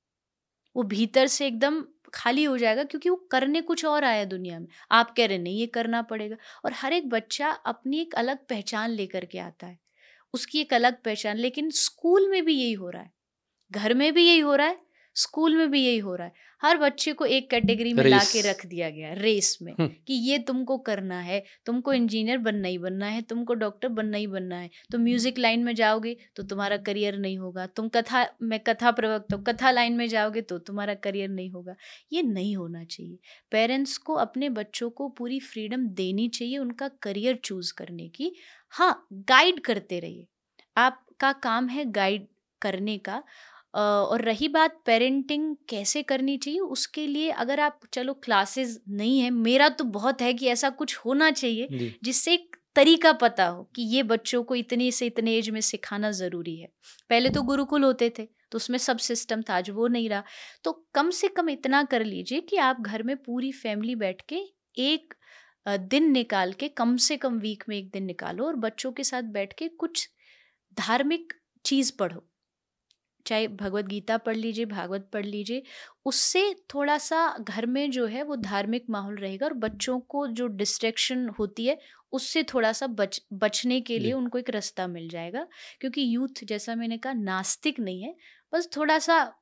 वो 0.76 0.84
भीतर 0.86 1.28
से 1.28 1.48
एकदम 1.48 1.84
खाली 2.14 2.43
हो 2.43 2.57
जाएगा 2.57 2.84
क्योंकि 2.84 3.09
वो 3.09 3.16
करने 3.16 3.62
कुछ 3.62 3.86
और 3.86 4.03
आया 4.03 4.26
दुनिया 4.26 4.59
में। 4.59 4.68
आप 4.91 5.14
कह 5.18 5.26
रहे 5.26 5.38
नहीं, 5.38 5.59
ये 5.59 5.68
करना 5.68 6.01
पड़ेगा। 6.01 6.36
और 6.66 6.74
हर 6.74 6.93
एक 6.93 7.09
बच्चा 7.09 7.49
अपनी 7.49 8.01
एक 8.01 8.16
अलग 8.16 8.38
पहचान 8.38 8.89
लेकर 8.89 9.26
के 9.26 9.39
आता 9.39 9.68
है। 9.68 9.80
उसकी 10.34 10.62
एक 10.62 10.74
अलग 10.74 11.01
पहचान, 11.01 11.38
लेकिन 11.38 11.70
स्कूल 11.70 12.30
में 12.30 12.45
भी 12.45 12.53
यही 12.53 12.74
हो 12.74 12.89
रहा 12.89 13.01
है। 13.01 13.12
घर 13.72 13.93
में 13.93 14.14
भी 14.14 14.28
यही 14.28 14.39
हो 14.39 14.55
रहा 14.55 14.68
है 14.68 14.91
स्कूल 15.16 15.55
में 15.55 15.70
भी 15.72 15.84
यही 15.86 15.97
हो 15.99 16.16
रहा 16.16 16.28
है। 16.28 16.49
हर 16.62 16.78
बच्चे 16.78 17.12
को 17.14 17.26
एक 17.28 17.49
कैटेगरी 17.51 17.93
में 17.93 18.03
ला 18.03 18.18
के 18.24 18.41
रख 18.41 18.66
दिया 18.66 18.89
गया 18.89 19.14
रेस 19.14 19.57
में 19.62 19.72
हम्म। 19.72 19.88
कि 20.07 20.14
ये 20.14 20.38
तुमको 20.39 20.78
करना 20.80 21.20
है 21.20 21.41
तुमको 21.66 21.93
इंजीनियर 21.93 22.38
बनना 22.38 22.68
ही 22.68 22.78
बनना 22.78 23.05
है 23.05 23.22
तुमको 23.22 23.53
डॉक्टर 23.53 23.88
बनना 23.89 24.18
ही 24.18 24.28
बनना 24.28 24.57
है। 24.57 24.70
तुम 24.91 25.01
म्यूज़िक 25.01 25.39
लाइन 25.39 25.64
में 25.64 25.74
जाओगे 25.76 26.16
तो 26.36 26.43
तुम्हारा 26.43 26.78
करियर 26.80 27.18
नहीं 27.18 27.38
होगा 27.38 27.66
तुम 27.68 27.88
कथा 27.89 28.26
मैं 28.41 28.59
कथा 28.59 28.91
प्रवक्ता 28.91 29.36
हूँ 29.36 29.43
कथा 29.43 29.72
लाइन 29.72 29.93
में 29.93 30.07
जाओगे 30.07 30.41
तो 30.41 30.57
तुम्हारा 30.59 30.93
करियर 30.93 31.30
नहीं 31.30 31.49
होगा। 31.51 31.76
ये 32.14 32.22
नहीं 32.24 32.55
होना 32.55 32.84
चाहिए। 32.84 33.18
पेरेंट्स 33.51 33.97
को 33.97 34.14
अपने 34.16 34.49
बच्चों 34.51 34.89
को 34.89 35.09
पूरी 35.09 35.39
फ्रीडम 35.41 35.88
देनी 35.95 36.28
चाहिए 36.30 36.57
उनका 36.57 36.88
करियर 37.01 37.39
चूज़ 37.43 37.74
करने 37.74 38.07
की। 38.09 38.34
हाँ 38.74 39.07
गाइड 39.14 39.59
करते 39.59 39.99
रहिए। 39.99 40.28
आपका 40.78 41.32
काम 41.34 41.68
है 41.70 41.86
गाइड 41.91 42.28
करने 42.62 42.97
का। 42.97 43.24
और 43.74 44.22
रही 44.22 44.48
बात 44.48 44.82
पेरेंटिंग 44.86 45.56
कैसे 45.70 46.04
करनी 46.04 46.38
चाहिए 46.38 46.60
उसके 46.60 47.06
लिए 47.08 47.30
अगर 47.32 47.60
आप 47.60 47.80
चलो 47.94 48.14
क्लासेस 48.24 48.80
नहीं 48.90 49.20
है 49.20 49.30
मेरा 49.32 49.70
तो 49.70 49.84
बहुत 49.84 50.22
है 50.22 50.34
कि 50.34 50.48
ऐसा 50.48 50.70
कुछ 50.72 50.98
होना 51.06 51.30
चाहिए 51.32 51.70
जिससे 52.04 52.34
एक 52.34 52.56
तरीका 52.76 53.12
पता 53.14 53.46
हो 53.46 53.64
कि 53.76 53.82
ये 53.96 54.04
बच्चों 54.04 54.44
को 54.44 54.56
इतनी 54.56 54.92
से 54.92 55.06
इतने 55.06 55.36
एज 55.38 55.50
में 55.50 55.60
सिखाना 55.62 56.12
ज़रूरी 56.12 56.56
है। 56.58 56.68
पहले 57.10 57.30
तो 57.30 57.42
गुरुकुल 57.44 57.84
होते 57.84 58.10
थे 58.20 58.28
तो 58.52 58.56
उसमें 58.56 58.78
सब 58.78 58.98
सिस्टम 59.00 59.42
था 59.42 59.56
आज 59.56 59.70
वो 59.70 59.88
नहीं 59.88 60.10
रहा। 60.10 60.24
तो 60.64 60.72
कम 60.96 61.10
से 61.10 61.28
कम 61.28 61.50
इतना 61.50 61.84
कर 61.84 62.04
लीजिए 62.06 62.42
कि 62.42 62.58
आप 62.60 62.82
घर 62.82 63.04
में 63.04 63.16
पूरी 63.18 63.52
फैमिली 63.54 63.96
बैठ 63.96 64.22
के 64.30 64.42
एक 64.80 65.14
दिन 65.66 66.12
निकाल 66.12 66.54
के 66.54 66.68
कम 66.70 66.96
से 66.98 67.18
कम 67.18 67.39
वीक 67.39 67.64
में 67.70 67.78
एक 67.78 67.89
दिन 67.92 68.04
निकालो 68.04 68.46
और 68.46 68.56
बच्चों 68.58 68.92
के 68.92 69.04
साथ 69.04 69.24
बैठ 69.34 69.54
के 69.54 69.68
कुछ 69.70 70.08
धार्मिक 70.78 71.34
चीज़ 71.66 71.92
पढ़ो। 72.00 72.24
चाहे 73.26 73.48
भगवत 73.48 73.86
गीता 73.86 74.18
पढ़ 74.18 74.36
लीजिए 74.36 74.66
भागवत 74.66 75.10
पढ़ 75.14 75.26
लीजिए 75.26 75.64
उससे 76.06 76.56
थोड़ा 76.74 76.98
सा 76.98 77.38
घर 77.42 77.66
में 77.66 77.92
जो 77.92 78.06
है 78.06 78.24
वो 78.24 78.36
धार्मिक 78.36 78.86
माहौल 78.89 79.16
रहेगा 79.16 79.46
और 79.46 79.54
बच्चों 79.54 80.00
को 80.00 80.28
जो 80.28 80.48
डिस्ट्रैक्शन 80.48 81.28
होती 81.30 81.66
है 81.66 81.80
उससे 82.12 82.43
थोड़ा 82.43 82.72
सा 82.72 82.88
बच 82.88 83.22
बचने 83.34 83.82
के 83.82 84.00
लिए 84.00 84.14
उनको 84.14 84.38
एक 84.38 84.50
रास्ता 84.50 84.88
मिल 84.88 85.10
जाएगा 85.10 85.48
क्योंकि 85.80 86.16
यूथ 86.16 86.43
जैसा 86.43 86.76
मैंने 86.76 86.98
कहा 86.98 87.14
नास्तिक 87.14 87.80
नहीं 87.80 88.04
है 88.04 88.16
बस 88.54 88.70
थोड़ा 88.78 89.00
सा 89.00 89.34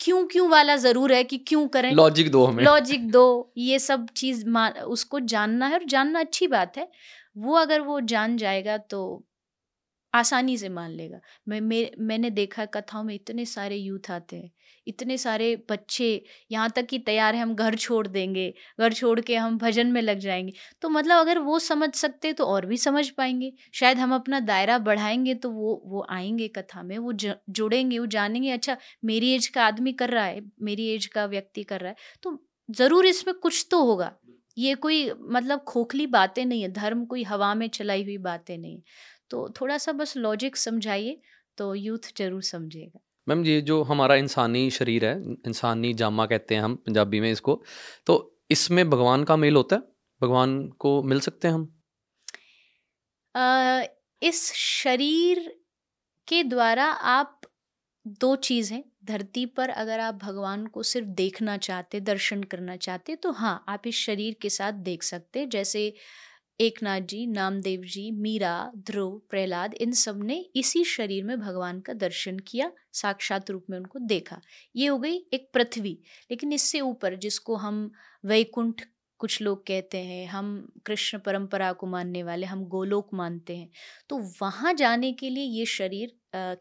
क्यों 0.00 0.26
क्यों 0.26 0.48
वाला 0.48 0.76
ज़रूर 0.76 1.12
है 1.12 1.24
कि 1.24 1.38
क्यों 1.38 1.68
करें? 1.68 1.92
लॉजिक 1.92 2.30
दो 2.30 2.44
हमें। 2.44 2.64
लॉजिक 2.64 3.10
दो 3.10 3.52
ये 3.56 3.78
सब 3.78 4.06
चीज़ 4.16 4.50
उसको 4.80 5.20
जानना 5.20 5.66
है 5.66 5.74
और 5.74 5.84
जानना 5.84 6.20
अच्छी 6.20 6.46
बात 6.46 6.78
है 6.78 6.88
वो 7.36 7.54
अगर 7.54 7.80
वो 7.80 8.00
जान 8.00 8.36
जाएगा 8.36 8.78
तो 8.78 9.26
आसानी 10.14 10.56
से 10.58 10.68
मान 10.70 10.90
लेगा। 10.92 11.20
मैं, 11.48 11.60
मे, 11.60 11.90
मैंने 12.00 12.30
देखा 12.32 12.64
कथाओं 12.66 13.02
में 13.04 13.14
इतने 13.14 13.44
सारे 13.46 13.76
यूथ 13.76 14.10
आते 14.10 14.36
हैं, 14.36 14.50
इतने 14.86 15.16
सारे 15.18 15.54
बच्चे 15.70 16.06
यहाँ 16.50 16.70
तक 16.70 16.86
कि 16.86 16.98
तैयार 17.00 17.34
है, 17.34 17.42
हम 17.42 17.54
घर 17.54 17.74
छोड़ 17.76 18.06
देंगे, 18.08 18.52
घर 18.80 18.92
छोड़ 18.92 19.20
के 19.20 19.36
हम 19.36 19.58
भजन 19.58 19.86
में 19.88 20.00
लग 20.02 20.18
जाएँगे। 20.20 20.52
तो 20.82 20.88
मतलब 20.90 21.18
अगर 21.18 21.38
वो 21.40 21.58
समझ 21.60 21.92
सकते 21.94 22.32
तो 22.32 22.44
और 22.46 22.66
भी 22.66 22.76
समझ 22.78 23.08
पाएँगे। 23.10 23.52
शायद 23.74 23.98
हम 23.98 24.14
अपना 24.14 24.40
दायरा 24.42 24.78
बढ़ाएँगे 24.80 25.34
तो 25.36 25.50
वो 25.50 25.80
वो 25.86 26.06
आएँगे 26.10 26.48
कथा 26.50 26.82
में, 26.82 26.96
वो 26.98 27.12
जुड़ेंगे, 27.12 27.98
वो 27.98 28.06
जानेंगे 28.08 28.50
अच्छा 28.50 28.76
मेरी 29.04 29.34
एज 29.34 29.46
का 29.48 29.64
आदमी 29.64 29.92
कर 29.94 30.10
रहा 30.10 30.24
है, 30.24 30.40
मेरी 30.62 30.88
एज 30.88 31.06
का 31.08 31.26
व्यक्ति 31.26 31.62
कर 31.64 31.80
रहा 31.80 31.90
है 31.90 31.96
तो 32.22 32.38
ज़रूर 32.68 33.06
इसमें 33.06 33.34
कुछ 33.36 33.66
तो 33.70 33.84
होगा। 33.84 34.12
ये 34.56 34.74
कोई 34.76 35.10
मतलब 35.12 35.60
खोखली 35.68 36.06
बातें 36.08 36.44
नहीं 36.44 36.62
है, 36.62 36.68
धर्म 36.70 37.04
कोई 37.06 37.22
हवा 37.24 37.54
में 37.54 37.68
चलाई 37.70 38.02
हुई 38.04 38.16
बातें 38.20 38.56
नहीं 38.58 38.80
तो 39.30 39.48
थोड़ा 39.60 39.78
सा 39.78 39.92
बस 39.92 40.16
लॉजिक 40.16 40.56
समझाइए 40.56 41.20
तो 41.58 41.74
यूथ 41.74 42.12
ज़रूर 42.18 42.42
समझेगा। 42.42 43.00
मैम 43.26 43.44
ये 43.44 43.60
जो 43.60 43.82
हमारा 43.82 44.14
इंसानी 44.16 44.70
शरीर 44.70 45.04
है 45.04 45.14
इंसानी 45.46 45.92
जामा 45.94 46.26
कहते 46.26 46.54
हैं 46.54 46.62
हम 46.62 46.74
पंजाबी 46.76 47.20
में 47.20 47.30
इसको 47.32 47.62
तो 48.06 48.16
इसमें 48.50 48.88
भगवान 48.90 49.24
का 49.24 49.36
मेल 49.36 49.56
होता 49.56 49.76
है? 49.76 49.82
भगवान 50.20 50.62
को 50.78 51.02
मिल 51.02 51.20
सकते 51.20 51.48
हैं 51.48 51.54
हम? 51.54 51.68
आ, 53.34 53.82
इस 54.22 54.52
शरीर 54.54 55.48
के 56.28 56.42
द्वारा 56.44 56.84
आप 56.84 57.40
दो 58.06 58.34
चीज़ 58.36 58.72
हैं 58.72 58.82
धरती 59.04 59.44
पर 59.46 59.70
अगर 59.70 60.00
आप 60.00 60.14
भगवान 60.14 60.66
को 60.66 60.82
सिर्फ़ 60.82 61.08
देखना 61.16 61.56
चाहते 61.58 62.00
दर्शन 62.00 62.42
करना 62.42 62.76
चाहते 62.76 63.16
तो 63.16 63.32
हाँ 63.32 63.64
आप 63.68 63.86
इस 63.86 63.96
शरीर 63.96 64.36
के 64.42 64.50
साथ 64.50 64.72
देख 64.82 65.02
सकते 65.02 65.44
जैसे 65.46 65.92
एकनाथ 66.60 67.00
जी, 67.00 67.26
नामदेव 67.26 67.82
जी, 67.84 68.10
मीरा, 68.12 68.70
ध्रुव, 68.78 69.10
प्रहलाद, 69.30 69.74
इन 69.74 69.92
सबने 69.94 70.36
इसी 70.56 70.84
शरीर 70.84 71.24
में 71.24 71.38
भगवान 71.40 71.80
का 71.80 71.92
दर्शन 71.94 72.38
किया, 72.38 72.70
साक्षात 72.92 73.50
रूप 73.50 73.64
में 73.70 73.78
उनको 73.78 73.98
देखा। 73.98 74.40
ये 74.76 74.86
हो 74.86 74.98
गई 74.98 75.16
एक 75.32 75.50
पृथ्वी। 75.54 75.98
लेकिन 76.30 76.52
इससे 76.52 76.80
ऊपर 76.82 77.14
जिसको 77.16 77.56
हम 77.56 77.90
वैकुंठ 78.24 78.82
कुछ 79.20 79.40
लोग 79.42 79.66
कहते 79.66 79.98
हैं, 79.98 80.26
हम 80.28 80.72
कृष्ण 80.86 81.18
परंपरा 81.18 81.72
को 81.72 81.86
मानने 81.86 82.22
वाले, 82.22 82.46
हम 82.46 82.64
गोलोक 82.66 83.08
मानते 83.14 83.56
हैं 83.56 83.68
तो 84.10 84.18
वहाँ 84.42 84.72
जाने 84.74 85.12
के 85.12 85.30
लिए 85.30 85.44
ये 85.44 85.66
शरीर 85.68 86.12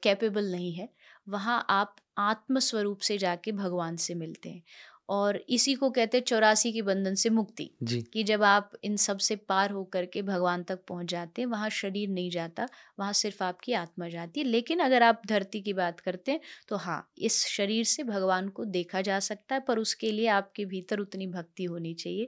कैपेबल 0.04 0.52
नहीं 0.52 0.74
है। 0.74 0.90
वहाँ 1.30 1.66
आप 1.70 1.96
आत्मस्वरूप 2.18 3.00
से 3.00 3.18
जाके 3.18 3.52
भगवान 3.54 3.96
से 3.98 4.14
मिलते 4.16 4.50
हैं। 4.50 4.64
और 5.10 5.38
इसी 5.50 5.74
को 5.76 5.90
कहते 5.92 6.18
हैं 6.18 6.24
चौरासी 6.26 6.72
के 6.74 6.82
बंधन 6.84 7.16
से 7.16 7.30
मुक्ति 7.32 7.70
जी। 7.82 8.10
कि 8.14 8.24
जब 8.24 8.44
आप 8.44 8.72
इन 8.84 8.96
सबसे 8.98 9.36
पार 9.50 9.72
होकर 9.72 10.06
के 10.08 10.22
भगवान 10.24 10.64
तक 10.64 10.80
पहुँच 10.88 11.06
जाते 11.08 11.42
हैं 11.42 11.48
वहाँ 11.48 11.70
शरीर 11.72 12.10
नहीं 12.10 12.30
जाता 12.32 12.68
वहाँ 13.00 13.14
सिर्फ़ 13.14 13.44
आपकी 13.44 13.74
आत्मा 13.76 14.08
जाती 14.10 14.40
है। 14.40 14.46
लेकिन 14.48 14.80
अगर 14.82 15.04
आप 15.04 15.22
धरती 15.28 15.62
की 15.62 15.74
बात 15.74 16.00
करते 16.00 16.32
हैं 16.32 16.40
तो 16.70 16.76
हाँ 16.78 17.02
इस 17.20 17.46
शरीर 17.48 17.84
से 17.88 18.04
भगवान 18.06 18.50
को 18.52 18.66
देखा 18.68 19.02
जा 19.04 19.20
सकता 19.22 19.56
है 19.56 19.62
पर 19.62 19.80
उसके 19.80 20.12
लिए 20.12 20.28
आपके 20.32 20.66
भीतर 20.66 21.00
उतनी 21.00 21.28
भक्ति 21.30 21.64
होनी 21.66 21.94
चाहिए। 21.96 22.28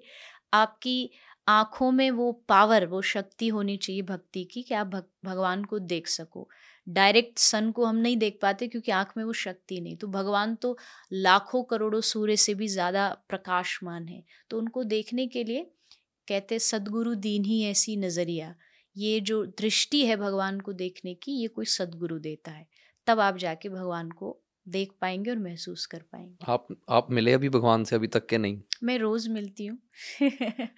आपकी 0.53 1.09
आँखों 1.47 1.91
में 1.91 2.09
वो 2.11 2.31
पावर 2.49 2.85
वो 2.87 3.01
शक्ति 3.03 3.47
होनी 3.49 3.75
चाहिए 3.77 4.01
भक्ति 4.03 4.43
की 4.45 4.61
कि 4.63 4.73
आप 4.75 4.87
भगवान 5.25 5.63
को 5.65 5.79
देख 5.81 6.07
सको। 6.09 6.47
डायरेक्ट 6.87 7.39
सन 7.39 7.71
को 7.71 7.85
हम 7.85 7.95
नहीं 7.95 8.17
देख 8.17 8.39
पाते 8.41 8.67
क्योंकि 8.67 8.91
आँख 8.91 9.13
में 9.17 9.23
वो 9.23 9.33
शक्ति 9.33 9.79
नहीं। 9.81 9.95
तो 9.97 10.07
भगवान 10.07 10.55
तो 10.55 10.77
लाखों 11.13 11.63
करोड़ों 11.63 12.01
सूर्य 12.01 12.35
से 12.35 12.53
भी 12.53 12.67
ज़्यादा 12.67 13.07
प्रकाशमान 13.29 14.07
है। 14.07 14.23
तो 14.49 14.57
उनको 14.57 14.83
देखने 14.85 15.27
के 15.27 15.43
लिए 15.43 15.63
कहते 16.27 16.59
सदगुरु 16.59 17.15
दीन 17.15 17.45
ही 17.45 17.63
ऐसी 17.65 17.95
नज़रिया। 17.97 18.55
ये 18.95 19.19
जो 19.19 19.43
दृष्टि 19.45 20.05
है 20.05 20.15
भगवान 20.15 20.59
को 20.59 20.73
देखने 20.73 21.13
की, 21.13 21.31
ये 21.31 21.47
कोई 21.47 21.65
सदगुरु 21.65 22.19
देता 22.19 22.51
है। 22.51 22.65
तब 23.07 23.19
आप 23.19 23.37
जाके 23.37 23.69
भगवान 23.69 24.09
को 24.11 24.39
देख 24.67 24.91
पाएँगे 25.01 25.31
और 25.31 25.37
महसूस 25.37 25.85
कर 25.85 26.01
पाएँगे। 26.11 26.45
आप 26.45 26.67
आप 26.89 27.07
मिले 27.11 27.33
अभी 27.33 27.49
भगवान 27.49 27.83
से 27.83 27.95
अभी 27.95 28.07
तक 28.07 28.25
के 28.25 28.37
नहीं? 28.37 28.61
मैं 28.83 28.97
रोज़ 28.99 29.29
मिलती 29.29 29.65
हूँ। 29.65 29.77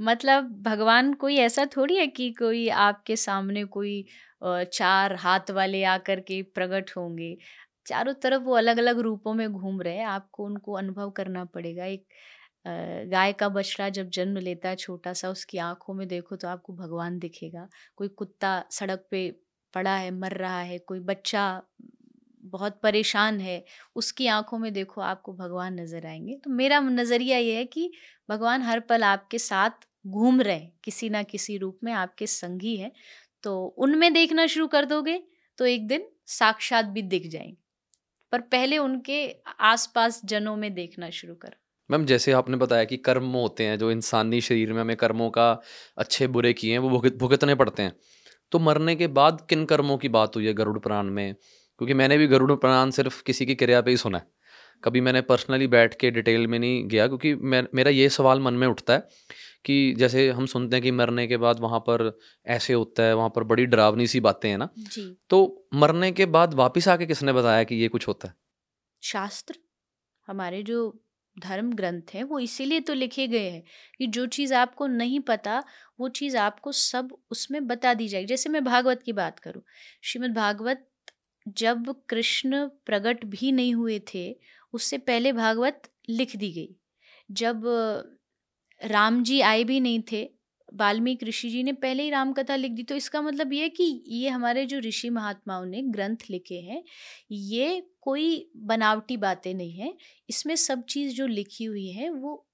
मतलब 0.00 0.50
भगवान 0.62 1.12
कोई 1.14 1.36
ऐसा 1.36 1.64
थोड़ी 1.76 1.96
है 1.96 2.06
कि 2.06 2.30
कोई 2.32 2.68
आपके 2.68 3.16
सामने 3.16 3.64
कोई 3.66 4.04
चार 4.44 5.14
हाथ 5.16 5.50
वाले 5.50 5.82
आकर 5.84 6.20
के 6.20 6.42
प्रकट 6.54 6.90
होंगे? 6.96 7.36
चारों 7.86 8.14
तरफ़ 8.14 8.42
वो 8.42 8.54
अलग 8.56 8.78
अलग 8.78 8.98
रूपों 8.98 9.34
में 9.34 9.50
घूम 9.52 9.80
रहे 9.82 9.96
हैं। 9.96 10.04
आपको 10.06 10.44
उनको 10.44 10.72
अनुभव 10.74 11.10
करना 11.10 11.44
पड़ेगा। 11.46 11.84
एक 11.86 12.06
गाय 13.10 13.32
का 13.32 13.48
बछड़ा 13.48 13.88
जब 13.88 14.08
जन्म 14.10 14.38
लेता 14.38 14.68
है 14.68 14.76
छोटा 14.76 15.12
सा 15.14 15.30
उसकी 15.30 15.58
आँखों 15.58 15.94
में 15.94 16.06
देखो 16.08 16.36
तो 16.36 16.48
आपको 16.48 16.72
भगवान 16.74 17.18
दिखेगा। 17.18 17.68
कोई 17.96 18.08
कुत्ता 18.08 18.64
सड़क 18.72 19.06
पे 19.10 19.30
पड़ा 19.74 19.96
है 19.96 20.10
मर 20.12 20.32
रहा 20.36 20.60
है 20.60 20.78
कोई 20.80 21.00
बच्चा 21.02 21.44
बहुत 22.44 22.78
परेशान 22.82 23.40
है, 23.40 23.64
उसकी 23.96 24.26
आँखों 24.28 24.58
में 24.58 24.72
देखो 24.72 25.00
आपको 25.00 25.32
भगवान 25.32 25.80
नज़र 25.80 26.06
आएँगे। 26.06 26.36
तो 26.36 26.50
मेरा 26.50 26.80
नज़रिया 26.80 27.38
ये 27.38 27.56
है 27.56 27.64
कि 27.66 27.90
भगवान 28.28 28.62
हर 28.62 28.80
पल 28.80 29.04
आपके 29.04 29.38
साथ 29.38 29.86
घूम 30.06 30.40
रहे 30.40 30.60
किसी 30.84 31.08
ना 31.10 31.22
किसी 31.22 31.56
रूप 31.58 31.78
में 31.84 31.92
आपके 31.92 32.26
संगी 32.26 32.76
हैं 32.76 32.90
तो 33.44 33.64
उनमें 33.78 34.12
देखना 34.12 34.46
शुरू 34.46 34.66
कर 34.66 34.84
दोगे 34.84 35.22
तो 35.58 35.66
एक 35.66 35.86
दिन 35.88 36.06
साक्षात 36.28 36.84
भी 36.84 37.02
दिख 37.04 37.26
जाएँगे। 37.26 37.56
पर 38.32 38.40
पहले 38.40 38.78
उनके 38.78 39.26
आसपास 39.60 40.20
जनों 40.24 40.56
में 40.56 40.72
देखना 40.74 41.10
शुरू 41.10 41.34
करो। 41.34 41.58
मैम, 41.90 42.04
जैसे 42.04 42.32
आपने 42.32 42.56
बताया 42.56 42.84
कि 42.84 42.96
कर्म 42.96 43.26
होते 43.26 43.64
हैं, 43.64 43.78
जो 43.78 43.90
इंसानी 43.90 44.40
शरीर 44.40 44.72
में 44.72 44.80
हमें 44.80 44.96
कर्मों 44.96 45.30
का 45.30 45.50
अच्छे 45.98 46.26
बुरे 46.26 46.52
किए 46.52 46.72
हैं, 46.72 46.78
वो 46.78 46.90
भुगत, 46.90 47.16
भुगतने 47.16 47.54
पड़ते 47.54 47.82
हैं। 47.82 47.92
तो 48.52 48.58
मरने 48.58 48.94
के 48.96 49.06
बाद 49.08 49.46
किन 49.50 49.64
कर्मों 49.64 49.96
की 49.98 50.08
बात 50.10 50.36
हुई 50.36 50.46
है 50.46 50.54
गरुड़ 50.54 50.78
पुराण 50.78 51.06
में? 51.06 51.34
क्योंकि 51.80 51.94
मैंने 51.94 52.18
भी 52.18 52.26
गरुड़ 52.26 52.52
पुराण 52.54 52.90
सिर्फ़ 52.90 53.22
किसी 53.24 53.46
की 53.46 53.54
क्रिया 53.54 53.80
पे 53.80 53.90
ही 53.90 53.96
सुना 53.96 54.18
है। 54.18 54.26
कभी 54.84 55.00
मैंने 55.00 55.20
पर्सनली 55.22 55.66
बैठ 55.66 55.94
के 55.94 56.10
डिटेल 56.10 56.46
में 56.46 56.58
नहीं 56.58 56.88
गया 56.88 57.06
क्योंकि 57.08 57.34
मैं 57.34 57.64
मेरा 57.74 57.90
ये 57.90 58.08
सवाल 58.08 58.40
मन 58.40 58.54
में 58.54 58.66
उठता 58.68 58.94
है 58.94 59.08
कि 59.64 59.94
जैसे 59.98 60.30
हम 60.30 60.46
सुनते 60.46 60.76
हैं 60.76 60.82
कि 60.82 60.90
मरने 60.90 61.26
के 61.26 61.36
बाद 61.38 61.60
वहाँ 61.60 61.80
पर 61.80 62.18
ऐसे 62.46 62.74
होता 62.74 63.02
है 63.02 63.14
वहाँ 63.14 63.30
पर 63.30 63.44
बड़ी 63.44 63.66
डरावनी 63.66 64.06
सी 64.06 64.20
बातें 64.20 64.50
हैं 64.50 64.58
ना। 64.58 64.68
जी। 64.78 65.16
तो 65.30 65.68
मरने 65.74 66.12
के 66.12 66.26
बाद 66.28 66.54
वापस 66.54 66.88
आके 66.88 67.06
किसने 67.06 67.32
बताया 67.32 67.64
कि 67.64 67.76
ये 67.76 67.88
कुछ 67.88 68.08
होता 68.08 68.28
है? 68.28 68.34
शास्त्र। 69.02 69.56
हमारे 70.28 70.62
जो 70.64 71.02
धर्म 71.36 71.72
ग्रंथ 71.74 72.14
हैं 72.14 72.24
वो 72.24 72.40
इसीलिए 72.40 72.80
तो 72.80 72.94
लिखे 72.94 73.28
गए 73.28 73.50
हैं 73.50 73.64
कि 73.98 74.06
जो 74.08 74.26
चीज़ 74.26 74.54
आपको 74.54 74.88
नहीं 74.88 75.20
पता 75.20 75.64
वो 76.00 76.08
चीज़ 76.10 76.36
आपको 76.38 76.72
सब 76.72 77.16
उसमें 77.32 77.66
बता 77.68 77.94
दी 77.94 78.08
जाएगी। 78.08 78.26
जैसे 78.26 78.50
मैं 78.50 78.64
भागवत 78.64 79.02
की 79.02 79.14
बात 79.14 79.38
करूँ 79.38 79.62
श्रीमद् 80.04 80.34
भागवत 80.36 80.86
जब 81.46 81.94
कृष्ण 82.08 82.66
प्रकट 82.86 83.24
भी 83.26 83.52
नहीं 83.52 83.74
हुए 83.74 84.00
थे, 84.14 84.36
उससे 84.74 84.98
पहले 84.98 85.32
भागवत 85.32 85.90
लिख 86.10 86.36
दी 86.36 86.52
गई। 86.52 86.74
जब 87.30 87.62
राम 88.80 89.22
जी 89.22 89.40
आए 89.40 89.64
भी 89.64 89.80
नहीं 89.80 90.02
थे, 90.12 90.28
वाल्मीकि 90.72 91.26
ऋषि 91.26 91.48
जी 91.50 91.62
ने 91.62 91.72
पहले 91.74 92.02
ही 92.02 92.10
राम 92.10 92.32
कथा 92.32 92.56
लिख 92.56 92.72
दी 92.72 92.82
तो 92.82 92.94
इसका 92.94 93.20
मतलब 93.22 93.52
ये 93.52 93.68
कि 93.68 93.84
ये 94.06 94.28
हमारे 94.28 94.64
जो 94.66 94.78
ऋषि 94.78 95.10
महात्माओं 95.10 95.64
ने 95.66 95.82
ग्रंथ 95.84 96.30
लिखे 96.30 96.60
हैं, 96.60 96.82
ये 97.30 97.82
कोई 98.00 98.50
बनावटी 98.56 99.16
बातें 99.16 99.52
नहीं 99.54 99.72
हैं। 99.72 99.94
इसमें 100.28 100.54
सब 100.56 100.84
चीज़ 100.84 101.14
जो 101.16 101.26
लिखी 101.26 101.64
हुई 101.64 101.88
है, 101.88 102.10
वो 102.10 102.46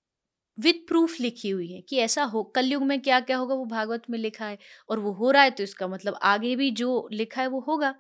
विद 0.59 0.85
प्रूफ 0.89 1.21
लिखी 1.21 1.49
हुई 1.51 1.67
है 1.69 1.81
कि 1.81 1.99
ऐसा 1.99 2.23
हो, 2.25 2.43
कलयुग 2.47 2.83
में 2.83 3.01
क्या 3.01 3.21
क्या 3.21 3.37
होगा, 3.37 3.55
वो 3.55 3.65
भागवत 3.67 4.03
में 4.11 4.19
लिखा 4.19 4.47
है 4.47 4.59
और 4.89 4.99
वो 4.99 5.13
हो 5.15 5.31
रहा 5.31 5.43
है 5.43 5.51
तो 5.51 5.63
इसका 5.63 5.89
मतलब 5.89 6.19
आगे 6.25 6.55
भी 6.57 6.71
जो 6.73 7.09
लिखा 7.13 7.41
है 7.43 7.47
वो 7.49 7.61
होगा। 7.61 7.95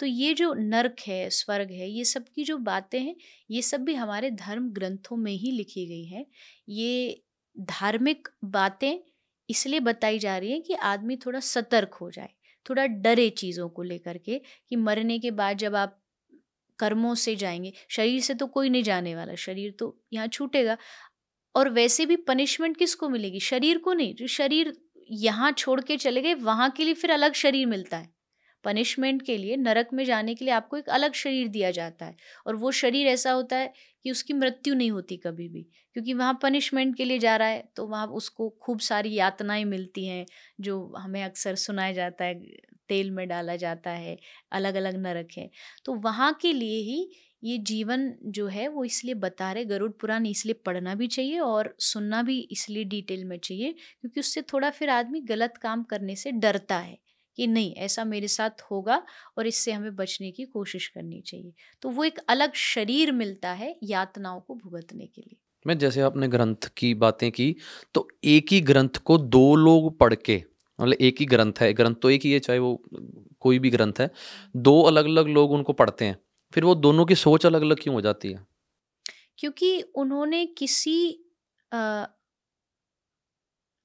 तो 0.00 0.06
ये 0.06 0.32
जो 0.34 0.52
नर्क 0.54 0.96
है, 1.06 1.28
स्वर्ग 1.30 1.70
है, 1.72 1.88
ये 1.90 2.04
सब 2.04 2.24
की 2.34 2.44
जो 2.44 2.56
बातें 2.60 2.98
हैं, 3.00 3.14
ये 3.50 3.62
सब 3.62 3.80
भी 3.80 3.94
हमारे 3.94 4.30
धर्म 4.32 4.68
ग्रंथों 4.72 5.16
में 5.16 5.32
ही 5.32 5.50
लिखी 5.50 5.86
गई 5.86 6.04
हैं। 6.06 6.24
ये 6.68 7.22
धार्मिक 7.56 8.28
बातें 8.46 8.98
इसलिए 9.48 9.80
बताई 9.80 10.18
जा 10.18 10.36
रही 10.38 10.52
है 10.52 10.60
कि 10.60 10.74
आदमी 10.74 11.16
थोड़ा 11.16 11.40
सतर्क 11.40 11.94
हो 11.94 12.10
जाए, 12.10 12.28
थोड़ा 12.66 12.86
डरे 12.86 13.28
चीज़ों 13.30 13.68
को 13.68 13.82
लेकर 13.82 14.18
के 14.18 14.40
कि 14.68 14.76
मरने 14.76 15.18
के 15.18 15.30
बाद 15.32 15.58
जब 15.58 15.74
आप 15.76 15.98
कर्मों 16.78 17.14
से 17.16 17.34
जाएँगे, 17.36 17.72
शरीर 17.90 18.20
से 18.20 18.34
तो 18.34 18.46
कोई 18.46 18.68
नहीं 18.70 18.82
जाने 18.82 19.14
वाला, 19.14 19.34
शरीर 19.36 19.74
तो 19.78 19.96
यहाँ 20.12 20.28
छूटेगा। 20.28 20.76
और 21.54 21.68
वैसे 21.70 22.06
भी 22.06 22.16
पनिशमेंट 22.18 22.76
किसको 22.76 23.08
मिलेगी? 23.08 23.40
शरीर 23.40 23.78
को 23.78 23.92
नहीं, 23.92 24.14
जो 24.14 24.26
शरीर 24.28 24.72
यहाँ 25.10 25.50
छोड़ 25.52 25.80
के 25.80 25.96
चले 25.96 26.20
गए, 26.22 26.34
वहाँ 26.34 26.70
के 26.70 26.84
लिए 26.84 26.94
फिर 26.94 27.10
अलग 27.10 27.32
शरीर 27.34 27.66
मिलता 27.66 27.96
है। 27.96 28.10
पनिशमेंट 28.64 29.22
के 29.22 29.36
लिए, 29.38 29.56
नरक 29.56 29.88
में 29.92 30.04
जाने 30.04 30.34
के 30.34 30.44
लिए 30.44 30.54
आपको 30.54 30.76
एक 30.76 30.88
अलग 30.90 31.12
शरीर 31.14 31.48
दिया 31.48 31.70
जाता 31.70 32.06
है। 32.06 32.16
और 32.46 32.56
वो 32.56 32.70
शरीर 32.72 33.06
ऐसा 33.08 33.32
होता 33.32 33.56
है 33.56 33.72
कि 34.04 34.10
उसकी 34.10 34.34
मृत्यु 34.34 34.74
नहीं 34.74 34.90
होती 34.90 35.16
कभी 35.16 35.48
भी, 35.48 35.62
क्योंकि 35.96 36.14
वहाँ 36.14 36.38
पनिशमेंट 36.42 36.96
के 36.96 37.04
लिए 37.04 37.18
जा 37.18 37.36
रहा 37.36 37.48
है 37.48 37.62
तो 37.76 37.86
वहाँ 37.86 38.06
उसको 38.12 38.48
खूब 38.62 38.80
सारी 38.82 39.14
यातनाएँ 39.14 39.64
मिलती 39.66 40.06
हैं, 40.06 40.24
जो 40.60 40.94
हमें 40.98 41.22
अक्सर 41.24 41.54
सुनाया 41.56 41.92
जाता 41.92 42.24
है, 42.24 42.34
तेल 42.88 43.10
में 43.10 43.26
डाला 43.28 43.56
जाता 43.56 43.90
है 43.90 44.16
अलग 44.52 44.74
अलग 44.76 44.96
नरक 44.98 45.28
है। 45.38 45.50
तो 45.84 45.94
वहाँ 45.96 46.32
के 46.42 46.52
लिए 46.52 46.80
ही 46.82 47.08
ये 47.42 47.56
जीवन 47.60 48.12
जो 48.26 48.46
है 48.46 48.66
वो 48.68 48.84
इसलिए 48.84 49.14
बता 49.16 49.50
रहे, 49.52 49.64
गरुड़ 49.64 49.90
पुराण 49.92 50.26
इसलिए 50.26 50.54
पढ़ना 50.66 50.94
भी 50.94 51.06
चाहिए 51.08 51.38
और 51.40 51.74
सुनना 51.80 52.22
भी 52.22 52.38
इसलिए 52.52 52.84
डिटेल 52.86 53.24
में 53.24 53.38
चाहिए, 53.38 53.72
क्योंकि 54.00 54.20
उससे 54.20 54.42
थोड़ा 54.44 54.70
फिर 54.70 54.90
आदमी 54.90 55.20
गलत 55.22 55.56
काम 55.62 55.82
करने 55.84 56.16
से 56.16 56.32
डरता 56.32 56.78
है 56.78 56.98
कि 57.38 57.46
नहीं, 57.46 57.72
ऐसा 57.74 58.04
मेरे 58.04 58.28
साथ 58.28 58.62
होगा 58.70 59.02
और 59.38 59.46
इससे 59.46 59.72
हमें 59.72 59.94
बचने 59.96 60.30
की 60.30 60.44
कोशिश 60.46 60.86
करनी 60.88 61.20
चाहिए। 61.20 61.52
तो 61.82 61.88
वो 61.88 62.04
एक 62.04 62.18
अलग 62.28 62.54
शरीर 62.54 63.12
मिलता 63.12 63.52
है 63.52 63.76
यातनाओं 63.84 64.40
को 64.40 64.54
भुगतने 64.54 65.06
के 65.06 65.20
लिए। 65.20 65.36
मैं 65.64 65.78
जैसे 65.78 66.00
आपने 66.00 66.28
ग्रंथ 66.28 66.68
की 66.76 66.92
बातें 66.96 67.30
की 67.32 67.54
तो 67.94 68.08
एक 68.24 68.52
ही 68.52 68.60
ग्रंथ 68.62 68.96
को 69.04 69.18
दो 69.18 69.54
लोग 69.56 69.96
पढ़ 69.98 70.14
के 70.16 70.42
मतलब 70.78 70.96
एक 71.00 71.20
ही 71.20 71.26
ग्रंथ 71.26 71.60
है, 71.60 71.72
ग्रंथ 71.72 71.94
तो 71.94 72.10
एक 72.10 72.24
ही 72.24 72.32
है, 72.32 72.38
चाहे 72.40 72.58
वो 72.58 72.82
कोई 73.40 73.58
भी 73.58 73.70
ग्रंथ 73.70 74.00
है, 74.00 74.10
दो 74.56 74.80
अलग 74.82 75.04
अलग 75.06 75.26
लोग 75.28 75.52
उनको 75.52 75.72
पढ़ते 75.74 76.04
हैं। 76.04 76.16
फिर 76.54 76.64
वो 76.64 76.74
दोनों 76.74 77.06
की 77.06 77.14
सोच 77.14 77.46
अलग 77.46 77.62
अलग 77.62 77.82
क्यों 77.82 77.94
हो 77.94 78.00
जाती 78.00 78.32
है? 78.32 78.46
क्योंकि 79.38 79.82
उन्होंने 79.82 80.46
किसी 80.46 81.24
आ, 81.72 82.06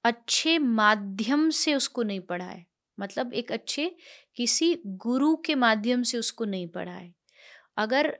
अच्छे 0.05 0.57
माध्यम 0.59 1.49
से 1.49 1.75
उसको 1.75 2.03
नहीं 2.03 2.19
पढ़ा 2.19 2.45
है 2.45 2.65
मतलब 2.99 3.33
एक 3.33 3.51
अच्छे 3.51 3.95
किसी 4.35 4.81
गुरु 4.87 5.35
के 5.35 5.55
माध्यम 5.55 6.03
से 6.03 6.17
उसको 6.17 6.45
नहीं 6.45 6.67
पढ़ा 6.67 6.91
है 6.91 7.13
अगर 7.77 8.19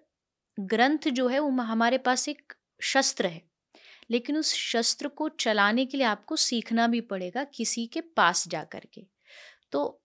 ग्रंथ 0.59 1.07
जो 1.07 1.27
है 1.27 1.39
वो 1.39 1.49
हमारे 1.49 1.97
पास 1.97 2.29
एक 2.29 2.53
शस्त्र 2.81 3.25
है 3.25 3.41
लेकिन 4.11 4.37
उस 4.37 4.53
शस्त्र 4.53 5.07
को 5.07 5.29
चलाने 5.29 5.85
के 5.85 5.97
लिए 5.97 6.07
आपको 6.07 6.35
सीखना 6.35 6.87
भी 6.87 7.01
पड़ेगा 7.01 7.43
किसी 7.43 7.87
के 7.87 8.01
पास 8.01 8.47
जा 8.47 8.63
कर 8.63 8.87
के। 8.93 9.07
तो 9.71 10.01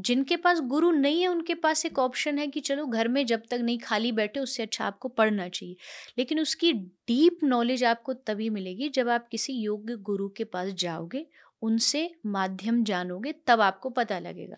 जिनके 0.00 0.36
पास 0.36 0.60
गुरु 0.60 0.90
नहीं 0.90 1.20
है 1.22 1.28
उनके 1.28 1.54
पास 1.54 1.84
एक 1.86 1.98
ऑप्शन 1.98 2.38
है 2.38 2.46
कि 2.46 2.60
चलो 2.60 2.86
घर 2.86 3.08
में 3.08 3.26
जब 3.26 3.42
तक 3.50 3.58
नहीं 3.62 3.78
खाली 3.78 4.12
बैठे 4.12 4.40
उससे 4.40 4.62
अच्छा 4.62 4.84
आपको 4.84 5.08
पढ़ना 5.08 5.48
चाहिए। 5.48 5.76
लेकिन 6.18 6.40
उसकी 6.40 6.72
डीप 6.72 7.38
नॉलेज 7.44 7.84
आपको 7.84 8.12
तभी 8.12 8.50
मिलेगी 8.50 8.88
जब 8.88 9.08
आप 9.08 9.28
किसी 9.28 9.52
योग्य 9.52 9.96
गुरु 9.96 10.28
के 10.28 10.44
पास 10.44 10.68
जाओगे 10.68 11.26
उनसे 11.62 12.10
माध्यम 12.26 12.84
जानोगे 12.84 13.32
तब 13.46 13.60
आपको 13.60 13.90
पता 13.90 14.18
लगेगा। 14.18 14.56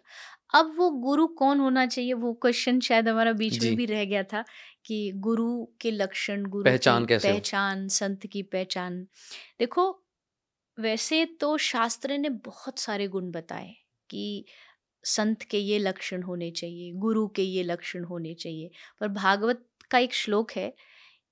अब 0.55 0.75
वो 0.77 0.91
गुरु 0.91 1.27
कौन 1.27 1.61
होना 1.61 1.87
चाहिए? 1.87 2.13
वो 2.13 2.33
क्वेश्चन 2.33 2.81
शायद 2.81 3.09
हमारा 3.09 3.33
बीच 3.33 3.63
में 3.65 3.77
भी 3.77 3.87
रह 3.87 4.05
गया 4.05 4.23
था 4.23 4.45
कि 4.85 5.13
गुरु 5.15 5.65
के 5.81 5.91
लक्षण 5.91 6.45
गुरु 6.45 6.65
पहचान 6.65 7.07
कैसे 7.07 7.33
पहचान 7.33 7.89
संत 7.89 8.27
की 8.27 8.43
पहचान। 8.43 9.03
देखो 9.59 10.05
वैसे 10.79 11.25
तो 11.25 11.57
शास्त्र 11.59 12.19
ने 12.19 12.29
बहुत 12.29 12.79
सारे 12.79 13.09
गुण 13.09 13.31
बताए 13.31 13.75
कि 14.11 14.45
संत 15.05 15.43
के 15.43 15.59
ये 15.59 15.79
लक्षण 15.79 16.23
होने 16.23 16.51
चाहिए, 16.51 16.93
गुरु 16.93 17.29
के 17.29 17.43
ये 17.43 17.63
लक्षण 17.63 18.05
होने 18.05 18.35
चाहिए। 18.35 18.71
पर 19.01 19.09
भागवत 19.09 19.67
का 19.91 19.99
एक 19.99 20.15
श्लोक 20.15 20.53
है 20.53 20.75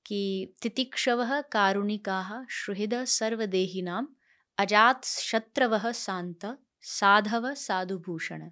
कि 0.06 0.52
तितिक्षव 0.62 1.42
कारुणिका 1.52 2.46
श्रुहृद 2.50 3.04
सर्वदेहिनाम 3.04 4.08
अजात 4.58 5.04
शत्रव 5.04 5.92
शांत 5.92 6.58
साधव 6.82 7.54
साधुभूषण। 7.54 8.50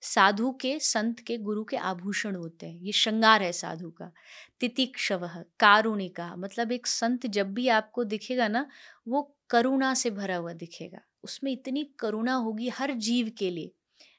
साधु 0.00 0.52
के 0.52 0.78
संत 0.78 1.20
के 1.20 1.36
गुरु 1.38 1.64
के 1.64 1.76
आभूषण 1.76 2.34
होते 2.34 2.66
हैं। 2.66 2.80
ये 2.80 2.92
श्रृंगार 2.92 3.42
है 3.42 3.52
साधु 3.52 3.90
का। 3.90 4.12
तितिक्षव 4.60 5.30
कारुणिका 5.60 6.36
मतलब 6.36 6.72
एक 6.72 6.86
संत 6.86 7.26
जब 7.26 7.54
भी 7.54 7.68
आपको 7.68 8.04
दिखेगा 8.04 8.48
ना, 8.48 8.66
वो 9.08 9.36
करुणा 9.50 9.94
से 9.94 10.10
भरा 10.10 10.36
हुआ 10.36 10.52
दिखेगा। 10.52 11.00
उसमें 11.22 11.52
इतनी 11.52 11.84
करुणा 11.98 12.34
होगी 12.34 12.68
हर 12.68 12.92
जीव 12.92 13.32
के 13.38 13.50
लिए। 13.50 13.70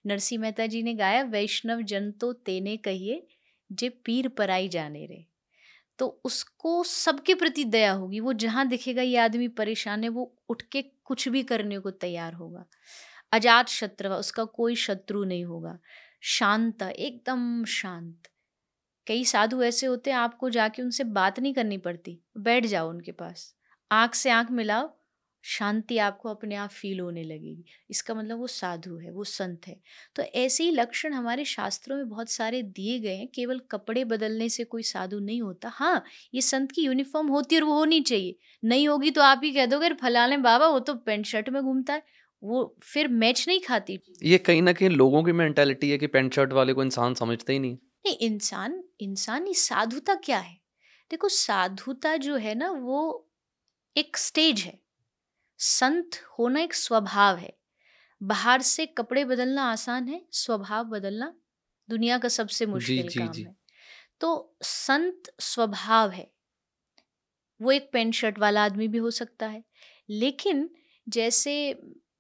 नरसिंह 0.05 0.41
मेहता 0.41 0.65
जी 0.65 0.83
ने 0.83 0.93
गाया, 0.93 1.23
वैष्णव 1.23 1.81
जन 1.81 2.11
तो 2.11 2.33
तेने 2.33 2.77
कहिए, 2.77 3.27
जे 3.71 3.89
पीर 3.89 4.27
पराई 4.27 4.69
जाने 4.69 5.05
रे। 5.05 5.25
तो 5.99 6.21
उसको 6.25 6.83
सबके 6.83 7.35
प्रति 7.35 7.63
दया 7.63 7.91
होगी, 7.91 8.19
वो 8.19 8.33
जहाँ 8.33 8.67
दिखेगा 8.67 9.01
ये 9.01 9.17
आदमी 9.17 9.47
परेशान 9.47 10.03
है, 10.03 10.09
वो 10.09 10.35
उठ 10.49 10.61
के 10.61 10.81
कुछ 10.81 11.27
भी 11.27 11.43
करने 11.43 11.79
को 11.79 11.91
तैयार 11.91 12.33
होगा। 12.33 12.65
अजात 13.31 13.67
शत्रु, 13.67 14.09
उसका 14.09 14.43
कोई 14.43 14.75
शत्रु 14.75 15.23
नहीं 15.23 15.45
होगा। 15.45 15.79
शांत, 16.21 16.81
एकदम 16.81 17.65
शांत। 17.65 18.23
कई 19.07 19.25
साधु 19.25 19.63
ऐसे 19.63 19.85
होते 19.85 20.09
हैं, 20.09 20.17
आपको 20.17 20.49
जाके 20.49 20.81
उनसे 20.81 21.03
बात 21.03 21.39
नहीं 21.39 21.53
करनी 21.53 21.77
पड़ती। 21.77 22.19
बैठ 22.37 22.65
जाओ 22.65 22.89
उनके 22.89 23.11
पास। 23.11 23.55
आँख 23.91 24.15
से 24.15 24.29
आँख 24.29 24.51
मिलाओ 24.51 25.02
शांति 25.43 25.97
आपको 25.97 26.29
अपने 26.29 26.55
आप 26.55 26.69
फील 26.69 26.99
होने 26.99 27.23
लगेगी। 27.23 27.63
इसका 27.89 28.13
मतलब 28.13 28.37
वो 28.37 28.47
साधु 28.47 28.97
है 28.97 29.11
वो 29.11 29.23
संत 29.23 29.67
है। 29.67 29.75
तो 30.15 30.23
ऐसे 30.23 30.63
ही 30.63 30.71
लक्षण 30.71 31.13
हमारे 31.13 31.45
शास्त्रों 31.45 31.97
में 31.97 32.09
बहुत 32.09 32.29
सारे 32.29 32.61
दिए 32.63 32.99
गए 32.99 33.15
हैं 33.15 33.27
केवल 33.27 33.61
कपड़े 33.71 34.03
बदलने 34.05 34.49
से 34.49 34.63
कोई 34.63 34.83
साधु 34.83 35.19
नहीं 35.19 35.41
होता। 35.41 35.69
हाँ 35.69 36.03
ये 36.33 36.41
संत 36.41 36.71
की 36.71 36.81
यूनिफॉर्म 36.81 37.27
होती 37.27 37.55
है 37.55 37.61
और 37.61 37.67
वो 37.67 37.73
होनी 37.73 38.01
चाहिए। 38.01 38.35
नहीं 38.63 38.87
होगी 38.87 39.11
तो 39.11 39.21
आप 39.21 39.41
ही 39.43 39.51
कह 39.51 39.65
दोगे 39.65 39.89
फलाने 39.93 40.37
बाबा 40.37 40.67
वो 40.67 40.79
तो 40.79 40.93
पेंट 40.95 41.25
शर्ट 41.25 41.49
में 41.49 41.61
घूमता 41.63 41.93
है। 41.93 42.03
वो 42.43 42.75
फिर 42.83 43.07
मैच 43.07 43.45
नहीं 43.47 43.59
खाती। 43.59 43.99
ये 44.23 44.37
कहीं 44.37 44.61
ना 44.61 44.73
कहीं 44.73 44.89
लोगों 44.89 45.23
की 45.23 45.31
मेंटेलिटी 45.31 45.89
है 45.89 45.97
कि 45.97 46.07
पेंट 46.07 46.33
शर्ट 46.33 46.53
वाले 46.53 46.73
को 46.73 46.83
इंसान 46.83 47.13
समझते 47.13 47.53
ही 47.53 47.59
नहीं। 47.59 47.77
नहीं 48.05 48.17
इंसान 48.17 48.83
इंसान 49.01 49.45
ही 49.47 49.53
साधुता 49.53 50.15
क्या 50.15 50.39
है? 50.39 50.57
देखो 51.11 51.29
साधुता 51.29 52.15
जो 52.17 52.35
है 52.35 52.55
ना 52.55 52.71
वो 52.71 53.29
एक 53.95 54.17
स्टेज 54.17 54.61
है। 54.61 54.82
संत 55.63 56.15
होना 56.39 56.59
एक 56.61 56.73
स्वभाव 56.73 57.37
है। 57.37 57.53
बाहर 58.21 58.61
से 58.63 58.85
कपड़े 58.89 59.25
बदलना 59.25 59.63
आसान 59.71 60.07
है 60.07 60.21
स्वभाव 60.33 60.85
बदलना 60.89 61.33
दुनिया 61.89 62.17
का 62.19 62.27
सबसे 62.29 62.65
मुश्किल 62.67 63.09
जी, 63.09 63.19
काम 63.19 63.29
जी. 63.29 63.47
है। 63.47 63.55
तो 64.21 64.31
संत 64.63 65.31
स्वभाव 65.41 66.11
है। 66.11 66.31
वो 67.59 67.71
एक 67.71 67.89
पेंट 67.93 68.13
शर्ट 68.13 68.39
वाला 68.39 68.63
आदमी 68.65 68.87
भी 68.87 68.97
हो 68.97 69.11
सकता 69.11 69.47
है। 69.47 69.63
लेकिन 70.09 70.69
जैसे 71.07 71.53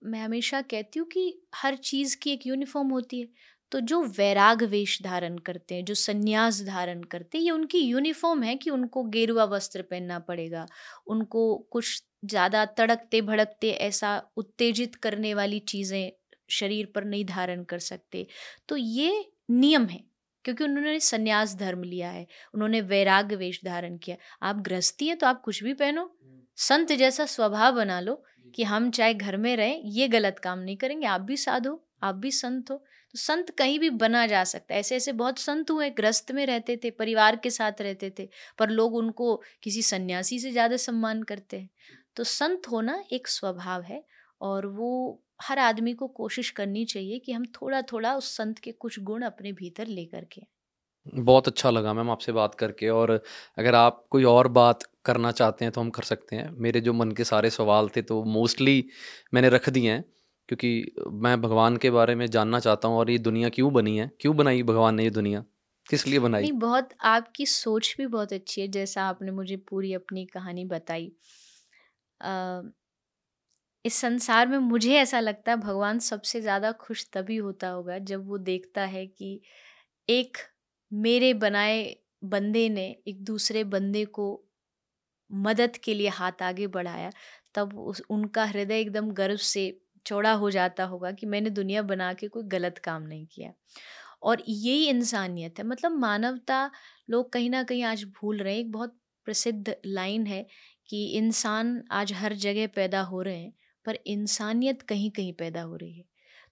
मैं 0.03 0.19
हमेशा 0.19 0.61
कहती 0.61 0.99
हूँ 0.99 1.07
कि 1.07 1.41
हर 1.55 1.75
चीज़ 1.81 2.17
की 2.17 2.31
एक 2.31 2.45
यूनिफॉर्म 2.47 2.89
होती 2.89 3.19
है 3.21 3.27
तो 3.71 3.79
जो 3.81 4.01
वैराग 4.17 4.63
वेश 4.63 5.01
धारण 5.03 5.37
करते 5.39 5.75
हैं 5.75 5.85
जो 5.85 5.93
संन्यास 5.95 6.61
धारण 6.63 7.03
करते 7.03 7.37
हैं 7.37 7.45
ये 7.45 7.51
उनकी 7.51 7.79
यूनिफॉर्म 7.79 8.43
है 8.43 8.55
कि 8.55 8.69
उनको 8.69 9.03
गेरुआ 9.09 9.43
वस्त्र 9.45 9.81
पहनना 9.81 10.19
पड़ेगा 10.21 10.65
उनको 11.07 11.45
कुछ 11.71 12.01
ज़्यादा 12.23 12.63
तड़कते, 12.67 13.21
भड़कते, 13.21 13.71
ऐसा 13.71 14.17
उत्तेजित 14.37 14.95
करने 14.97 15.33
वाली 15.33 15.59
चीज़ें 15.61 16.11
शरीर 16.49 16.91
पर 16.95 17.03
नहीं 17.05 17.25
धारण 17.25 17.63
कर 17.63 17.79
सकते। 17.81 18.25
तो 18.69 18.77
ये 18.77 19.25
नियम 19.51 19.85
है, 19.85 20.03
क्योंकि 20.45 20.63
उन्होंने 20.63 20.99
संन्यास 21.01 21.55
धर्म 21.55 21.83
लिया 21.83 22.09
है, 22.09 22.25
उन्होंने 22.53 22.81
वैराग्य 22.83 23.35
वेश 23.35 23.59
धारण 23.65 23.97
किया। 23.97 24.17
आप 24.41 24.61
गृहस्थी 24.61 25.07
हैं 25.07 25.17
तो 25.17 25.27
आप 25.27 25.41
कुछ 25.41 25.63
भी 25.63 25.73
पहनो, 25.75 26.09
संत 26.57 26.91
जैसा 26.93 27.25
स्वभाव 27.27 27.75
बना 27.75 27.99
लो 28.01 28.23
कि 28.55 28.63
हम 28.63 28.89
चाहे 28.91 29.13
घर 29.13 29.37
में 29.37 29.55
रहें, 29.57 29.81
ये 29.83 30.07
गलत 30.09 30.39
काम 30.39 30.59
नहीं 30.59 30.77
करेंगे, 30.77 31.07
आप 31.07 31.21
भी 31.21 31.37
साधो 31.37 31.81
आप 32.03 32.15
भी 32.15 32.29
संत 32.31 32.69
हो। 32.71 32.75
तो 33.15 33.19
संत 33.19 33.49
कहीं 33.49 33.77
भी 33.79 33.89
बना 33.91 34.25
जा 34.27 34.43
सकता 34.43 34.73
है। 34.73 34.79
ऐसे 34.79 34.95
ऐसे 34.95 35.11
बहुत 35.13 35.39
संत 35.39 35.71
हुए, 35.71 35.89
ग्रस्त 35.91 36.31
में 36.31 36.45
रहते 36.45 36.75
थे, 36.77 36.89
परिवार 36.91 37.35
के 37.35 37.49
साथ 37.49 37.81
रहते 37.81 38.09
थे, 38.19 38.27
पर 38.59 38.69
लोग 38.69 38.95
उनको 38.95 39.35
किसी 39.63 39.81
सन्यासी 39.83 40.39
से 40.39 40.51
ज़्यादा 40.51 40.77
सम्मान 40.77 41.21
करते 41.23 41.57
हैं। 41.57 41.69
तो 42.17 42.23
संत 42.25 42.67
होना 42.67 43.03
एक 43.11 43.27
स्वभाव 43.27 43.81
है 43.83 44.03
और 44.41 44.65
वो 44.69 44.89
हर 45.41 45.59
आदमी 45.59 45.93
को 45.95 46.07
कोशिश 46.13 46.49
करनी 46.51 46.85
चाहिए 46.85 47.19
कि 47.19 47.31
हम 47.31 47.45
थोड़ा 47.55 47.81
थोड़ा 47.83 48.15
उस 48.15 48.35
संत 48.37 48.59
के 48.59 48.71
कुछ 48.73 48.99
गुण 49.03 49.23
अपने 49.23 49.51
भीतर 49.53 49.87
लेकर 49.89 50.25
के 50.31 50.45
बहुत 51.05 51.47
अच्छा 51.47 51.69
लगा 51.69 51.93
मैम 51.93 52.09
आपसे 52.11 52.31
बात 52.31 52.55
करके 52.55 52.89
और 52.91 53.11
अगर 53.57 53.75
आप 53.75 54.05
कोई 54.11 54.23
और 54.25 54.47
बात 54.49 54.83
करना 55.05 55.31
चाहते 55.31 55.65
हैं 55.65 55.71
तो 55.73 55.81
हम 55.81 55.89
कर 55.89 56.03
सकते 56.03 56.35
हैं। 56.35 56.49
मेरे 56.57 56.81
जो 56.81 56.93
मन 56.93 57.11
के 57.11 57.23
सारे 57.23 57.49
सवाल 57.49 57.89
थे 57.95 58.01
तो 58.03 58.23
मोस्टली 58.27 58.83
मैंने 59.33 59.49
रख 59.49 59.69
दिए 59.69 59.91
हैं 59.91 60.03
क्योंकि 60.49 60.93
मैं 61.19 61.39
भगवान 61.41 61.77
के 61.77 61.89
बारे 61.91 62.15
में 62.15 62.25
जानना 62.27 62.59
चाहता 62.59 62.87
हूँ 62.87 62.97
और 62.97 63.09
ये 63.09 63.17
दुनिया 63.19 63.49
क्यों 63.49 63.71
बनी 63.73 63.97
है? 63.97 64.09
क्यों 64.21 64.35
बनाई 64.37 64.63
भगवान 64.63 64.95
ने 64.95 65.03
ये 65.03 65.09
दुनिया? 65.11 65.43
किस 65.87 66.07
लिए 66.07 66.19
बनाई? 66.19 66.35
नहीं 66.35 66.51
बहुत 66.53 66.89
आपकी 67.05 67.45
सोच 67.45 67.93
भी 67.97 68.05
बहुत 68.07 68.33
अच्छी 68.33 68.61
है 68.61 68.67
जैसा 68.69 69.03
आपने 69.05 69.31
मुझे 69.31 69.55
पूरी 69.67 69.93
अपनी 69.93 70.25
कहानी 70.27 70.65
बताई। 70.67 71.11
इस 73.85 73.93
संसार 73.95 74.47
में 74.47 74.57
मुझे 74.59 74.93
ऐसा 74.97 75.19
लगता 75.19 75.51
है 75.51 75.57
भगवान 75.57 75.99
सबसे 76.01 76.41
ज़्यादा 76.41 76.71
खुश 76.81 77.05
तभी 77.13 77.35
होता 77.37 77.67
होगा 77.69 77.97
जब 78.01 78.27
वो 78.27 78.37
देखता 78.39 78.85
है 78.87 79.05
कि 79.07 79.39
एक 80.09 80.37
मेरे 80.91 81.33
बनाए 81.35 81.83
बंदे 82.25 82.67
ने 82.69 82.87
एक 83.07 83.23
दूसरे 83.25 83.63
बंदे 83.65 84.05
को 84.11 84.27
मदद 85.31 85.77
के 85.83 85.93
लिए 85.93 86.09
हाथ 86.11 86.41
आगे 86.43 86.67
बढ़ाया, 86.69 87.09
तब 87.55 87.77
उस, 87.79 88.01
उनका 88.09 88.45
हृदय 88.45 88.79
एकदम 88.79 89.11
गर्व 89.13 89.37
से 89.45 89.63
चौड़ा 90.05 90.31
हो 90.35 90.49
जाता 90.51 90.83
होगा 90.85 91.11
कि 91.13 91.25
मैंने 91.27 91.49
दुनिया 91.51 91.81
बना 91.83 92.13
के 92.13 92.27
कोई 92.29 92.43
गलत 92.49 92.77
काम 92.85 93.03
नहीं 93.03 93.25
किया। 93.27 93.53
और 94.23 94.43
यही 94.49 94.87
इंसानियत 94.89 95.59
है 95.59 95.65
मतलब 95.65 95.91
मानवता 95.99 96.69
लोग 97.09 97.31
कहीं 97.33 97.49
ना 97.49 97.63
कहीं 97.63 97.83
आज 97.85 98.03
भूल 98.15 98.37
रहे 98.39 98.53
हैं, 98.53 98.59
एक 98.61 98.71
बहुत 98.71 98.97
प्रसिद्ध 99.27 99.75
लाइन 99.87 100.25
है 100.27 100.45
कि 100.93 101.03
इंसान 101.07 101.81
आज 101.91 102.11
हर 102.13 102.33
जगह 102.37 102.67
पैदा 102.67 102.99
हो 103.01 103.21
रहे 103.21 103.37
हैं 103.37 103.53
पर 103.85 103.97
इंसानियत 104.07 104.81
कहीं 104.81 105.09
कहीं 105.11 105.31
पैदा 105.33 105.61
हो 105.61 105.75
रही 105.75 105.93
है। 105.93 106.03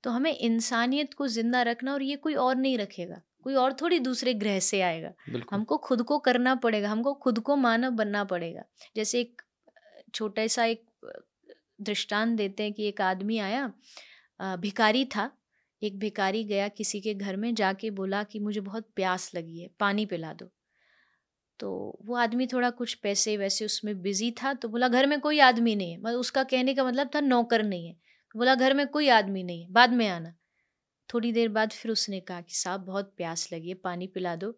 तो 0.04 0.12
हमें 0.12 0.32
इंसानियत 0.32 1.14
को 1.14 1.28
ज़िंदा 1.28 1.62
रखना 1.62 1.94
और 1.94 2.02
ये 2.04 2.16
कोई 2.16 2.34
और 2.36 2.56
नहीं 2.56 2.78
रखेगा 2.78 3.22
कोई 3.44 3.54
और 3.56 3.74
थोड़ी 3.74 4.00
दूसरे 4.00 4.34
ग्रह 4.34 4.60
से 4.60 4.82
आएगा। 4.82 5.12
हमको 5.52 5.78
खुद 5.78 6.02
को 6.02 6.18
करना 6.20 6.56
पड़ेगा 6.56 6.90
हमको 6.90 7.14
खुद 7.16 7.40
को 7.40 7.56
मानव 7.56 7.92
बनना 7.92 8.24
पड़ेगा। 8.24 8.64
जैसे 8.96 9.20
एक 9.20 9.42
छोटा 10.14 10.48
सा 10.48 10.66
एक 10.66 10.84
दृष्टांत 11.82 12.38
देते 12.38 12.64
हैं 12.64 12.74
कि 12.74 12.88
एक 12.88 13.02
आदमी 13.02 13.38
आया 13.40 13.72
भिकारी 14.40 15.06
था 15.06 15.30
एक 15.82 16.00
भिकारी 16.00 16.44
गया 16.44 16.68
किसी 16.68 17.02
के 17.02 17.14
घर 17.14 17.36
में 17.36 17.54
जाके 17.56 17.90
बोला 17.92 18.24
कि 18.24 18.40
मुझे 18.40 18.62
बहुत 18.62 18.90
प्यास 18.96 19.32
लगी 19.36 19.62
है 19.62 19.70
पानी 19.80 20.06
पिला 20.06 20.34
दो। 20.34 20.50
तो 21.62 22.00
वो 22.06 22.16
आदमी 22.16 22.48
थोड़ा 22.48 22.70
कुछ 22.70 22.94
पैसे 22.94 23.38
वैसे 23.38 23.66
उसमें 23.66 24.02
बिज़ी 24.02 24.32
था 24.32 24.54
तो 24.54 24.70
बोला 24.70 24.88
घर 24.88 25.08
में 25.08 25.20
कोई 25.20 25.40
आदमी 25.40 25.76
नहीं 25.76 25.92
है। 25.92 25.98
मतलब 25.98 26.20
उसका 26.20 26.44
कहने 26.44 26.74
का 26.74 26.84
मतलब 26.84 27.10
था 27.16 27.20
नौकर 27.20 27.64
नहीं 27.64 27.88
है। 27.88 27.94
तो 27.94 28.40
बोला 28.40 28.56
घर 28.56 28.74
में 28.74 28.88
कोई 28.88 29.10
आदमी 29.10 29.44
नहीं 29.44 29.64
है 29.64 29.72
बाद 29.72 29.94
में 29.94 30.08
आना। 30.08 30.34
थोड़ी 31.10 31.32
देर 31.32 31.50
बाद 31.50 31.72
फिर 31.72 31.92
उसने 31.92 32.20
कहा 32.20 32.42
कि 32.42 32.56
साहब 32.56 32.82
बहुत 32.82 33.14
प्यास 33.18 33.50
लगी 33.54 33.70
है 33.70 33.76
पानी 33.76 34.08
पिला 34.08 34.36
दो। 34.36 34.50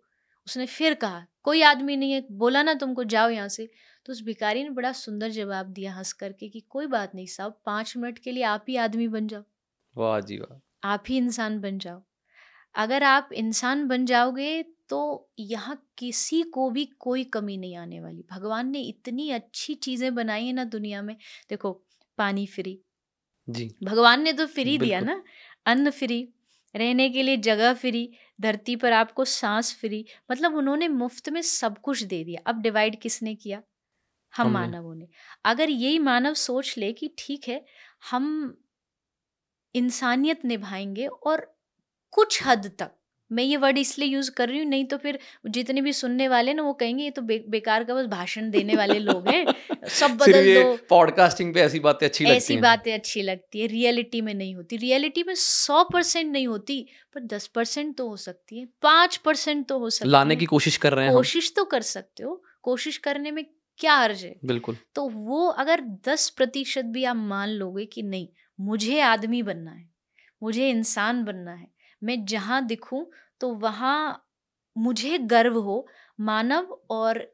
उसने 0.47 0.65
फिर 0.65 0.93
कहा 0.93 1.25
कोई 1.43 1.61
आदमी 1.61 1.95
नहीं 1.97 2.11
है 2.11 2.25
बोला 2.31 2.63
ना 2.63 2.73
तुमको 2.73 3.03
जाओ 3.03 3.29
यहाँ 3.29 3.47
से। 3.47 3.69
तो 4.05 4.13
उस 4.13 4.23
भिकारी 4.23 4.63
ने 4.63 4.69
बड़ा 4.69 4.91
सुंदर 4.91 5.29
जवाब 5.29 5.65
दिया 5.65 5.93
हंस 5.93 6.13
करके 6.13 6.49
कि 6.49 6.59
कोई 6.59 6.87
बात 6.87 7.15
नहीं 7.15 7.25
साहब 7.25 7.61
पाँच 7.65 7.97
मिनट 7.97 8.19
के 8.19 8.31
लिए 8.31 8.43
आप 8.43 8.65
ही 8.69 8.75
आदमी 8.75 9.07
बन 9.07 9.27
जाओ। 9.27 9.43
वाह 9.95 10.19
जी 10.19 10.37
वाह। 10.37 10.59
आप 10.89 11.03
ही 11.09 11.17
इंसान 11.17 11.59
बन 11.59 11.77
जाओ। 11.77 12.03
अगर 12.75 13.03
आप 13.03 13.29
इंसान 13.33 13.87
बन 13.87 14.05
जाओगे 14.05 14.65
तो 14.93 15.29
यहाँ 15.41 15.75
किसी 15.97 16.41
को 16.43 16.69
भी 16.71 16.85
कोई 16.99 17.23
कमी 17.25 17.57
नहीं 17.57 17.75
आने 17.77 18.01
वाली। 18.01 18.23
भगवान 18.31 18.69
ने 18.69 18.81
इतनी 18.81 19.29
अच्छी 19.31 19.73
चीज़ें 19.75 20.15
बनाई 20.15 20.45
है 20.47 20.53
ना 20.53 20.63
दुनिया 20.65 21.01
में। 21.01 21.15
देखो 21.49 21.71
पानी 22.17 22.45
फ्री। 22.47 22.79
जी। 23.47 23.73
भगवान 23.83 24.21
ने 24.23 24.33
तो 24.33 24.45
फ्री 24.47 24.77
दिया 24.77 24.99
ना। 25.01 25.23
अन्न 25.65 25.91
फ्री 25.91 26.21
रहने 26.75 27.09
के 27.09 27.23
लिए 27.23 27.37
जगह 27.37 27.73
फ्री 27.73 28.09
धरती 28.39 28.75
पर 28.75 28.93
आपको 28.93 29.25
सांस 29.25 29.73
फ्री। 29.75 30.05
मतलब 30.31 30.55
उन्होंने 30.55 30.87
मुफ़्त 30.89 31.29
में 31.29 31.41
सब 31.43 31.77
कुछ 31.79 32.03
दे 32.03 32.23
दिया। 32.23 32.41
अब 32.47 32.61
डिवाइड 32.61 33.01
किसने 33.01 33.35
किया? 33.35 33.63
हम। 34.33 34.49
मानवों 34.49 34.95
ने। 34.95 35.07
अगर 35.45 35.69
यही 35.69 35.99
मानव 35.99 36.33
सोच 36.35 36.75
ले 36.77 36.93
कि 36.93 37.15
ठीक 37.19 37.49
है 37.49 37.65
हम 38.11 38.57
इंसानियत 39.75 40.45
निभाएँगे 40.45 41.07
और 41.07 41.45
कुछ 42.13 42.41
हद 42.45 42.67
तक 42.79 42.91
मैं 43.31 43.43
ये 43.43 43.57
वर्ड 43.57 43.77
इसलिए 43.77 44.07
यूज़ 44.09 44.29
कर 44.31 44.49
रही 44.49 44.59
हूँ 44.59 44.65
नहीं 44.67 44.85
तो 44.85 44.97
फिर 44.97 45.19
जितने 45.49 45.81
भी 45.81 45.93
सुनने 45.93 46.27
वाले 46.27 46.53
ना 46.53 46.63
वो 46.63 46.73
कहेंगे 46.73 47.03
ये 47.03 47.09
तो 47.11 47.21
बे, 47.21 47.37
बेकार 47.49 47.83
का 47.83 47.93
बस 47.95 48.05
भाषण 48.05 48.49
देने 48.51 48.75
वाले 48.75 48.99
लोग 48.99 49.27
हैं 49.27 49.45
सब 49.89 50.17
बदल 50.21 50.53
दो। 50.53 50.75
पॉडकास्टिंग 50.89 51.53
पे 51.53 51.61
ऐसी 51.61 51.79
बातें 51.79 52.05
अच्छी 52.07 52.25
लगती 52.25 52.35
ऐसी 52.37 52.57
बातें 52.57 52.93
अच्छी 52.93 53.21
लगती 53.21 53.61
है 53.61 53.67
रियलिटी 53.67 54.21
में 54.21 54.33
नहीं 54.33 54.55
होती। 54.55 54.77
रियलिटी 54.77 55.23
में 55.23 55.33
सौ 55.35 55.83
परसेंट 55.83 56.31
नहीं 56.31 56.47
होती 56.47 56.81
पर 57.15 57.23
दस 57.25 57.47
परसेंट 57.47 57.95
तो 57.97 58.07
हो 58.09 58.17
सकती 58.17 58.59
है 58.59 58.65
पाँच 58.81 59.17
परसेंट 59.17 59.67
तो 59.67 59.79
हो 59.79 59.89
सकती 59.89 60.09
लाने 60.09 60.33
है। 60.33 60.39
की 60.39 60.45
कोशिश 60.45 60.77
कर 60.77 60.93
रहे 60.93 61.05
हैं 61.05 61.13
कोशिश 61.15 61.53
तो 61.55 61.65
कर 61.65 61.81
सकते 61.81 62.23
हो 62.23 62.41
कोशिश 62.63 62.97
करने 62.97 63.31
में 63.31 63.43
क्या 63.79 63.93
अर्ज़ 63.95 64.25
है? 64.25 64.35
बिल्कुल। 64.45 64.77
तो 64.95 65.07
वो 65.09 65.47
अगर 65.47 65.81
दस 66.07 66.29
प्रतिशत 66.29 66.85
भी 66.85 67.03
आप 67.03 67.15
मान 67.15 67.49
लोगे 67.49 67.85
कि 67.85 68.01
नहीं 68.03 68.27
मुझे 68.59 68.99
आदमी 69.01 69.41
बनना 69.43 69.71
है 69.71 69.89
मुझे 70.41 70.69
इंसान 70.69 71.23
बनना 71.23 71.53
है 71.53 71.67
मैं 72.03 72.25
जहाँ 72.25 72.65
दिखूं 72.67 73.05
तो 73.41 73.53
वहाँ 73.53 74.25
मुझे 74.77 75.17
गर्व 75.17 75.59
हो 75.59 75.87
मानव 76.19 76.79
और 76.89 77.27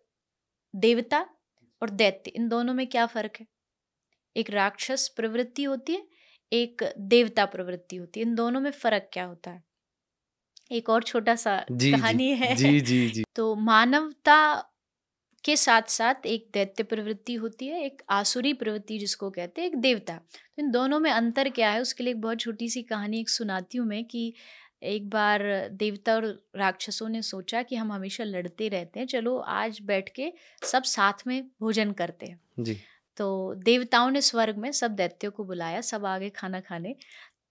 देवता 0.75 1.25
और 1.81 1.89
दैत्य 1.89 2.31
इन 2.31 2.49
दोनों 2.49 2.73
में 2.73 2.87
क्या 2.87 3.05
फ़र्क 3.05 3.37
है? 3.39 3.45
एक 4.35 4.49
राक्षस 4.49 5.07
प्रवृत्ति 5.07 5.63
होती 5.63 5.93
है 5.93 6.07
एक 6.51 6.83
देवता 6.97 7.45
प्रवृत्ति 7.45 7.95
होती 7.95 8.19
है 8.19 8.25
इन 8.25 8.35
दोनों 8.35 8.61
में 8.61 8.71
फ़र्क 8.71 9.09
क्या 9.13 9.25
होता 9.25 9.51
है? 9.51 9.63
एक 10.71 10.89
और 10.89 11.03
छोटा 11.03 11.35
सा 11.35 11.57
जी 11.71 11.91
कहानी 11.91 12.35
जी 12.35 12.35
है। 12.35 12.55
जी 12.55 12.79
जी 12.81 13.09
जी। 13.09 13.23
तो 13.35 13.55
मानवता 13.55 14.68
के 15.43 15.55
साथ 15.55 15.89
साथ 15.89 16.25
एक 16.25 16.47
दैत्य 16.53 16.83
प्रवृत्ति 16.83 17.33
होती 17.33 17.67
है 17.67 17.83
एक 17.85 18.01
आसुरी 18.09 18.53
प्रवृत्ति 18.53 18.97
जिसको 18.97 19.29
कहते 19.29 19.61
हैं 19.61 19.67
एक 19.67 19.75
देवता। 19.75 20.13
तो 20.13 20.61
इन 20.61 20.71
दोनों 20.71 20.99
में 20.99 21.11
अंतर 21.11 21.49
क्या 21.49 21.69
है? 21.69 21.81
उसके 21.81 22.03
लिए 22.03 22.13
एक 22.13 22.21
बहुत 22.21 22.39
छोटी 22.39 22.69
सी 22.69 22.81
कहानी 22.83 23.19
एक 23.19 23.29
सुनाती 23.29 23.77
हूँ 23.77 23.87
मैं 23.87 24.03
कि 24.05 24.33
एक 24.83 25.09
बार 25.09 25.41
देवता 25.71 26.15
और 26.15 26.25
राक्षसों 26.55 27.09
ने 27.09 27.21
सोचा 27.21 27.61
कि 27.63 27.75
हम 27.75 27.91
हमेशा 27.91 28.23
लड़ते 28.23 28.67
रहते 28.67 28.99
हैं 28.99 29.07
चलो 29.07 29.37
आज 29.37 29.79
बैठ 29.81 30.09
के 30.09 30.31
सब 30.63 30.83
साथ 30.83 31.27
में 31.27 31.41
भोजन 31.61 31.91
करते 31.91 32.25
हैं। 32.25 32.39
जी। 32.59 32.77
तो 33.17 33.53
देवताओं 33.55 34.09
ने 34.11 34.21
स्वर्ग 34.21 34.57
में 34.57 34.71
सब 34.71 34.91
दैत्यों 34.91 35.31
को 35.31 35.43
बुलाया 35.43 35.81
सब 35.81 36.05
आगे 36.05 36.29
खाना 36.29 36.59
खाने। 36.59 36.95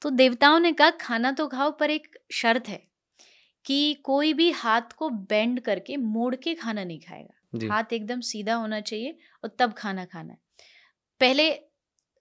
तो 0.02 0.10
देवताओं 0.10 0.58
ने 0.60 0.72
कहा 0.72 0.90
खाना 0.90 1.32
तो 1.32 1.46
खाओ 1.48 1.70
पर 1.70 1.90
एक 1.90 2.16
शर्त 2.32 2.68
है 2.68 2.82
कि 3.64 3.94
कोई 3.94 4.32
भी 4.32 4.50
हाथ 4.50 4.92
को 4.96 5.10
बेंड 5.10 5.60
करके 5.60 5.96
मोड़ 5.96 6.34
के 6.36 6.54
खाना 6.54 6.84
नहीं 6.84 7.00
खाएगा। 7.00 7.34
हाथ 7.64 7.92
एकदम 7.92 8.20
सीधा 8.22 8.54
होना 8.54 8.80
चाहिए 8.80 9.16
और 9.44 9.56
तब 9.58 9.72
खाना 9.78 10.04
खाना 10.04 10.32
है। 10.32 10.38
पहले 11.20 11.50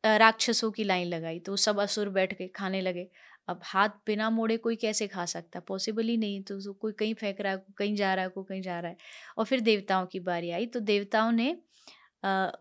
राक्षसों 0.03 0.71
की 0.71 0.83
लाइन 0.83 1.07
लगाई 1.07 1.39
तो 1.39 1.55
सब 1.57 1.79
असुर 1.79 2.09
बैठ 2.09 2.33
के 2.33 2.47
खाने 2.47 2.81
लगे। 2.81 3.07
अब 3.49 3.59
हाथ 3.63 3.89
बिना 4.07 4.29
मोड़े 4.29 4.57
कोई 4.57 4.75
कैसे 4.75 5.07
खा 5.07 5.25
सकता? 5.25 5.59
पॉसिबल 5.59 6.07
ही 6.07 6.17
नहीं 6.17 6.41
तो 6.43 6.73
कोई 6.73 6.91
कहीं 6.93 7.13
फेंक 7.13 7.41
रहा 7.41 7.53
है 7.53 7.63
कहीं 7.77 7.95
जा 7.95 8.13
रहा 8.13 8.23
है 8.25 8.29
कोई 8.29 8.43
कहीं 8.49 8.61
जा 8.61 8.79
रहा 8.79 8.91
है। 8.91 8.97
और 9.37 9.45
फिर 9.45 9.59
देवताओं 9.61 10.05
की 10.05 10.19
बारी 10.21 10.51
आई 10.51 10.65
तो 10.65 10.79
देवताओं 10.81 11.31
ने 11.31 11.51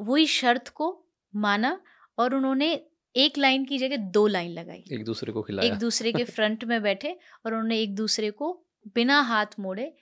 वही 0.01 0.27
शर्त 0.27 0.69
को 0.69 0.89
माना 1.35 1.81
और 2.19 2.35
उन्होंने 2.35 2.73
एक 3.15 3.39
लाइन 3.39 3.65
की 3.65 3.79
जगह 3.79 3.97
दो 3.97 4.27
लाइन 4.27 4.51
लगाई। 4.51 4.85
एक 4.93 5.05
दूसरे 5.05 5.33
को 5.33 5.43
खिलाया। 5.43 5.73
एक 5.73 5.79
दूसरे 5.79 6.13
के 6.13 6.25
फ्रंट 6.37 6.65
में 6.65 6.83
बैठे 6.83 7.13
और 7.47 7.55
उन्होंने 7.55 7.81
एक 7.81 7.95
दूसरे 7.95 8.31
को 8.31 8.53
बिना 8.95 9.21
हाथ 9.21 9.59
मोड़े 9.61 9.93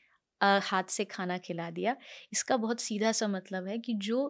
हाथ 0.62 0.84
से 0.90 1.04
खाना 1.06 1.38
खिला 1.40 1.70
दिया। 1.70 1.96
इसका 2.32 2.56
बहुत 2.58 2.80
सीधा 2.80 3.12
सा 3.12 3.28
मतलब 3.28 3.66
है 3.66 3.78
कि 3.80 3.94
जो 4.00 4.26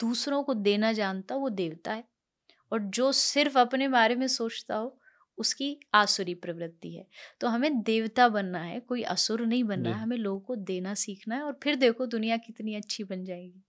दूसरों 0.00 0.42
को 0.44 0.54
देना 0.56 0.92
जानता 0.94 1.34
वो 1.36 1.48
देवता 1.52 1.92
है 1.92 2.04
और 2.72 2.80
जो 2.92 3.10
सिर्फ़ 3.14 3.58
अपने 3.58 3.88
बारे 3.88 4.14
में 4.16 4.26
सोचता 4.28 4.76
हो 4.76 4.98
उसकी 5.38 5.78
आसुरी 5.94 6.34
प्रवृत्ति 6.36 6.92
है। 6.92 7.06
तो 7.40 7.48
हमें 7.48 7.82
देवता 7.82 8.28
बनना 8.30 8.60
है 8.60 8.80
कोई 8.82 9.02
असुर 9.08 9.46
नहीं 9.46 9.64
बनना 9.64 9.90
है 9.90 9.96
हमें 9.96 10.16
लोगों 10.16 10.40
को 10.42 10.56
देना 10.64 10.94
सीखना 10.98 11.36
है 11.36 11.42
और 11.42 11.58
फिर 11.62 11.76
देखो 11.78 12.06
दुनिया 12.08 12.36
कितनी 12.38 12.74
अच्छी 12.76 13.04
बन 13.04 13.24
जाएगी। 13.24 13.62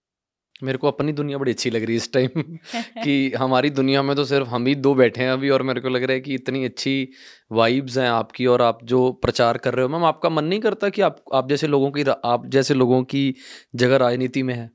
मेरे 0.62 0.78
को 0.78 0.88
अपनी 0.88 1.12
दुनिया 1.12 1.38
बड़ी 1.38 1.52
अच्छी 1.52 1.70
लग 1.70 1.82
रही 1.84 1.92
है 1.92 1.96
इस 1.96 2.12
टाइम 2.12 2.42
कि 3.04 3.32
हमारी 3.32 3.70
दुनिया 3.70 4.02
में 4.02 4.14
तो 4.16 4.24
सिर्फ़ 4.24 4.48
हम 4.48 4.66
ही 4.66 4.74
दो 4.74 4.94
बैठे 4.94 5.22
हैं 5.22 5.30
अभी 5.30 5.50
और 5.50 5.62
मेरे 5.62 5.80
को 5.80 5.88
लग 5.88 6.02
रहा 6.02 6.12
है 6.12 6.20
कि 6.20 6.34
इतनी 6.34 6.64
अच्छी 6.64 7.08
वाइब्स 7.52 7.98
हैं 7.98 8.08
आपकी 8.08 8.46
और 8.46 8.62
आप 8.62 8.84
जो 8.84 9.12
प्रचार 9.12 9.58
कर 9.58 9.74
रहे 9.74 9.82
हो। 9.82 9.88
मैम 9.88 10.04
आपका 10.04 10.28
मन 10.28 10.44
नहीं 10.44 10.60
करता 10.60 10.88
कि 10.88 11.02
आप 11.02 11.24
आप 11.34 11.48
जैसे 11.48 11.66
लोगों 11.66 11.90
की 11.90 12.04
आप 12.24 12.46
जैसे 12.46 12.74
लोगों 12.74 13.02
की 13.04 13.34
जगह 13.74 13.96
राजनीति 13.96 14.42
में 14.42 14.54
है? 14.54 14.70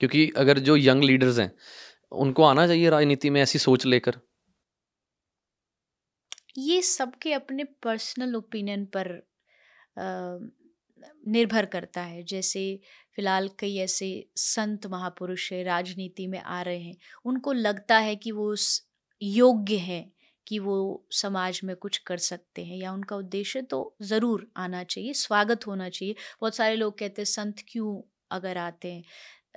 क्योंकि 0.00 0.30
अगर 0.36 0.58
जो 0.58 0.76
यंग 0.76 1.04
लीडर्स 1.04 1.38
हैं 1.38 1.52
उनको 2.12 2.42
आना 2.42 2.66
चाहिए 2.66 2.90
राजनीति 2.90 3.30
में 3.30 3.40
ऐसी 3.42 3.58
सोच 3.58 3.86
लेकर। 3.86 4.16
ये 6.58 6.82
सबके 6.82 7.32
अपने 7.32 7.64
पर्सनल 7.82 8.36
ओपिनियन 8.36 8.84
पर 8.86 9.10
अ, 9.96 10.02
निर्भर 11.28 11.66
करता 11.68 12.02
है। 12.02 12.22
जैसे 12.24 12.64
फ़िलहाल 13.16 13.48
कई 13.58 13.76
ऐसे 13.78 14.08
संत 14.38 14.86
महापुरुष 14.88 15.52
है 15.52 15.62
राजनीति 15.64 16.26
में 16.26 16.38
आ 16.40 16.60
रहे 16.62 16.78
हैं 16.80 16.96
उनको 17.26 17.52
लगता 17.54 17.98
है 18.00 18.16
कि 18.16 18.32
वो 18.32 18.54
योग्य 19.22 19.76
हैं 19.78 20.04
कि 20.46 20.58
वो 20.58 20.76
समाज 21.12 21.60
में 21.64 21.74
कुछ 21.76 21.98
कर 22.00 22.18
सकते 22.20 22.64
हैं 22.64 22.76
या 22.78 22.92
उनका 22.92 23.16
उद्देश्य 23.16 23.62
तो 23.64 23.96
ज़रूर 24.04 24.46
आना 24.58 24.82
चाहिए 24.84 25.12
स्वागत 25.14 25.66
होना 25.66 25.88
चाहिए। 25.90 26.14
बहुत 26.40 26.56
सारे 26.56 26.76
लोग 26.76 26.98
कहते 26.98 27.22
हैं 27.22 27.26
संत 27.26 27.62
क्यों 27.68 28.00
अगर 28.30 28.58
आते 28.58 28.92
हैं? 28.92 29.04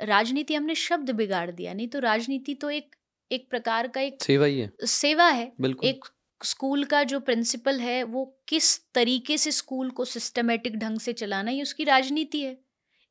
राजनीति 0.01 0.55
हमने 0.55 0.75
शब्द 0.77 1.11
बिगाड़ 1.13 1.49
दिया 1.51 1.73
नहीं 1.73 1.87
तो 1.89 1.99
राजनीति 2.01 2.53
तो 2.55 2.69
एक 2.71 2.95
एक 3.31 3.49
प्रकार 3.49 3.87
का 3.89 4.01
एक 4.01 4.19
सेवा 4.21 4.45
ही 4.45 4.59
है। 4.59 4.69
सेवा 4.85 5.27
है 5.29 5.51
बिल्कुल। 5.59 5.85
एक 5.85 6.05
स्कूल 6.43 6.83
का 6.83 7.03
जो 7.03 7.19
प्रिंसिपल 7.19 7.79
है, 7.79 8.03
वो 8.03 8.39
किस 8.49 8.79
तरीके 8.93 9.37
से 9.37 9.51
स्कूल 9.51 9.89
को 9.91 10.05
सिस्टमेटिक 10.05 10.77
ढंग 10.77 10.99
से 10.99 11.13
चलाना 11.13 11.51
ये 11.51 11.61
उसकी 11.61 11.83
राजनीति 11.83 12.41
है। 12.41 12.57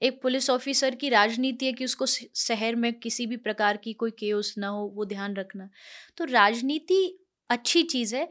एक 0.03 0.23
पुलिस 0.23 0.51
ऑफिसर 0.51 0.95
की 0.95 1.09
राजनीति 1.09 1.67
है 1.67 1.73
कि 1.73 1.85
उसको 1.85 2.07
शहर 2.07 2.77
में 2.77 2.93
किसी 2.93 3.27
भी 3.27 3.37
प्रकार 3.37 3.77
की 3.77 3.93
कोई 3.93 4.11
केस 4.11 4.55
ना 4.59 4.69
हो, 4.69 4.87
वो 4.97 5.05
ध्यान 5.05 5.37
रखना। 5.37 5.71
तो 6.17 6.25
राजनीति 6.25 7.19
अच्छी 7.51 7.83
चीज़ 7.83 8.17
है, 8.17 8.29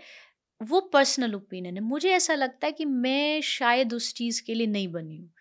वो 0.64 0.82
पर्सनल 0.82 1.36
ओपिनियन 1.36 1.76
है। 1.76 1.82
मुझे 1.84 2.10
ऐसा 2.10 2.36
लगता 2.36 2.68
है 2.68 2.74
कि 2.74 2.86
मैं 2.86 3.42
शायद 3.42 3.94
उस 3.94 4.14
चीज़ 4.14 4.44
के 4.44 4.54
लिए 4.54 4.68
नहीं 4.68 4.88
बनी 4.88 5.18
हूँ। 5.18 5.32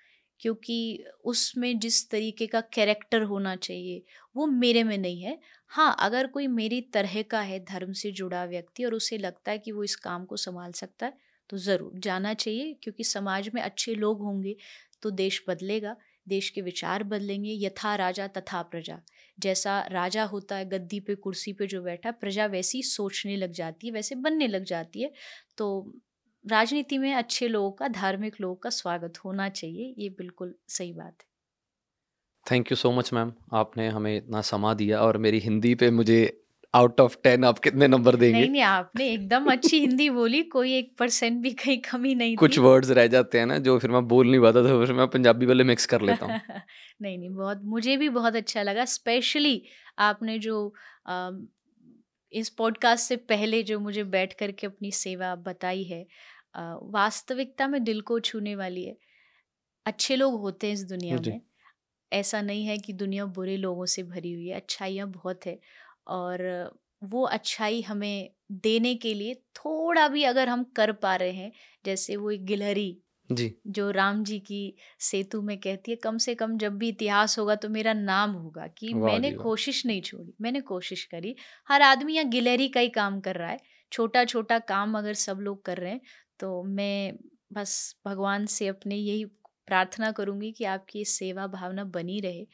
क्योंकि 0.43 1.05
उसमें 1.25 1.79
जिस 1.79 2.09
तरीके 2.11 2.47
का 2.47 2.61
कैरेक्टर 2.75 3.23
होना 3.25 3.55
चाहिए, 3.59 4.03
वो 4.37 4.47
मेरे 4.49 4.83
में 4.85 4.97
नहीं 4.99 5.23
है। 5.23 5.39
हाँ 5.71 5.95
अगर 6.01 6.27
कोई 6.29 6.47
मेरी 6.49 6.81
तरह 6.95 7.21
का 7.25 7.41
है, 7.43 7.59
धर्म 7.65 7.93
से 7.95 8.11
जुड़ा 8.13 8.45
व्यक्ति 8.47 8.85
और 8.85 8.95
उसे 8.95 9.19
लगता 9.19 9.51
है 9.53 9.59
कि 9.59 9.73
वो 9.73 9.85
इस 9.85 9.97
काम 9.99 10.25
को 10.27 10.37
संभाल 10.39 10.73
सकता 10.75 11.07
है 11.07 11.13
तो 11.51 11.57
ज़रूर 11.59 11.99
जाना 11.99 12.33
चाहिए, 12.35 12.73
क्योंकि 12.83 13.05
समाज 13.05 13.51
में 13.55 13.63
अच्छे 13.63 13.95
लोग 13.97 14.21
होंगे 14.23 14.57
तो 15.03 15.11
देश 15.13 15.43
बदलेगा, 15.49 15.97
देश 16.27 16.49
के 16.51 16.61
विचार 16.63 17.03
बदलेंगे, 17.05 17.53
यथा 17.57 17.95
राजा 17.97 18.27
तथा 18.29 18.63
प्रजा। 18.65 18.99
जैसा 19.39 19.81
राजा 19.93 20.25
होता 20.25 20.57
है, 20.57 20.69
गद्दी 20.69 21.01
पे, 21.01 21.15
कुर्सी 21.17 21.53
पे 21.53 21.67
जो 21.67 21.83
बैठा 21.83 22.11
प्रजा 22.13 22.47
वैसी 22.49 22.83
सोचने 22.85 23.37
लग 23.37 23.53
जाती 23.53 23.87
है, 23.87 23.93
वैसे 23.93 24.15
बनने 24.17 24.49
लग 24.49 24.65
जाती 24.67 25.03
है 25.03 25.11
तो 25.59 25.93
राजनीति 26.45 26.99
में 26.99 27.15
अच्छे 27.15 27.49
लोगों 27.49 27.71
का 27.73 27.89
धार्मिक 27.89 28.41
लोगों 28.41 28.55
का 28.57 28.71
स्वागत 28.71 29.19
होना 29.25 29.49
चाहिए 29.49 29.95
ये 29.99 30.09
बिल्कुल 30.09 30.55
सही 30.69 30.93
बात 30.93 31.17
है। 31.21 31.27
Thank 32.47 32.71
you 32.73 32.77
so 32.77 32.91
much 32.93 33.13
ma'am 33.13 33.33
आपने 33.53 33.89
हमें 33.89 34.17
इतना 34.17 34.41
समा 34.41 34.75
दिया 34.75 35.01
और 35.01 35.17
मेरी 35.19 35.39
हिंदी 35.39 35.75
पे 35.75 35.91
मुझे 35.91 36.19
आउट 36.75 37.01
ऑफ़ 37.01 37.17
टेन 37.25 37.45
आप 37.45 37.59
कितने 37.59 37.89
नंबर 37.89 38.17
देंगे? 38.17 38.39
नहीं 38.39 38.51
नहीं 38.51 38.63
आपने 38.63 39.09
एकदम 39.13 39.51
अच्छी 39.53 39.81
हिंदी 39.81 40.09
बोली 40.11 40.43
कोई 40.43 40.73
एक 40.75 40.95
परसेंट 40.99 41.43
भी 41.43 41.51
कहीं 41.53 41.79
कमी 41.79 42.15
नहीं 42.15 42.37
कुछ 42.37 42.59
वर्ड्स 42.59 42.91
रह 42.91 43.07
जाते 43.07 43.39
हैं 43.39 43.47
ना 43.47 43.59
जो 43.59 43.79
फिर 43.79 43.91
मैं 43.91 44.07
बोल 44.09 44.31
नहीं 44.31 44.41
पाता 44.41 44.63
तो 44.63 44.85
फिर 44.87 44.95
मैं 44.95 45.07
पंजाबी 45.09 45.47
वाले 45.47 45.65
मिक्स 45.65 45.87
कर 45.87 46.03
लेता 46.03 46.27
हूँ। 46.27 46.35
नहीं 47.03 47.19
नहीं 47.19 47.31
बहुत 47.31 47.61
मुझे 47.65 47.97
भी 47.97 48.09
बहुत 48.09 48.37
अच्छा 48.37 48.63
लगा 48.63 48.85
स्पेशली 48.85 49.63
आपने 49.99 50.39
जो 50.39 50.75
आ, 51.07 51.31
इस 52.33 52.49
पॉडकास्ट 52.49 53.09
से 53.09 53.17
पहले 53.17 53.63
जो 53.63 53.79
मुझे 53.81 54.05
बैठ 54.05 54.33
करके 54.33 54.67
अपनी 54.67 54.91
सेवा 54.93 55.35
बताई 55.35 55.83
है 55.83 56.07
वास्तविकता 56.55 57.67
में 57.69 57.83
दिल 57.85 58.01
को 58.03 58.19
छूने 58.21 58.55
वाली 58.57 58.85
है। 58.85 58.97
अच्छे 59.87 60.17
लोग 60.17 60.41
होते 60.41 60.67
हैं 60.67 60.75
इस 60.75 60.85
दुनिया 60.85 61.21
में। 61.21 61.41
ऐसा 62.13 62.41
नहीं 62.43 62.67
है 62.67 62.79
कि 62.79 62.93
दुनिया 62.95 63.25
बुरे 63.29 63.57
लोगों 63.57 63.87
से 63.87 64.03
भरी 64.05 64.33
हुई 64.35 64.49
है 64.49 64.57
अच्छाइयाँ 64.57 65.09
बहुत 65.11 65.47
है 65.47 65.59
और 66.09 66.43
वो 67.05 67.23
अच्छाई 67.27 67.81
हमें 67.83 68.31
देने 68.55 68.95
के 68.97 69.15
लिए 69.15 69.35
थोड़ा 69.57 70.07
भी 70.09 70.25
अगर 70.25 70.49
हम 70.49 70.65
कर 70.77 70.93
पा 70.95 71.15
रहे 71.17 71.33
हैं 71.33 71.53
जैसे 71.85 72.17
वो 72.17 72.31
एक 72.31 72.45
गिलहरी 72.47 72.97
जी। 73.31 73.55
जो 73.69 73.91
राम 73.91 74.23
जी 74.25 74.39
की 74.41 74.77
सेतु 75.01 75.41
में 75.43 75.59
कहती 75.61 75.91
है 75.91 75.97
कम 75.97 76.19
से 76.19 76.35
कम 76.35 76.57
जब 76.59 76.77
भी 76.79 76.89
इतिहास 76.89 77.39
होगा 77.39 77.55
तो 77.57 77.69
मेरा 77.69 77.93
नाम 77.95 78.33
होगा। 78.33 78.67
कि 78.69 78.93
मैंने 78.97 79.31
कोशिश 79.33 79.85
नहीं 79.87 80.03
छोड़ी 80.03 80.35
मैंने 80.43 80.61
कोशिश 80.63 81.05
करी। 81.07 81.35
हर 81.69 81.83
आदमी 81.83 82.15
यहाँ 82.15 82.29
गिलहरी 82.31 82.69
का 82.69 82.81
ही 82.81 82.89
काम 82.91 83.21
कर 83.21 83.37
रहा 83.37 83.51
है। 83.51 83.59
छोटा 83.93 84.25
छोटा 84.25 84.59
काम 84.61 84.99
अगर 84.99 85.15
सब 85.17 85.39
लोग 85.41 85.65
कर 85.65 85.79
रहे 85.79 85.93
हैं 85.93 86.01
तो 86.43 86.63
मैं 86.65 87.17
बस 87.55 87.75
भगवान 88.07 88.47
से 88.47 88.69
अपने 88.69 88.97
यही 88.97 89.25
प्रार्थना 89.69 90.13
करूँगी 90.13 90.53
कि 90.53 90.65
आपकी 90.67 90.99
ये 90.99 91.05
सेवा 91.07 91.47
भावना 91.49 91.85
बनी 91.87 92.21
रहे। 92.21 92.47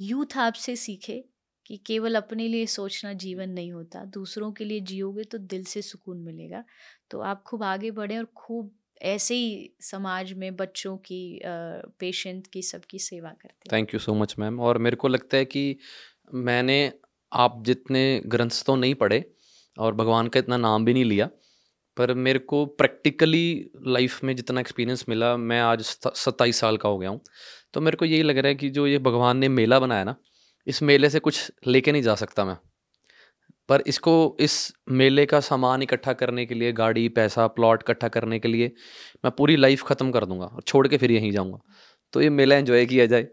यूथ 0.00 0.36
आपसे 0.38 0.76
सीखे 0.76 1.24
कि 1.66 1.76
केवल 1.86 2.16
अपने 2.16 2.48
लिए 2.48 2.66
सोचना 2.68 3.12
जीवन 3.14 3.50
नहीं 3.50 3.72
होता, 3.72 4.04
दूसरों 4.06 4.52
के 4.52 4.64
लिए 4.64 4.80
जियोगे 4.82 5.24
तो 5.24 5.38
दिल 5.38 5.64
से 5.64 5.82
सुकून 5.82 6.18
मिलेगा। 6.22 6.64
तो 7.10 7.20
आप 7.22 7.42
खूब 7.42 7.62
आगे 7.64 7.90
बढ़ें 7.92 8.18
और 8.18 8.24
खूब 8.36 8.74
ऐसे 9.06 9.34
ही 9.34 9.74
समाज 9.82 10.32
में 10.34 10.54
बच्चों 10.56 10.96
की 10.98 11.40
पेशेंट 12.00 12.46
की 12.46 12.62
सबकी 12.62 12.98
सेवा 13.00 13.30
करते 13.42 13.70
thank 13.72 13.94
you 13.94 14.00
so 14.00 14.14
much 14.14 14.34
ma'am 14.38 14.60
और 14.60 14.78
मेरे 14.78 14.96
को 14.96 15.08
लगता 15.08 15.36
है 15.36 15.44
कि 15.44 15.76
मैंने 16.34 16.78
आप 17.32 17.62
जितने 17.66 18.02
ग्रंथ 18.26 18.62
तो 18.66 18.76
नहीं 18.76 18.94
पढ़े 18.94 19.24
और 19.76 19.94
भगवान 19.94 20.28
का 20.28 20.40
इतना 20.40 20.56
नाम 20.56 20.84
भी 20.84 20.94
नहीं 20.94 21.04
लिया 21.04 21.28
पर 21.98 22.14
मेरे 22.14 22.38
को 22.38 22.66
प्रैक्टिकली 22.66 23.70
लाइफ 23.86 24.24
में 24.24 24.36
जितना 24.36 24.60
एक्सपीरियंस 24.60 25.04
मिला, 25.08 25.36
मैं 25.36 25.60
आज 25.60 25.82
सत्ताईस 25.82 26.56
साल 26.56 26.76
का 26.76 26.88
हो 26.88 26.98
गया 26.98 27.10
हूँ। 27.10 27.20
तो 27.74 27.80
मेरे 27.80 27.96
को 27.96 28.04
यही 28.04 28.22
लग 28.22 28.38
रहा 28.38 28.48
है 28.48 28.54
कि 28.54 28.70
जो 28.70 28.86
ये 28.86 28.98
भगवान 28.98 29.38
ने 29.38 29.48
मेला 29.48 29.80
बनाया 29.80 30.04
ना, 30.04 30.16
इस 30.66 30.82
मेले 30.82 31.10
से 31.10 31.18
कुछ 31.18 31.52
लेके 31.66 31.92
नहीं 31.92 32.02
जा 32.02 32.14
सकता 32.14 32.44
मैं। 32.44 32.56
पर 33.68 33.82
इसको, 33.86 34.36
इस 34.40 34.72
मेले 34.90 35.26
का 35.26 35.40
सामान 35.40 35.82
इकट्ठा 35.82 36.12
करने 36.12 36.46
के 36.46 36.54
लिए, 36.54 36.72
गाड़ी, 36.72 37.08
पैसा, 37.08 37.46
प्लॉट 37.46 37.82
इकट्ठा 37.82 38.08
करने 38.08 38.38
के 38.38 38.48
लिए 38.48 38.72
मैं 39.24 39.30
पूरी 39.30 39.56
लाइफ 39.56 39.82
ख़त्म 39.82 40.10
कर 40.10 40.24
दूँगा 40.24 40.46
और 40.46 40.62
छोड़ 40.62 40.88
के 40.88 40.96
फिर 40.96 41.10
यहीं 41.10 41.32
जाऊँगा। 41.32 41.58
तो 42.12 42.20
ये 42.20 42.30
मेला 42.30 42.56
एंजॉय 42.56 42.86
किया 42.86 43.06
जाए। 43.06 43.28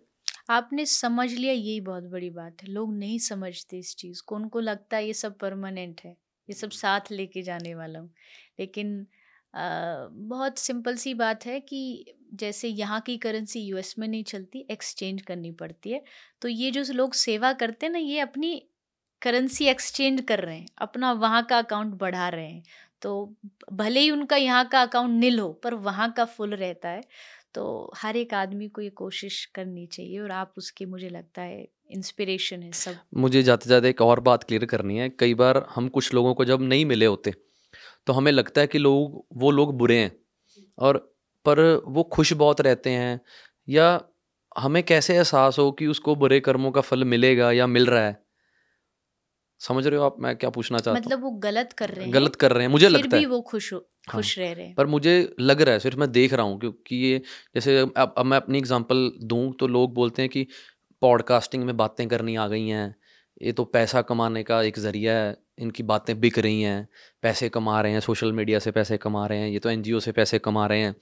आपने 0.49 0.85
समझ 0.85 1.33
लिया, 1.33 1.53
यही 1.53 1.79
बहुत 1.81 2.03
बड़ी 2.03 2.29
बात 2.29 2.57
है। 2.63 2.69
लोग 2.69 2.97
नहीं 2.97 3.19
समझते 3.19 3.77
इस 3.77 3.95
चीज़ 3.95 4.21
को, 4.27 4.35
उनको 4.35 4.59
लगता 4.59 4.97
है 4.97 5.07
ये 5.07 5.13
सब 5.13 5.37
परमानेंट 5.37 6.01
है। 6.05 6.24
ये 6.49 6.53
सब 6.55 6.69
साथ 6.73 7.11
लेके 7.11 7.41
जाने 7.41 7.73
वाला 7.75 7.99
हूँ। 7.99 8.09
लेकिन 8.59 9.05
आ, 9.53 10.07
बहुत 10.11 10.57
सिंपल 10.59 10.95
सी 10.97 11.13
बात 11.13 11.45
है 11.45 11.59
कि 11.61 12.15
जैसे 12.33 12.67
यहाँ 12.69 12.99
की 13.01 13.17
करेंसी 13.17 13.59
यूएस 13.61 13.93
में 13.99 14.07
नहीं 14.07 14.23
चलती 14.23 14.65
एक्सचेंज 14.71 15.21
करनी 15.21 15.51
पड़ती 15.53 15.91
है। 15.91 16.01
तो 16.41 16.47
ये 16.47 16.71
जो 16.71 16.83
लोग 16.93 17.13
सेवा 17.15 17.51
करते 17.53 17.85
हैं 17.85 17.93
ना 17.93 17.99
ये 17.99 18.19
अपनी 18.19 18.55
करेंसी 19.21 19.65
एक्सचेंज 19.67 20.21
कर 20.21 20.39
रहे 20.39 20.57
हैं 20.57 20.67
अपना 20.79 21.11
वहाँ 21.13 21.43
का 21.45 21.57
अकाउंट 21.57 21.93
बढ़ा 21.95 22.27
रहे 22.29 22.47
हैं। 22.47 22.63
तो 23.01 23.35
भले 23.73 23.99
ही 23.99 24.11
उनका 24.11 24.35
यहाँ 24.37 24.65
का 24.69 24.81
अकाउंट 24.81 25.19
नील 25.19 25.39
हो 25.39 25.51
पर 25.63 25.73
वहाँ 25.75 26.11
का 26.13 26.25
फुल 26.27 26.55
रहता 26.55 26.89
है। 26.89 27.01
तो 27.53 27.91
हर 27.97 28.17
एक 28.17 28.33
आदमी 28.33 28.67
को 28.69 28.81
ये 28.81 28.89
कोशिश 28.95 29.43
करनी 29.55 29.85
चाहिए 29.87 30.19
और 30.19 30.31
आप 30.33 30.53
उसके 30.57 30.85
मुझे 30.85 31.09
लगता 31.09 31.41
है 31.41 31.67
इंस्पिरेशन 31.89 32.61
है 32.63 32.71
सब। 32.71 32.95
मुझे 33.17 33.41
जाते 33.43 33.69
जाते 33.69 33.89
एक 33.89 34.01
और 34.01 34.19
बात 34.19 34.43
क्लियर 34.43 34.65
करनी 34.65 34.97
है। 34.97 35.09
कई 35.09 35.33
बार 35.33 35.65
हम 35.75 35.87
कुछ 35.89 36.13
लोगों 36.13 36.33
को 36.33 36.45
जब 36.45 36.61
नहीं 36.61 36.85
मिले 36.85 37.05
होते 37.05 37.33
तो 38.07 38.13
हमें 38.13 38.31
लगता 38.31 38.61
है 38.61 38.67
कि 38.67 38.77
लोग 38.77 39.25
वो 39.33 39.51
लोग 39.51 39.77
बुरे 39.77 39.97
हैं 39.97 40.11
और 40.77 40.97
पर 41.45 41.59
वो 41.85 42.03
खुश 42.03 42.33
बहुत 42.33 42.61
रहते 42.61 42.89
हैं 42.89 43.19
या 43.67 43.87
हमें 44.57 44.83
कैसे 44.83 45.15
एहसास 45.15 45.59
हो 45.59 45.71
कि 45.71 45.87
उसको 45.87 46.15
बुरे 46.15 46.39
कर्मों 46.39 46.71
का 46.71 46.81
फल 46.81 47.03
मिलेगा 47.03 47.51
या 47.51 47.67
मिल 47.67 47.85
रहा 47.85 48.05
है? 48.05 48.23
समझ 49.61 49.85
रहे 49.87 49.99
हो 49.99 50.05
आप 50.05 50.15
मैं 50.19 50.35
क्या 50.35 50.49
पूछना 50.49 50.77
चाहता 50.77 50.99
मतलब 50.99 51.21
वो 51.23 51.31
गलत 51.39 51.73
कर 51.73 51.89
रहे 51.89 52.05
हैं। 52.05 52.13
गलत 52.13 52.35
कर 52.35 52.51
रहे 52.51 52.63
हैं 52.63 52.71
मुझे 52.71 52.89
लगता 52.89 53.17
भी 53.17 53.23
है। 53.23 53.29
वो 53.29 53.41
खुश 53.41 53.71
हो 53.73 53.77
हाँ। 53.77 54.15
खुश 54.15 54.37
रह 54.39 54.51
रहे 54.53 54.65
हैं। 54.65 54.75
पर 54.75 54.85
मुझे 54.85 55.35
लग 55.39 55.61
रहा 55.61 55.73
है 55.73 55.79
सिर्फ़ 55.79 55.97
मैं 55.97 56.11
देख 56.11 56.33
रहा 56.33 56.45
हूँ 56.45 56.59
क्योंकि 56.59 56.95
ये 56.95 57.21
जैसे 57.55 57.77
अब 57.79 58.13
अब 58.17 58.25
मैं 58.25 58.37
अपनी 58.37 58.57
एग्जांपल 58.57 59.09
दूँ 59.23 59.53
तो 59.53 59.67
लोग 59.67 59.93
बोलते 59.93 60.21
हैं 60.21 60.29
कि 60.29 60.47
पॉडकास्टिंग 61.05 61.63
में 61.63 61.75
बातें 61.77 62.07
करनी 62.07 62.35
आ 62.35 62.47
गई 62.47 62.67
हैं। 62.67 62.95
ये 63.41 63.51
तो 63.51 63.63
पैसा 63.67 64.01
कमाने 64.03 64.43
का 64.43 64.61
एक 64.63 64.79
ज़रिया 64.79 65.13
है, 65.13 65.35
इनकी 65.59 65.83
बातें 65.85 66.19
बिक 66.19 66.37
रही 66.39 66.61
हैं, 66.61 66.87
पैसे 67.23 67.49
कमा 67.49 67.81
रहे 67.81 67.91
हैं, 67.91 67.99
सोशल 68.01 68.31
मीडिया 68.33 68.59
से 68.59 68.71
पैसे 68.71 68.97
कमा 68.99 69.25
रहे 69.27 69.39
हैं, 69.39 69.49
ये 69.49 69.59
तो 69.59 69.69
एनजीओ 69.69 69.99
से 69.99 70.11
पैसे 70.13 70.39
कमा 70.39 70.65
रहे 70.67 70.81
हैं। 70.81 70.95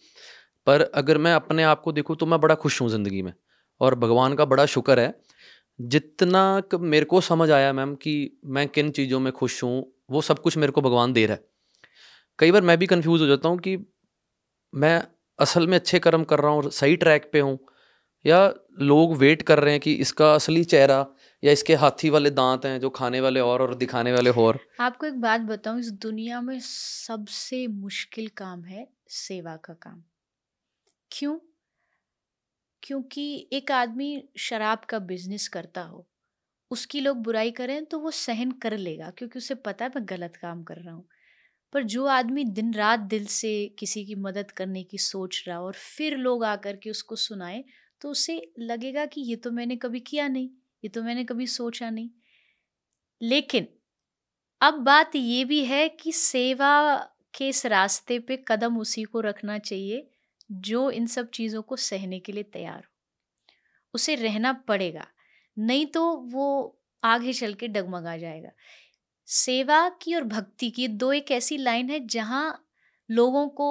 पर 0.68 0.82
अगर 0.96 1.18
मैं 1.20 1.34
अपने 1.34 1.64
आप 1.66 1.82
को 1.82 1.92
देखूँ 1.92 2.16
तो 2.16 2.26
मैं 2.26 2.40
बड़ा 2.42 2.56
खुश 2.58 2.82
हूँ 2.82 2.90
ज़िंदगी 2.90 3.22
में, 3.22 3.34
और 3.82 3.96
भगवान 3.98 4.36
का 4.36 4.46
बड़ा 4.46 4.66
शुक्र 4.68 5.00
है। 5.00 5.14
जितना 5.80 6.62
मेरे 6.76 7.06
को 7.06 7.22
समझ 7.24 7.50
आया 7.52 7.72
मैम 7.74 7.96
कि 7.96 8.40
मैं 8.48 8.68
किन 8.70 8.92
चीज़ों 8.92 9.20
में 9.20 9.32
खुश 9.34 9.64
हूँ, 9.64 9.86
वो 10.12 10.22
सब 10.22 10.40
कुछ 10.40 10.58
मेरे 10.58 10.72
को 10.72 10.82
भगवान 10.82 11.14
दे 11.14 11.26
रहा 11.26 11.36
है। 11.36 11.44
कई 12.40 12.52
बार 12.52 12.62
मैं 12.62 12.78
भी 12.78 12.88
कंफ्यूज 12.88 13.22
हो 13.22 13.28
जाता 13.28 13.50
हूँ 13.50 13.58
कि 13.60 13.78
मैं 14.74 15.02
असल 15.40 15.68
में 15.68 15.78
अच्छे 15.78 16.00
कर्म 16.00 16.24
कर 16.26 16.40
रहा 16.40 16.52
हूँ 16.52 16.70
सही 16.72 16.96
ट्रैक 16.98 17.30
पे 17.34 17.40
हूँ, 17.40 17.58
या 18.26 18.54
लोग 18.78 19.16
वेट 19.18 19.42
कर 19.42 19.60
रहे 19.60 19.72
हैं 19.72 19.80
कि 19.82 19.94
इसका 19.96 20.34
असली 20.36 20.64
चेहरा 20.66 21.06
या 21.44 21.52
इसके 21.52 21.76
हाथी 21.76 22.10
वाले 22.10 22.30
दांत 22.32 22.66
हैं, 22.66 22.80
जो 22.80 22.90
खाने 22.92 23.22
वाले 23.22 23.40
और 23.42 23.62
और 23.62 23.76
दिखाने 23.76 24.14
वाले 24.14 24.30
और 24.32 24.60
आपको 24.80 25.06
एक 25.06 25.20
बात 25.22 25.42
बताऊँ, 25.42 25.80
इस 25.80 25.92
दुनिया 25.94 26.42
में 26.42 26.60
सबसे 26.62 27.66
मुश्किल 27.70 28.28
काम 28.38 28.64
है 28.66 28.88
सेवा 29.12 29.56
का 29.58 29.74
काम। 29.76 30.04
क्यों? 31.12 31.38
क्योंकि 32.84 33.50
एक 33.54 33.72
आदमी 33.72 34.24
शराब 34.40 34.80
का 34.90 35.00
बिज़नेस 35.02 35.48
करता 35.48 35.82
हो, 35.82 36.06
उसकी 36.72 37.00
लोग 37.02 37.18
बुराई 37.24 37.52
करें 37.54 37.86
तो 37.86 38.00
वो 38.00 38.12
सहन 38.12 38.52
कर 38.64 38.78
लेगा, 38.78 39.10
क्योंकि 39.12 39.40
उसे 39.40 39.56
पता 39.58 39.86
है 39.86 39.92
मैं 39.96 40.06
गलत 40.10 40.36
काम 40.36 40.64
कर 40.64 40.78
रहा 40.78 40.94
हूँ। 40.96 41.06
पर 41.74 41.84
जो 41.86 42.06
आदमी 42.08 42.44
दिन 42.46 42.74
रात 42.74 43.00
दिल 43.02 43.26
से 43.28 43.54
किसी 43.80 44.06
की 44.06 44.16
मदद 44.18 44.52
करने 44.54 44.84
की 44.84 44.98
सोच 45.00 45.44
रहा 45.48 45.60
और 45.62 45.74
फिर 45.76 46.18
लोग 46.18 46.44
आकर 46.46 46.76
के 46.76 46.90
उसको 46.90 47.16
सुनाए 47.18 47.64
तो 48.04 48.10
उसे 48.10 48.42
लगेगा 48.60 49.06
कि 49.06 49.22
ये 49.22 49.36
तो 49.36 49.52
मैंने 49.52 49.76
कभी 49.76 50.00
किया 50.00 50.28
नहीं, 50.28 50.50
ये 50.84 50.90
तो 50.90 51.04
मैंने 51.04 51.24
कभी 51.24 51.48
सोचा 51.48 51.90
नहीं। 51.90 52.10
लेकिन 53.22 53.68
अब 54.62 54.74
बात 54.84 55.16
ये 55.16 55.44
भी 55.46 55.64
है 55.66 55.88
कि 55.90 56.12
सेवा 56.12 56.96
के 57.34 57.48
इस 57.50 57.66
रास्ते 57.66 58.18
पे 58.20 58.38
कदम 58.48 58.78
उसी 58.78 59.04
को 59.04 59.20
रखना 59.22 59.58
चाहिए, 59.60 60.10
जो 60.52 60.90
इन 60.92 61.08
सब 61.08 61.30
चीज़ों 61.30 61.62
को 61.62 61.76
सहने 61.76 62.20
के 62.20 62.32
लिए 62.32 62.44
तैयार 62.44 62.78
हो। 62.78 62.92
उसे 63.94 64.16
रहना 64.16 64.54
पड़ेगा, 64.68 65.08
नहीं 65.58 65.86
तो 65.86 66.04
वो 66.28 66.80
आगे 67.04 67.34
चल 67.34 67.54
के 67.54 67.68
डगमगा 67.68 68.18
जाएगा। 68.18 68.50
सेवा 69.28 69.88
की 70.02 70.16
और 70.16 70.24
भक्ति 70.26 70.70
की 70.72 70.88
दो 70.88 71.12
एक 71.14 71.32
ऐसी 71.32 71.58
लाइन 71.58 71.90
है, 71.90 72.00
जहाँ 72.00 72.66
लोगों 73.10 73.48
को 73.50 73.68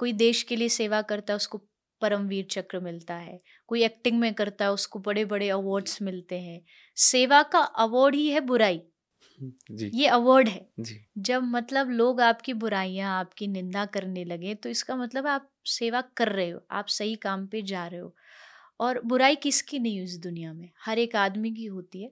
कोई 0.00 0.12
देश 0.14 0.42
के 0.42 0.56
लिए 0.56 0.68
सेवा 0.70 1.02
करता 1.02 1.32
है, 1.32 1.36
उसको 1.36 1.58
परमवीर 2.02 2.46
चक्र 2.50 2.80
मिलता 2.80 3.14
है। 3.16 3.38
कोई 3.68 3.84
एक्टिंग 3.84 4.18
में 4.20 4.32
करता 4.34 4.64
है 4.64 4.72
उसको 4.72 4.98
बड़े 5.00 5.24
बड़े 5.26 5.48
अवार्ड्स 5.50 6.00
मिलते 6.02 6.40
हैं। 6.40 6.60
सेवा 6.96 7.42
का 7.48 7.60
अवार्ड 7.80 8.14
ही 8.14 8.28
है 8.28 8.40
बुराई। 8.42 8.80
जी। 9.72 9.90
ये 9.92 10.06
अवार्ड 10.08 10.48
है। 10.48 10.66
जी। 10.80 11.00
जब 11.20 11.42
मतलब 11.46 11.90
लोग 11.92 12.20
आपकी 12.22 12.52
बुराइयाँ 12.56 13.18
आपकी 13.18 13.46
निंदा 13.48 13.84
करने 13.88 14.24
लगे 14.24 14.54
तो 14.56 14.68
इसका 14.68 14.96
मतलब 14.96 15.26
आप 15.28 15.48
सेवा 15.68 16.00
कर 16.16 16.28
रहे 16.30 16.50
हो 16.50 16.60
आप 16.72 16.86
सही 16.90 17.14
काम 17.18 17.46
पे 17.46 17.62
जा 17.64 17.86
रहे 17.86 18.00
हो। 18.00 18.14
और 18.80 19.00
बुराई 19.04 19.36
किसकी 19.36 19.78
नहीं 19.78 20.02
इस 20.02 20.16
दुनिया 20.18 20.52
में? 20.52 20.70
हर 20.80 20.98
एक 20.98 21.16
आदमी 21.16 21.50
की 21.52 21.66
होती 21.66 22.02
है। 22.02 22.10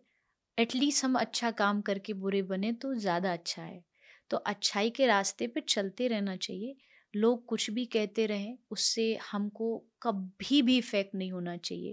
एटलीस्ट 0.58 1.04
हम 1.04 1.14
अच्छा 1.16 1.50
काम 1.52 1.80
करके 1.82 2.12
बुरे 2.16 2.42
बने 2.44 2.72
तो 2.74 2.94
ज़्यादा 2.96 3.32
अच्छा 3.32 3.62
है। 3.62 3.82
तो 4.30 4.36
अच्छाई 4.38 4.90
के 4.90 5.06
रास्ते 5.06 5.46
पे 5.46 5.60
चलते 5.68 6.08
रहना 6.08 6.36
चाहिए। 6.38 6.76
लोग 7.14 7.44
कुछ 7.46 7.70
भी 7.70 7.84
कहते 7.86 8.26
रहें 8.26 8.56
उससे 8.70 9.14
हमको 9.32 9.76
कभी 10.02 10.60
भी 10.62 10.76
इफ़ेक्ट 10.78 11.14
नहीं 11.14 11.32
होना 11.32 11.56
चाहिए। 11.58 11.92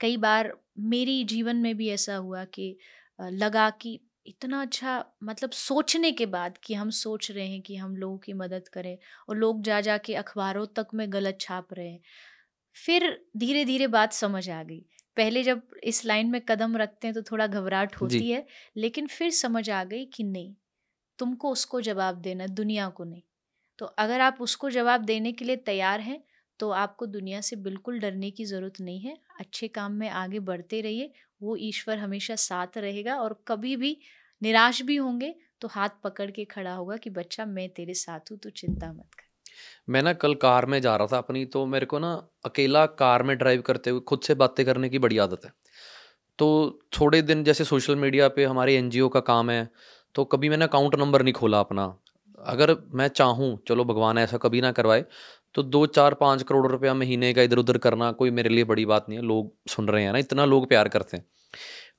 कई 0.00 0.16
बार 0.18 0.52
मेरी 0.88 1.22
जीवन 1.24 1.56
में 1.56 1.74
भी 1.76 1.88
ऐसा 1.90 2.16
हुआ 2.16 2.44
कि 2.46 2.76
लगा 3.18 3.68
कि 3.82 3.98
इतना 4.26 4.60
अच्छा 4.62 5.04
मतलब 5.24 5.50
सोचने 5.52 6.10
के 6.12 6.26
बाद 6.28 6.58
कि 6.64 6.74
हम 6.74 6.90
सोच 6.92 7.30
रहे 7.30 7.46
हैं 7.48 7.60
कि 7.62 7.76
हम 7.76 7.96
लोगों 7.96 8.18
की 8.18 8.32
मदद 8.34 8.68
करें 8.68 8.96
और 9.28 9.36
लोग 9.36 9.62
जा 9.62 9.80
जा 9.80 9.96
के 9.98 10.14
अखबारों 10.16 10.66
तक 10.76 10.88
में 10.94 11.12
गलत 11.12 11.38
छाप 11.40 11.74
रहे 11.74 11.88
हैं। 11.90 12.00
फिर 12.76 13.08
धीरे 13.36 13.64
धीरे 13.64 13.86
बात 13.88 14.12
समझ 14.12 14.48
आ 14.50 14.62
गई। 14.62 14.80
पहले 15.16 15.42
जब 15.42 15.62
इस 15.84 16.04
लाइन 16.06 16.30
में 16.30 16.40
कदम 16.40 16.76
रखते 16.76 17.06
हैं 17.08 17.14
तो 17.14 17.22
थोड़ा 17.22 17.46
घबराहट 17.46 17.96
होती 17.96 18.30
है 18.30 18.46
लेकिन 18.76 19.06
फिर 19.08 19.30
समझ 19.32 19.68
आ 19.70 19.82
गई 19.84 20.04
कि 20.14 20.24
नहीं 20.24 20.54
तुमको 21.18 21.52
उसको 21.52 21.80
जवाब 21.82 22.20
देना 22.22 22.46
दुनिया 22.48 22.88
को 22.90 23.04
नहीं। 23.04 23.22
तो 23.78 23.86
अगर 23.98 24.20
आप 24.20 24.36
उसको 24.40 24.70
जवाब 24.70 25.04
देने 25.04 25.32
के 25.32 25.44
लिए 25.44 25.56
तैयार 25.56 26.00
हैं 26.00 26.22
तो 26.60 26.70
आपको 26.72 27.06
दुनिया 27.08 27.40
से 27.40 27.56
बिल्कुल 27.58 27.98
डरने 28.00 28.30
की 28.30 28.44
ज़रूरत 28.44 28.80
नहीं 28.80 29.00
है। 29.00 29.16
अच्छे 29.40 29.68
काम 29.68 29.92
में 29.92 30.08
आगे 30.10 30.38
बढ़ते 30.40 30.80
रहिए, 30.80 31.10
वो 31.40 31.56
ईश्वर 31.56 31.98
हमेशा 31.98 32.36
साथ 32.36 32.78
रहेगा 32.78 33.16
और 33.16 33.38
कभी 33.48 33.76
भी 33.76 33.96
निराश 34.42 34.82
भी 34.82 34.96
होंगे 34.96 35.34
तो 35.60 35.68
हाथ 35.68 35.88
पकड़ 36.04 36.30
के 36.30 36.44
खड़ा 36.44 36.74
होगा 36.74 36.96
कि, 36.96 37.10
बच्चा, 37.10 37.44
मैं 37.46 37.68
तेरे 37.68 37.94
साथ 37.94 38.30
हूँ 38.30 38.38
तो 38.38 38.50
चिंता 38.50 38.92
मत 38.92 39.14
कर। 39.14 39.26
मैं 39.88 40.02
ना 40.02 40.12
कल 40.14 40.34
कार 40.34 40.66
में 40.66 40.80
जा 40.80 40.96
रहा 40.96 41.06
था 41.06 41.18
अपनी 41.18 41.44
तो 41.46 41.64
मेरे 41.66 41.86
को 41.86 41.98
ना 41.98 42.12
अकेला 42.44 42.84
कार 42.96 43.22
में 43.22 43.36
ड्राइव 43.38 43.62
करते 43.62 43.90
हुए, 43.90 44.00
खुद 44.00 44.20
से 44.20 44.34
बातें 44.34 44.64
करने 44.66 44.88
की 44.88 44.98
बड़ी 44.98 45.18
आदत 45.18 45.44
है। 45.44 45.52
तो 46.38 46.78
थोड़े 47.00 47.22
दिन 47.22 47.44
जैसे 47.44 47.64
सोशल 47.64 47.96
मीडिया 47.96 48.28
पे 48.28 48.44
हमारे 48.44 48.76
एनजीओ 48.76 49.08
का 49.08 49.20
काम 49.22 49.50
है 49.50 49.68
तो 50.14 50.24
कभी 50.24 50.48
मैंने 50.48 50.64
अकाउंट 50.64 50.94
नंबर 50.94 51.22
नहीं 51.22 51.34
खोला 51.34 51.60
अपना 51.60 51.86
अगर 52.46 52.76
मैं 52.94 53.08
चाहूँ, 53.08 53.58
चलो 53.68 53.84
भगवान 53.84 54.18
ऐसा 54.18 54.36
कभी 54.36 54.60
ना 54.60 54.72
करवाए 54.72 55.04
तो 55.54 55.62
दो, 55.62 55.86
चार, 55.86 56.14
पाँच 56.14 56.42
करोड़ 56.42 56.66
रुपया 56.66 56.94
महीने 56.94 57.32
का 57.34 57.42
इधर 57.42 57.58
उधर 57.58 57.78
करना 57.78 58.12
कोई 58.12 58.30
मेरे 58.30 58.48
लिए 58.48 58.64
बड़ी 58.64 58.86
बात 58.86 59.06
नहीं 59.08 59.18
है। 59.18 59.24
लोग 59.24 59.54
सुन 59.68 59.88
रहे 59.88 60.04
हैं 60.04 60.12
ना, 60.12 60.18
इतना 60.18 60.44
लोग 60.44 60.68
प्यार 60.68 60.88
करते 60.88 61.16
हैं। 61.16 61.24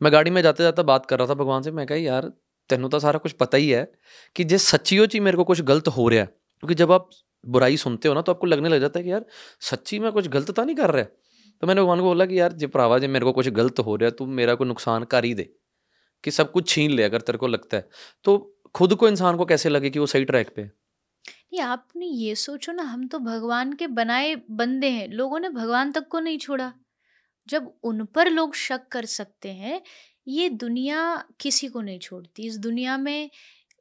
मैं 0.02 0.14
गाड़ी 0.14 0.32
में 0.32 0.42
जाते 0.42 0.64
जाते 0.64 0.84
बात 0.84 1.06
कर 1.06 1.20
रहा 1.20 1.28
था 1.28 1.34
भगवान 1.34 1.62
से, 1.62 1.72
मैं 1.72 1.88
कहा, 1.88 1.98
यार, 1.98 2.32
तेनों 2.70 2.90
तो 2.90 3.00
सारा 3.00 3.20
कुछ 3.20 3.32
पता 3.32 3.58
ही 3.58 3.70
है 3.70 3.92
कि 4.36 4.44
जे 4.44 4.58
सच्चियो 4.58 5.06
ची 5.06 5.20
मेरे 5.20 5.38
को 5.38 5.44
कुछ 5.44 5.62
गलत 5.62 5.88
हो 5.88 6.10
रहा 6.10 6.20
है। 6.20 6.26
क्योंकि 6.26 6.76
जब 6.76 6.92
आप 6.92 7.10
बुराई 7.46 7.78
सुनते 7.78 8.08
हो 8.08 8.14
ना 8.14 8.22
तो 8.22 8.32
आपको 8.32 8.48
लगने 8.48 8.70
लग 8.70 8.80
जाता 8.80 9.00
है 9.00 9.04
कि, 9.06 9.12
यार, 9.12 9.26
सच्ची 9.62 10.00
में 10.00 10.12
कुछ 10.12 10.28
गलत 10.28 10.52
तो 10.52 10.64
नहीं 10.64 10.76
कर 10.76 10.90
रहा 10.90 11.02
है? 11.02 11.12
तो 11.62 11.68
मैंने 11.68 11.82
भगवान 11.82 12.00
को 12.00 12.04
बोला 12.04 12.26
कि, 12.26 12.40
यार, 12.40 12.54
जे 12.54 12.68
भरावा, 12.68 13.00
जे 13.00 13.08
मेरे 13.08 13.26
को 13.26 13.32
कुछ 13.32 13.50
गलत 13.50 13.80
हो 13.80 13.96
रहा 13.96 14.06
है, 14.06 14.12
तू 14.12 14.26
मेरा 14.26 14.56
कोई 14.56 14.68
नुकसान 14.68 15.04
कर 15.04 15.26
ही 15.26 15.34
दे, 15.34 15.50
कि 16.24 16.32
सब 16.32 16.52
कुछ 16.52 16.70
छीन 16.70 16.92
ले, 16.92 17.04
अगर 17.04 17.22
तेरे 17.22 17.38
को 17.38 17.48
लगता 17.48 17.78
है। 17.78 17.90
तो 18.24 18.56
खुद 18.76 18.96
को 18.96 19.08
इंसान 19.08 19.38
को 19.38 19.46
कैसे 19.46 19.70
लगे 19.70 19.90
कि 19.90 20.00
वो 20.00 20.06
सही 20.08 20.26
ट्रैक 20.26 20.50
पे 20.56 20.70
नहीं, 21.26 21.62
आपने 21.62 22.06
ये 22.06 22.36
सोचो 22.36 22.72
ना, 22.72 22.84
हम 22.84 23.08
तो 23.08 23.20
भगवान 23.20 23.74
के 23.74 23.88
बनाए 23.90 24.36
बंदे 24.52 24.90
हैं, 24.90 25.08
लोगों 25.10 25.40
ने 25.40 25.50
भगवान 25.50 25.92
तक 25.92 26.08
को 26.08 26.20
नहीं 26.20 26.38
छोड़ा। 26.38 26.72
जब 27.50 27.74
उन 27.84 28.06
पर 28.08 28.30
लोग 28.30 28.56
शक 28.56 28.88
कर 28.92 29.06
सकते 29.08 29.50
हैं, 29.54 29.82
ये 30.28 30.50
दुनिया 30.52 31.02
किसी 31.40 31.68
को 31.68 31.82
नहीं 31.82 32.00
छोड़ती। 32.00 32.48
इस 32.48 32.58
दुनिया 32.60 32.98
में 32.98 33.30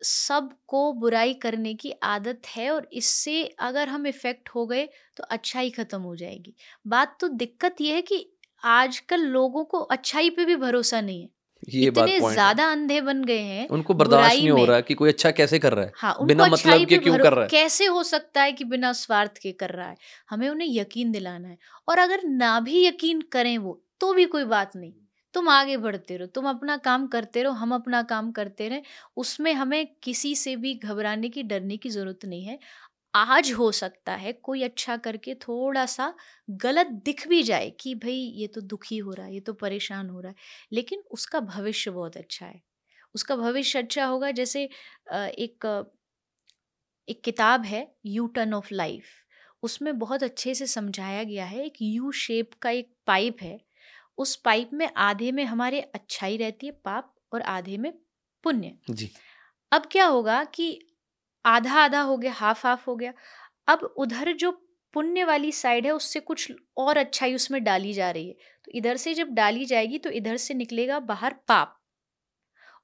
सबको 0.00 0.92
बुराई 0.94 1.34
करने 1.36 1.74
की 1.74 1.92
आदत 2.04 2.46
है 2.48 2.70
और 2.70 2.88
इससे 2.94 3.44
अगर 3.60 3.88
हम 3.88 4.06
इफ़ेक्ट 4.06 4.48
हो 4.50 4.66
गए 4.66 4.86
तो 5.16 5.24
अच्छाई 5.26 5.70
खत्म 5.70 6.00
हो 6.02 6.16
जाएगी। 6.16 6.54
बात 6.86 7.16
तो 7.20 7.28
दिक्कत 7.30 7.80
यह 7.80 7.94
है 7.94 8.02
कि 8.02 8.26
आजकल 8.62 9.20
लोगों 9.28 9.64
को 9.64 9.80
अच्छाई 9.90 10.30
पे 10.30 10.44
भी 10.44 10.56
भरोसा 10.56 11.00
नहीं 11.00 11.22
है। 11.22 11.28
ये 11.62 11.90
बात 11.90 12.08
इतने 12.08 12.20
है। 12.22 12.22
ज़्यादा 12.32 12.70
अंधे 12.72 13.00
बन 13.02 13.22
गए 13.24 13.38
हैं 13.40 13.68
उनको 13.68 13.94
बर्दाश्त 13.94 14.42
नहीं 14.42 14.50
हो। 14.50 14.64
रहा 14.64 14.80
कि 14.82 14.94
कोई 14.94 15.08
अच्छा 15.08 15.30
कैसे 15.32 15.58
कर 15.58 15.72
रहा 15.74 15.84
है? 15.84 15.92
हाँ 15.94 16.12
उनको 16.16 16.26
बिना 16.26 16.46
मतलब 16.46 16.84
के 16.86 16.98
क्यों 16.98 17.18
कर 17.18 17.32
रहा 17.32 17.44
है? 17.44 17.48
कैसे 17.50 17.86
हो 17.86 18.02
सकता 18.04 18.42
है 18.42 18.52
कि 18.52 18.64
बिना 18.64 18.92
स्वार्थ 18.94 19.38
के 19.38 19.52
कर 19.54 19.70
रहा 19.70 19.88
है? 19.88 19.96
हमें 20.30 20.48
उन्हें 20.48 20.68
यकीन 20.70 21.12
दिलाना 21.12 21.48
है। 21.48 21.58
और 21.88 21.98
अगर 21.98 22.22
ना 22.26 22.58
भी 22.60 22.86
यकीन 22.86 23.20
करें 23.32 23.56
वो 23.58 23.80
तो 24.00 24.12
भी 24.14 24.24
कोई 24.26 24.44
बात 24.46 24.76
नहीं। 24.76 24.92
तुम 25.34 25.48
आगे 25.48 25.76
बढ़ते 25.76 26.16
रहो 26.16 26.26
तुम 26.28 26.48
अपना 26.48 26.76
काम 26.78 27.06
करते 27.06 27.42
रहो 27.42 27.52
हम 27.54 27.74
अपना 27.74 28.02
काम 28.04 28.30
करते 28.32 28.68
रहे। 28.68 28.82
उसमें 29.16 29.52
हमें 29.54 29.86
किसी 30.02 30.34
से 30.36 30.54
भी 30.56 30.74
घबराने 30.76 31.28
की 31.28 31.42
डरने 31.44 31.76
की 31.76 31.90
ज़रूरत 31.90 32.24
नहीं 32.24 32.44
है। 32.44 32.58
आज 33.18 33.50
हो 33.52 33.70
सकता 33.72 34.14
है 34.16 34.32
कोई 34.42 34.62
अच्छा 34.62 34.96
करके 34.98 35.34
थोड़ा 35.40 35.84
सा 35.86 36.12
गलत 36.58 36.86
दिख 37.04 37.26
भी 37.28 37.42
जाए 37.42 37.70
कि 37.80 37.94
भाई 37.96 38.14
ये 38.36 38.46
तो 38.46 38.60
दुखी 38.62 38.98
हो 38.98 39.12
रहा 39.12 39.26
है 39.26 39.34
ये 39.34 39.40
तो 39.40 39.52
परेशान 39.54 40.08
हो 40.10 40.20
रहा 40.20 40.30
है। 40.30 40.36
लेकिन 40.72 41.02
उसका 41.12 41.40
भविष्य 41.42 41.90
बहुत 41.90 42.16
अच्छा 42.16 42.46
है। 42.46 42.60
उसका 43.14 43.36
भविष्य 43.36 43.78
अच्छा 43.78 44.06
होगा 44.06 44.30
जैसे 44.32 44.64
एक 45.14 45.66
एक 47.08 47.20
किताब 47.24 47.64
है 47.64 47.86
यू 48.06 48.26
टर्न 48.28 48.54
ऑफ़ 48.54 48.68
लाइफ। 48.72 49.04
उसमें 49.62 49.98
बहुत 49.98 50.22
अच्छे 50.22 50.54
से 50.54 50.66
समझाया 50.66 51.22
गया 51.24 51.44
है 51.46 51.64
एक 51.66 51.76
यू 51.82 52.10
शेप 52.14 52.50
का 52.62 52.70
एक 52.70 52.92
पाइप 53.06 53.36
है। 53.42 53.58
उस 54.18 54.34
पाइप 54.36 54.70
में 54.74 54.88
आधे 54.98 55.32
में 55.32 55.44
हमारे 55.44 55.80
अच्छाई 55.94 56.36
रहती 56.36 56.66
है 56.66 56.72
पाप 56.84 57.14
और 57.32 57.42
आधे 57.50 57.76
में 57.78 57.92
पुण्य। 58.44 58.76
जी। 58.88 59.10
अब 59.72 59.86
क्या 59.92 60.06
होगा 60.06 60.42
कि 60.46 60.68
आधा 61.44 61.74
आधा 61.76 62.00
हो 62.02 62.16
गया 62.18 62.32
हाफ़ 62.34 62.66
हाफ़ 62.66 62.84
हो 62.86 62.96
गया। 62.96 63.12
अब 63.68 63.82
उधर 63.98 64.32
जो 64.34 64.50
पुण्य 64.94 65.24
वाली 65.24 65.52
साइड 65.52 65.86
है 65.86 65.92
उससे 65.92 66.20
कुछ 66.22 66.52
और 66.78 66.96
अच्छाई 66.98 67.34
उसमें 67.34 67.62
डाली 67.64 67.92
जा 67.94 68.10
रही 68.10 68.28
है। 68.28 68.34
तो 68.64 68.72
इधर 68.74 68.96
से 68.98 69.14
जब 69.14 69.28
डाली 69.34 69.64
जाएगी 69.66 69.98
तो 69.98 70.10
इधर 70.12 70.36
से 70.38 70.54
निकलेगा 70.54 70.98
बाहर 71.02 71.34
पाप। 71.48 71.74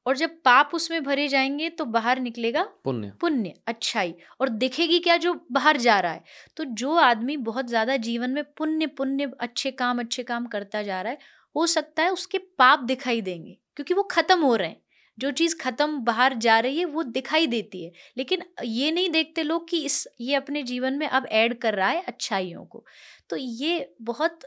और 0.06 0.16
जब 0.16 0.30
पाप 0.44 0.70
उसमें 0.74 1.02
भरे 1.04 1.26
जाएँगे 1.28 1.68
तो 1.70 1.84
बाहर 1.86 2.18
निकलेगा 2.20 2.62
पुण्य। 2.84 3.12
पुण्य 3.20 3.52
अच्छाई। 3.66 4.14
और 4.40 4.48
दिखेगी 4.50 4.98
क्या? 4.98 5.16
जो 5.16 5.34
बाहर 5.52 5.76
जा 5.78 5.98
रहा 6.00 6.12
है। 6.12 6.22
तो 6.56 6.64
जो 6.64 6.94
आदमी 6.98 7.36
बहुत 7.38 7.66
ज़्यादा 7.66 7.96
जीवन 7.98 8.30
में 8.30 8.42
पुण्य 8.58 8.86
पुण्य 8.88 9.30
अच्छे 9.40 9.70
काम 9.72 10.00
अच्छे 10.00 10.22
काम 10.24 10.46
करता 10.46 10.82
जा 10.82 11.00
रहा 11.02 11.12
है 11.12 11.18
हो 11.56 11.66
सकता 11.68 12.02
है 12.02 12.10
उसके 12.10 12.38
पाप 12.58 12.78
दिखाई 12.84 13.20
देंगे 13.22 13.56
क्योंकि 13.76 13.94
वो 13.94 14.02
खत्म 14.10 14.40
हो 14.42 14.54
रहे 14.56 14.68
हैं। 14.68 14.76
जो 15.18 15.30
चीज़ 15.32 15.56
खत्म 15.60 15.98
बाहर 16.04 16.34
जा 16.36 16.58
रही 16.60 16.78
है, 16.78 16.84
वो 16.86 17.02
दिखाई 17.04 17.46
देती 17.48 17.84
है। 17.84 17.92
लेकिन 18.16 18.42
ये 18.64 18.90
नहीं 18.92 19.10
देखते 19.10 19.42
लोग 19.42 19.68
कि 19.70 19.84
इस, 19.84 20.06
ये 20.20 20.34
अपने 20.36 20.62
जीवन 20.64 20.94
में 20.94 21.06
अब 21.08 21.26
ऐड 21.32 21.58
कर 21.60 21.74
रहा 21.74 21.88
है 21.88 22.02
अच्छाइयों 22.04 22.64
को। 22.66 22.84
तो 23.30 23.36
ये 23.36 23.94
बहुत 24.02 24.40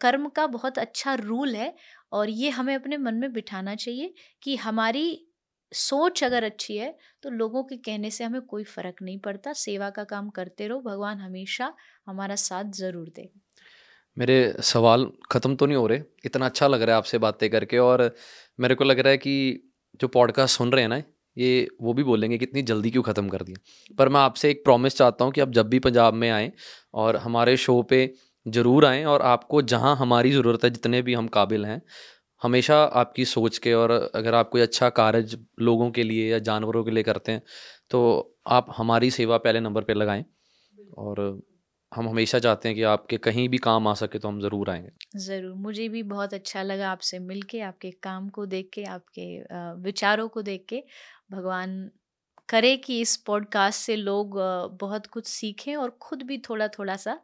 कर्म 0.00 0.28
का 0.30 0.46
बहुत 0.48 0.78
अच्छा 0.78 1.14
रूल 1.16 1.54
है 1.56 1.74
और 2.12 2.30
ये 2.30 2.50
हमें 2.50 2.74
अपने 2.74 2.96
मन 2.98 3.14
में 3.16 3.32
बिठाना 3.32 3.74
चाहिए 3.76 4.12
कि 4.42 4.56
हमारी 4.58 5.06
सोच 5.72 6.22
अगर 6.24 6.44
अच्छी 6.44 6.76
है 6.76 6.94
तो 7.22 7.30
लोगों 7.32 7.62
के 7.64 7.76
कहने 7.78 8.10
से 8.10 8.24
हमें 8.24 8.40
कोई 8.42 8.64
फ़र्क 8.66 8.96
नहीं 9.02 9.18
पड़ता। 9.20 9.52
सेवा 9.54 9.88
का 9.90 10.04
काम 10.04 10.28
करते 10.30 10.66
रहो, 10.68 10.80
भगवान 10.80 11.18
हमेशा 11.20 11.72
हमारा 12.06 12.34
साथ 12.38 12.72
ज़रूर 12.74 13.08
देगा 13.08 13.40
मेरे 14.16 14.36
सवाल 14.62 15.06
ख़त्म 15.32 15.56
तो 15.56 15.66
नहीं 15.66 15.76
हो 15.76 15.86
रहे, 15.86 16.00
इतना 16.24 16.46
अच्छा 16.46 16.66
लग 16.68 16.82
रहा 16.82 16.94
है 16.94 16.98
आपसे 16.98 17.18
बातें 17.18 17.48
करके 17.50 17.78
और 17.80 18.14
मेरे 18.58 18.74
को 18.74 18.84
लग 18.84 18.98
रहा 18.98 19.10
है 19.10 19.18
कि 19.18 19.70
जो 20.00 20.08
पॉडकास्ट 20.08 20.58
सुन 20.58 20.72
रहे 20.72 20.82
हैं 20.82 20.88
ना, 20.88 21.02
ये 21.36 21.68
वो 21.82 21.92
भी 21.92 22.02
बोलेंगे 22.04 22.38
कि 22.38 22.44
इतनी 22.44 22.62
जल्दी 22.62 22.90
क्यों 22.90 23.02
ख़त्म 23.02 23.28
कर 23.28 23.42
दिया। 23.42 23.94
पर 23.98 24.08
मैं 24.08 24.20
आपसे 24.20 24.50
एक 24.50 24.64
प्रॉमिस 24.64 24.96
चाहता 24.96 25.24
हूँ 25.24 25.32
कि 25.32 25.40
आप 25.40 25.50
जब 25.50 25.68
भी 25.68 25.78
पंजाब 25.78 26.14
में 26.14 26.30
आएँ 26.30 26.52
और 26.94 27.16
हमारे 27.16 27.56
शो 27.56 27.82
पे 27.82 28.14
ज़रूर 28.46 28.86
आएँ 28.86 29.04
और 29.04 29.22
आपको 29.22 29.62
जहाँ 29.62 29.96
हमारी 29.96 30.30
ज़रूरत 30.30 30.64
है, 30.64 30.70
जितने 30.70 31.02
भी 31.02 31.14
हम 31.14 31.28
काबिल 31.28 31.64
हैं, 31.66 31.82
हमेशा 32.42 32.82
आपकी 32.84 33.24
सोच 33.24 33.58
के 33.58 33.72
और 33.74 33.90
अगर 34.14 34.34
आप 34.34 34.48
कोई 34.48 34.60
अच्छा 34.60 34.88
कार्य 34.90 35.38
लोगों 35.60 35.90
के 35.90 36.02
लिए 36.02 36.30
या 36.32 36.38
जानवरों 36.38 36.84
के 36.84 36.90
लिए 36.90 37.02
करते 37.02 37.32
हैं 37.32 37.42
तो 37.90 38.00
आप 38.46 38.66
हमारी 38.76 39.10
सेवा 39.10 39.38
पहले 39.38 39.60
नंबर 39.60 39.82
पे 39.82 39.94
लगाएँ 39.94 40.24
और 40.98 41.20
हम 41.94 42.08
हमेशा 42.08 42.38
चाहते 42.38 42.68
हैं 42.68 42.76
कि 42.76 42.82
आपके 42.82 43.16
कहीं 43.18 43.48
भी 43.48 43.58
काम 43.58 43.88
आ 43.88 43.94
सके 43.94 44.18
तो 44.18 44.28
हम 44.28 44.40
ज़रूर 44.40 44.70
आएँगे। 44.70 45.18
ज़रूर 45.18 45.54
मुझे 45.56 45.88
भी 45.88 46.02
बहुत 46.04 46.34
अच्छा 46.34 46.62
लगा 46.62 46.90
आपसे 46.90 47.18
मिलके 47.18 47.60
आपके 47.62 47.90
काम 48.02 48.28
को 48.28 48.46
देख 48.46 48.70
के 48.72 48.84
आपके 48.84 49.26
विचारों 49.82 50.28
को 50.28 50.42
देख 50.42 50.64
के। 50.68 50.82
भगवान 51.32 51.90
करे 52.48 52.76
कि 52.76 53.00
इस 53.00 53.16
पॉडकास्ट 53.16 53.80
से 53.80 53.96
लोग 53.96 54.36
बहुत 54.80 55.06
कुछ 55.06 55.26
सीखें 55.26 55.74
और 55.76 55.96
खुद 56.02 56.22
भी 56.22 56.38
थोड़ा 56.48 56.68
थोड़ा 56.68 56.96
सा 56.96 57.18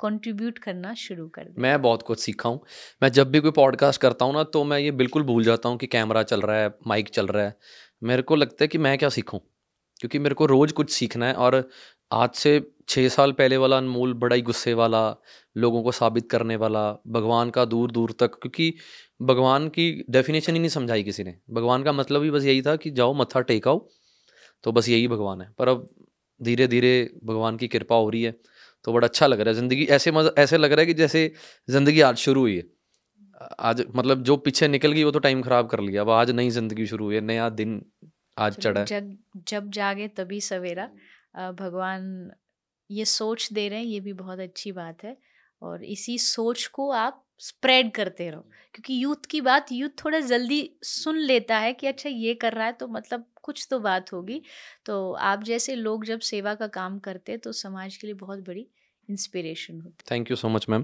कंट्रीब्यूट 0.00 0.58
करना 0.58 0.94
शुरू 0.94 1.28
कर 1.28 1.44
दें। 1.44 1.62
मैं 1.62 1.80
बहुत 1.82 2.02
कुछ 2.02 2.20
सीखा 2.20 2.48
हूँ। 2.48 2.60
मैं 3.02 3.08
जब 3.10 3.30
भी 3.30 3.40
कोई 3.40 3.50
पॉडकास्ट 3.50 4.00
करता 4.00 4.24
हूँ 4.24 4.34
ना 4.34 4.42
तो 4.44 4.64
मैं 4.64 4.78
ये 4.78 4.90
बिल्कुल 4.92 5.22
भूल 5.22 5.44
जाता 5.44 5.68
हूँ 5.68 5.78
कि 5.78 5.86
कैमरा 5.86 6.22
चल 6.22 6.40
रहा 6.40 6.56
है 6.56 6.74
माइक 6.86 7.08
चल 7.08 7.26
रहा 7.26 7.44
है। 7.44 7.56
मेरे 8.02 8.22
को 8.22 8.36
लगता 8.36 8.64
है 8.64 8.68
कि 8.68 8.78
मैं 8.78 8.96
क्या 8.98 9.08
सीखूँ? 9.08 9.40
क्योंकि 10.00 10.18
मेरे 10.18 10.34
को 10.34 10.46
रोज़ 10.46 10.72
कुछ 10.72 10.90
सीखना 10.90 11.26
है 11.26 11.34
और 11.34 11.56
आज 12.10 12.30
से 12.34 12.60
छः 12.88 13.08
साल 13.08 13.32
पहले 13.32 13.56
वाला 13.56 13.76
अनमोल 13.76 14.12
बड़ा 14.14 14.36
ही 14.36 14.42
गुस्से 14.42 14.74
वाला 14.74 15.00
लोगों 15.56 15.82
को 15.82 15.92
साबित 15.92 16.28
करने 16.30 16.56
वाला 16.56 16.90
भगवान 17.08 17.50
का 17.50 17.64
दूर 17.64 17.90
दूर 17.90 18.12
तक 18.20 18.34
क्योंकि 18.34 18.72
भगवान 19.22 19.68
की 19.68 19.90
डेफिनेशन 20.10 20.52
ही 20.52 20.58
नहीं 20.58 20.68
समझाई 20.70 21.02
किसी 21.02 21.24
ने। 21.24 21.34
भगवान 21.50 21.82
का 21.82 21.92
मतलब 21.92 22.22
ही 22.22 22.30
बस 22.30 22.44
यही 22.44 22.62
था 22.62 22.74
कि 22.76 22.90
जाओ 22.92 23.14
मत्था 23.14 23.40
टेकाओ 23.42 23.86
तो 24.64 24.72
बस 24.72 24.88
यही 24.88 25.08
भगवान 25.08 25.40
है। 25.40 25.48
पर 25.58 25.68
अब 25.68 25.86
धीरे 26.40 26.66
धीरे 26.68 26.92
भगवान 27.24 27.56
की 27.56 27.68
कृपा 27.68 27.96
हो 27.96 28.08
रही 28.10 28.22
है 28.22 28.34
तो 28.84 28.92
बड़ा 28.92 29.06
अच्छा 29.06 29.26
लग 29.26 29.40
रहा 29.40 29.48
है। 29.48 29.54
ज़िंदगी 29.54 29.84
ऐसे 29.92 30.12
मज़ 30.12 30.28
ऐसे 30.38 30.58
लग 30.58 30.72
रहा 30.72 30.80
है 30.80 30.86
कि 30.86 30.94
जैसे 30.94 31.30
ज़िंदगी 31.68 32.00
आज 32.02 32.16
शुरू 32.18 32.40
हुई 32.40 32.56
है। 32.56 32.62
आज 33.60 33.84
मतलब 33.96 34.22
जो 34.24 34.36
पीछे 34.38 34.68
निकल 34.68 34.92
गई 34.92 35.04
वो 35.04 35.10
तो 35.10 35.18
टाइम 35.20 35.42
ख़राब 35.42 35.68
कर 35.68 35.80
लिया। 35.80 36.02
अब 36.02 36.10
आज 36.12 36.30
नई 36.32 36.50
ज़िंदगी 36.52 36.86
शुरू 36.86 37.04
हुई 37.04 37.14
है 37.14 37.20
नया 37.22 37.48
दिन 37.52 37.80
आज 38.38 38.56
चढ़ा 38.56 38.82
जब 38.84 39.16
जब 39.48 39.70
जागे 39.72 40.08
तभी 40.10 40.40
सवेरा। 40.42 40.88
भगवान 41.35 42.31
ये 42.89 43.05
सोच 43.05 43.51
दे 43.53 43.67
रहे 43.69 43.79
हैं 43.79 43.85
ये 43.85 43.99
भी 43.99 44.13
बहुत 44.13 44.39
अच्छी 44.39 44.71
बात 44.71 45.03
है 45.03 45.17
और 45.61 45.83
इसी 45.83 46.17
सोच 46.17 46.65
को 46.67 46.89
आप 46.91 47.25
स्प्रेड 47.39 47.91
करते 47.91 48.29
रहो 48.29 48.41
क्योंकि 48.75 49.03
यूथ 49.03 49.25
की 49.25 49.41
बात 49.41 49.71
यूथ 49.71 49.89
थोड़ा 50.03 50.19
जल्दी 50.19 50.59
सुन 50.83 51.17
लेता 51.17 51.57
है 51.57 51.73
कि 51.73 51.87
अच्छा 51.87 52.09
ये 52.09 52.33
कर 52.33 52.53
रहा 52.53 52.65
है 52.65 52.71
तो 52.71 52.87
मतलब 52.87 53.25
कुछ 53.43 53.67
तो 53.71 53.79
बात 53.79 54.13
होगी 54.13 54.41
तो 54.85 55.11
आप 55.11 55.43
जैसे 55.43 55.75
लोग 55.75 56.05
जब 56.05 56.19
सेवा 56.19 56.53
का 56.55 56.67
काम 56.67 56.99
करते 56.99 57.31
हैं 57.31 57.41
तो 57.41 57.51
समाज 57.51 57.97
के 57.97 58.07
लिए 58.07 58.13
बहुत 58.13 58.39
बड़ी 58.39 58.67
इंस्पिरेशन 59.09 59.81
होती 59.81 60.15
thank 60.15 60.31
you 60.31 60.35
so 60.35 60.49
much 60.49 60.69
ma'am 60.69 60.83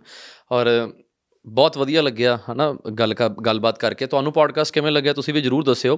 और 0.52 0.68
ਬਹੁਤ 1.46 1.78
ਵਧੀਆ 1.78 2.02
ਲੱਗਿਆ 2.02 2.38
ਹਨਾ 2.38 2.74
ਗੱਲ 3.00 3.14
ਗੱਲਬਾਤ 3.46 3.80
ਕਰਕੇ 3.80 4.06
ਤੁਹਾਨੂੰ 4.08 4.34
ਪੋਡਕਾਸਟ 4.34 4.74
ਕਿਵੇਂ 4.74 4.92
ਲੱਗਿਆ 4.92 5.14
ਤੁਸੀਂ 5.14 5.34
ਵੀ 5.34 5.42
ਜਰੂਰ 5.42 5.64
ਦੱਸਿਓ 5.64 5.98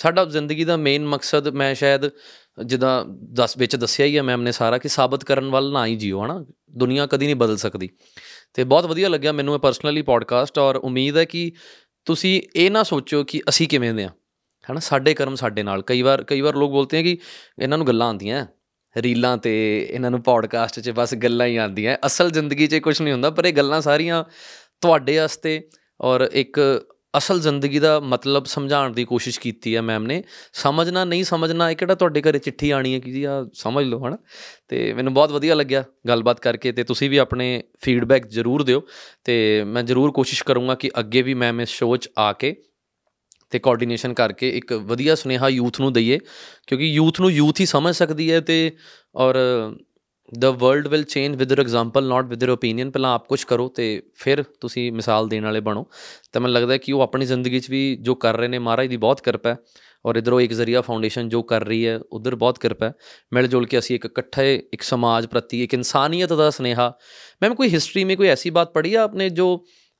ਸਾਡਾ 0.00 0.24
ਜ਼ਿੰਦਗੀ 0.24 0.64
ਦਾ 0.64 0.76
ਮੇਨ 0.76 1.06
ਮਕਸਦ 1.06 1.48
ਮੈਂ 1.48 1.74
ਸ਼ਾਇਦ 1.74 2.00
ਜਿੱਦਾਂ 2.64 3.04
ਦਸ 3.32 3.56
ਵਿੱਚ 3.56 3.76
ਦੱਸਿਆ 3.76 4.06
ਹੀ 4.06 4.16
ਹੈ 4.16 4.22
ਮੈਮ 4.22 4.42
ਨੇ 4.42 4.52
ਸਾਰਾ 4.52 4.78
ਕਿ 4.78 4.88
ਸਾਬਤ 4.88 5.24
ਕਰਨ 5.24 5.50
ਵੱਲ 5.50 5.72
ਨਾ 5.72 5.86
ਹੀ 5.86 5.96
ਜਿਓ, 5.96 6.24
ਹਨਾ? 6.24 6.46
ਦੁਨੀਆ 6.70 7.06
ਕਦੀ 7.06 7.26
ਨਹੀਂ 7.26 7.36
ਬਦਲ 7.36 7.56
ਸਕਦੀ। 7.56 7.88
ਤੇ 8.54 8.64
ਬਹੁਤ 8.64 8.86
ਵਧੀਆ 8.86 9.08
ਲੱਗਿਆ 9.08 9.32
ਮੈਨੂੰ 9.32 9.54
ਇਹ 9.54 9.58
ਪਰਸਨਲੀ 9.58 10.02
ਪੋਡਕਾਸਟ 10.02 10.58
ਔਰ 10.58 10.76
ਉਮੀਦ 10.76 11.16
ਹੈ 11.16 11.24
ਕਿ 11.24 11.52
ਤੁਸੀਂ 12.04 12.42
ਇਹ 12.56 12.70
ਨਾ 12.70 12.82
ਸੋਚੋ 12.82 13.24
ਕਿ 13.24 13.42
ਅਸੀਂ 13.48 13.68
ਕਿਵੇਂ 13.68 13.94
ਦੇ 13.94 14.04
ਆ। 14.04 14.10
ਹਨਾ? 14.70 14.80
ਸਾਡੇ 14.80 15.14
ਕਰਮ 15.14 15.34
ਸਾਡੇ 15.34 15.62
ਨਾਲ। 15.62 15.82
ਕਈ 15.82 16.02
ਵਾਰ 16.02 16.22
ਕਈ 16.22 16.40
ਵਾਰ 16.40 16.54
ਲੋਕ 16.54 16.70
ਬੋਲਦੇ 16.70 16.98
ਆ 16.98 17.02
ਕਿ 17.02 17.18
ਇਹਨਾਂ 17.62 17.78
ਨੂੰ 17.78 17.86
ਗੱਲਾਂ 17.86 18.06
ਆਉਂਦੀਆਂ 18.06 18.46
ਰੀਲਾਂ 18.96 19.36
ਤੇ 19.36 19.86
ਇਹਨਾਂ 19.90 20.10
ਨੂੰ 20.10 20.22
ਪੋਡਕਾਸਟ 20.22 20.80
'ਚ 20.80 20.90
ਬਸ 20.90 21.14
ਗੱਲਾਂ 21.14 21.46
ਹੀ 21.46 21.56
ਆਉਂਦੀਆਂ 21.56 21.96
ਅਸਲ 22.06 22.30
ਜ਼ਿੰਦਗੀ 22.30 22.66
'ਚ 22.66 22.76
ਕੁਝ 22.76 23.02
ਨਹੀਂ 23.02 23.12
ਹੁੰਦਾ, 23.12 23.30
ਪਰ 23.30 23.44
ਇਹ 23.44 23.52
ਗੱਲਾਂ 23.52 23.80
ਸਾਰੀਆਂ 23.80 24.24
ਤੁਹਾਡੇ 24.80 25.18
ਵਾਸਤੇ 25.18 25.68
ਔਰ 26.00 26.30
ਇੱਕ 26.32 26.84
ਅਸਲ 27.14 27.40
ਜ਼ਿੰਦਗੀ 27.40 27.78
ਦਾ 27.78 27.98
ਮਤਲਬ 28.00 28.44
ਸਮਝਾਉਣ 28.44 28.92
ਦੀ 28.92 29.04
ਕੋਸ਼ਿਸ਼ 29.04 29.38
ਕੀਤੀ 29.40 29.74
ਹੈ 29.76 29.80
ਮੈਮ 29.82 30.04
ਨੇ। 30.06 30.22
ਸਮਝਣਾ, 30.52 31.04
ਨਹੀਂ 31.04 31.24
ਸਮਝਣਾ, 31.24 31.70
ਇਹ 31.70 31.76
ਕਿਹੜਾ 31.76 31.94
ਤੁਹਾਡੇ 31.94 32.22
ਘਰੇ 32.22 32.38
ਚਿੱਠੀ 32.38 32.70
ਆਣੀ 32.70 32.94
ਹੈ 32.94 32.98
ਕਿ 32.98 33.12
ਜੀ 33.12 33.24
ਆ 33.24 33.44
ਸਮਝ 33.54 33.84
ਲਓ 33.86 34.06
ਹਨਾ। 34.06 34.18
ਤੇ 34.68 34.92
ਮੈਨੂੰ 34.92 35.14
ਬਹੁਤ 35.14 35.32
ਵਧੀਆ 35.32 35.54
ਲੱਗਿਆ 35.54 35.84
ਗੱਲਬਾਤ 36.08 36.40
ਕਰਕੇ 36.40 36.72
ਤੇ 36.72 36.84
ਤੁਸੀਂ 36.84 37.10
ਵੀ 37.10 37.16
ਆਪਣੇ 37.16 37.62
ਫੀਡਬੈਕ 37.80 38.26
ਜ਼ਰੂਰ 38.28 38.62
ਦਿਓ 38.62 38.82
ਤੇ 39.24 39.64
ਮੈਂ 39.64 39.82
ਜ਼ਰੂਰ 39.82 40.10
ਕੋਸ਼ਿਸ਼ 40.12 40.44
ਕਰੂੰਗਾ 40.44 40.74
ਕਿ 40.74 40.90
ਅੱਗੇ 40.98 41.22
ਵੀ 41.22 41.34
ਮੈਮ 41.34 41.60
ਇਸ 41.60 41.68
ਸ਼ੋਅ 41.68 41.96
'ਚ 41.96 42.08
ਆ 42.18 42.32
ਕੇ 42.32 42.54
ਤੇ 43.52 43.58
ਕੋਆਰਡੀਨੇਸ਼ਨ 43.58 44.12
ਕਰਕੇ 44.14 44.48
ਇੱਕ 44.48 44.72
ਵਧੀਆ 44.72 45.14
ਸੁਨੇਹਾ 45.14 45.48
ਯੂਥ 45.48 45.80
ਨੂੰ 45.80 45.92
ਦਈਏ, 45.92 46.18
ਕਿਉਂਕਿ 46.66 46.86
ਯੂਥ 46.86 47.20
ਨੂੰ 47.20 47.30
ਯੂਥ 47.30 47.60
ਹੀ 47.60 47.66
ਸਮਝ 47.66 47.94
ਸਕਦੀ 47.94 48.30
ਹੈ 48.32 48.40
ਤੇ 48.40 48.72
ਔਰ 49.14 49.36
the 50.31 50.45
world 50.45 50.87
will 50.87 51.03
change 51.03 51.35
with 51.35 51.51
your 51.51 51.59
example 51.59 52.07
not 52.07 52.25
with 52.25 52.43
your 52.43 52.49
opinion 52.49 52.91
ਪਹਿਲਾਂ 52.91 53.13
ਆਪ 53.15 53.27
ਕੁਝ 53.27 53.43
ਕਰੋ 53.43 53.67
ਤੇ 53.75 54.01
ਫਿਰ 54.15 54.43
ਤੁਸੀਂ 54.61 54.91
ਮਿਸਾਲ 54.91 55.27
ਦੇਣ 55.27 55.43
ਵਾਲੇ 55.45 55.59
ਬਣੋ 55.59 55.85
ਤਾਂ 56.33 56.41
ਮੈਨੂੰ 56.41 56.53
ਲੱਗਦਾ 56.53 56.77
ਕਿ 56.77 56.91
ਉਹ 56.91 57.01
ਆਪਣੀ 57.01 57.25
ਜ਼ਿੰਦਗੀ 57.25 57.59
'ਚ 57.59 57.69
ਵੀ 57.69 57.95
ਜੋ 57.95 58.15
ਕਰ 58.15 58.37
ਰਹੇ 58.37 58.47
ਨੇ 58.47 58.59
ਮਹਾਰਾਜ 58.59 58.87
ਦੀ 58.87 58.97
ਬਹੁਤ 58.97 59.21
ਕਿਰਪਾ 59.21 59.49
ਹੈ 59.49 59.57
ਔਰ 60.05 60.15
ਇਧਰੋਂ 60.15 60.41
ਇੱਕ 60.41 60.53
ਜ਼ਰੀਆ 60.53 60.81
ਫਾਊਂਡੇਸ਼ਨ 60.81 61.29
ਜੋ 61.29 61.41
ਕਰ 61.43 61.65
ਰਹੀ 61.65 61.85
ਹੈ 61.87 61.99
ਉਧਰ 62.11 62.35
ਬਹੁਤ 62.35 62.59
ਕਿਰਪਾ 62.59 62.85
ਹੈ 62.85 62.93
ਮਿਲ 63.33 63.47
ਜੁਲ 63.47 63.65
ਕੇ 63.65 63.79
ਅਸੀਂ 63.79 63.95
ਇੱਕ 63.95 64.05
ਇਕੱਠੇ 64.05 64.55
ਇੱਕ 64.73 64.81
ਸਮਾਜ 64.81 65.25
ਪ੍ਰਤੀ 65.25 65.63
ਇੱਕ 65.63 65.73
ਇਨਸਾਨੀਅਤ 65.73 66.33
ਦਾ 66.33 66.49
ਸਨੇਹਾ 66.49 66.93
ਮੈਂ 67.41 67.49
ਕੋਈ 67.51 67.69
ਹਿਸਟਰੀ 67.69 68.03
में 68.05 68.15
कोई 68.17 68.27
ऐसी 68.27 68.51
बात 68.51 68.71
पढ़ी 68.73 68.91
है 68.91 68.99
आपने 68.99 69.27
जो 69.31 69.45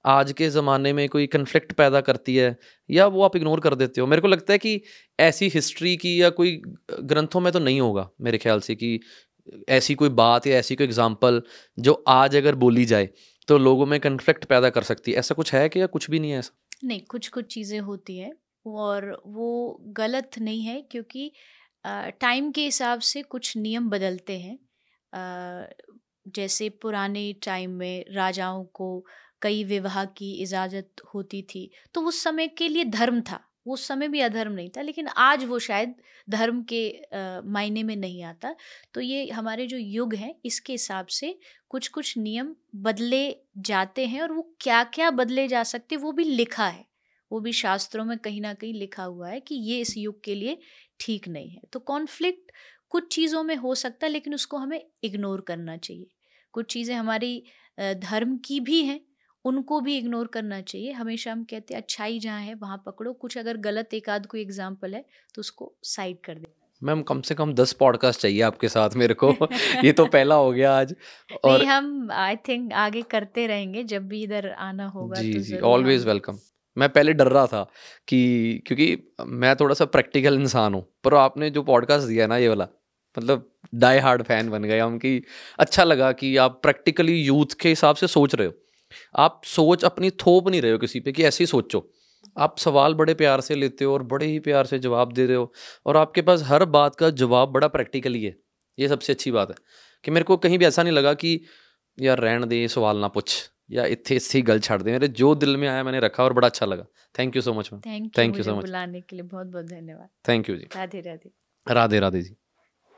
आज 0.06 0.32
के 0.34 0.48
ज़माने 0.50 0.92
में 0.94 1.08
कोई 1.10 1.28
कन्फ्लिक्ट 1.28 1.72
पैदा 1.74 2.02
करती 2.02 2.36
है 2.36 2.50
या 2.90 3.06
वो 3.08 3.24
आप 3.24 3.36
इग्नोर 3.36 3.62
कर 3.62 3.76
देते 3.76 4.02
हो 4.02 4.08
मेरे 4.08 4.22
को 4.22 4.28
लगता 4.28 4.54
है 4.54 4.58
कि 4.60 4.74
ऐसी 5.20 5.50
हिस्ट्री 5.50 5.94
की 5.98 6.12
या 6.14 6.30
कोई 6.32 6.52
ग्रंथों 7.06 7.42
में 7.42 7.52
तो 7.52 7.62
नहीं 7.62 7.80
होगा 7.80 8.04
मेरे 8.22 8.38
ख्याल 8.38 8.60
से 8.62 8.76
कि 8.76 8.92
ऐसी 9.71 9.95
कोई 9.95 10.09
बात 10.17 10.47
या 10.47 10.59
ऐसी 10.59 10.77
कोई 10.77 10.87
एग्ज़ाम्पल 10.87 11.43
जो 11.79 11.93
आज 12.09 12.37
अगर 12.37 12.55
बोली 12.57 12.85
जाए 12.87 13.09
तो 13.49 13.59
लोगों 13.59 13.87
में 13.87 13.99
कन्फ्लिक्ट 14.01 14.45
पैदा 14.47 14.71
कर 14.71 14.83
सकती 14.85 15.13
है। 15.13 15.19
ऐसा 15.19 15.35
कुछ 15.35 15.55
है 15.55 15.69
कि 15.69 15.81
या 15.81 15.87
कुछ 15.89 16.11
भी 16.11 16.19
नहीं 16.21 16.31
है 16.31 16.39
ऐसा? 16.39 16.53
नहीं 16.85 17.01
कुछ 17.11 17.29
कुछ 17.29 17.53
चीज़ें 17.55 17.79
होती 17.81 18.17
हैं 18.19 18.33
और 18.67 19.11
वो 19.29 19.81
गलत 19.97 20.39
नहीं 20.41 20.63
है 20.63 20.81
क्योंकि 20.83 21.31
टाइम 21.85 22.51
के 22.53 22.65
हिसाब 22.65 23.01
से 23.03 23.23
कुछ 23.25 23.57
नियम 23.57 23.89
बदलते 23.91 24.39
हैं। 24.39 24.59
जैसे 26.29 26.69
पुराने 26.83 27.33
टाइम 27.45 27.71
में 27.73 28.05
राजाओं 28.15 28.65
को 28.75 28.89
कई 29.43 29.63
विवाह 29.65 30.05
की 30.17 30.33
इजाज़त 30.43 31.03
होती 31.15 31.43
थी 31.45 31.71
तो 31.95 32.01
उस 32.03 32.23
समय 32.23 32.49
के 32.49 32.69
लिए 32.69 32.85
धर्म 32.87 33.21
था। 33.21 33.41
उस 33.71 33.87
समय 33.89 34.09
भी 34.09 34.21
अधर्म 34.21 34.53
नहीं 34.53 34.69
था, 34.69 34.83
लेकिन 34.83 35.09
आज 35.09 35.45
वो 35.45 35.59
शायद 35.59 35.95
धर्म 36.29 36.63
के 36.73 36.83
मायने 37.47 37.83
में 37.83 37.95
नहीं 37.97 38.23
आता। 38.25 38.55
तो 38.95 39.01
ये 39.01 39.29
हमारे 39.29 39.67
जो 39.67 39.77
युग 39.77 40.15
हैं, 40.15 40.35
इसके 40.45 40.73
हिसाब 40.73 41.07
से 41.09 41.39
कुछ 41.71 41.89
कुछ 41.89 42.17
नियम 42.19 42.55
बदले 42.77 43.37
जाते 43.61 44.07
हैं 44.07 44.23
और 44.23 44.33
वो 44.33 44.43
क्या 44.61 44.83
क्या 44.87 45.11
बदले 45.13 45.47
जा 45.49 45.63
सकते 45.65 45.97
वो 45.97 46.13
भी 46.13 46.25
लिखा 46.25 46.67
है। 46.67 46.85
वो 47.31 47.41
भी 47.41 47.53
शास्त्रों 47.55 48.05
में 48.05 48.17
कहीं 48.19 48.41
ना 48.41 48.53
कहीं 48.55 48.75
लिखा 48.75 49.03
हुआ 49.05 49.29
है 49.29 49.41
कि 49.41 49.55
ये 49.55 49.81
इस 49.81 49.97
युग 49.97 50.23
के 50.25 50.35
लिए 50.35 50.59
ठीक 51.01 51.29
नहीं 51.29 51.51
है। 51.51 51.61
तो 51.73 51.81
कॉन्फ्लिक्ट 51.81 52.53
कुछ 52.91 53.15
चीज़ों 53.15 53.43
में 53.43 53.55
हो 53.57 53.75
सकता 53.75 54.07
है, 54.07 54.13
लेकिन 54.13 54.35
उसको 54.35 54.57
हमें 54.57 54.83
इग्नोर 55.05 55.41
करना 55.41 55.77
चाहिए। 55.77 56.07
कुछ 56.55 56.73
चीज़ें 56.73 56.95
हमारी 56.95 57.43
धर्म 57.79 58.37
की 58.37 58.59
भी 58.61 58.83
हैं 58.85 59.01
उनको 59.45 59.81
भी 59.81 59.97
इग्नोर 59.99 60.27
करना 60.27 60.61
चाहिए। 60.63 60.93
हमेशा 60.93 61.33
हम 61.33 61.45
कहते 61.45 61.75
हैं 61.75 61.81
अच्छाई 61.81 62.19
जहाँ 62.19 62.41
है 62.41 62.55
वहाँ 62.55 62.83
पकड़ो। 62.87 63.13
कुछ 63.13 63.39
अगर 63.39 63.57
गलत 63.59 63.95
एक 63.95 64.09
आध 64.09 64.27
कोई 64.27 64.41
एग्ज़ाम्पल 64.41 64.95
है 64.95 65.05
तो 65.35 65.41
उसको 65.41 65.73
साइड 65.85 66.17
कर 66.25 66.35
दे 66.35 66.53
मैम 66.83 67.03
कम 67.03 67.21
से 67.21 67.35
कम 67.35 67.53
दस 67.55 67.73
पॉडकास्ट 67.73 68.21
चाहिए 68.21 68.41
आपके 68.43 68.69
साथ 68.69 68.91
मेरे 68.97 69.15
को। 69.15 69.31
ये 69.85 69.93
तो 69.93 70.07
पहला 70.09 70.35
हो 70.35 70.51
गया 70.53 70.73
आज। 70.79 70.95
और 71.45 71.59
नहीं 71.59 71.69
हम 71.69 72.09
आई 72.13 72.37
थिंक 72.49 72.73
आगे 72.73 73.03
करते 73.11 73.47
रहेंगे। 73.47 73.83
जब 73.85 74.07
भी 74.09 74.23
इधर 74.23 74.49
आना 74.51 74.87
होगा 74.89 75.21
जी 75.21 75.33
तो 75.35 75.41
जी 75.41 75.59
ऑलवेज 75.67 76.07
वेलकम 76.07 76.39
मैं 76.77 76.89
पहले 76.89 77.13
डर 77.13 77.29
रहा 77.29 77.47
था 77.47 77.63
कि 78.09 78.63
क्योंकि 78.67 78.97
मैं 79.27 79.55
थोड़ा 79.57 79.75
सा 79.75 79.85
प्रैक्टिकल 79.87 80.35
इंसान 80.35 80.75
हूँ 80.75 80.85
पर 81.05 81.15
आपने 81.17 81.51
जो 81.51 81.63
पॉडकास्ट 81.63 82.09
दिया 82.09 82.27
ना 82.27 82.37
ये 82.37 82.49
वाला 82.49 82.69
मतलब 83.17 83.51
डाई 83.75 83.99
हार्ड 83.99 84.23
फ़ैन 84.23 84.51
बन 84.51 84.65
गए 84.65 84.79
हम 84.79 84.99
कि 84.99 85.23
अच्छा 85.59 85.85
लगा 85.85 86.11
कि 86.13 86.37
आप 86.37 86.61
प्रैक्टिकली 86.63 87.17
यूथ 87.17 87.61
के 87.61 87.69
हिसाब 87.69 87.97
से 87.97 88.07
सोच 88.07 88.35
रहे 88.35 88.47
हो। 88.47 88.53
आप 89.17 89.41
सोच 89.45 89.85
अपनी 89.85 90.11
थोप 90.11 90.49
नहीं 90.49 90.63
रहे 90.63 90.73
हो 90.73 90.79
किसी 90.79 91.01
पे 91.01 91.13
कि 91.13 91.25
ऐसे 91.25 91.45
ही 91.45 91.47
सोचो। 91.47 91.91
आप 92.39 92.59
सवाल 92.59 92.95
बड़े 92.95 93.15
प्यार 93.15 93.41
से 93.41 93.55
लेते 93.55 93.85
हो 93.85 93.93
और 93.93 94.03
बड़े 94.03 94.27
ही 94.27 94.39
प्यार 94.39 94.67
से 94.67 94.79
जवाब 94.79 95.13
दे 95.13 95.27
रहे 95.27 95.37
हो 95.37 95.53
और 95.87 95.97
आपके 95.97 96.23
पास 96.23 96.43
हर 96.43 96.65
बात 96.65 96.95
का 96.95 97.11
जवाब 97.11 97.49
बड़ा 97.49 97.69
प्रैक्टिकली 97.69 98.25
है। 98.25 98.37
ये 98.79 98.89
सबसे 98.89 99.13
अच्छी 99.13 99.31
बात 99.31 99.51
है 99.51 99.57
कि 100.05 100.11
मेरे 100.11 100.25
को 100.25 100.37
कहीं 100.37 100.59
भी 100.59 100.65
ऐसा 100.65 100.83
नहीं 100.83 100.93
लगा 100.93 101.15
कि 101.15 101.41
यार 101.99 102.19
रहन 102.19 102.45
दे 102.49 102.69
सवाल 102.69 102.97
ना 102.97 103.09
पूछ 103.09 103.51
या 103.71 103.85
इतने 103.85 104.17
इससे 104.17 104.39
ही 104.39 104.43
गल 104.43 104.61
छाड़ 104.61 104.83
दे। 104.83 104.93
मेरे 104.93 105.09
जो 105.09 105.35
दिल 105.35 105.57
में 105.57 105.69
आया 105.69 105.83
मैंने 105.85 106.01
रखा 106.01 106.25
और 106.25 106.33
बड़ा 106.33 106.49
अच्छा 106.49 106.67
लगा। 106.67 106.87
Thank 107.19 107.37
you 107.37 107.43
so 107.43 107.55
much 107.55 107.71
ma'am 107.73 108.09
thank 108.19 108.37
you 108.37 108.43
so 108.43 108.55
much 108.55 108.61
बुलाने 108.61 109.01
के 109.01 109.17
लिए 109.17 109.25
बहुत 109.25 109.47
बहुत 109.47 109.67
धन्यवाद। 109.67 110.09
Thank 110.29 110.51
you 110.51 110.57
ji. 110.57 110.69
Radhe 110.77 111.01
Radhe. 111.01 111.31
Radhe 111.67 112.01
Radhe 112.01 112.23
ji. 112.23 112.37